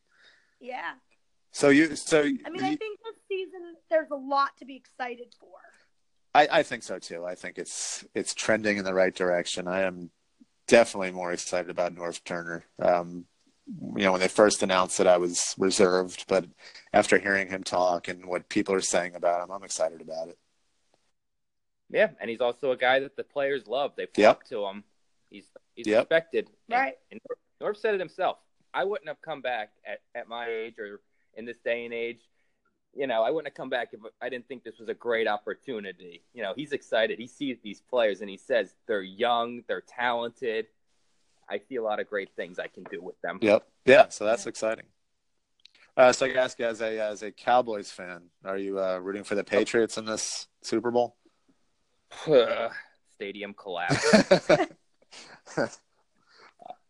yeah. 0.61 0.93
so 1.51 1.69
you 1.69 1.93
so 1.97 2.21
I 2.21 2.49
mean, 2.49 2.63
I 2.63 2.75
think 2.77 2.99
this 3.03 3.15
season 3.27 3.75
there's 3.89 4.11
a 4.11 4.15
lot 4.15 4.55
to 4.59 4.65
be 4.65 4.77
excited 4.77 5.35
for. 5.37 5.49
I, 6.33 6.59
I 6.59 6.63
think 6.63 6.83
so 6.83 6.99
too. 6.99 7.25
I 7.25 7.35
think 7.35 7.57
it's 7.57 8.05
it's 8.15 8.33
trending 8.33 8.77
in 8.77 8.85
the 8.85 8.93
right 8.93 9.13
direction. 9.13 9.67
I 9.67 9.81
am 9.81 10.11
definitely 10.69 11.11
more 11.11 11.33
excited 11.33 11.69
about 11.69 11.95
Norv 11.95 12.23
Turner. 12.23 12.63
Um, 12.79 13.25
you 13.67 14.03
know, 14.03 14.11
when 14.13 14.21
they 14.21 14.27
first 14.27 14.63
announced 14.63 14.97
that 14.97 15.07
I 15.07 15.17
was 15.17 15.53
reserved, 15.57 16.25
but 16.27 16.45
after 16.93 17.17
hearing 17.17 17.49
him 17.49 17.63
talk 17.63 18.07
and 18.07 18.25
what 18.25 18.49
people 18.49 18.73
are 18.73 18.81
saying 18.81 19.15
about 19.15 19.43
him, 19.43 19.51
I'm 19.51 19.63
excited 19.63 20.01
about 20.01 20.29
it. 20.29 20.37
Yeah, 21.89 22.09
and 22.19 22.29
he's 22.29 22.41
also 22.41 22.71
a 22.71 22.77
guy 22.77 22.99
that 22.99 23.15
the 23.15 23.23
players 23.23 23.67
love. 23.67 23.93
They 23.95 24.05
flock 24.07 24.15
Yep. 24.17 24.43
to 24.49 24.65
him. 24.65 24.83
He's 25.29 25.45
he's 25.75 25.87
Yep. 25.87 25.99
respected. 26.05 26.49
Right. 26.69 26.97
And 27.11 27.19
Norv, 27.29 27.37
Norv 27.73 27.77
said 27.77 27.93
it 27.93 27.99
himself. 27.99 28.39
I 28.73 28.83
wouldn't 28.83 29.07
have 29.07 29.21
come 29.21 29.41
back 29.41 29.71
at, 29.85 30.01
at 30.13 30.27
my 30.27 30.47
age 30.49 30.79
or 30.79 31.01
in 31.35 31.45
this 31.45 31.57
day 31.59 31.85
and 31.85 31.93
age. 31.93 32.21
You 32.93 33.07
know, 33.07 33.21
I 33.23 33.29
wouldn't 33.29 33.47
have 33.47 33.55
come 33.55 33.69
back 33.69 33.89
if 33.93 33.99
I 34.21 34.29
didn't 34.29 34.47
think 34.47 34.63
this 34.63 34.79
was 34.79 34.89
a 34.89 34.93
great 34.93 35.27
opportunity. 35.27 36.23
You 36.33 36.43
know, 36.43 36.53
he's 36.55 36.71
excited. 36.71 37.19
He 37.19 37.27
sees 37.27 37.59
these 37.61 37.79
players 37.81 38.21
and 38.21 38.29
he 38.29 38.37
says 38.37 38.73
they're 38.87 39.01
young, 39.01 39.63
they're 39.67 39.81
talented. 39.81 40.67
I 41.49 41.59
see 41.69 41.75
a 41.75 41.83
lot 41.83 41.99
of 41.99 42.09
great 42.09 42.29
things 42.35 42.59
I 42.59 42.67
can 42.67 42.83
do 42.91 43.01
with 43.01 43.19
them. 43.21 43.39
Yep. 43.41 43.67
Yeah. 43.85 44.09
So 44.09 44.25
that's 44.25 44.47
exciting. 44.47 44.85
Uh, 45.95 46.13
so 46.13 46.27
I 46.27 46.33
ask 46.33 46.59
you, 46.59 46.65
as 46.65 46.81
a 46.81 46.99
as 46.99 47.23
a 47.23 47.31
Cowboys 47.31 47.89
fan, 47.89 48.23
are 48.45 48.57
you 48.57 48.79
uh, 48.79 48.99
rooting 48.99 49.23
for 49.23 49.33
the 49.33 49.43
Patriots 49.43 49.97
in 49.97 50.05
this 50.05 50.47
Super 50.61 50.91
Bowl? 50.91 51.15
Stadium 53.15 53.55
collapse. 53.55 54.05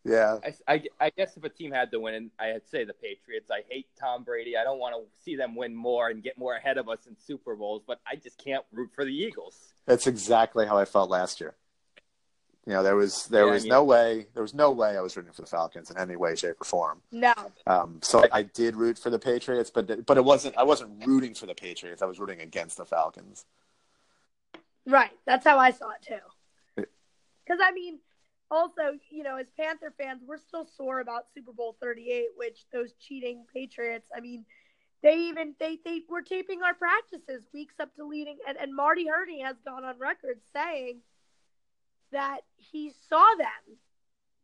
yeah. 0.04 0.40
I, 0.44 0.74
I, 0.74 0.84
I 1.00 1.10
guess 1.12 1.38
if 1.38 1.44
a 1.46 1.50
team 1.50 1.72
had 1.72 1.90
to 1.92 2.02
win, 2.02 2.32
I'd 2.38 2.68
say 2.68 2.84
the 2.84 2.94
Patriots. 2.94 3.50
I 3.50 3.62
hate 3.70 3.88
Tom 3.98 4.26
Brady. 4.26 4.58
I 4.58 4.66
don't 4.66 4.80
want 4.80 4.96
to 4.96 5.24
see 5.24 5.38
them 5.38 5.56
win 5.56 5.74
more 5.74 6.10
and 6.10 6.22
get 6.22 6.38
more 6.38 6.56
ahead 6.56 6.78
of 6.78 6.90
us 6.90 7.06
in 7.08 7.16
Super 7.18 7.56
Bowls, 7.56 7.84
but 7.88 8.02
I 8.06 8.18
just 8.18 8.38
can't 8.44 8.66
root 8.74 8.90
for 8.94 9.06
the 9.06 9.16
Eagles. 9.16 9.74
That's 9.86 10.06
exactly 10.06 10.66
how 10.66 10.78
I 10.78 10.84
felt 10.84 11.10
last 11.10 11.40
year. 11.40 11.56
You 12.68 12.74
know, 12.74 12.84
there 12.84 12.98
was 12.98 13.28
there 13.28 13.46
Yeah, 13.46 13.54
was 13.54 13.64
mean- 13.64 13.70
no 13.70 13.84
way 13.86 14.28
there 14.34 14.44
was 14.44 14.54
no 14.54 14.72
way 14.72 14.98
I 14.98 15.02
was 15.02 15.16
rooting 15.16 15.32
for 15.32 15.42
the 15.42 15.48
Falcons 15.48 15.90
in 15.90 15.98
any 15.98 16.18
way, 16.18 16.36
shape, 16.36 16.60
or 16.60 16.66
form. 16.66 17.02
No. 17.14 17.34
Um, 17.66 18.02
so 18.04 18.26
I 18.30 18.44
did 18.44 18.76
root 18.76 19.00
for 19.00 19.10
the 19.10 19.18
Patriots, 19.18 19.72
but 19.74 20.06
but 20.06 20.18
it 20.18 20.26
wasn't 20.26 20.58
I 20.58 20.64
wasn't 20.64 21.08
rooting 21.08 21.34
for 21.34 21.46
the 21.46 21.56
Patriots. 21.56 22.02
I 22.02 22.06
was 22.06 22.20
rooting 22.20 22.42
against 22.42 22.76
the 22.76 22.86
Falcons. 22.86 23.46
Right. 24.86 25.12
That's 25.26 25.46
how 25.46 25.58
I 25.58 25.72
saw 25.72 25.92
it 25.92 26.02
too. 26.06 26.86
Because 27.46 27.62
I 27.64 27.72
mean, 27.72 28.00
also, 28.52 29.00
you 29.10 29.24
know, 29.24 29.38
as 29.38 29.48
Panther 29.58 29.94
fans, 29.98 30.22
we're 30.28 30.38
still 30.38 30.68
sore 30.76 31.00
about 31.00 31.28
Super 31.34 31.54
Bowl 31.54 31.78
38, 31.82 32.28
which 32.36 32.66
those 32.74 32.92
cheating 33.00 33.46
Patriots. 33.54 34.10
I 34.14 34.20
mean, 34.20 34.44
they 35.02 35.16
even 35.30 35.56
they 35.58 35.80
they 35.86 36.02
were 36.10 36.22
taping 36.22 36.64
our 36.64 36.74
practices 36.74 37.44
weeks 37.54 37.76
up 37.80 37.96
to 37.96 38.06
leading, 38.06 38.40
and 38.46 38.58
and 38.58 38.76
Marty 38.76 39.08
Hurney 39.08 39.40
has 39.42 39.56
gone 39.64 39.86
on 39.86 39.98
record 39.98 40.42
saying 40.54 41.00
that 42.12 42.42
he 42.56 42.92
saw 43.10 43.26
them 43.38 43.78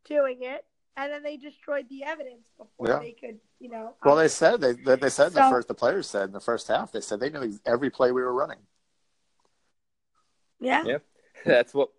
doing 0.06 0.40
it, 0.42 0.66
and 0.98 1.12
then 1.12 1.24
they 1.24 1.38
destroyed 1.38 1.88
the 1.90 2.04
evidence 2.04 2.46
before 2.58 2.88
Yeah. 2.88 3.00
they 3.00 3.12
could 3.14 3.40
you 3.60 3.70
know. 3.70 3.96
Well, 4.04 4.16
they 4.18 4.28
said 4.28 4.60
they 4.62 4.74
they 4.74 4.96
they 4.96 5.10
said 5.10 5.28
in 5.28 5.34
the 5.34 5.50
first 5.50 5.68
the 5.68 5.74
players 5.74 6.08
said 6.08 6.26
in 6.26 6.34
the 6.34 6.40
first 6.42 6.68
half 6.68 6.92
they 6.92 7.02
said 7.02 7.20
they 7.20 7.30
knew 7.30 7.58
every 7.66 7.90
play 7.90 8.12
we 8.12 8.22
were 8.22 8.34
running. 8.34 8.60
yeah. 10.60 10.84
Yeah. 10.86 10.98
That's 11.46 11.74
what 11.74 11.90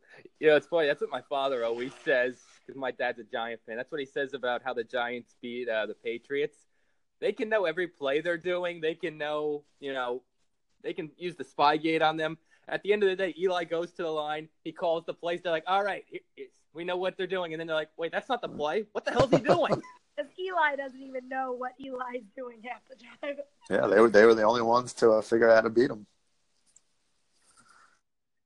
you 0.40 0.48
know. 0.48 0.56
It's 0.56 0.66
funny. 0.66 0.86
That's 0.86 1.00
what 1.00 1.10
my 1.10 1.22
father 1.28 1.64
always 1.64 1.92
says 2.04 2.38
because 2.66 2.78
my 2.78 2.90
dad's 2.92 3.18
a 3.18 3.24
Giant 3.24 3.60
fan. 3.66 3.76
That's 3.76 3.90
what 3.90 4.00
he 4.00 4.06
says 4.06 4.32
about 4.34 4.62
how 4.64 4.72
the 4.74 4.84
Giants 4.84 5.34
beat 5.42 5.68
uh, 5.68 5.86
the 5.86 5.94
Patriots. 5.94 6.56
They 7.20 7.32
can 7.32 7.48
know 7.48 7.64
every 7.64 7.88
play 7.88 8.20
they're 8.20 8.36
doing. 8.38 8.80
They 8.80 8.94
can 8.94 9.18
know, 9.18 9.64
you 9.80 9.92
know, 9.92 10.22
they 10.82 10.92
can 10.92 11.10
use 11.16 11.36
the 11.36 11.44
spy 11.44 11.76
gate 11.76 12.02
on 12.02 12.16
them. 12.16 12.38
At 12.68 12.82
the 12.82 12.92
end 12.92 13.02
of 13.02 13.08
the 13.10 13.16
day, 13.16 13.34
Eli 13.38 13.64
goes 13.64 13.92
to 13.92 14.02
the 14.02 14.10
line. 14.10 14.48
He 14.64 14.72
calls 14.72 15.04
the 15.04 15.14
plays. 15.14 15.42
They're 15.42 15.52
like, 15.52 15.64
"All 15.66 15.82
right, 15.84 16.04
here- 16.08 16.20
here- 16.34 16.46
we 16.72 16.84
know 16.84 16.96
what 16.96 17.16
they're 17.16 17.26
doing." 17.26 17.52
And 17.52 17.60
then 17.60 17.66
they're 17.66 17.76
like, 17.76 17.90
"Wait, 17.96 18.10
that's 18.12 18.28
not 18.28 18.40
the 18.40 18.48
play. 18.48 18.86
What 18.92 19.04
the 19.04 19.10
hell's 19.12 19.30
he 19.30 19.38
doing?" 19.38 19.82
Because 20.16 20.30
Eli 20.38 20.76
doesn't 20.76 21.02
even 21.02 21.28
know 21.28 21.50
what 21.54 21.72
Eli's 21.80 22.22
doing 22.36 22.62
half 22.62 22.80
the 22.88 22.94
time. 23.20 23.36
Yeah, 23.68 23.88
they 23.88 23.98
were 24.00 24.08
they 24.08 24.24
were 24.24 24.34
the 24.36 24.44
only 24.44 24.62
ones 24.62 24.92
to 24.94 25.10
uh, 25.14 25.20
figure 25.20 25.50
out 25.50 25.56
how 25.56 25.60
to 25.62 25.70
beat 25.70 25.90
him. 25.90 26.06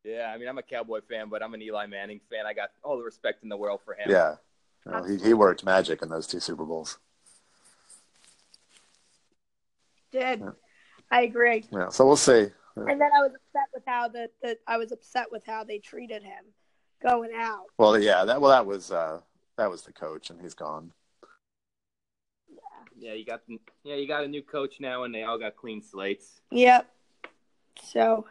yeah, 0.03 0.33
I 0.35 0.39
mean, 0.39 0.49
I'm 0.49 0.57
a 0.57 0.63
Cowboy 0.63 1.03
fan, 1.03 1.29
but 1.29 1.43
I'm 1.43 1.53
an 1.53 1.61
Eli 1.61 1.85
Manning 1.85 2.23
fan. 2.31 2.47
I 2.47 2.55
got 2.55 2.71
all 2.83 2.97
the 2.97 3.05
respect 3.05 3.43
in 3.43 3.51
the 3.51 3.57
world 3.59 3.83
for 3.85 3.93
him. 3.93 4.11
Yeah, 4.11 4.37
You 4.87 4.93
know, 4.93 5.03
he 5.05 5.19
he 5.19 5.35
worked 5.35 5.63
magic 5.63 6.01
in 6.01 6.09
those 6.09 6.27
two 6.27 6.41
Super 6.41 6.65
Bowls. 6.65 6.97
Did 10.11 10.41
Yeah. 10.41 10.51
I 11.11 11.23
agree? 11.23 11.67
Yeah, 11.71 11.91
so 11.91 12.07
we'll 12.07 12.17
see. 12.17 12.49
And 12.87 13.01
then 13.01 13.11
I 13.17 13.21
was 13.21 13.33
upset 13.35 13.69
with 13.75 13.83
how 13.87 14.09
the, 14.09 14.31
the 14.43 14.59
I 14.67 14.77
was 14.77 14.93
upset 14.93 15.27
with 15.31 15.45
how 15.47 15.65
they 15.65 15.79
treated 15.79 16.23
him 16.23 16.45
going 17.03 17.31
out. 17.35 17.67
Well, 17.79 17.99
yeah, 17.99 18.25
that 18.25 18.41
well 18.41 18.51
that 18.51 18.67
was 18.67 18.91
uh, 18.91 19.21
that 19.57 19.71
was 19.71 19.83
the 19.83 19.93
coach, 19.93 20.31
and 20.31 20.41
he's 20.41 20.55
gone. 20.55 20.93
Yeah, 22.49 23.11
yeah 23.11 23.13
you 23.15 23.25
got 23.25 23.41
yeah, 23.85 23.95
you 23.97 24.07
got 24.07 24.25
a 24.25 24.29
new 24.29 24.43
coach 24.43 24.77
now, 24.81 25.05
and 25.05 25.15
they 25.15 25.23
all 25.23 25.39
got 25.39 25.57
clean 25.57 25.83
slates. 25.83 26.41
Yep. 26.51 26.89
So 27.83 28.27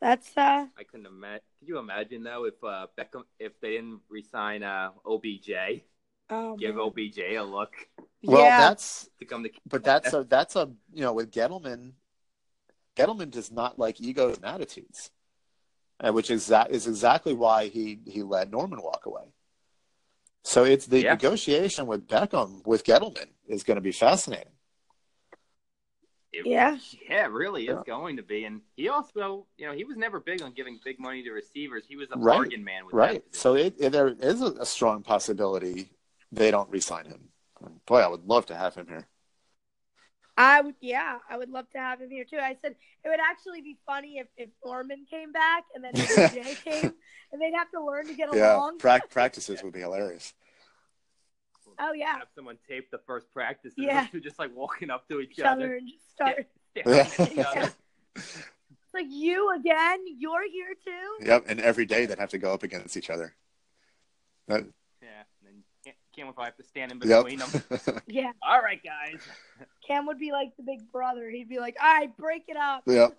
that's 0.00 0.36
uh 0.36 0.66
I 0.78 0.82
couldn't 0.84 1.06
imagine. 1.06 1.40
Could 1.60 1.68
you 1.68 1.78
imagine 1.78 2.22
though 2.22 2.44
if 2.44 2.62
uh, 2.62 2.86
Beckham 2.98 3.22
if 3.38 3.52
they 3.60 3.72
didn't 3.72 4.00
resign 4.08 4.62
uh, 4.62 4.90
OBJ, 5.06 5.50
oh, 6.30 6.56
give 6.56 6.76
man. 6.76 6.84
OBJ 6.84 7.18
a 7.36 7.42
look 7.42 7.72
Well, 8.22 8.42
yeah. 8.42 8.58
that's 8.58 9.08
to 9.20 9.24
come 9.26 9.44
to. 9.44 9.50
but 9.68 9.84
that's 9.84 10.12
a 10.12 10.24
that's 10.24 10.56
a 10.56 10.70
you 10.92 11.02
know 11.02 11.12
with 11.12 11.30
Gettleman, 11.30 11.92
Gettleman 12.96 13.30
does 13.30 13.50
not 13.50 13.78
like 13.78 14.00
egos 14.00 14.36
and 14.36 14.44
attitudes, 14.44 15.10
uh, 16.00 16.12
which 16.12 16.30
is 16.30 16.46
that 16.48 16.70
is 16.70 16.86
exactly 16.86 17.32
why 17.32 17.68
he 17.68 18.00
he 18.06 18.22
let 18.22 18.50
Norman 18.50 18.82
walk 18.82 19.06
away. 19.06 19.32
So 20.44 20.64
it's 20.64 20.86
the 20.86 21.02
Yeah. 21.02 21.12
negotiation 21.12 21.86
with 21.86 22.06
Beckham 22.08 22.66
with 22.66 22.84
Gettleman 22.84 23.28
is 23.46 23.62
going 23.62 23.76
to 23.76 23.80
be 23.80 23.92
fascinating. 23.92 24.52
It- 26.32 26.46
Yeah. 26.46 26.78
yeah, 27.08 27.24
it 27.26 27.30
really 27.30 27.68
is 27.68 27.76
Yeah. 27.76 27.82
going 27.86 28.16
to 28.16 28.22
be. 28.22 28.44
And 28.44 28.62
he 28.74 28.88
also, 28.88 29.46
you 29.58 29.66
know, 29.66 29.72
he 29.74 29.84
was 29.84 29.96
never 29.96 30.18
big 30.18 30.42
on 30.42 30.52
giving 30.52 30.80
big 30.82 30.98
money 30.98 31.22
to 31.22 31.30
receivers. 31.30 31.84
He 31.86 31.96
was 31.96 32.10
a 32.10 32.16
Right. 32.16 32.36
bargain 32.36 32.64
man 32.64 32.86
with 32.86 32.94
Right. 32.94 33.22
that. 33.24 33.36
So 33.36 33.54
it, 33.54 33.74
it, 33.78 33.90
there 33.92 34.08
is 34.08 34.40
a, 34.40 34.52
a 34.58 34.66
strong 34.66 35.02
possibility 35.02 35.90
they 36.32 36.50
don't 36.50 36.70
re-sign 36.70 37.04
him. 37.04 37.30
Boy, 37.86 37.98
I 38.00 38.08
would 38.08 38.24
love 38.24 38.46
to 38.46 38.56
have 38.56 38.74
him 38.74 38.88
here. 38.88 39.06
I 40.42 40.60
would 40.60 40.74
yeah, 40.80 41.18
I 41.30 41.36
would 41.36 41.50
love 41.50 41.68
to 41.70 41.78
have 41.78 42.00
him 42.00 42.10
here 42.10 42.24
too. 42.24 42.38
I 42.38 42.56
said 42.62 42.74
it 43.04 43.08
would 43.08 43.20
actually 43.20 43.60
be 43.62 43.76
funny 43.86 44.18
if, 44.18 44.26
if 44.36 44.48
Norman 44.64 45.06
came 45.08 45.30
back 45.32 45.64
and 45.74 45.84
then 45.84 45.92
Jay 46.32 46.56
came 46.64 46.92
and 47.32 47.40
they'd 47.40 47.54
have 47.54 47.70
to 47.72 47.84
learn 47.84 48.06
to 48.08 48.14
get 48.14 48.28
Yeah, 48.34 48.56
along. 48.56 48.78
pra- 48.78 49.00
practices 49.10 49.62
would 49.62 49.72
be 49.72 49.80
hilarious. 49.80 50.34
Oh 51.78 51.92
yeah. 51.92 52.18
Have 52.18 52.28
someone 52.34 52.58
tape 52.68 52.90
the 52.90 52.98
first 53.06 53.30
practice. 53.32 53.72
Yeah. 53.76 54.00
And 54.00 54.08
they're 54.12 54.20
just 54.20 54.38
like 54.38 54.54
walking 54.54 54.90
up 54.90 55.08
to 55.08 55.20
each 55.20 55.32
Each 55.38 55.40
other 55.44 55.64
other. 55.64 55.76
and 55.76 55.88
just 55.88 56.10
start 56.12 56.46
staring 56.70 57.36
Yeah. 57.36 57.48
other. 57.50 57.72
It's 58.16 58.94
like 58.94 59.06
you 59.08 59.54
again, 59.54 60.00
you're 60.18 60.48
here 60.50 60.74
too? 60.84 61.26
Yep, 61.26 61.44
and 61.48 61.60
every 61.60 61.86
day 61.86 62.04
they'd 62.06 62.18
have 62.18 62.30
to 62.30 62.38
go 62.38 62.52
up 62.52 62.62
against 62.62 62.96
each 62.96 63.10
other. 63.10 63.34
That- 64.48 64.64
Yeah. 64.64 64.66
And 64.66 64.66
then 64.66 64.72
Cam- 65.84 65.94
Cam 66.14 66.26
would 66.26 66.34
probably 66.34 66.46
have 66.50 66.56
to 66.56 66.64
stand 66.64 66.92
in 66.92 67.00
yep. 67.04 67.24
between 67.24 67.38
them. 67.38 68.02
Yeah. 68.06 68.32
All 68.42 68.60
right, 68.60 68.80
guys. 68.82 69.20
Cam 69.86 70.06
would 70.06 70.18
be 70.18 70.32
like 70.32 70.56
the 70.56 70.62
big 70.62 70.90
brother. 70.92 71.28
He'd 71.30 71.48
be 71.48 71.58
like, 71.58 71.76
All 71.82 71.92
right, 71.92 72.16
break 72.16 72.44
it 72.48 72.56
up. 72.56 72.82
yep. 72.86 73.16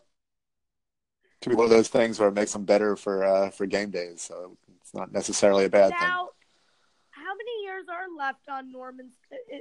Could 1.42 1.50
be 1.50 1.56
one 1.56 1.66
of 1.66 1.72
those 1.72 1.90
things 1.90 2.20
where 2.20 2.30
it 2.30 2.34
makes 2.34 2.54
them 2.54 2.64
better 2.64 2.96
for 2.96 3.26
uh, 3.26 3.50
for 3.50 3.66
game 3.66 3.90
days. 3.92 4.22
So 4.22 4.58
it's 4.82 4.94
not 4.94 5.12
necessarily 5.12 5.66
a 5.66 5.70
bad 5.70 5.90
thing. 5.90 5.98
How 7.10 7.36
many 7.36 7.64
years 7.64 7.86
are 7.92 8.06
left 8.18 8.48
on 8.50 8.72
Norman's 8.72 9.14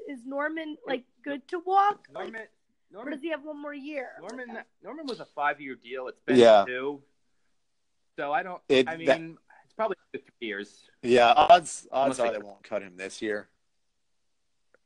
is 0.09 0.21
Norman 0.25 0.77
like 0.87 1.03
good 1.25 1.47
to 1.49 1.59
walk? 1.59 2.07
Like, 2.15 2.25
Norman. 2.25 2.41
or 2.43 2.47
Norman. 2.93 3.13
does 3.15 3.23
he 3.23 3.31
have 3.31 3.43
one 3.43 3.61
more 3.61 3.75
year? 3.75 4.11
Norman. 4.21 4.59
Norman 4.85 5.07
was 5.07 5.19
a 5.21 5.25
five-year 5.25 5.75
deal. 5.83 6.07
It's 6.09 6.21
been 6.21 6.37
Yeah. 6.37 6.65
two. 6.67 7.03
So 8.17 8.33
I 8.33 8.43
don't. 8.45 8.61
It- 8.69 8.89
I 8.89 8.97
mean, 8.97 9.07
that- 9.07 9.21
it's 9.73 9.77
probably 9.77 9.97
three 10.13 10.23
years. 10.41 10.85
Yeah, 11.03 11.33
odds 11.35 11.89
odds 11.91 12.19
Unless 12.19 12.21
are 12.21 12.33
they- 12.33 12.39
they 12.39 12.45
won't 12.45 12.63
cut 12.63 12.83
him 12.83 12.97
this 12.97 13.23
year. 13.23 13.49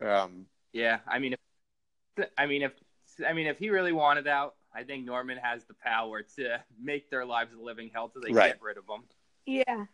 Um, 0.01 0.47
Yeah, 0.73 1.01
I 1.07 1.19
mean, 1.19 1.33
if, 2.19 2.29
I 2.39 2.47
mean, 2.47 2.63
if 2.63 2.73
I 3.27 3.33
mean, 3.33 3.47
if 3.47 3.59
he 3.59 3.71
really 3.71 3.93
wanted 3.93 4.29
out, 4.29 4.55
I 4.75 4.85
think 4.85 5.05
Norman 5.07 5.39
has 5.39 5.65
the 5.65 5.75
power 5.75 6.23
to 6.37 6.63
make 6.79 7.09
their 7.11 7.25
lives 7.25 7.55
a 7.55 7.59
living 7.59 7.91
hell 7.93 8.09
till 8.11 8.21
they 8.23 8.31
Right. 8.33 8.53
get 8.53 8.63
rid 8.63 8.77
of 8.77 8.85
him. 8.89 9.05
Yeah. 9.47 9.87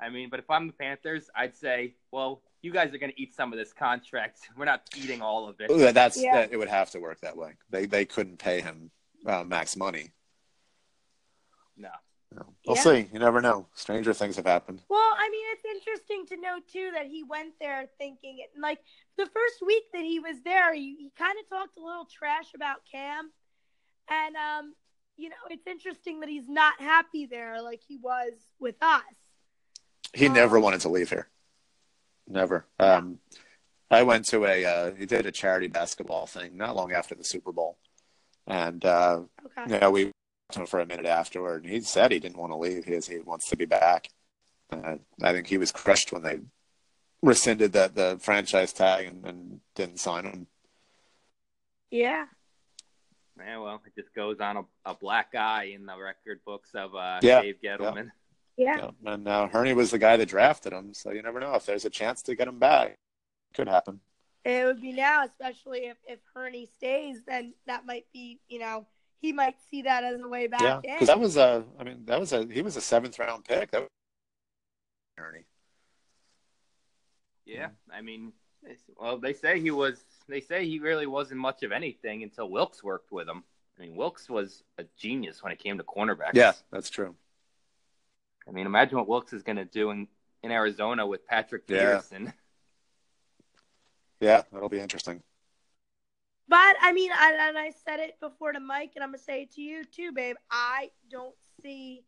I 0.00 0.08
mean, 0.10 0.28
but 0.28 0.40
if 0.40 0.50
I'm 0.50 0.66
the 0.66 0.72
Panthers, 0.72 1.30
I'd 1.34 1.56
say, 1.56 1.94
well, 2.10 2.42
you 2.62 2.72
guys 2.72 2.92
are 2.92 2.98
going 2.98 3.12
to 3.12 3.20
eat 3.20 3.32
some 3.34 3.52
of 3.52 3.58
this 3.58 3.72
contract. 3.72 4.40
We're 4.56 4.64
not 4.64 4.82
eating 4.96 5.22
all 5.22 5.48
of 5.48 5.60
it. 5.60 5.68
that- 5.68 5.94
that's 5.94 6.20
Yeah. 6.20 6.34
that, 6.42 6.52
it 6.52 6.56
would 6.56 6.68
have 6.68 6.90
to 6.90 7.00
work 7.00 7.20
that 7.20 7.36
way. 7.36 7.54
They 7.70 7.86
they 7.86 8.04
couldn't 8.04 8.38
pay 8.38 8.60
him 8.60 8.90
uh, 9.24 9.44
max 9.44 9.76
money. 9.76 10.10
No. 11.76 11.90
We'll 12.66 12.76
Yeah. 12.76 12.82
see. 12.82 13.08
You 13.12 13.18
never 13.18 13.40
know. 13.40 13.66
Stranger 13.74 14.12
things 14.12 14.36
have 14.36 14.44
happened. 14.46 14.82
Well, 14.88 15.14
I 15.16 15.28
mean, 15.30 15.46
it's 15.52 15.64
interesting 15.64 16.26
to 16.26 16.36
know 16.36 16.60
too 16.70 16.90
that 16.94 17.06
he 17.06 17.22
went 17.22 17.54
there 17.58 17.86
thinking 17.98 18.38
it. 18.40 18.50
Like 18.58 18.80
the 19.16 19.26
first 19.26 19.62
week 19.64 19.84
that 19.92 20.02
he 20.02 20.20
was 20.20 20.36
there, 20.44 20.74
he, 20.74 20.96
he 20.96 21.12
kind 21.16 21.38
of 21.38 21.48
talked 21.48 21.78
a 21.78 21.82
little 21.82 22.04
trash 22.04 22.52
about 22.54 22.84
Cam, 22.90 23.30
and 24.10 24.36
um, 24.36 24.74
you 25.16 25.30
know, 25.30 25.36
it's 25.50 25.66
interesting 25.66 26.20
that 26.20 26.28
he's 26.28 26.48
not 26.48 26.80
happy 26.80 27.26
there 27.26 27.62
like 27.62 27.80
he 27.86 27.96
was 27.96 28.32
with 28.60 28.76
us. 28.82 29.02
He 30.14 30.28
never 30.28 30.58
Um, 30.58 30.62
wanted 30.62 30.80
to 30.82 30.88
leave 30.90 31.08
here. 31.10 31.28
Never. 32.26 32.66
Um, 32.78 33.20
I 33.90 34.02
went 34.02 34.26
to 34.26 34.44
a 34.44 34.64
uh, 34.64 34.94
he 34.94 35.06
did 35.06 35.24
a 35.24 35.32
charity 35.32 35.68
basketball 35.68 36.26
thing 36.26 36.56
not 36.58 36.76
long 36.76 36.92
after 36.92 37.14
the 37.14 37.24
Super 37.24 37.52
Bowl, 37.52 37.78
and 38.46 38.84
uh, 38.84 39.22
Okay. 39.46 39.72
you 39.72 39.80
know 39.80 39.90
we 39.90 40.12
to 40.52 40.60
him 40.60 40.66
for 40.66 40.80
a 40.80 40.86
minute 40.86 41.06
afterward, 41.06 41.64
and 41.64 41.72
he 41.72 41.80
said 41.80 42.10
he 42.10 42.18
didn't 42.18 42.38
want 42.38 42.52
to 42.52 42.56
leave. 42.56 42.84
He 42.84 42.96
he 42.96 43.20
wants 43.20 43.48
to 43.50 43.56
be 43.56 43.66
back. 43.66 44.08
Uh, 44.70 44.96
I 45.22 45.32
think 45.32 45.46
he 45.46 45.58
was 45.58 45.72
crushed 45.72 46.12
when 46.12 46.22
they 46.22 46.40
rescinded 47.22 47.72
the 47.72 47.90
the 47.92 48.18
franchise 48.20 48.72
tag 48.72 49.06
and, 49.06 49.24
and 49.24 49.60
didn't 49.74 50.00
sign 50.00 50.24
him. 50.24 50.46
Yeah. 51.90 52.26
Yeah, 53.38 53.58
well, 53.58 53.80
it 53.86 53.94
just 53.94 54.12
goes 54.14 54.40
on 54.40 54.56
a, 54.56 54.62
a 54.84 54.94
black 54.94 55.32
eye 55.36 55.70
in 55.74 55.86
the 55.86 55.96
record 55.96 56.40
books 56.44 56.70
of 56.74 56.94
uh, 56.96 57.20
Yeah, 57.22 57.42
Dave 57.42 57.58
Gettleman. 57.62 58.10
Yeah. 58.56 58.76
Yeah. 58.76 58.90
And 59.12 59.28
uh, 59.28 59.46
Hurney 59.46 59.74
was 59.74 59.92
the 59.92 59.98
guy 59.98 60.16
that 60.16 60.28
drafted 60.28 60.72
him, 60.72 60.92
so 60.92 61.12
you 61.12 61.22
never 61.22 61.38
know 61.38 61.54
if 61.54 61.64
there's 61.64 61.84
a 61.84 61.90
chance 61.90 62.22
to 62.22 62.34
get 62.34 62.48
him 62.48 62.58
back. 62.58 62.96
Could 63.54 63.68
happen. 63.68 64.00
It 64.44 64.64
would 64.64 64.80
be 64.80 64.92
now, 64.92 65.24
especially 65.24 65.86
if 65.86 65.96
if 66.06 66.18
Hurney 66.34 66.66
stays, 66.66 67.22
then 67.26 67.54
that 67.66 67.86
might 67.86 68.06
be, 68.12 68.40
you 68.48 68.58
know, 68.58 68.86
he 69.20 69.32
might 69.32 69.56
see 69.70 69.82
that 69.82 70.04
as 70.04 70.20
a 70.20 70.28
way 70.28 70.46
back 70.46 70.60
yeah, 70.60 70.76
in. 70.76 70.94
because 70.94 71.08
that 71.08 71.18
was 71.20 71.36
a. 71.36 71.64
I 71.78 71.84
mean, 71.84 72.02
that 72.06 72.18
was 72.20 72.32
a. 72.32 72.46
He 72.46 72.62
was 72.62 72.76
a 72.76 72.80
seventh 72.80 73.18
round 73.18 73.44
pick. 73.44 73.70
That 73.70 73.82
was 73.82 73.88
Hurney. 75.16 75.44
Yeah, 77.44 77.68
I 77.92 78.02
mean, 78.02 78.32
well, 78.96 79.18
they 79.18 79.32
say 79.32 79.60
he 79.60 79.70
was. 79.70 80.04
They 80.28 80.40
say 80.40 80.66
he 80.66 80.78
really 80.78 81.06
wasn't 81.06 81.40
much 81.40 81.62
of 81.62 81.72
anything 81.72 82.22
until 82.22 82.50
Wilks 82.50 82.84
worked 82.84 83.10
with 83.10 83.28
him. 83.28 83.42
I 83.78 83.82
mean, 83.82 83.96
Wilks 83.96 84.28
was 84.28 84.62
a 84.76 84.84
genius 84.98 85.42
when 85.42 85.52
it 85.52 85.58
came 85.58 85.78
to 85.78 85.84
cornerbacks. 85.84 86.34
Yeah, 86.34 86.52
that's 86.70 86.90
true. 86.90 87.14
I 88.46 88.50
mean, 88.50 88.66
imagine 88.66 88.98
what 88.98 89.08
Wilks 89.08 89.32
is 89.32 89.42
going 89.42 89.56
to 89.56 89.64
do 89.64 89.90
in, 89.90 90.08
in 90.42 90.50
Arizona 90.50 91.06
with 91.06 91.26
Patrick 91.26 91.64
Yeah. 91.68 91.98
Peterson. 91.98 92.32
Yeah, 94.20 94.42
that'll 94.52 94.68
be 94.68 94.80
interesting. 94.80 95.22
But 96.48 96.76
I 96.80 96.92
mean, 96.92 97.10
I, 97.12 97.36
and 97.48 97.58
I 97.58 97.72
said 97.84 98.00
it 98.00 98.18
before 98.20 98.52
to 98.52 98.60
Mike, 98.60 98.92
and 98.94 99.04
I'm 99.04 99.10
gonna 99.10 99.18
say 99.18 99.42
it 99.42 99.52
to 99.54 99.60
you 99.60 99.84
too, 99.84 100.12
babe. 100.12 100.36
I 100.50 100.90
don't 101.10 101.34
see, 101.62 102.04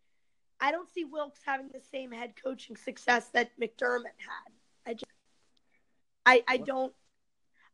I 0.60 0.70
don't 0.70 0.88
see 0.88 1.04
Wilks 1.04 1.40
having 1.44 1.68
the 1.72 1.80
same 1.92 2.10
head 2.10 2.32
coaching 2.42 2.76
success 2.76 3.28
that 3.34 3.50
McDermott 3.60 4.16
had. 4.18 4.52
I 4.86 4.94
just, 4.94 5.04
I, 6.24 6.42
I 6.48 6.56
don't, 6.56 6.92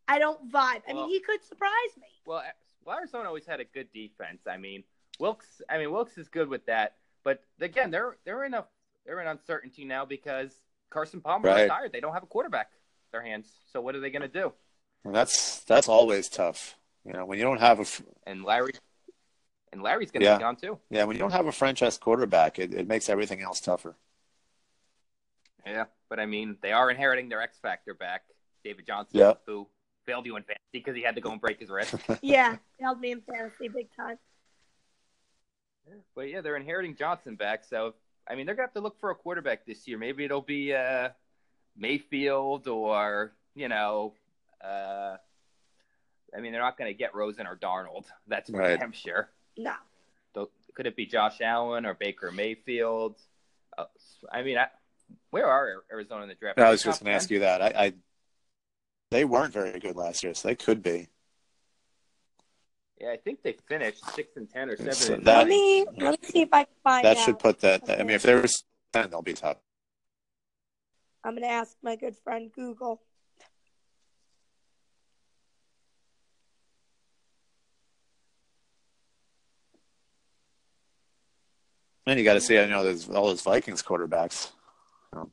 I 0.08 0.18
don't 0.18 0.50
vibe. 0.50 0.82
I 0.88 0.92
Well- 0.92 1.06
mean, 1.06 1.08
he 1.10 1.20
could 1.20 1.42
surprise 1.44 1.70
me. 2.00 2.08
Well, 2.26 2.38
uh, 2.38 2.42
A- 2.42 2.52
well, 2.84 2.98
Arizona 2.98 3.28
always 3.28 3.46
had 3.46 3.60
a 3.60 3.64
good 3.64 3.92
defense. 3.92 4.42
I 4.48 4.56
mean, 4.56 4.82
Wilks. 5.20 5.60
I 5.70 5.78
mean, 5.78 5.90
Wilks 5.92 6.18
is 6.18 6.28
good 6.28 6.48
with 6.48 6.66
that. 6.66 6.96
But 7.24 7.42
again, 7.60 7.90
they're 7.90 8.16
they're 8.24 8.44
in 8.44 8.54
a 8.54 8.64
they're 9.04 9.20
in 9.20 9.26
uncertainty 9.28 9.84
now 9.84 10.04
because 10.04 10.62
Carson 10.90 11.20
Palmer 11.20 11.48
Right. 11.48 11.62
retired. 11.62 11.92
They 11.92 12.00
don't 12.00 12.12
have 12.12 12.22
a 12.24 12.26
quarterback 12.26 12.70
in 12.72 12.78
their 13.12 13.22
hands. 13.22 13.52
So 13.72 13.80
what 13.80 13.94
are 13.94 14.00
they 14.00 14.10
going 14.10 14.22
to 14.22 14.28
do? 14.28 14.52
And 15.06 15.14
that's 15.14 15.60
that's 15.64 15.88
always 15.88 16.28
tough. 16.28 16.74
You 17.04 17.12
know, 17.12 17.24
when 17.24 17.38
you 17.38 17.44
don't 17.44 17.60
have 17.60 17.78
a 17.78 17.84
fr- 17.84 18.02
and 18.26 18.44
Larry 18.44 18.72
and 19.72 19.80
Larry's 19.80 20.10
going 20.10 20.22
to 20.22 20.26
Yeah. 20.26 20.36
be 20.38 20.42
gone 20.42 20.56
too. 20.56 20.78
yeah, 20.90 21.04
when 21.04 21.14
you 21.16 21.20
don't 21.20 21.30
have 21.32 21.46
a 21.46 21.52
franchise 21.52 21.96
quarterback, 21.96 22.58
it, 22.58 22.74
it 22.74 22.88
makes 22.88 23.08
everything 23.08 23.40
else 23.40 23.60
tougher. 23.60 23.94
Yeah, 25.64 25.84
but 26.08 26.18
I 26.18 26.26
mean, 26.26 26.56
they 26.60 26.72
are 26.72 26.90
inheriting 26.90 27.28
their 27.28 27.40
X 27.40 27.58
factor 27.58 27.94
back, 27.94 28.22
David 28.64 28.84
Johnson, 28.86 29.18
Yeah. 29.20 29.34
who 29.46 29.68
failed 30.06 30.26
you 30.26 30.36
in 30.36 30.42
fantasy 30.42 30.60
because 30.72 30.96
he 30.96 31.02
had 31.02 31.14
to 31.16 31.20
go 31.20 31.30
and 31.30 31.40
break 31.40 31.60
his 31.60 31.70
wrist. 31.70 31.94
Yeah, 32.22 32.56
held 32.80 33.00
me 33.00 33.12
in 33.12 33.20
fantasy 33.20 33.68
big 33.68 33.88
time. 33.96 34.18
but 36.16 36.22
yeah, 36.30 36.40
they're 36.40 36.56
inheriting 36.56 36.96
Johnson 36.96 37.36
back, 37.36 37.62
so 37.64 37.94
I 38.28 38.34
mean, 38.34 38.46
they're 38.46 38.56
gonna 38.56 38.66
have 38.66 38.74
to 38.74 38.80
look 38.80 38.98
for 38.98 39.10
a 39.10 39.14
quarterback 39.14 39.66
this 39.66 39.86
year. 39.86 39.98
Maybe 39.98 40.24
it'll 40.24 40.40
be 40.42 40.74
uh, 40.74 41.10
Mayfield 41.76 42.66
or 42.66 43.32
you 43.54 43.68
know, 43.68 44.12
uh, 44.66 45.16
I 46.36 46.40
mean, 46.40 46.52
they're 46.52 46.60
not 46.60 46.76
gonna 46.76 46.92
get 46.92 47.14
Rosen 47.14 47.46
or 47.46 47.56
Darnold. 47.56 48.04
That's 48.26 48.50
for 48.50 48.58
Right. 48.58 48.78
damn 48.78 48.92
sure. 48.92 49.30
No. 49.56 49.74
So 50.34 50.50
could 50.74 50.86
it 50.86 50.96
be 50.96 51.06
Josh 51.06 51.40
Allen 51.40 51.86
or 51.86 51.94
Baker 51.94 52.30
Mayfield? 52.32 53.16
Uh, 53.78 53.84
I 54.30 54.42
mean, 54.42 54.58
I, 54.58 54.66
where 55.30 55.46
are 55.46 55.84
Arizona 55.90 56.22
in 56.24 56.28
the 56.28 56.34
draft? 56.34 56.58
I 56.58 56.70
was 56.70 56.82
just 56.82 57.02
going 57.02 57.10
to 57.12 57.16
ask 57.16 57.30
you 57.30 57.40
that. 57.40 57.62
I, 57.62 57.86
I 57.86 57.92
they 59.10 59.24
weren't 59.24 59.52
very 59.52 59.78
good 59.78 59.96
last 59.96 60.24
year, 60.24 60.34
so 60.34 60.48
they 60.48 60.56
could 60.56 60.82
be. 60.82 61.08
Yeah, 63.00 63.10
I 63.12 63.18
think 63.18 63.42
they 63.42 63.52
finished 63.68 64.04
six 64.14 64.36
and 64.36 64.50
ten 64.50 64.70
or 64.70 64.76
seven. 64.76 64.94
So 64.94 65.14
and 65.14 65.24
that- 65.24 65.38
let 65.38 65.48
me 65.48 65.86
let 65.98 66.20
me 66.20 66.28
see 66.28 66.42
if 66.42 66.48
I 66.52 66.64
can 66.64 66.74
find 66.82 67.04
That 67.04 67.18
out. 67.18 67.24
should 67.24 67.38
put 67.38 67.60
that. 67.60 67.88
I 67.88 67.98
mean, 67.98 68.10
if 68.10 68.22
there 68.22 68.40
was 68.40 68.64
ten, 68.92 69.10
they'll 69.10 69.22
be 69.22 69.34
top. 69.34 69.62
I'm 71.22 71.34
gonna 71.34 71.46
ask 71.46 71.76
my 71.82 71.96
good 71.96 72.16
friend 72.24 72.50
Google. 72.52 73.02
And 82.06 82.18
you 82.18 82.24
got 82.24 82.34
to 82.34 82.40
see. 82.40 82.58
I 82.58 82.66
know 82.66 82.84
there's 82.84 83.08
all 83.08 83.26
those 83.26 83.42
Vikings 83.42 83.82
quarterbacks. 83.82 84.50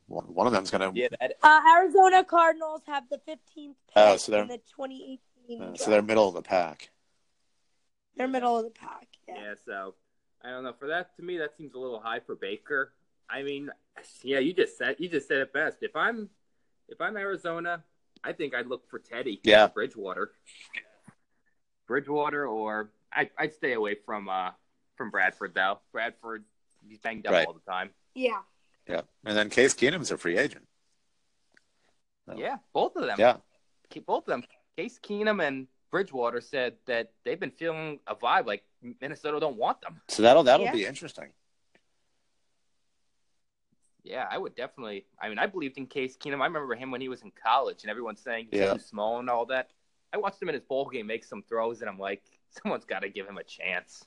One 0.06 0.24
one 0.34 0.46
of 0.46 0.52
them's 0.52 0.70
going 0.70 0.92
to. 0.94 0.98
Yeah, 0.98 1.08
that, 1.20 1.34
Uh, 1.42 1.60
Arizona 1.76 2.24
Cardinals 2.24 2.82
have 2.86 3.04
the 3.10 3.18
15th 3.18 3.36
pick 3.56 3.74
Oh, 3.96 4.16
so 4.16 4.32
they're- 4.32 4.42
in 4.42 4.48
the 4.48 4.58
2018. 4.58 5.62
Uh, 5.62 5.74
so 5.76 5.90
they're 5.90 6.02
middle 6.02 6.26
of 6.28 6.34
the 6.34 6.42
pack. 6.42 6.90
They're 8.16 8.28
middle 8.28 8.56
of 8.58 8.64
the 8.64 8.70
pack. 8.70 9.08
Yeah. 9.28 9.34
yeah. 9.36 9.54
So 9.64 9.94
I 10.42 10.50
don't 10.50 10.64
know. 10.64 10.72
For 10.78 10.88
that, 10.88 11.14
to 11.16 11.22
me, 11.22 11.38
that 11.38 11.56
seems 11.56 11.74
a 11.74 11.78
little 11.78 12.00
high 12.00 12.20
for 12.20 12.34
Baker. 12.34 12.92
I 13.28 13.42
mean, 13.42 13.70
yeah, 14.22 14.38
you 14.38 14.52
just 14.52 14.78
said 14.78 14.96
you 14.98 15.08
just 15.08 15.28
said 15.28 15.38
it 15.38 15.52
best. 15.52 15.78
If 15.82 15.94
I'm 15.94 16.30
if 16.88 17.00
I'm 17.00 17.16
Arizona, 17.16 17.84
I 18.22 18.32
think 18.32 18.54
I'd 18.54 18.66
look 18.66 18.88
for 18.88 18.98
Teddy. 18.98 19.40
Yeah. 19.44 19.66
Bridgewater. 19.68 20.32
Bridgewater, 21.86 22.46
or 22.46 22.90
I, 23.12 23.30
I'd 23.38 23.52
stay 23.54 23.74
away 23.74 23.96
from 24.06 24.28
uh 24.28 24.50
from 24.96 25.10
Bradford 25.10 25.52
though. 25.54 25.78
Bradford, 25.92 26.44
he's 26.88 26.98
banged 26.98 27.26
up 27.26 27.32
Right. 27.32 27.46
all 27.46 27.52
the 27.54 27.60
time. 27.70 27.90
Yeah. 28.14 28.42
Yeah, 28.88 29.02
and 29.24 29.36
then 29.36 29.48
Case 29.50 29.74
Keenum's 29.74 30.10
a 30.10 30.18
free 30.18 30.36
agent. 30.38 30.66
Oh. 32.28 32.34
Yeah, 32.36 32.58
both 32.72 32.96
of 32.96 33.06
them. 33.06 33.16
Yeah, 33.18 33.38
Keep 33.90 34.06
both 34.06 34.24
of 34.24 34.26
them. 34.26 34.44
Case 34.76 34.98
Keenum 35.02 35.46
and 35.46 35.68
Bridgewater 35.90 36.40
said 36.40 36.76
that 36.86 37.12
they've 37.24 37.38
been 37.40 37.50
feeling 37.50 38.00
a 38.06 38.14
vibe 38.16 38.46
like 38.46 38.64
Minnesota 39.00 39.40
don't 39.40 39.56
want 39.56 39.80
them. 39.80 40.00
so 40.08 40.22
that'll 40.22 40.42
that'll 40.42 40.66
Yeah. 40.66 40.72
be 40.72 40.84
interesting. 40.84 41.32
Yeah, 44.02 44.26
I 44.30 44.36
would 44.36 44.54
definitely. 44.54 45.06
I 45.18 45.28
mean, 45.30 45.38
I 45.38 45.46
believed 45.46 45.78
in 45.78 45.86
Case 45.86 46.16
Keenum. 46.16 46.42
I 46.42 46.46
remember 46.46 46.74
him 46.74 46.90
when 46.90 47.00
he 47.00 47.08
was 47.08 47.22
in 47.22 47.30
college, 47.30 47.82
and 47.82 47.90
everyone's 47.90 48.20
saying 48.20 48.48
he's 48.50 48.60
Yeah. 48.60 48.74
too 48.74 48.78
small 48.80 49.18
and 49.18 49.30
all 49.30 49.46
that. 49.46 49.70
I 50.12 50.18
watched 50.18 50.40
him 50.42 50.48
in 50.48 50.54
his 50.54 50.62
bowl 50.64 50.88
game 50.90 51.06
make 51.06 51.24
some 51.24 51.42
throws, 51.42 51.80
and 51.80 51.88
I'm 51.88 51.98
like, 51.98 52.22
someone's 52.50 52.84
got 52.84 53.00
to 53.00 53.08
give 53.08 53.26
him 53.26 53.38
a 53.38 53.44
chance. 53.44 54.04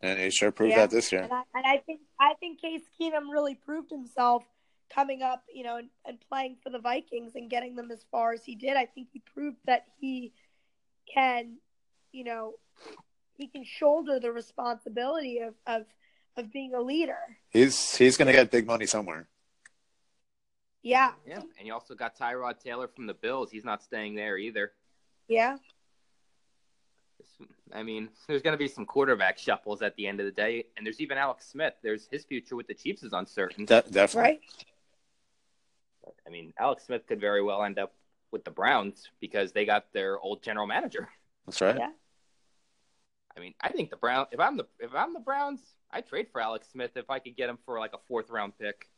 And 0.00 0.18
he 0.20 0.30
sure 0.30 0.52
proved 0.52 0.72
Yeah. 0.72 0.80
that 0.80 0.90
this 0.90 1.10
year. 1.12 1.22
And 1.22 1.32
I, 1.32 1.42
and 1.54 1.66
I 1.66 1.78
think 1.78 2.00
I 2.20 2.34
think 2.40 2.60
Case 2.60 2.82
Keenum 3.00 3.30
really 3.30 3.54
proved 3.54 3.90
himself 3.90 4.44
coming 4.90 5.22
up, 5.22 5.42
you 5.52 5.64
know, 5.64 5.76
and, 5.76 5.88
and 6.04 6.18
playing 6.28 6.56
for 6.62 6.70
the 6.70 6.78
Vikings 6.78 7.32
and 7.34 7.48
getting 7.48 7.74
them 7.74 7.90
as 7.90 8.04
far 8.10 8.32
as 8.32 8.44
he 8.44 8.54
did. 8.54 8.76
I 8.76 8.86
think 8.86 9.08
he 9.12 9.20
proved 9.20 9.56
that 9.66 9.86
he 9.98 10.32
can, 11.12 11.56
you 12.12 12.24
know, 12.24 12.54
he 13.36 13.46
can 13.48 13.64
shoulder 13.64 14.20
the 14.20 14.30
responsibility 14.30 15.38
of 15.38 15.54
of, 15.66 15.86
of 16.36 16.52
being 16.52 16.74
a 16.74 16.80
leader. 16.80 17.18
He's 17.50 17.96
he's 17.96 18.16
going 18.16 18.26
to 18.26 18.32
get 18.32 18.50
big 18.50 18.66
money 18.66 18.86
somewhere. 18.86 19.26
Yeah. 20.82 21.12
Yeah, 21.26 21.40
and 21.58 21.66
you 21.66 21.72
also 21.72 21.94
got 21.94 22.18
Tyrod 22.18 22.60
Taylor 22.60 22.88
from 22.88 23.06
the 23.06 23.14
Bills. 23.14 23.50
He's 23.50 23.64
not 23.64 23.82
staying 23.82 24.16
there 24.16 24.36
either. 24.36 24.72
Yeah. 25.28 25.56
I 27.72 27.82
mean, 27.82 28.08
there's 28.28 28.42
going 28.42 28.52
to 28.54 28.58
be 28.58 28.68
some 28.68 28.86
quarterback 28.86 29.38
shuffles 29.38 29.82
at 29.82 29.96
the 29.96 30.06
end 30.06 30.20
of 30.20 30.26
the 30.26 30.32
day, 30.32 30.64
and 30.76 30.86
there's 30.86 31.00
even 31.00 31.18
Alex 31.18 31.46
Smith. 31.46 31.74
There's 31.82 32.06
his 32.10 32.24
future 32.24 32.54
with 32.56 32.66
the 32.68 32.74
Chiefs 32.74 33.02
is 33.02 33.12
uncertain. 33.12 33.64
De- 33.64 33.82
definitely. 33.90 34.30
Right. 34.30 34.40
I 36.26 36.30
mean, 36.30 36.52
Alex 36.58 36.84
Smith 36.86 37.06
could 37.06 37.20
very 37.20 37.42
well 37.42 37.62
end 37.62 37.78
up 37.78 37.92
with 38.30 38.44
the 38.44 38.50
Browns 38.50 39.08
because 39.20 39.52
they 39.52 39.64
got 39.64 39.92
their 39.92 40.18
old 40.18 40.42
general 40.42 40.66
manager. 40.66 41.08
That's 41.46 41.60
right. 41.60 41.76
Yeah. 41.78 41.90
I 43.36 43.40
mean, 43.40 43.54
I 43.60 43.70
think 43.70 43.90
the 43.90 43.96
Brown. 43.96 44.26
If 44.30 44.38
I'm 44.38 44.56
the 44.56 44.66
if 44.78 44.94
I'm 44.94 45.12
the 45.12 45.20
Browns, 45.20 45.60
I'd 45.90 46.06
trade 46.06 46.28
for 46.30 46.40
Alex 46.40 46.68
Smith 46.70 46.92
if 46.96 47.10
I 47.10 47.18
could 47.18 47.36
get 47.36 47.48
him 47.48 47.58
for 47.64 47.78
like 47.78 47.92
a 47.92 47.98
fourth 48.06 48.30
round 48.30 48.52
pick. 48.58 48.88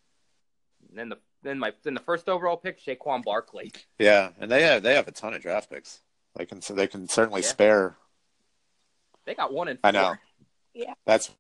And 0.90 0.98
then 0.98 1.08
the 1.08 1.18
then 1.42 1.58
my 1.58 1.72
then 1.84 1.94
the 1.94 2.00
first 2.00 2.28
overall 2.28 2.56
pick, 2.56 2.84
Saquon 2.84 3.24
Barkley. 3.24 3.72
Yeah, 3.98 4.30
and 4.38 4.50
they 4.50 4.62
have 4.62 4.82
they 4.82 4.94
have 4.94 5.08
a 5.08 5.12
ton 5.12 5.32
of 5.32 5.40
draft 5.40 5.70
picks. 5.70 6.02
They 6.36 6.44
can 6.44 6.60
so 6.60 6.74
they 6.74 6.86
can 6.86 7.08
certainly 7.08 7.40
Yeah. 7.40 7.46
spare. 7.48 7.96
They 9.26 9.34
got 9.34 9.52
one 9.52 9.68
in. 9.68 9.76
four. 9.76 9.88
I 9.88 9.90
know. 9.90 10.14
Yeah. 10.74 10.94
That's 11.04 11.30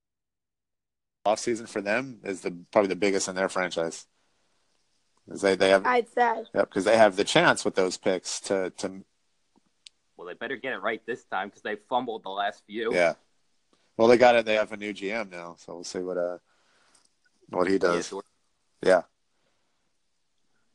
off 1.24 1.38
season 1.40 1.66
for 1.66 1.80
them 1.80 2.20
is 2.24 2.42
the 2.42 2.52
probably 2.72 2.88
the 2.88 2.96
biggest 2.96 3.28
in 3.28 3.34
their 3.34 3.48
franchise. 3.48 4.06
'Cause 5.28 5.40
they 5.40 5.56
they 5.56 5.70
have 5.70 5.84
I'd 5.86 6.08
say. 6.08 6.44
Yep, 6.54 6.68
because 6.68 6.84
they 6.84 6.96
have 6.96 7.16
the 7.16 7.24
chance 7.24 7.64
with 7.64 7.74
those 7.74 7.96
picks 7.96 8.40
to 8.42 8.70
to 8.78 9.04
Well, 10.16 10.28
they 10.28 10.34
better 10.34 10.56
get 10.56 10.72
it 10.72 10.78
right 10.82 11.04
this 11.04 11.24
time 11.24 11.48
because 11.48 11.62
they 11.62 11.76
fumbled 11.88 12.22
the 12.22 12.28
last 12.30 12.62
few. 12.66 12.94
yeah. 12.94 13.14
Well, 13.96 14.08
they 14.08 14.18
got 14.18 14.36
it. 14.36 14.44
They 14.44 14.54
have 14.54 14.72
a 14.72 14.76
new 14.76 14.92
GM 14.92 15.30
now, 15.30 15.56
so 15.58 15.74
we'll 15.74 15.84
see 15.84 15.98
what 16.00 16.16
uh 16.18 16.38
what 17.48 17.66
he 17.68 17.78
does. 17.78 18.06
so- 18.06 18.22
Yeah, 18.82 19.02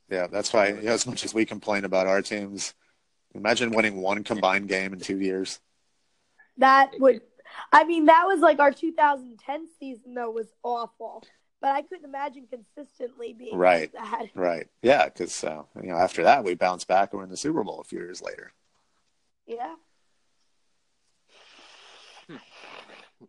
yeah. 0.09 0.27
That's 0.27 0.51
why 0.51 0.69
you 0.69 0.81
know, 0.81 0.91
as 0.91 1.05
much 1.07 1.23
as 1.23 1.33
we 1.33 1.45
complain 1.45 1.85
about 1.85 2.07
our 2.07 2.21
teams, 2.21 2.73
imagine 3.33 3.71
winning 3.71 4.01
one 4.01 4.23
combined 4.23 4.67
game 4.67 4.91
in 4.93 4.99
two 4.99 5.19
years. 5.19 5.59
That 6.61 6.91
would, 6.99 7.21
I 7.73 7.83
mean, 7.83 8.05
that 8.05 8.23
was 8.27 8.39
like 8.39 8.59
our 8.59 8.71
2010 8.71 9.67
season 9.79 10.13
though 10.13 10.31
was 10.31 10.47
awful, 10.63 11.23
but 11.59 11.71
I 11.71 11.81
couldn't 11.81 12.05
imagine 12.05 12.47
consistently 12.49 13.33
being 13.33 13.57
Right. 13.57 13.91
that. 13.93 14.27
Right? 14.35 14.67
Yeah, 14.81 15.05
because 15.05 15.43
uh, 15.43 15.63
you 15.81 15.89
know 15.89 15.97
after 15.97 16.23
that 16.23 16.43
we 16.43 16.55
bounced 16.55 16.87
back 16.87 17.11
and 17.11 17.17
we're 17.19 17.25
in 17.25 17.29
the 17.29 17.37
Super 17.37 17.63
Bowl 17.63 17.81
a 17.81 17.83
few 17.83 17.99
years 17.99 18.21
later. 18.21 18.53
Yeah, 19.45 19.75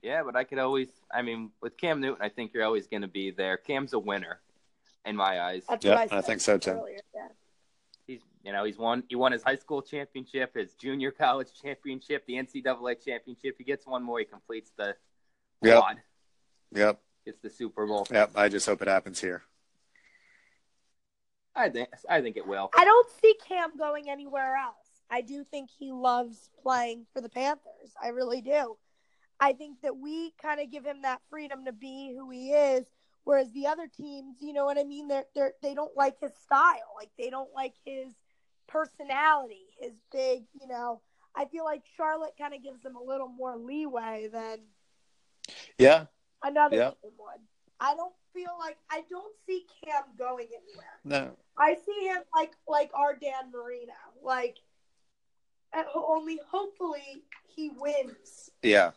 Yeah, 0.03 0.23
but 0.23 0.37
I 0.37 0.45
could 0.45 0.59
always. 0.59 0.89
I 1.13 1.23
mean, 1.23 1.51
with 1.61 1.77
Cam 1.77 2.01
Newton, 2.01 2.23
I 2.23 2.29
think 2.29 2.53
you're 2.55 2.65
always 2.65 2.87
going 2.87 3.03
to 3.03 3.09
be 3.09 3.31
there. 3.31 3.57
Cam's 3.57 3.93
a 3.93 3.99
winner, 3.99 4.41
in 5.05 5.17
my 5.17 5.41
eyes. 5.41 5.65
that's 5.69 5.85
Yep, 5.85 5.99
what 5.99 6.13
I, 6.13 6.19
I 6.19 6.21
think 6.23 6.41
so, 6.41 6.57
too. 6.59 6.71
earlier, 6.71 7.01
Yeah. 7.15 7.29
He's, 8.43 8.47
you 8.47 8.53
know, 8.53 8.65
he's 8.65 8.79
won. 8.79 9.05
He 9.09 9.17
won 9.17 9.33
his 9.33 9.43
high 9.43 9.57
school 9.57 9.83
championship, 9.83 10.55
his 10.57 10.75
junior 10.75 11.11
college 11.11 11.49
championship, 11.61 12.27
the 12.27 12.35
NCAA 12.35 13.05
championship. 13.05 13.57
He 13.59 13.65
gets 13.65 13.87
one 13.87 14.03
more, 14.03 14.19
he 14.19 14.25
completes 14.25 14.73
the 14.77 14.97
Yep. 15.63 15.79
quad. 15.79 16.03
Yep, 16.75 17.01
It's 17.27 17.41
the 17.41 17.51
Super 17.51 17.87
Bowl. 17.87 18.07
yep. 18.11 18.33
I 18.35 18.49
just 18.49 18.67
hope 18.67 18.83
it 18.83 18.89
happens 18.89 19.21
here. 19.21 19.43
I 21.55 21.69
think. 21.69 21.91
I 22.09 22.21
think 22.23 22.37
it 22.37 22.47
will. 22.47 22.71
I 22.77 22.85
don't 22.85 23.09
see 23.21 23.35
Cam 23.47 23.77
going 23.77 24.09
anywhere 24.09 24.57
else. 24.57 24.75
I 25.11 25.21
do 25.21 25.45
think 25.45 25.69
he 25.71 25.93
loves 25.93 26.49
playing 26.63 27.05
for 27.13 27.21
the 27.21 27.29
Panthers. 27.29 27.93
I 28.03 28.09
really 28.09 28.41
do. 28.41 28.79
I 29.39 29.53
think 29.53 29.83
that 29.83 29.99
we 29.99 30.33
kind 30.41 30.61
of 30.61 30.71
give 30.71 30.85
him 30.85 31.03
that 31.03 31.21
freedom 31.29 31.67
to 31.67 31.73
be 31.73 32.15
who 32.17 32.31
he 32.31 32.53
is, 32.53 32.87
whereas 33.25 33.53
the 33.53 33.67
other 33.67 33.87
teams, 33.87 34.37
you 34.41 34.55
know 34.55 34.65
what 34.65 34.79
I 34.79 34.85
mean? 34.85 35.09
They're, 35.09 35.27
they're 35.35 35.53
they 35.63 35.75
don't 35.75 35.95
like 35.97 36.19
his 36.21 36.33
style. 36.43 36.95
Like 36.97 37.11
they 37.19 37.29
don't 37.29 37.53
like 37.55 37.75
his 37.85 38.15
personality, 38.73 39.67
his 39.79 39.93
big, 40.13 40.45
you 40.59 40.67
know. 40.67 41.01
I 41.35 41.45
feel 41.47 41.65
like 41.65 41.83
Charlotte 41.97 42.33
kind 42.39 42.55
of 42.55 42.63
gives 42.63 42.85
him 42.85 42.97
a 42.97 43.03
little 43.03 43.29
more 43.29 43.57
leeway 43.57 44.29
than 44.33 44.59
Yeah, 45.79 46.07
another 46.43 46.77
Yeah. 46.77 46.91
would. 47.03 47.41
I 47.81 47.95
don't 47.97 48.15
feel 48.33 48.51
like 48.59 48.79
I 48.91 49.03
don't 49.11 49.35
see 49.47 49.67
Cam 49.85 50.05
going 50.17 50.47
anywhere. 50.47 51.01
no, 51.05 51.37
I 51.59 51.75
see 51.75 52.07
him 52.07 52.23
like 52.35 52.53
like 52.69 52.91
our 52.95 53.15
Dan 53.17 53.51
Marino. 53.53 53.93
Like 54.23 54.59
uh, 55.73 55.83
only 55.95 56.39
hopefully 56.49 57.25
he 57.49 57.71
wins. 57.71 58.51
yeah, 58.63 58.93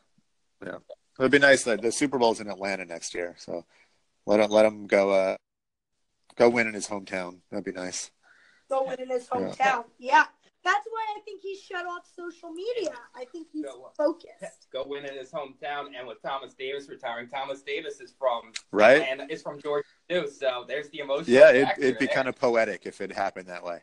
yeah. 0.64 0.76
It 1.18 1.22
would 1.22 1.32
be 1.32 1.40
nice 1.40 1.64
that 1.64 1.82
the 1.82 1.92
Super 1.92 2.18
Bowl's 2.20 2.42
in 2.42 2.50
Atlanta 2.50 2.86
next 2.86 3.14
year, 3.14 3.36
so 3.38 3.66
let 4.26 4.40
him 4.40 4.52
let 4.52 4.66
him 4.66 4.88
go 4.88 5.12
uh 5.12 5.38
go 6.36 6.50
win 6.50 6.68
in 6.68 6.74
his 6.74 6.88
hometown. 6.88 7.40
That'd 7.50 7.66
be 7.66 7.72
nice. 7.72 8.12
Go 8.70 8.86
win 8.88 9.00
in 9.00 9.10
his 9.10 9.28
hometown. 9.28 9.86
Yeah. 10.00 10.26
That's 10.64 10.88
why 10.90 11.06
I 11.16 11.20
think 11.22 11.42
he 11.42 11.56
shut 11.56 11.86
off 11.86 12.08
social 12.16 12.50
media. 12.52 12.90
I 13.16 13.26
think 13.26 13.48
he's 13.54 13.66
Go 13.66 13.92
focused. 13.96 14.68
Go 14.74 14.84
win 14.88 15.06
in 15.06 15.16
his 15.16 15.32
hometown, 15.32 15.90
and 15.96 16.08
with 16.08 16.20
Thomas 16.24 16.56
Davis 16.56 16.90
retiring, 16.90 17.30
Thomas 17.30 17.62
Davis 17.62 18.00
is 18.02 18.16
from 18.18 18.52
Right? 18.72 19.04
and 19.08 19.30
is 19.30 19.44
from 19.44 19.62
Georgia 19.62 19.86
too. 20.10 20.28
So 20.28 20.66
there's 20.68 20.90
the 20.90 21.00
emotion. 21.00 21.32
Yeah, 21.34 21.52
it, 21.52 21.68
it'd 21.78 22.00
be 22.00 22.08
kind 22.08 22.28
of 22.28 22.36
poetic 22.36 22.88
if 22.88 23.00
it 23.00 23.12
happened 23.12 23.48
that 23.50 23.64
way. 23.64 23.82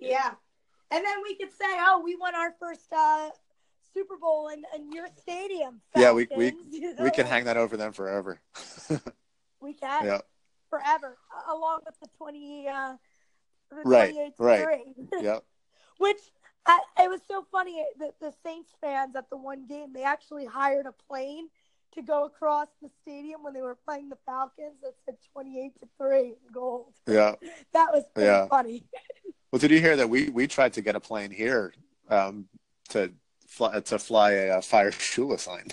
Yeah. 0.00 0.32
And 0.90 1.04
then 1.04 1.22
we 1.22 1.36
could 1.36 1.52
say, 1.52 1.64
oh, 1.78 2.00
we 2.04 2.16
won 2.16 2.34
our 2.34 2.52
first 2.58 2.92
uh, 2.92 3.30
Super 3.94 4.16
Bowl 4.16 4.48
in, 4.48 4.62
in 4.74 4.90
your 4.92 5.06
stadium. 5.16 5.80
Yeah, 5.96 6.12
we- 6.12 6.26
we- 6.36 6.50
Falcons, 6.50 6.74
you 6.74 6.94
We 7.00 7.10
can 7.12 7.26
hang 7.26 7.44
that 7.44 7.56
over 7.56 7.76
them 7.76 7.92
forever. 7.92 8.40
We 9.60 9.72
can. 9.72 10.04
yeah, 10.04 10.18
Forever. 10.70 11.16
uh, 11.34 11.54
Along 11.56 11.80
with 11.86 11.98
the 12.00 12.08
20, 12.18 12.68
uh, 12.68 12.92
the 12.92 12.98
Right, 13.72 14.12
28 14.12 14.32
right. 14.38 14.78
yeah. 15.20 15.38
Which 15.98 16.20
I, 16.66 16.80
it 17.00 17.08
was 17.10 17.20
so 17.28 17.44
funny 17.50 17.84
that 18.00 18.14
the 18.20 18.32
Saints 18.44 18.70
fans 18.80 19.16
at 19.16 19.30
the 19.30 19.36
one 19.36 19.66
game 19.66 19.92
they 19.92 20.02
actually 20.02 20.46
hired 20.46 20.86
a 20.86 20.92
plane 20.92 21.48
to 21.94 22.02
go 22.02 22.24
across 22.24 22.68
the 22.82 22.90
stadium 23.02 23.42
when 23.42 23.54
they 23.54 23.62
were 23.62 23.78
playing 23.86 24.08
the 24.08 24.18
Falcons 24.26 24.74
that 24.82 24.92
said 25.04 25.16
twenty 25.32 25.60
eight 25.64 25.78
to 25.80 25.88
three 25.98 26.28
in 26.28 26.52
gold. 26.52 26.92
Yeah. 27.06 27.34
That 27.72 27.92
was 27.92 28.04
pretty 28.14 28.26
Yeah. 28.28 28.46
funny. 28.48 28.84
Well, 29.52 29.60
did 29.60 29.70
you 29.70 29.80
hear 29.80 29.96
that 29.96 30.10
we 30.10 30.28
we 30.28 30.46
tried 30.48 30.72
to 30.74 30.82
get 30.82 30.96
a 30.96 31.00
plane 31.00 31.30
here 31.30 31.72
um, 32.10 32.46
to 32.90 33.12
fly 33.48 33.78
to 33.80 33.98
fly 33.98 34.32
a, 34.32 34.58
uh 34.58 34.60
fire 34.60 34.90
Shula 34.90 35.38
sign? 35.38 35.68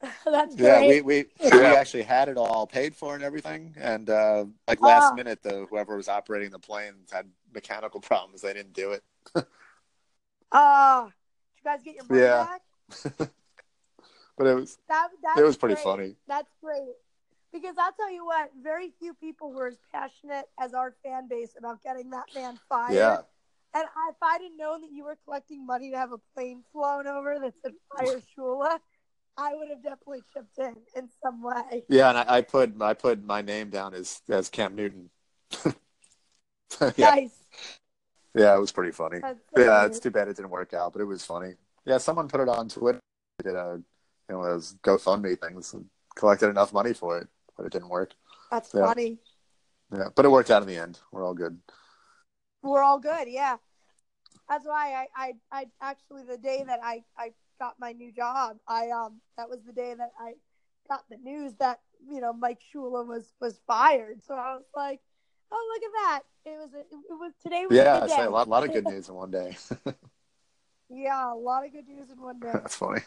That's 0.24 0.54
Yeah, 0.56 0.78
great. 0.78 1.04
we 1.04 1.24
we, 1.40 1.50
we 1.58 1.64
actually 1.64 2.02
had 2.04 2.28
it 2.28 2.36
all 2.36 2.66
paid 2.66 2.94
for 2.94 3.14
and 3.14 3.24
everything, 3.24 3.74
and 3.78 4.08
uh, 4.08 4.44
like 4.66 4.80
last 4.80 5.12
Ah. 5.12 5.16
minute, 5.16 5.42
the 5.42 5.66
whoever 5.68 5.96
was 5.96 6.08
operating 6.08 6.50
the 6.50 6.58
plane 6.58 6.94
had 7.10 7.26
mechanical 7.52 8.00
problems. 8.10 8.42
They 8.42 8.52
didn't 8.52 8.72
do 8.74 8.92
it. 8.92 9.02
Uh, 10.52 11.04
did 11.04 11.12
you 11.56 11.64
guys 11.64 11.82
get 11.82 11.94
your 11.96 12.04
money 12.04 12.20
Yeah. 12.20 12.46
back? 12.46 13.30
But 14.36 14.46
it 14.46 14.54
was 14.54 14.78
That, 14.88 15.08
it 15.36 15.42
was 15.42 15.56
pretty 15.56 15.74
great. 15.74 15.84
funny. 15.84 16.14
That's 16.28 16.52
great. 16.62 16.94
Because 17.52 17.74
I'll 17.78 17.92
tell 17.92 18.10
you 18.12 18.24
what, 18.24 18.50
very 18.62 18.92
few 19.00 19.14
people 19.14 19.52
were 19.52 19.66
as 19.66 19.78
passionate 19.92 20.44
as 20.60 20.74
our 20.74 20.94
fan 21.02 21.26
base 21.28 21.56
about 21.58 21.82
getting 21.82 22.10
that 22.10 22.26
man 22.34 22.58
fired. 22.68 22.94
Yeah, 22.94 23.16
And 23.74 23.82
if 23.84 24.14
I'd 24.22 24.42
have 24.42 24.52
known 24.56 24.82
that 24.82 24.92
you 24.92 25.04
were 25.04 25.18
collecting 25.24 25.66
money 25.66 25.90
to 25.90 25.96
have 25.96 26.12
a 26.12 26.18
plane 26.34 26.62
flown 26.72 27.06
over 27.08 27.38
that 27.40 27.54
said 27.62 27.72
Fire 27.96 28.20
Shula, 28.36 28.78
I 29.38 29.54
would 29.54 29.68
have 29.70 29.82
definitely 29.82 30.22
chipped 30.34 30.58
in 30.58 30.74
in 30.96 31.08
some 31.22 31.42
way. 31.42 31.84
yeah, 31.88 32.08
and 32.08 32.18
I, 32.18 32.24
I 32.28 32.40
put 32.42 32.72
I 32.80 32.92
put 32.94 33.24
my 33.24 33.40
name 33.40 33.70
down 33.70 33.94
as 33.94 34.20
as 34.28 34.48
Cam 34.48 34.74
Newton. 34.74 35.10
yeah, 36.96 37.14
Nice. 37.14 37.30
yeah, 38.34 38.54
it 38.54 38.60
was 38.60 38.72
pretty 38.72 38.92
funny. 38.92 39.20
That's 39.20 39.38
Yeah, 39.56 39.86
it's 39.86 40.00
too 40.00 40.10
bad 40.10 40.28
it 40.28 40.36
didn't 40.36 40.50
work 40.50 40.74
out, 40.74 40.92
but 40.92 41.00
it 41.00 41.06
was 41.06 41.24
funny. 41.24 41.54
Yeah, 41.86 41.98
someone 41.98 42.28
put 42.28 42.40
it 42.40 42.48
on 42.48 42.68
Twitter. 42.68 43.00
Did 43.42 43.54
a 43.54 43.80
you 44.28 44.34
know 44.34 44.44
those 44.44 44.74
GoFundMe 44.82 45.40
things 45.40 45.72
and 45.72 45.86
collected 46.16 46.48
enough 46.48 46.72
money 46.72 46.92
for 46.92 47.18
it, 47.18 47.28
but 47.56 47.64
it 47.64 47.72
didn't 47.72 47.88
work. 47.88 48.14
That's 48.50 48.74
yeah. 48.74 48.86
funny. 48.86 49.18
Yeah, 49.92 50.08
but 50.14 50.24
it 50.24 50.30
worked 50.30 50.50
out 50.50 50.62
in 50.62 50.68
the 50.68 50.76
end. 50.76 50.98
We're 51.12 51.24
all 51.24 51.34
good. 51.34 51.58
We're 52.62 52.82
all 52.82 52.98
good, 52.98 53.28
yeah. 53.28 53.56
That's 54.48 54.66
why 54.66 55.06
I, 55.16 55.24
I, 55.24 55.32
I 55.52 55.66
actually 55.80 56.24
the 56.24 56.36
day 56.36 56.64
that 56.66 56.80
I, 56.82 57.04
I 57.16 57.32
got 57.58 57.78
my 57.78 57.92
new 57.92 58.12
job, 58.12 58.58
I 58.66 58.90
um 58.90 59.20
that 59.36 59.48
was 59.48 59.60
the 59.66 59.72
day 59.72 59.94
that 59.94 60.12
I 60.18 60.34
got 60.88 61.04
the 61.10 61.16
news 61.16 61.54
that 61.58 61.80
you 62.08 62.20
know 62.20 62.32
Mike 62.32 62.60
Shula 62.74 63.06
was 63.06 63.32
was 63.40 63.60
fired. 63.66 64.22
So 64.24 64.34
I 64.34 64.54
was 64.54 64.64
like, 64.74 65.00
oh 65.52 65.72
look 65.74 65.82
at 65.84 65.92
that! 65.94 66.20
It 66.50 66.58
was 66.58 66.74
a, 66.74 66.80
it 66.80 67.18
was 67.18 67.32
today 67.42 67.66
was 67.66 67.76
Yeah, 67.76 68.00
I 68.02 68.06
say 68.06 68.24
a 68.24 68.30
lot, 68.30 68.48
lot 68.48 68.64
of 68.64 68.72
good 68.74 68.86
news 68.86 69.08
in 69.08 69.14
one 69.14 69.30
day. 69.30 69.56
Yeah, 70.90 71.32
a 71.32 71.36
lot 71.36 71.66
of 71.66 71.72
good 71.72 71.86
news 71.86 72.10
in 72.10 72.20
one 72.20 72.40
day. 72.40 72.50
That's 72.52 72.76
funny. 72.76 73.00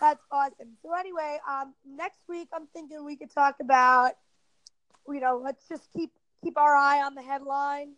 That's 0.00 0.22
awesome. 0.30 0.76
So 0.82 0.94
anyway, 0.94 1.38
um, 1.48 1.74
next 1.86 2.28
week 2.28 2.48
I'm 2.52 2.66
thinking 2.72 3.04
we 3.04 3.16
could 3.16 3.32
talk 3.32 3.56
about, 3.60 4.12
you 5.08 5.20
know, 5.20 5.40
let's 5.42 5.66
just 5.68 5.90
keep 5.92 6.10
keep 6.42 6.58
our 6.58 6.74
eye 6.74 7.02
on 7.02 7.14
the 7.14 7.22
headlines. 7.22 7.96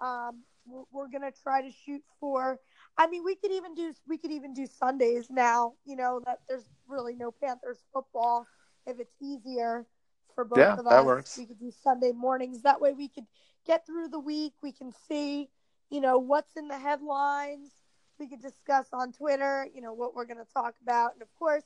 Um, 0.00 0.42
we're, 0.66 0.84
we're 0.92 1.08
gonna 1.08 1.32
try 1.42 1.62
to 1.62 1.70
shoot 1.70 2.02
for. 2.20 2.58
I 2.98 3.06
mean, 3.06 3.24
we 3.24 3.36
could 3.36 3.52
even 3.52 3.74
do 3.74 3.94
we 4.08 4.18
could 4.18 4.32
even 4.32 4.54
do 4.54 4.66
Sundays 4.66 5.30
now. 5.30 5.74
You 5.84 5.96
know 5.96 6.20
that 6.26 6.40
there's 6.48 6.68
really 6.88 7.14
no 7.14 7.30
Panthers 7.30 7.84
football. 7.92 8.46
If 8.86 9.00
it's 9.00 9.14
easier 9.20 9.86
for 10.34 10.44
both 10.44 10.60
Yeah, 10.60 10.76
of 10.78 10.84
that 10.86 11.04
works. 11.04 11.38
we 11.38 11.46
could 11.46 11.58
do 11.58 11.70
Sunday 11.70 12.12
mornings. 12.12 12.62
That 12.62 12.80
way, 12.80 12.92
we 12.92 13.08
could 13.08 13.26
get 13.66 13.86
through 13.86 14.08
the 14.08 14.20
week. 14.20 14.54
We 14.62 14.72
can 14.72 14.92
see, 14.92 15.50
you 15.90 16.00
know, 16.00 16.18
what's 16.18 16.56
in 16.56 16.68
the 16.68 16.78
headlines 16.78 17.70
we 18.18 18.28
could 18.28 18.40
discuss 18.40 18.88
on 18.92 19.12
Twitter, 19.12 19.68
you 19.74 19.80
know, 19.80 19.92
what 19.92 20.14
we're 20.14 20.26
going 20.26 20.44
to 20.44 20.52
talk 20.52 20.74
about. 20.82 21.14
And 21.14 21.22
of 21.22 21.32
course, 21.38 21.64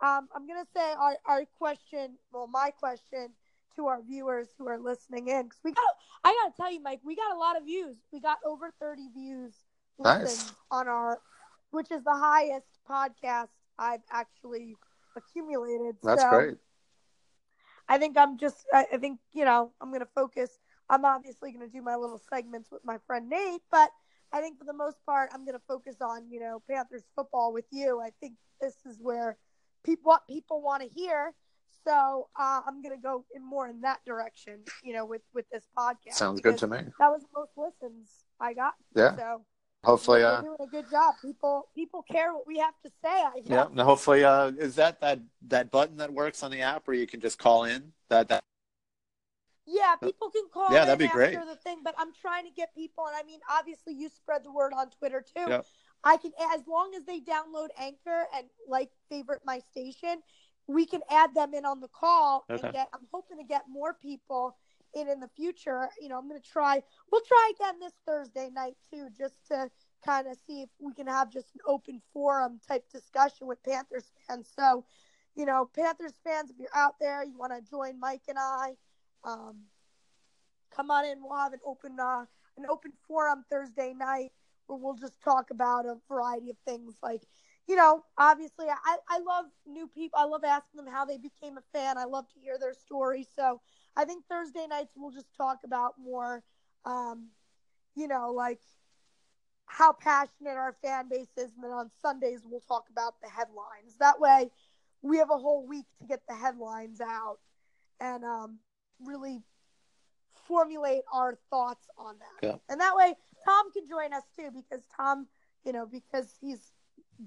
um, 0.00 0.28
I'm 0.34 0.46
going 0.46 0.62
to 0.62 0.70
say 0.70 0.92
our, 0.92 1.16
our 1.26 1.44
question, 1.58 2.18
well, 2.32 2.46
my 2.46 2.70
question 2.70 3.30
to 3.76 3.86
our 3.86 4.02
viewers 4.02 4.48
who 4.58 4.68
are 4.68 4.78
listening 4.78 5.28
in, 5.28 5.44
because 5.44 5.60
we 5.64 5.72
got, 5.72 5.84
I 6.24 6.32
got 6.42 6.54
to 6.54 6.62
tell 6.62 6.72
you, 6.72 6.80
Mike, 6.82 7.00
we 7.04 7.16
got 7.16 7.34
a 7.34 7.38
lot 7.38 7.56
of 7.56 7.64
views. 7.64 7.96
We 8.12 8.20
got 8.20 8.38
over 8.46 8.70
30 8.80 9.08
views 9.14 9.63
Nice. 9.98 10.52
on 10.70 10.88
our, 10.88 11.18
which 11.70 11.90
is 11.90 12.02
the 12.04 12.14
highest 12.14 12.66
podcast 12.88 13.48
I've 13.78 14.02
actually 14.10 14.76
accumulated. 15.16 15.96
That's 16.02 16.22
So 16.22 16.30
great. 16.30 16.56
I 17.88 17.98
think 17.98 18.16
I'm 18.16 18.38
just, 18.38 18.64
I, 18.72 18.86
I 18.94 18.96
think, 18.96 19.20
you 19.32 19.44
know, 19.44 19.72
I'm 19.80 19.90
going 19.90 20.00
to 20.00 20.08
focus. 20.14 20.50
I'm 20.88 21.04
obviously 21.04 21.52
going 21.52 21.66
to 21.66 21.72
do 21.72 21.82
my 21.82 21.96
little 21.96 22.20
segments 22.30 22.70
with 22.70 22.82
my 22.84 22.98
friend 23.06 23.28
Nate, 23.28 23.62
but 23.70 23.90
I 24.32 24.40
think 24.40 24.58
for 24.58 24.64
the 24.64 24.72
most 24.72 24.96
part, 25.06 25.30
I'm 25.32 25.44
going 25.44 25.56
to 25.56 25.62
focus 25.68 25.96
on, 26.00 26.30
you 26.30 26.40
know, 26.40 26.62
Panthers 26.68 27.04
football 27.14 27.52
with 27.52 27.66
you. 27.70 28.00
I 28.00 28.10
think 28.20 28.34
this 28.60 28.74
is 28.86 28.98
where 29.00 29.36
people, 29.84 30.10
what 30.10 30.26
people 30.26 30.60
want 30.62 30.82
to 30.82 30.88
hear. 30.88 31.34
So 31.86 32.28
uh, 32.38 32.62
I'm 32.66 32.80
going 32.82 32.96
to 32.96 33.00
go 33.02 33.26
in 33.34 33.44
more 33.44 33.68
in 33.68 33.82
that 33.82 34.00
direction, 34.06 34.60
you 34.82 34.94
know, 34.94 35.04
with, 35.04 35.22
with 35.34 35.44
this 35.50 35.68
podcast. 35.76 36.14
Sounds 36.14 36.40
good 36.40 36.56
to 36.58 36.66
me. 36.66 36.78
That 36.98 37.10
was 37.10 37.22
the 37.22 37.28
most 37.36 37.52
listens 37.56 38.08
I 38.40 38.54
got. 38.54 38.72
Yeah. 38.96 39.14
So 39.16 39.44
Hopefully, 39.84 40.22
uh, 40.22 40.40
doing 40.40 40.56
a 40.60 40.66
good 40.66 40.90
job. 40.90 41.14
People, 41.22 41.68
people 41.74 42.02
care 42.02 42.32
what 42.32 42.46
we 42.46 42.58
have 42.58 42.74
to 42.84 42.90
say. 43.02 43.08
I 43.08 43.40
guess. 43.40 43.44
yeah. 43.48 43.66
Now, 43.72 43.84
hopefully, 43.84 44.24
uh, 44.24 44.52
is 44.58 44.74
that 44.76 45.00
that 45.00 45.20
that 45.48 45.70
button 45.70 45.96
that 45.98 46.12
works 46.12 46.42
on 46.42 46.50
the 46.50 46.60
app 46.62 46.86
where 46.86 46.96
you 46.96 47.06
can 47.06 47.20
just 47.20 47.38
call 47.38 47.64
in? 47.64 47.92
That 48.08 48.28
that 48.28 48.42
Yeah, 49.66 49.96
people 50.02 50.30
can 50.30 50.44
call. 50.52 50.72
Yeah, 50.72 50.84
that'd 50.84 50.98
be 50.98 51.08
great. 51.08 51.34
The 51.34 51.56
thing, 51.56 51.78
but 51.84 51.94
I'm 51.98 52.12
trying 52.20 52.44
to 52.44 52.50
get 52.50 52.74
people, 52.74 53.06
and 53.06 53.16
I 53.16 53.22
mean, 53.22 53.40
obviously, 53.50 53.94
you 53.94 54.08
spread 54.08 54.44
the 54.44 54.52
word 54.52 54.72
on 54.74 54.90
Twitter 54.90 55.22
too. 55.22 55.48
Yep. 55.48 55.66
I 56.04 56.18
can, 56.18 56.32
as 56.52 56.60
long 56.66 56.94
as 56.94 57.04
they 57.04 57.20
download 57.20 57.68
Anchor 57.78 58.26
and 58.36 58.46
like 58.68 58.90
favorite 59.08 59.40
my 59.44 59.60
station, 59.70 60.20
we 60.66 60.86
can 60.86 61.00
add 61.10 61.34
them 61.34 61.54
in 61.54 61.64
on 61.64 61.80
the 61.80 61.88
call 61.88 62.44
Okay. 62.50 62.62
and 62.62 62.72
get. 62.72 62.88
I'm 62.92 63.06
hoping 63.12 63.38
to 63.38 63.44
get 63.44 63.64
more 63.68 63.94
people 63.94 64.56
in 64.94 65.08
in 65.08 65.20
the 65.20 65.28
future. 65.36 65.88
You 66.00 66.08
know, 66.08 66.18
I'm 66.18 66.28
going 66.28 66.40
to 66.40 66.48
try. 66.48 66.82
We'll 67.10 67.22
try 67.22 67.52
again 67.54 67.80
this 67.80 67.92
Thursday 68.06 68.50
night 68.52 68.76
too, 68.90 69.08
just 69.16 69.34
to 69.48 69.70
kind 70.04 70.26
of 70.26 70.36
see 70.46 70.62
if 70.62 70.68
we 70.78 70.92
can 70.92 71.06
have 71.06 71.30
just 71.30 71.54
an 71.54 71.60
open 71.66 72.00
forum 72.12 72.60
type 72.66 72.84
discussion 72.90 73.46
with 73.46 73.62
Panthers 73.62 74.12
fans. 74.26 74.50
So, 74.54 74.84
you 75.34 75.46
know, 75.46 75.68
Panthers 75.74 76.14
fans, 76.22 76.50
if 76.50 76.56
you're 76.58 76.68
out 76.74 76.94
there, 77.00 77.24
you 77.24 77.38
want 77.38 77.52
to 77.52 77.70
join 77.70 77.98
Mike 77.98 78.22
and 78.28 78.38
I 78.38 78.76
um, 79.24 79.56
come 80.74 80.90
on 80.90 81.04
in. 81.04 81.22
We'll 81.22 81.38
have 81.38 81.52
an 81.52 81.60
open 81.64 81.98
uh, 81.98 82.24
an 82.56 82.66
open 82.68 82.92
forum 83.08 83.44
Thursday 83.50 83.94
night 83.96 84.32
where 84.66 84.78
we'll 84.78 84.94
just 84.94 85.20
talk 85.22 85.50
about 85.50 85.86
a 85.86 85.96
variety 86.08 86.50
of 86.50 86.56
things. 86.66 86.94
Like, 87.02 87.22
you 87.66 87.76
know, 87.76 88.04
obviously, 88.18 88.66
I, 88.68 88.96
I 89.08 89.18
love 89.20 89.46
new 89.66 89.88
people. 89.88 90.18
I 90.18 90.24
love 90.24 90.44
asking 90.44 90.84
them 90.84 90.92
how 90.92 91.04
they 91.04 91.18
became 91.18 91.58
a 91.58 91.62
fan. 91.72 91.98
I 91.98 92.04
love 92.04 92.28
to 92.34 92.40
hear 92.40 92.58
their 92.58 92.74
story. 92.74 93.26
So 93.36 93.60
I 93.96 94.04
think 94.04 94.24
Thursday 94.26 94.66
nights 94.68 94.92
we'll 94.96 95.12
just 95.12 95.34
talk 95.36 95.58
about 95.64 95.94
more, 96.02 96.42
um, 96.84 97.28
you 97.94 98.08
know, 98.08 98.32
like 98.32 98.60
how 99.66 99.92
passionate 99.92 100.56
our 100.56 100.76
fan 100.82 101.08
base 101.08 101.28
is. 101.36 101.52
And 101.54 101.64
then 101.64 101.70
on 101.70 101.90
Sundays 102.02 102.40
we'll 102.44 102.60
talk 102.60 102.84
about 102.90 103.14
the 103.22 103.28
headlines. 103.28 103.96
That 104.00 104.20
way 104.20 104.50
we 105.02 105.18
have 105.18 105.30
a 105.30 105.38
whole 105.38 105.66
week 105.66 105.86
to 106.00 106.06
get 106.06 106.22
the 106.28 106.34
headlines 106.34 107.00
out 107.00 107.38
and 108.00 108.24
um, 108.24 108.58
really 109.04 109.42
formulate 110.46 111.02
our 111.12 111.38
thoughts 111.50 111.86
on 111.98 112.16
that. 112.18 112.46
Yeah. 112.46 112.56
And 112.68 112.80
that 112.80 112.96
way, 112.96 113.14
Tom 113.44 113.70
can 113.72 113.86
join 113.86 114.12
us 114.12 114.24
too 114.36 114.50
because 114.50 114.84
Tom, 114.96 115.26
you 115.64 115.72
know, 115.72 115.86
because 115.86 116.34
he's 116.40 116.72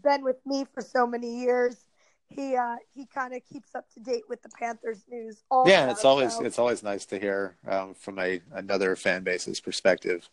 been 0.04 0.24
with 0.24 0.38
me 0.46 0.66
for 0.74 0.82
so 0.82 1.08
many 1.08 1.40
years, 1.42 1.87
he 2.30 2.56
uh, 2.56 2.76
he 2.94 3.06
kind 3.06 3.34
of 3.34 3.42
keeps 3.46 3.74
up 3.74 3.90
to 3.94 4.00
date 4.00 4.24
with 4.28 4.42
the 4.42 4.50
Panthers 4.50 5.04
news. 5.10 5.44
Also, 5.50 5.72
yeah, 5.72 5.90
it's 5.90 6.04
always 6.04 6.36
so, 6.36 6.44
it's 6.44 6.60
always 6.60 6.84
nice 6.84 7.06
to 7.06 7.20
hear 7.20 7.56
um, 7.68 7.94
from 7.94 8.20
a 8.20 8.42
another 8.54 8.96
fan 8.96 9.24
base's 9.24 9.60
perspective. 9.60 10.28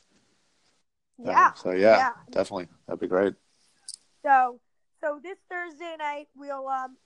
Um, 1.20 1.26
yeah. 1.26 1.52
so 1.54 1.70
yeah, 1.70 1.96
yeah. 1.96 2.10
definitely 2.30 2.68
that'd 2.86 3.00
be 3.00 3.06
great. 3.06 3.34
So 4.24 4.60
so 5.00 5.20
this 5.22 5.38
Thursday 5.48 5.94
night 5.98 6.26
we'll 6.34 6.66
um 6.66 6.96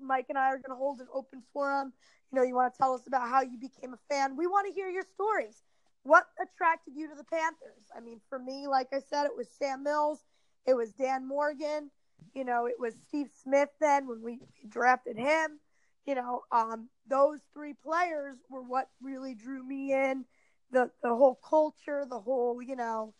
Mike 0.00 0.26
and 0.30 0.38
I 0.38 0.48
are 0.48 0.58
gonna 0.58 0.78
hold 0.78 1.00
an 1.00 1.08
open 1.12 1.42
forum. 1.52 1.92
You 2.32 2.36
know, 2.40 2.44
you 2.44 2.54
want 2.54 2.72
to 2.72 2.78
tell 2.78 2.94
us 2.94 3.06
about 3.06 3.28
how 3.28 3.42
you 3.42 3.58
became 3.58 3.92
a 3.92 3.98
fan. 4.08 4.36
We 4.36 4.46
want 4.46 4.66
to 4.66 4.72
hear 4.72 4.88
your 4.88 5.04
stories. 5.14 5.62
what 6.02 6.26
attracted 6.42 6.94
you 6.96 7.08
to 7.08 7.14
the 7.14 7.24
Panthers? 7.24 7.84
I 7.96 8.00
mean, 8.00 8.20
for 8.28 8.38
me, 8.38 8.66
like 8.66 8.88
I 8.92 9.00
said, 9.00 9.26
it 9.26 9.36
was 9.36 9.48
Sam 9.58 9.82
Mills, 9.84 10.24
it 10.66 10.74
was 10.74 10.92
Dan 10.92 11.26
Morgan, 11.26 11.90
you 12.34 12.44
know, 12.44 12.66
it 12.66 12.76
was 12.78 12.94
Steve 13.08 13.28
Smith 13.42 13.68
then 13.80 14.06
when 14.06 14.22
we, 14.22 14.38
drafted 14.68 15.16
him. 15.16 15.58
You 16.06 16.14
know, 16.14 16.42
um, 16.52 16.88
those 17.08 17.40
three 17.52 17.74
players 17.74 18.36
were 18.50 18.62
what 18.62 18.88
really 19.00 19.34
drew 19.34 19.66
me 19.66 19.92
in. 19.92 20.24
The 20.70 20.90
the 21.02 21.14
whole 21.14 21.38
culture, 21.48 22.04
the 22.08 22.18
whole, 22.18 22.60
you 22.60 22.76
know, 22.76 23.14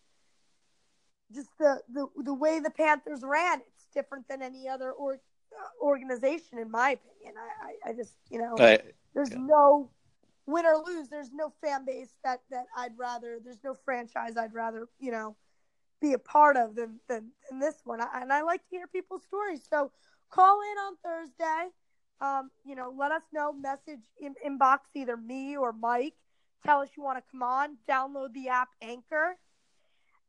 just 1.32 1.48
the 1.58 1.80
the, 1.92 2.06
the 2.22 2.34
way 2.34 2.60
the 2.60 2.70
Panthers 2.70 3.20
ran. 3.22 3.60
It's 3.74 3.86
different 3.94 4.28
than 4.28 4.42
any 4.42 4.68
other 4.68 4.90
or, 4.92 5.14
uh, 5.14 5.84
organization, 5.84 6.58
in 6.58 6.70
my 6.70 6.90
opinion. 6.90 7.34
I, 7.38 7.88
I, 7.88 7.90
I 7.90 7.92
just, 7.94 8.16
you 8.30 8.38
know, 8.38 8.56
I, 8.58 8.80
there's 9.14 9.30
yeah. 9.30 9.38
no 9.40 9.90
win 10.46 10.66
or 10.66 10.82
lose. 10.84 11.08
There's 11.08 11.32
no 11.32 11.52
fan 11.62 11.84
base 11.84 12.12
that 12.22 12.40
that 12.50 12.66
I'd 12.76 12.98
rather. 12.98 13.38
There's 13.42 13.62
no 13.64 13.74
franchise 13.84 14.36
I'd 14.36 14.52
rather, 14.52 14.88
you 14.98 15.10
know, 15.10 15.36
be 16.00 16.12
a 16.12 16.18
part 16.18 16.56
of 16.56 16.74
than 16.74 17.00
than, 17.08 17.30
than 17.48 17.58
this 17.58 17.76
one. 17.84 18.00
I, 18.00 18.20
and 18.22 18.32
I 18.32 18.42
like 18.42 18.62
to 18.62 18.76
hear 18.76 18.86
people's 18.86 19.24
stories. 19.24 19.62
So 19.68 19.90
call 20.30 20.60
in 20.60 20.78
on 20.78 20.96
Thursday. 21.02 21.70
Um, 22.20 22.50
you 22.64 22.74
know, 22.74 22.94
let 22.96 23.12
us 23.12 23.22
know. 23.32 23.52
Message 23.52 24.04
in, 24.20 24.34
inbox 24.46 24.78
either 24.94 25.16
me 25.16 25.56
or 25.56 25.72
Mike. 25.72 26.14
Tell 26.64 26.80
us 26.80 26.88
you 26.96 27.02
want 27.02 27.18
to 27.18 27.24
come 27.30 27.42
on. 27.42 27.76
Download 27.88 28.32
the 28.32 28.48
app 28.48 28.68
Anchor, 28.80 29.36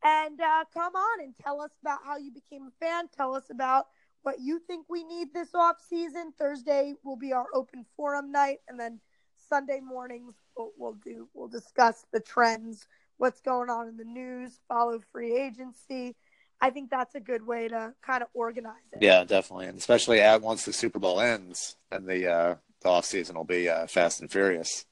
and 0.03 0.39
uh, 0.41 0.65
come 0.73 0.95
on 0.95 1.23
and 1.23 1.33
tell 1.41 1.61
us 1.61 1.71
about 1.81 1.99
how 2.05 2.17
you 2.17 2.31
became 2.31 2.67
a 2.67 2.85
fan. 2.85 3.07
Tell 3.15 3.35
us 3.35 3.45
about 3.49 3.85
what 4.23 4.39
you 4.41 4.59
think 4.59 4.87
we 4.89 5.03
need 5.03 5.33
this 5.33 5.53
off 5.53 5.77
season. 5.87 6.33
Thursday 6.37 6.93
will 7.03 7.15
be 7.15 7.31
our 7.31 7.45
open 7.53 7.85
forum 7.95 8.31
night, 8.31 8.57
and 8.67 8.79
then 8.79 8.99
Sunday 9.47 9.79
mornings 9.79 10.33
we'll, 10.57 10.71
we'll 10.77 10.97
do 11.05 11.27
we'll 11.33 11.47
discuss 11.47 12.05
the 12.11 12.19
trends, 12.19 12.87
what's 13.17 13.41
going 13.41 13.69
on 13.69 13.87
in 13.87 13.97
the 13.97 14.03
news, 14.03 14.59
follow 14.67 14.99
free 15.11 15.35
agency. 15.35 16.15
I 16.61 16.69
think 16.69 16.89
that's 16.89 17.15
a 17.15 17.19
good 17.19 17.45
way 17.45 17.67
to 17.67 17.93
kind 18.05 18.23
of 18.23 18.29
organize 18.33 18.75
it. 18.93 18.99
Yeah, 19.01 19.23
definitely, 19.23 19.67
and 19.67 19.77
especially 19.77 20.21
at 20.21 20.41
once 20.41 20.65
the 20.65 20.73
Super 20.73 20.99
Bowl 20.99 21.19
ends, 21.19 21.75
then 21.91 22.05
the 22.05 22.31
uh, 22.31 22.55
the 22.81 22.89
off 22.89 23.05
season 23.05 23.35
will 23.35 23.43
be 23.43 23.69
uh, 23.69 23.87
fast 23.87 24.21
and 24.21 24.31
furious. 24.31 24.85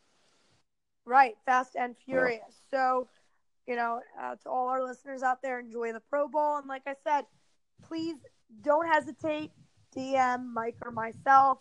Right, 1.05 1.35
fast 1.45 1.75
and 1.75 1.95
furious. 2.05 2.41
Yeah. 2.47 2.77
So, 2.77 3.07
you 3.67 3.75
know, 3.75 4.01
uh, 4.21 4.35
to 4.43 4.49
all 4.49 4.69
our 4.69 4.83
listeners 4.83 5.23
out 5.23 5.41
there, 5.41 5.59
enjoy 5.59 5.93
the 5.93 6.01
Pro 6.09 6.27
Bowl, 6.27 6.57
and 6.57 6.67
like 6.67 6.83
I 6.85 6.95
said, 7.03 7.25
please 7.87 8.15
don't 8.61 8.87
hesitate. 8.87 9.51
DM 9.95 10.51
Mike 10.53 10.77
or 10.83 10.91
myself. 10.91 11.59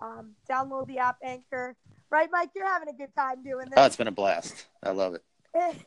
Um, 0.00 0.32
download 0.50 0.86
the 0.86 0.98
app 0.98 1.16
Anchor. 1.22 1.76
Right, 2.10 2.28
Mike? 2.32 2.50
You're 2.56 2.66
having 2.66 2.88
a 2.88 2.92
good 2.92 3.14
time 3.16 3.42
doing 3.44 3.66
this. 3.66 3.74
Oh, 3.76 3.86
it's 3.86 3.96
been 3.96 4.08
a 4.08 4.12
blast. 4.12 4.66
I 4.82 4.90
love 4.90 5.14
it. 5.14 5.22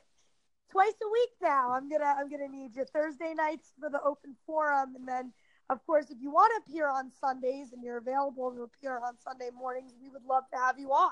Twice 0.72 0.94
a 1.04 1.12
week 1.12 1.30
now. 1.42 1.72
I'm 1.72 1.90
gonna 1.90 2.16
I'm 2.18 2.30
gonna 2.30 2.48
need 2.48 2.76
you 2.76 2.86
Thursday 2.86 3.34
nights 3.36 3.74
for 3.80 3.90
the 3.90 4.02
open 4.02 4.36
forum, 4.46 4.96
and 4.96 5.08
then 5.08 5.32
of 5.70 5.86
course 5.86 6.10
if 6.10 6.18
you 6.20 6.32
want 6.32 6.52
to 6.56 6.72
appear 6.72 6.90
on 6.90 7.12
Sundays 7.12 7.74
and 7.74 7.84
you're 7.84 7.98
available 7.98 8.52
to 8.52 8.64
appear 8.64 8.98
on 8.98 9.18
Sunday 9.20 9.50
mornings, 9.56 9.94
we 10.02 10.10
would 10.10 10.26
love 10.26 10.44
to 10.52 10.58
have 10.58 10.80
you 10.80 10.90
on 10.92 11.12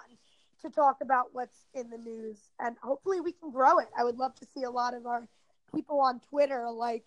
to 0.61 0.69
talk 0.69 0.98
about 1.02 1.28
what's 1.34 1.65
in 1.73 1.90
the 1.90 1.98
news, 1.98 2.49
and 2.60 2.76
hopefully 2.82 3.22
we 3.22 3.32
can 3.34 3.52
grow 3.52 3.80
it. 3.80 3.88
I 3.98 4.03
would 4.03 4.18
love 4.18 4.36
to 4.36 4.45
see 4.45 4.64
a 4.64 4.72
lot 4.72 4.94
of 4.94 5.06
our 5.06 5.28
people 5.73 5.99
on 5.99 6.19
Twitter 6.19 6.69
like 6.72 7.06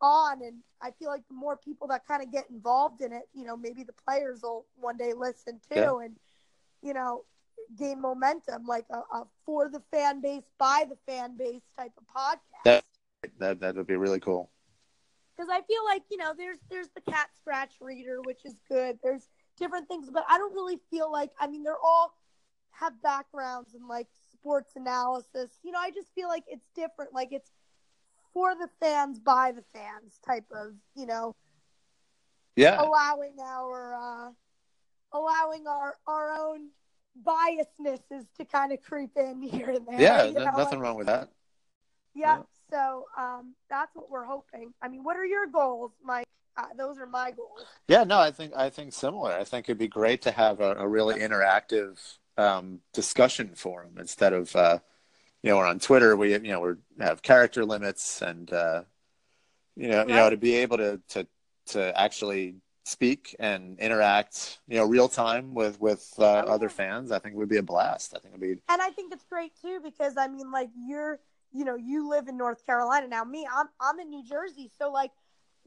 on 0.00 0.42
and 0.42 0.58
I 0.80 0.92
feel 0.92 1.08
like 1.08 1.26
the 1.28 1.34
more 1.34 1.56
people 1.56 1.88
that 1.88 2.06
kind 2.06 2.22
of 2.22 2.30
get 2.30 2.48
involved 2.50 3.00
in 3.00 3.12
it, 3.12 3.28
you 3.34 3.44
know, 3.44 3.56
maybe 3.56 3.82
the 3.82 3.92
players 4.06 4.40
will 4.42 4.64
one 4.76 4.96
day 4.96 5.12
listen 5.12 5.60
too 5.68 5.80
Yeah. 5.80 5.98
and 6.04 6.16
you 6.82 6.94
know, 6.94 7.24
gain 7.76 8.00
momentum 8.00 8.64
like 8.66 8.86
a, 8.90 8.98
a 9.16 9.26
for 9.44 9.68
the 9.68 9.80
fan 9.90 10.20
base 10.20 10.50
by 10.58 10.84
the 10.88 10.96
fan 11.10 11.36
base 11.36 11.70
type 11.76 11.92
of 11.98 12.04
podcast. 12.14 12.82
That- 13.22 13.30
That 13.38 13.60
that 13.60 13.74
would 13.76 13.86
be 13.86 13.96
really 13.96 14.20
cool. 14.20 14.50
Because 15.36 15.48
I 15.50 15.60
feel 15.62 15.84
like, 15.84 16.04
you 16.10 16.16
know, 16.16 16.32
there's 16.36 16.58
there's 16.70 16.90
the 16.90 17.00
cat 17.00 17.28
scratch 17.34 17.74
reader, 17.80 18.20
which 18.22 18.44
is 18.44 18.56
good. 18.68 18.98
There's 19.02 19.28
different 19.56 19.88
things, 19.88 20.10
but 20.10 20.24
I 20.28 20.38
don't 20.38 20.54
really 20.54 20.78
feel 20.90 21.10
like 21.10 21.30
I 21.38 21.46
mean 21.46 21.62
they're 21.62 21.78
all 21.82 22.14
have 22.72 23.00
backgrounds 23.02 23.74
and 23.74 23.86
like 23.88 24.08
sports 24.32 24.74
analysis. 24.76 25.58
You 25.62 25.72
know, 25.72 25.78
I 25.78 25.90
just 25.90 26.12
feel 26.14 26.28
like 26.28 26.44
it's 26.46 26.68
different. 26.74 27.12
Like 27.14 27.28
it's 27.32 27.52
for 28.32 28.54
the 28.54 28.68
fans 28.80 29.18
by 29.20 29.52
the 29.52 29.62
fans 29.62 30.18
type 30.24 30.46
of, 30.52 30.74
you 30.94 31.06
know, 31.06 31.34
Yeah, 32.56 32.88
allowing 32.88 33.36
our 33.40 33.94
uh, 33.94 34.30
allowing 35.12 35.66
our 35.66 35.96
our 36.06 36.30
own 36.32 36.70
biasnesses 37.24 38.26
to 38.38 38.44
kind 38.44 38.72
of 38.72 38.82
creep 38.82 39.16
in 39.16 39.42
here 39.50 39.70
and 39.70 39.86
there. 39.86 40.00
yeah, 40.00 40.24
you 40.24 40.32
know, 40.34 40.44
nothing 40.44 40.78
like- 40.78 40.80
wrong 40.80 40.96
with 40.96 41.06
that. 41.06 41.28
Yeah. 42.14 42.38
Yeah. 42.38 42.42
So 42.70 43.04
um, 43.16 43.54
that's 43.70 43.94
what 43.94 44.10
we're 44.10 44.24
hoping. 44.24 44.74
I 44.82 44.88
mean, 44.88 45.02
what 45.02 45.16
are 45.16 45.24
your 45.24 45.46
goals, 45.46 45.92
Mike? 46.04 46.26
Uh, 46.56 46.64
those 46.76 46.98
are 46.98 47.06
my 47.06 47.30
goals. 47.30 47.64
Yeah, 47.86 48.04
no, 48.04 48.18
I 48.18 48.30
think 48.32 48.52
I 48.56 48.68
think 48.68 48.92
similar. 48.92 49.32
I 49.32 49.44
think 49.44 49.66
it'd 49.68 49.78
be 49.78 49.88
great 49.88 50.22
to 50.22 50.32
have 50.32 50.60
a, 50.60 50.74
a 50.74 50.88
really 50.88 51.20
interactive 51.20 51.98
um, 52.36 52.80
discussion 52.92 53.54
forum 53.54 53.92
instead 53.98 54.32
of 54.32 54.54
uh, 54.56 54.78
you 55.42 55.50
know 55.50 55.58
we're 55.58 55.66
on 55.66 55.78
Twitter. 55.78 56.16
We 56.16 56.32
you 56.32 56.38
know 56.40 56.60
we 56.60 56.72
have 57.04 57.22
character 57.22 57.64
limits 57.64 58.20
and 58.22 58.52
uh, 58.52 58.82
you 59.76 59.88
know 59.88 60.00
you 60.00 60.14
know 60.14 60.30
to 60.30 60.36
be 60.36 60.56
able 60.56 60.78
to 60.78 61.00
to 61.10 61.26
to 61.66 61.98
actually 62.00 62.56
speak 62.88 63.36
and 63.38 63.78
interact 63.78 64.58
you 64.66 64.76
know 64.76 64.84
real 64.84 65.08
time 65.08 65.54
with 65.54 65.80
with 65.80 66.14
uh, 66.18 66.38
Oh, 66.48 66.52
other 66.52 66.68
fans. 66.68 67.12
I 67.12 67.18
think 67.18 67.36
would 67.36 67.48
be 67.48 67.56
a 67.56 67.62
blast. 67.62 68.14
I 68.14 68.20
think 68.20 68.34
it'd 68.34 68.40
be 68.40 68.62
And 68.68 68.80
I 68.82 68.90
think 68.90 69.12
it's 69.12 69.24
great 69.24 69.52
too 69.60 69.80
because 69.82 70.16
I 70.16 70.28
mean, 70.28 70.50
like 70.50 70.70
you're, 70.76 71.20
you 71.52 71.64
know, 71.64 71.76
you 71.76 72.08
live 72.08 72.28
in 72.28 72.36
North 72.36 72.64
Carolina 72.64 73.08
now. 73.08 73.24
Me, 73.24 73.46
I'm 73.52 73.66
I'm 73.80 73.98
in 74.00 74.08
New 74.08 74.24
Jersey, 74.24 74.70
so 74.78 74.90
like 74.90 75.10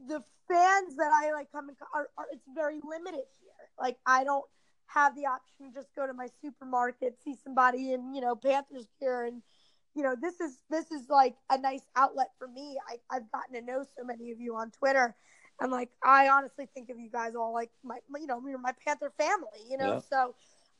the 0.06 0.22
fans 0.48 0.96
that 0.96 1.12
I 1.12 1.32
like 1.32 1.52
come 1.52 1.68
in 1.68 1.76
are, 1.94 2.08
are 2.18 2.26
it's 2.32 2.46
very 2.54 2.80
limited 2.82 3.24
here. 3.40 3.68
Like 3.78 3.98
I 4.06 4.24
don't 4.24 4.44
have 4.86 5.14
the 5.14 5.26
option 5.26 5.68
to 5.68 5.72
just 5.72 5.94
go 5.94 6.06
to 6.06 6.12
my 6.12 6.28
supermarket, 6.42 7.16
see 7.24 7.34
somebody 7.42 7.92
in 7.92 8.14
you 8.14 8.20
know 8.20 8.34
Panthers 8.34 8.88
gear, 9.00 9.24
and 9.24 9.42
you 9.94 10.02
know 10.02 10.16
this 10.20 10.40
is 10.40 10.58
this 10.70 10.90
is 10.90 11.08
like 11.08 11.36
a 11.50 11.58
nice 11.58 11.84
outlet 11.96 12.30
for 12.38 12.48
me. 12.48 12.76
I 12.88 12.96
I've 13.14 13.30
gotten 13.30 13.54
to 13.54 13.62
know 13.62 13.84
so 13.96 14.04
many 14.04 14.30
of 14.30 14.40
you 14.40 14.56
on 14.56 14.70
Twitter. 14.70 15.14
And 15.62 15.70
like 15.72 15.90
I 16.04 16.28
honestly 16.28 16.66
think 16.74 16.90
of 16.90 16.98
you 16.98 17.10
guys 17.10 17.34
all 17.36 17.54
like 17.54 17.70
my, 17.84 17.98
you 18.18 18.26
know, 18.26 18.42
you're 18.46 18.58
my 18.58 18.72
Panther 18.84 19.12
family, 19.18 19.60
you 19.70 19.78
know. 19.78 19.94
Yeah. 19.94 20.00
So 20.00 20.34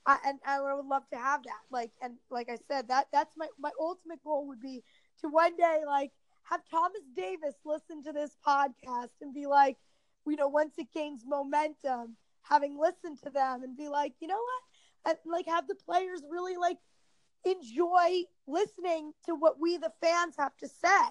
I, 0.06 0.18
and 0.26 0.40
I 0.46 0.60
would 0.60 0.86
love 0.86 1.08
to 1.12 1.18
have 1.18 1.44
that. 1.44 1.62
Like, 1.70 1.92
and 2.02 2.14
like 2.30 2.50
I 2.50 2.56
said, 2.68 2.88
that 2.88 3.08
that's 3.12 3.36
my 3.36 3.48
my 3.60 3.70
ultimate 3.80 4.22
goal 4.24 4.46
would 4.48 4.60
be 4.60 4.82
to 5.20 5.28
one 5.28 5.56
day 5.56 5.80
like 5.86 6.12
have 6.44 6.62
Thomas 6.70 7.02
Davis 7.16 7.56
listen 7.64 8.02
to 8.04 8.12
this 8.12 8.36
podcast 8.46 9.10
and 9.20 9.32
be 9.34 9.46
like, 9.46 9.78
you 10.26 10.36
know, 10.36 10.48
once 10.48 10.74
it 10.78 10.88
gains 10.92 11.24
momentum, 11.26 12.16
having 12.42 12.78
listened 12.78 13.18
to 13.22 13.30
them 13.30 13.62
and 13.62 13.76
be 13.76 13.88
like, 13.88 14.14
you 14.20 14.28
know 14.28 14.34
what, 14.34 15.10
and 15.10 15.18
like 15.32 15.46
have 15.46 15.68
the 15.68 15.76
players 15.76 16.22
really 16.30 16.56
like 16.56 16.78
enjoy 17.44 18.22
listening 18.46 19.12
to 19.26 19.34
what 19.34 19.60
we 19.60 19.76
the 19.76 19.92
fans 20.02 20.34
have 20.38 20.56
to 20.58 20.68
say. 20.68 21.10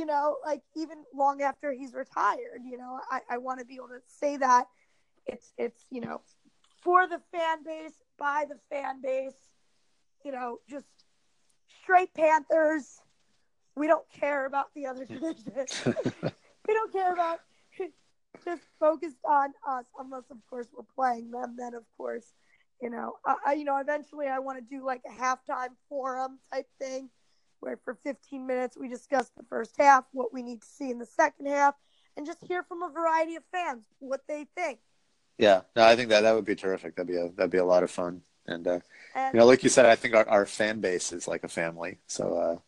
You 0.00 0.06
know, 0.06 0.38
like 0.46 0.62
even 0.76 1.04
long 1.14 1.42
after 1.42 1.72
he's 1.72 1.94
retired, 1.94 2.62
you 2.64 2.78
know, 2.78 3.00
I, 3.10 3.20
I 3.32 3.38
want 3.38 3.60
to 3.60 3.66
be 3.66 3.76
able 3.76 3.88
to 3.88 4.00
say 4.06 4.38
that 4.38 4.66
it's 5.26 5.52
it's 5.58 5.86
you 5.90 6.00
know 6.00 6.22
for 6.82 7.06
the 7.06 7.20
fan 7.32 7.64
base, 7.64 8.02
by 8.18 8.46
the 8.48 8.58
fan 8.70 9.02
base, 9.02 9.50
you 10.24 10.32
know, 10.32 10.58
just 10.68 10.86
straight 11.82 12.14
Panthers. 12.14 13.02
We 13.76 13.86
don't 13.88 14.08
care 14.10 14.46
about 14.46 14.74
the 14.74 14.86
other 14.86 15.04
division. 15.06 15.94
we 16.66 16.74
don't 16.74 16.92
care 16.92 17.12
about 17.12 17.40
just 18.44 18.62
focused 18.78 19.18
on 19.28 19.50
us, 19.68 19.86
unless 19.98 20.30
of 20.30 20.38
course 20.48 20.68
we're 20.76 20.84
playing 20.94 21.30
them. 21.30 21.56
Then 21.58 21.74
of 21.74 21.84
course, 21.96 22.32
you 22.80 22.90
know, 22.90 23.16
I, 23.26 23.36
I- 23.46 23.52
you 23.54 23.64
know, 23.64 23.78
eventually 23.78 24.28
I 24.28 24.38
want 24.38 24.58
to 24.58 24.64
do 24.76 24.84
like 24.84 25.02
a 25.06 25.22
halftime 25.22 25.76
forum 25.88 26.38
type 26.52 26.66
thing, 26.80 27.10
where 27.60 27.78
for 27.84 27.94
15 28.04 28.46
minutes 28.46 28.76
we 28.78 28.88
discuss 28.88 29.30
the 29.36 29.44
first 29.44 29.74
half, 29.78 30.04
what 30.12 30.32
we 30.32 30.42
need 30.42 30.62
to 30.62 30.68
see 30.68 30.90
in 30.90 30.98
the 30.98 31.06
second 31.06 31.46
half, 31.46 31.74
and 32.16 32.26
just 32.26 32.44
hear 32.44 32.62
from 32.62 32.82
a 32.82 32.88
variety 32.90 33.36
of 33.36 33.44
fans 33.52 33.84
what 34.00 34.22
they 34.28 34.46
think. 34.56 34.80
yeah. 35.38 35.62
No, 35.76 35.84
I 35.84 35.96
think 35.96 36.08
that 36.10 36.22
that 36.22 36.34
would 36.34 36.44
be 36.44 36.54
terrific. 36.56 36.96
That'd 36.96 37.08
be 37.08 37.16
a 37.16 37.30
that'd 37.30 37.50
be 37.50 37.58
a 37.58 37.64
lot 37.64 37.82
of 37.82 37.90
fun. 37.90 38.22
And 38.46 38.66
uh, 38.66 38.80
And 39.14 39.34
you 39.34 39.40
know, 39.40 39.46
like 39.46 39.62
you 39.62 39.68
said, 39.70 39.86
I 39.86 39.96
think 39.96 40.14
our, 40.14 40.28
our 40.28 40.46
fan 40.46 40.80
base 40.80 41.12
is 41.12 41.28
like 41.28 41.44
a 41.44 41.48
family. 41.48 41.98
So, 42.06 42.34
uh, 42.36 42.58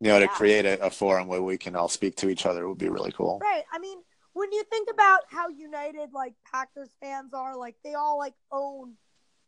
you 0.00 0.08
know, 0.08 0.20
to 0.20 0.28
create 0.28 0.66
a, 0.66 0.86
a 0.86 0.90
forum 0.90 1.26
where 1.28 1.42
we 1.42 1.56
can 1.58 1.74
all 1.76 1.88
speak 1.88 2.16
to 2.16 2.28
each 2.28 2.46
other 2.46 2.68
would 2.68 2.78
be 2.78 2.88
really 2.88 3.12
cool. 3.12 3.38
Right. 3.42 3.64
I 3.72 3.78
mean, 3.78 3.98
when 4.34 4.52
you 4.52 4.62
think 4.64 4.88
about 4.92 5.20
how 5.30 5.48
united 5.48 6.12
like 6.12 6.34
Packers 6.50 6.90
fans 7.00 7.32
are, 7.32 7.56
like 7.56 7.76
they 7.82 7.94
all 7.94 8.18
like 8.18 8.34
own 8.52 8.94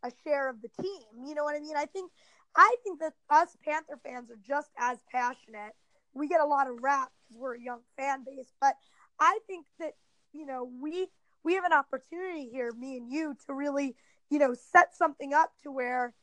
a 0.03 0.11
share 0.23 0.49
of 0.49 0.61
the 0.61 0.69
team. 0.81 1.25
You 1.25 1.35
know 1.35 1.43
what 1.43 1.55
I 1.55 1.59
mean? 1.59 1.75
I 1.77 1.85
think 1.85 2.11
I 2.55 2.75
think 2.83 2.99
that 2.99 3.13
us 3.29 3.55
Panther 3.63 3.99
fans 4.03 4.29
are 4.31 4.39
just 4.45 4.69
as 4.77 4.97
passionate. 5.11 5.73
We 6.13 6.27
get 6.27 6.41
a 6.41 6.45
lot 6.45 6.67
of 6.67 6.81
rap 6.81 7.09
because 7.21 7.39
we're 7.39 7.55
a 7.55 7.61
young 7.61 7.81
fan 7.97 8.23
base, 8.25 8.51
but 8.59 8.75
I 9.19 9.39
think 9.47 9.65
that 9.79 9.93
you 10.33 10.45
know 10.45 10.69
we 10.81 11.07
we 11.43 11.53
have 11.55 11.63
an 11.63 11.73
opportunity 11.73 12.49
here, 12.51 12.71
me 12.71 12.97
and 12.97 13.11
you, 13.11 13.35
to 13.47 13.53
really 13.53 13.95
you 14.29 14.39
know 14.39 14.53
set 14.53 14.95
something 14.95 15.33
up 15.33 15.51
to 15.63 15.71
where 15.71 16.13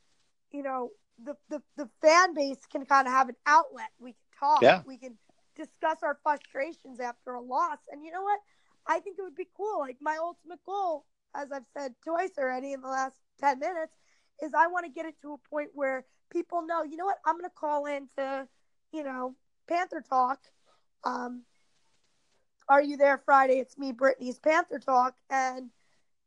you 0.51 0.63
know 0.63 0.91
the, 1.23 1.35
the, 1.49 1.63
the 1.77 1.89
fan 2.03 2.35
base 2.35 2.59
can 2.71 2.85
kind 2.85 3.07
of 3.07 3.13
have 3.13 3.29
an 3.29 3.37
outlet. 3.47 3.91
We 3.99 4.13
can 4.13 4.39
talk. 4.39 4.63
Yeah. 4.63 4.83
We 4.87 4.99
can 4.99 5.17
discuss 5.57 5.99
our 6.03 6.19
frustrations 6.23 7.01
after 7.01 7.35
a 7.35 7.41
loss. 7.41 7.79
And 7.91 8.05
you 8.05 8.13
know 8.13 8.23
what? 8.23 8.41
I 8.87 9.01
think 9.01 9.19
it 9.19 9.23
would 9.23 9.35
be 9.35 9.49
cool. 9.57 9.81
Like 9.81 9.97
my 10.01 10.17
ultimate 10.21 10.61
goal, 10.65 11.07
as 11.35 11.51
I've 11.51 11.67
said 11.77 11.95
twice 12.05 12.33
already 12.39 12.73
in 12.73 12.83
the 12.83 12.89
last 12.89 13.17
10 13.41 13.59
minutes, 13.59 13.93
is 14.43 14.53
I 14.55 14.67
want 14.67 14.85
to 14.85 14.93
get 14.93 15.07
it 15.07 15.15
to 15.23 15.33
a 15.33 15.49
point 15.49 15.71
where 15.73 16.05
people 16.31 16.63
know, 16.67 16.83
you 16.83 16.97
know 16.97 17.05
what, 17.07 17.19
I'm 17.25 17.35
going 17.39 17.45
to 17.45 17.55
call 17.55 17.87
into, 17.87 18.49
you 18.93 19.05
know, 19.05 19.35
Panther 19.69 20.03
Talk. 20.09 20.41
Um, 21.05 21.43
are 22.69 22.83
you 22.83 22.97
there 22.97 23.19
Friday? 23.19 23.59
It's 23.59 23.79
me, 23.79 23.93
Brittany's 23.93 24.39
Panther 24.39 24.79
Talk, 24.79 25.15
and, 25.31 25.71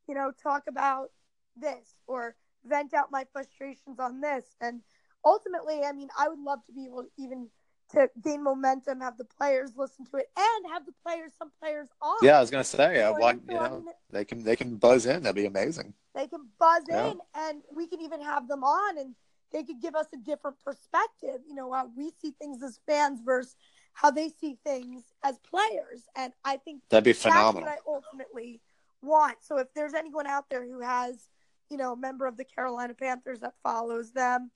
you 0.07 0.15
know, 0.15 0.31
talk 0.41 0.63
about 0.67 1.11
this 1.55 1.95
or 2.07 2.35
vent 2.65 2.93
out 2.93 3.11
my 3.11 3.25
frustrations 3.33 3.99
on 3.99 4.21
this. 4.21 4.45
And 4.61 4.81
ultimately, 5.25 5.83
I 5.83 5.91
mean, 5.91 6.09
I 6.17 6.29
would 6.29 6.39
love 6.39 6.65
to 6.67 6.71
be 6.71 6.85
able 6.85 7.03
to 7.03 7.09
even 7.17 7.49
to 7.91 8.07
gain 8.23 8.43
momentum, 8.43 9.01
have 9.01 9.17
the 9.17 9.25
players 9.25 9.71
listen 9.75 10.05
to 10.05 10.17
it, 10.17 10.29
and 10.37 10.71
have 10.71 10.85
the 10.85 10.93
players, 11.03 11.31
some 11.37 11.51
players 11.59 11.87
on. 12.03 12.17
Yeah, 12.21 12.37
I 12.37 12.41
was 12.41 12.51
gonna 12.51 12.63
say, 12.63 13.03
Or 13.03 13.19
what 13.19 13.39
you 13.49 13.55
know, 13.55 13.83
they 14.11 14.23
can 14.25 14.43
they 14.43 14.55
can 14.55 14.75
buzz 14.75 15.07
in. 15.07 15.23
That'd 15.23 15.35
be 15.35 15.47
amazing. 15.47 15.95
they 16.13 16.27
can 16.27 16.47
buzz 16.59 16.83
Yeah. 16.87 17.09
in, 17.11 17.19
and 17.33 17.63
we 17.75 17.87
can 17.87 17.99
even 18.01 18.21
have 18.21 18.47
them 18.47 18.63
on, 18.63 18.97
and 18.99 19.15
they 19.51 19.63
could 19.63 19.81
give 19.81 19.95
us 19.95 20.07
a 20.13 20.17
different 20.17 20.57
perspective. 20.63 21.41
You 21.47 21.55
know, 21.55 21.71
how 21.71 21.89
we 21.95 22.11
see 22.21 22.31
things 22.39 22.61
as 22.63 22.79
fans 22.85 23.21
versus 23.23 23.55
how 23.93 24.11
they 24.11 24.29
see 24.29 24.57
things 24.63 25.03
as 25.23 25.39
players. 25.39 26.03
And 26.15 26.33
I 26.45 26.57
think 26.57 26.81
That'd 26.89 27.03
be 27.03 27.11
that's 27.11 27.23
phenomenal. 27.23 27.63
what 27.63 27.71
I 27.71 27.77
ultimately 27.87 28.61
want. 29.01 29.37
So 29.41 29.57
if 29.57 29.67
there's 29.73 29.93
anyone 29.93 30.27
out 30.27 30.45
there 30.49 30.65
who 30.65 30.81
has, 30.81 31.29
you 31.69 31.77
know, 31.77 31.93
a 31.93 31.97
member 31.97 32.25
of 32.25 32.37
the 32.37 32.45
Carolina 32.45 32.93
Panthers 32.93 33.39
that 33.39 33.53
follows 33.63 34.11
them, 34.11 34.51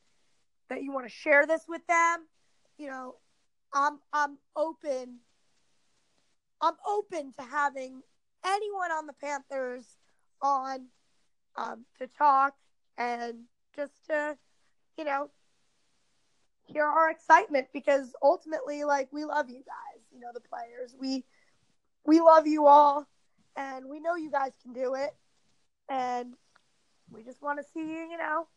that 0.69 0.83
you 0.83 0.91
want 0.91 1.05
to 1.05 1.13
share 1.13 1.45
this 1.45 1.63
with 1.67 1.85
them, 1.87 2.25
you 2.77 2.87
know, 2.87 3.15
I'm 3.73 3.99
I'm 4.11 4.37
open. 4.55 5.19
I'm 6.61 6.75
open 6.87 7.33
to 7.33 7.43
having 7.43 8.01
anyone 8.45 8.91
on 8.91 9.05
the 9.05 9.13
Panthers 9.13 9.97
on 10.41 10.87
um, 11.57 11.85
to 11.99 12.07
talk 12.07 12.53
and 12.97 13.39
just 13.75 13.93
to, 14.09 14.37
you 14.97 15.03
know, 15.03 15.29
hear 16.65 16.85
our 16.85 17.09
excitement 17.09 17.67
because 17.73 18.13
ultimately, 18.21 18.83
like, 18.83 19.11
we 19.11 19.25
love 19.25 19.49
you 19.49 19.63
guys. 19.65 20.01
You 20.13 20.19
know, 20.19 20.29
the 20.33 20.41
players. 20.41 20.95
We 20.99 21.23
we 22.05 22.19
love 22.19 22.47
you 22.47 22.67
all, 22.67 23.07
and 23.55 23.85
we 23.89 23.99
know 23.99 24.15
you 24.15 24.29
guys 24.29 24.51
can 24.61 24.73
do 24.73 24.95
it, 24.95 25.15
and 25.89 26.33
we 27.11 27.23
just 27.23 27.41
want 27.41 27.59
to 27.59 27.65
see 27.73 27.79
you. 27.79 28.07
You 28.11 28.17
know, 28.17 28.47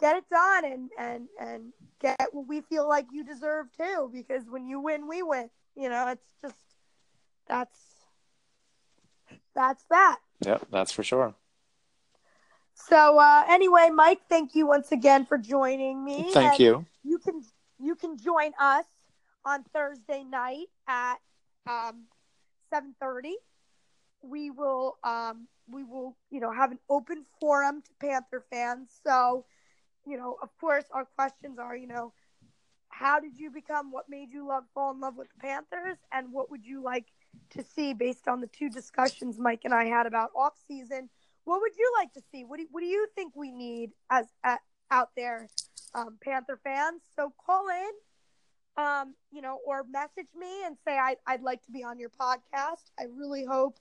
get 0.00 0.16
it 0.16 0.24
done 0.30 0.64
and 0.64 0.90
and 0.98 1.28
and 1.40 1.72
get 2.00 2.18
what 2.32 2.48
we 2.48 2.62
feel 2.62 2.88
like 2.88 3.06
you 3.12 3.24
deserve 3.24 3.66
too. 3.76 4.10
Because 4.12 4.44
when 4.48 4.66
you 4.66 4.80
win, 4.80 5.06
we 5.08 5.22
win. 5.22 5.50
You 5.76 5.88
know, 5.88 6.08
it's 6.08 6.26
just 6.42 6.56
that's 7.46 7.78
that's 9.54 9.84
that. 9.90 10.18
Yep, 10.44 10.66
that's 10.70 10.92
for 10.92 11.02
sure. 11.02 11.34
So 12.88 13.18
uh, 13.18 13.44
anyway, 13.48 13.90
Mike, 13.94 14.20
thank 14.28 14.54
you 14.54 14.66
once 14.66 14.92
again 14.92 15.26
for 15.26 15.38
joining 15.38 16.04
me. 16.04 16.30
Thank 16.32 16.52
And 16.52 16.60
you. 16.60 16.86
You 17.04 17.18
can 17.18 17.42
you 17.78 17.94
can 17.94 18.16
join 18.16 18.52
us 18.60 18.84
on 19.44 19.64
Thursday 19.72 20.24
night 20.24 20.66
at 20.88 21.16
um, 21.68 22.04
seven 22.70 22.94
thirty. 23.00 23.36
We 24.22 24.50
will 24.50 24.98
um, 25.04 25.46
we 25.68 25.84
will 25.84 26.16
you 26.30 26.40
know 26.40 26.52
have 26.52 26.72
an 26.72 26.78
open 26.88 27.24
forum 27.40 27.82
to 27.82 27.90
Panther 28.00 28.44
fans. 28.50 28.88
So 29.04 29.44
you 30.06 30.16
know, 30.16 30.36
of 30.42 30.48
course, 30.58 30.84
our 30.92 31.04
questions 31.04 31.58
are 31.58 31.76
you 31.76 31.86
know, 31.86 32.12
how 32.88 33.20
did 33.20 33.38
you 33.38 33.50
become? 33.50 33.92
What 33.92 34.06
made 34.08 34.32
you 34.32 34.46
love 34.46 34.64
fall 34.74 34.92
in 34.92 35.00
love 35.00 35.16
with 35.16 35.28
the 35.28 35.40
Panthers? 35.40 35.98
And 36.12 36.32
what 36.32 36.50
would 36.50 36.64
you 36.64 36.82
like 36.82 37.06
to 37.50 37.62
see 37.62 37.94
based 37.94 38.26
on 38.26 38.40
the 38.40 38.46
two 38.48 38.68
discussions 38.68 39.38
Mike 39.38 39.60
and 39.64 39.74
I 39.74 39.84
had 39.84 40.06
about 40.06 40.30
off 40.34 40.54
season? 40.66 41.08
What 41.50 41.62
would 41.62 41.76
you 41.76 41.92
like 41.98 42.12
to 42.12 42.22
see? 42.30 42.44
What 42.44 42.60
do, 42.60 42.66
what 42.70 42.80
do 42.80 42.86
you 42.86 43.08
think 43.16 43.34
we 43.34 43.50
need 43.50 43.90
as 44.08 44.26
out 44.88 45.08
there, 45.16 45.48
um, 45.96 46.16
Panther 46.22 46.60
fans? 46.62 47.02
So 47.16 47.32
call 47.44 47.66
in, 47.68 48.84
um, 48.84 49.14
you 49.32 49.42
know, 49.42 49.58
or 49.66 49.84
message 49.90 50.28
me 50.38 50.64
and 50.64 50.76
say 50.86 50.96
I, 50.96 51.16
I'd 51.26 51.42
like 51.42 51.60
to 51.64 51.72
be 51.72 51.82
on 51.82 51.98
your 51.98 52.10
podcast. 52.10 52.84
I 53.00 53.06
really 53.12 53.44
hope. 53.44 53.80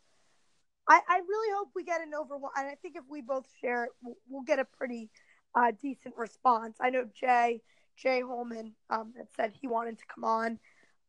I, 0.87 0.99
I 1.07 1.19
really 1.19 1.55
hope 1.55 1.69
we 1.75 1.83
get 1.83 2.01
an 2.01 2.11
over. 2.15 2.37
And 2.57 2.67
I 2.67 2.73
think 2.81 2.95
if 2.95 3.03
we 3.07 3.21
both 3.21 3.45
share 3.61 3.83
it, 3.83 3.91
we'll, 4.01 4.17
we'll 4.27 4.41
get 4.41 4.57
a 4.57 4.65
pretty 4.65 5.11
uh, 5.53 5.71
decent 5.79 6.17
response. 6.17 6.75
I 6.81 6.89
know 6.89 7.05
Jay 7.13 7.61
Jay 7.95 8.21
Holman 8.21 8.73
um, 8.89 9.13
had 9.15 9.27
said 9.35 9.53
he 9.53 9.67
wanted 9.67 9.99
to 9.99 10.05
come 10.07 10.23
on. 10.23 10.57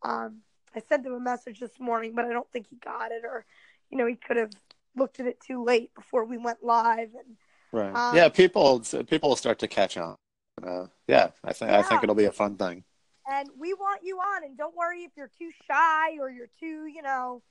Um, 0.02 0.42
I 0.76 0.82
sent 0.86 1.06
him 1.06 1.14
a 1.14 1.20
message 1.20 1.58
this 1.58 1.80
morning, 1.80 2.12
but 2.14 2.26
I 2.26 2.34
don't 2.34 2.50
think 2.52 2.66
he 2.68 2.76
got 2.76 3.12
it, 3.12 3.22
or 3.24 3.46
you 3.88 3.96
know, 3.96 4.06
he 4.06 4.16
could 4.16 4.36
have 4.36 4.50
looked 4.96 5.20
at 5.20 5.26
it 5.26 5.38
too 5.40 5.64
late 5.64 5.94
before 5.94 6.24
we 6.24 6.38
went 6.38 6.62
live. 6.62 7.10
And 7.14 7.36
Right. 7.72 7.94
Um, 7.94 8.16
yeah, 8.16 8.28
people 8.28 8.80
people 9.08 9.28
will 9.28 9.36
start 9.36 9.60
to 9.60 9.68
catch 9.68 9.96
on. 9.96 10.16
Uh, 10.62 10.86
yeah, 11.06 11.30
I 11.44 11.52
think 11.52 11.70
I 11.70 11.82
think 11.82 12.02
it'll 12.02 12.14
be 12.14 12.24
a 12.24 12.32
fun 12.32 12.56
thing. 12.56 12.84
and 13.30 13.48
we 13.58 13.74
want 13.74 14.00
you 14.02 14.18
on. 14.18 14.44
And 14.44 14.58
don't 14.58 14.74
worry 14.74 15.04
if 15.04 15.12
you're 15.16 15.30
too 15.38 15.50
shy 15.68 16.18
or 16.18 16.28
you're 16.30 16.50
too, 16.58 16.86
you 16.86 17.02
know, 17.02 17.42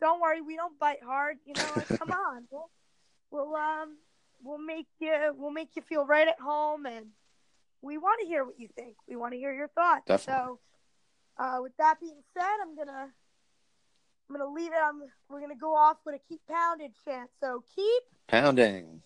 don't 0.00 0.20
worry. 0.20 0.40
We 0.40 0.56
don't 0.56 0.78
bite 0.78 1.02
hard. 1.04 1.38
You 1.44 1.54
know, 1.54 1.72
like, 1.76 1.88
come 1.98 2.12
on. 2.28 2.44
We'll, 2.50 2.70
we'll 3.30 3.56
um 3.56 3.96
we'll 4.42 4.58
make 4.58 4.86
you 5.00 5.34
we'll 5.36 5.50
make 5.50 5.70
you 5.74 5.82
feel 5.82 6.06
right 6.06 6.28
at 6.28 6.38
home, 6.38 6.86
and 6.86 7.06
we 7.82 7.98
want 7.98 8.20
to 8.20 8.26
hear 8.26 8.44
what 8.44 8.58
you 8.58 8.68
think. 8.76 8.94
We 9.08 9.16
want 9.16 9.32
to 9.32 9.38
hear 9.38 9.52
your 9.52 9.68
thoughts. 9.68 10.04
Definitely. 10.06 10.44
So, 10.44 11.44
uh, 11.44 11.58
with 11.60 11.72
that 11.78 11.98
being 12.00 12.22
said, 12.38 12.56
I'm 12.62 12.76
gonna 12.76 13.08
I'm 14.30 14.36
gonna 14.36 14.52
leave 14.52 14.70
it. 14.70 14.78
I'm 14.80 15.02
we're 15.28 15.40
gonna 15.40 15.56
go 15.56 15.74
off 15.74 15.96
with 16.06 16.14
a 16.14 16.18
keep 16.28 16.40
pounding 16.48 16.92
chant. 17.04 17.30
So 17.40 17.64
keep. 17.74 18.02
Pounding. 18.28 19.02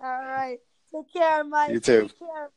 All 0.00 0.08
right. 0.08 0.58
Take 0.94 1.12
care, 1.12 1.42
Mike. 1.42 1.72
You 1.72 1.80
too. 1.80 2.02
Take 2.02 2.18
care, 2.20 2.50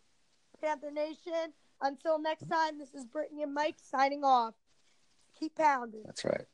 Panther 0.61 0.91
Nation. 0.91 1.53
Until 1.81 2.19
next 2.19 2.47
time, 2.47 2.77
this 2.77 2.93
is 2.93 3.05
Brittany 3.05 3.41
and 3.41 3.53
Mike 3.55 3.77
signing 3.81 4.23
off. 4.23 4.53
Keep 5.39 5.55
pounding. 5.55 6.03
That's 6.05 6.23
right. 6.23 6.45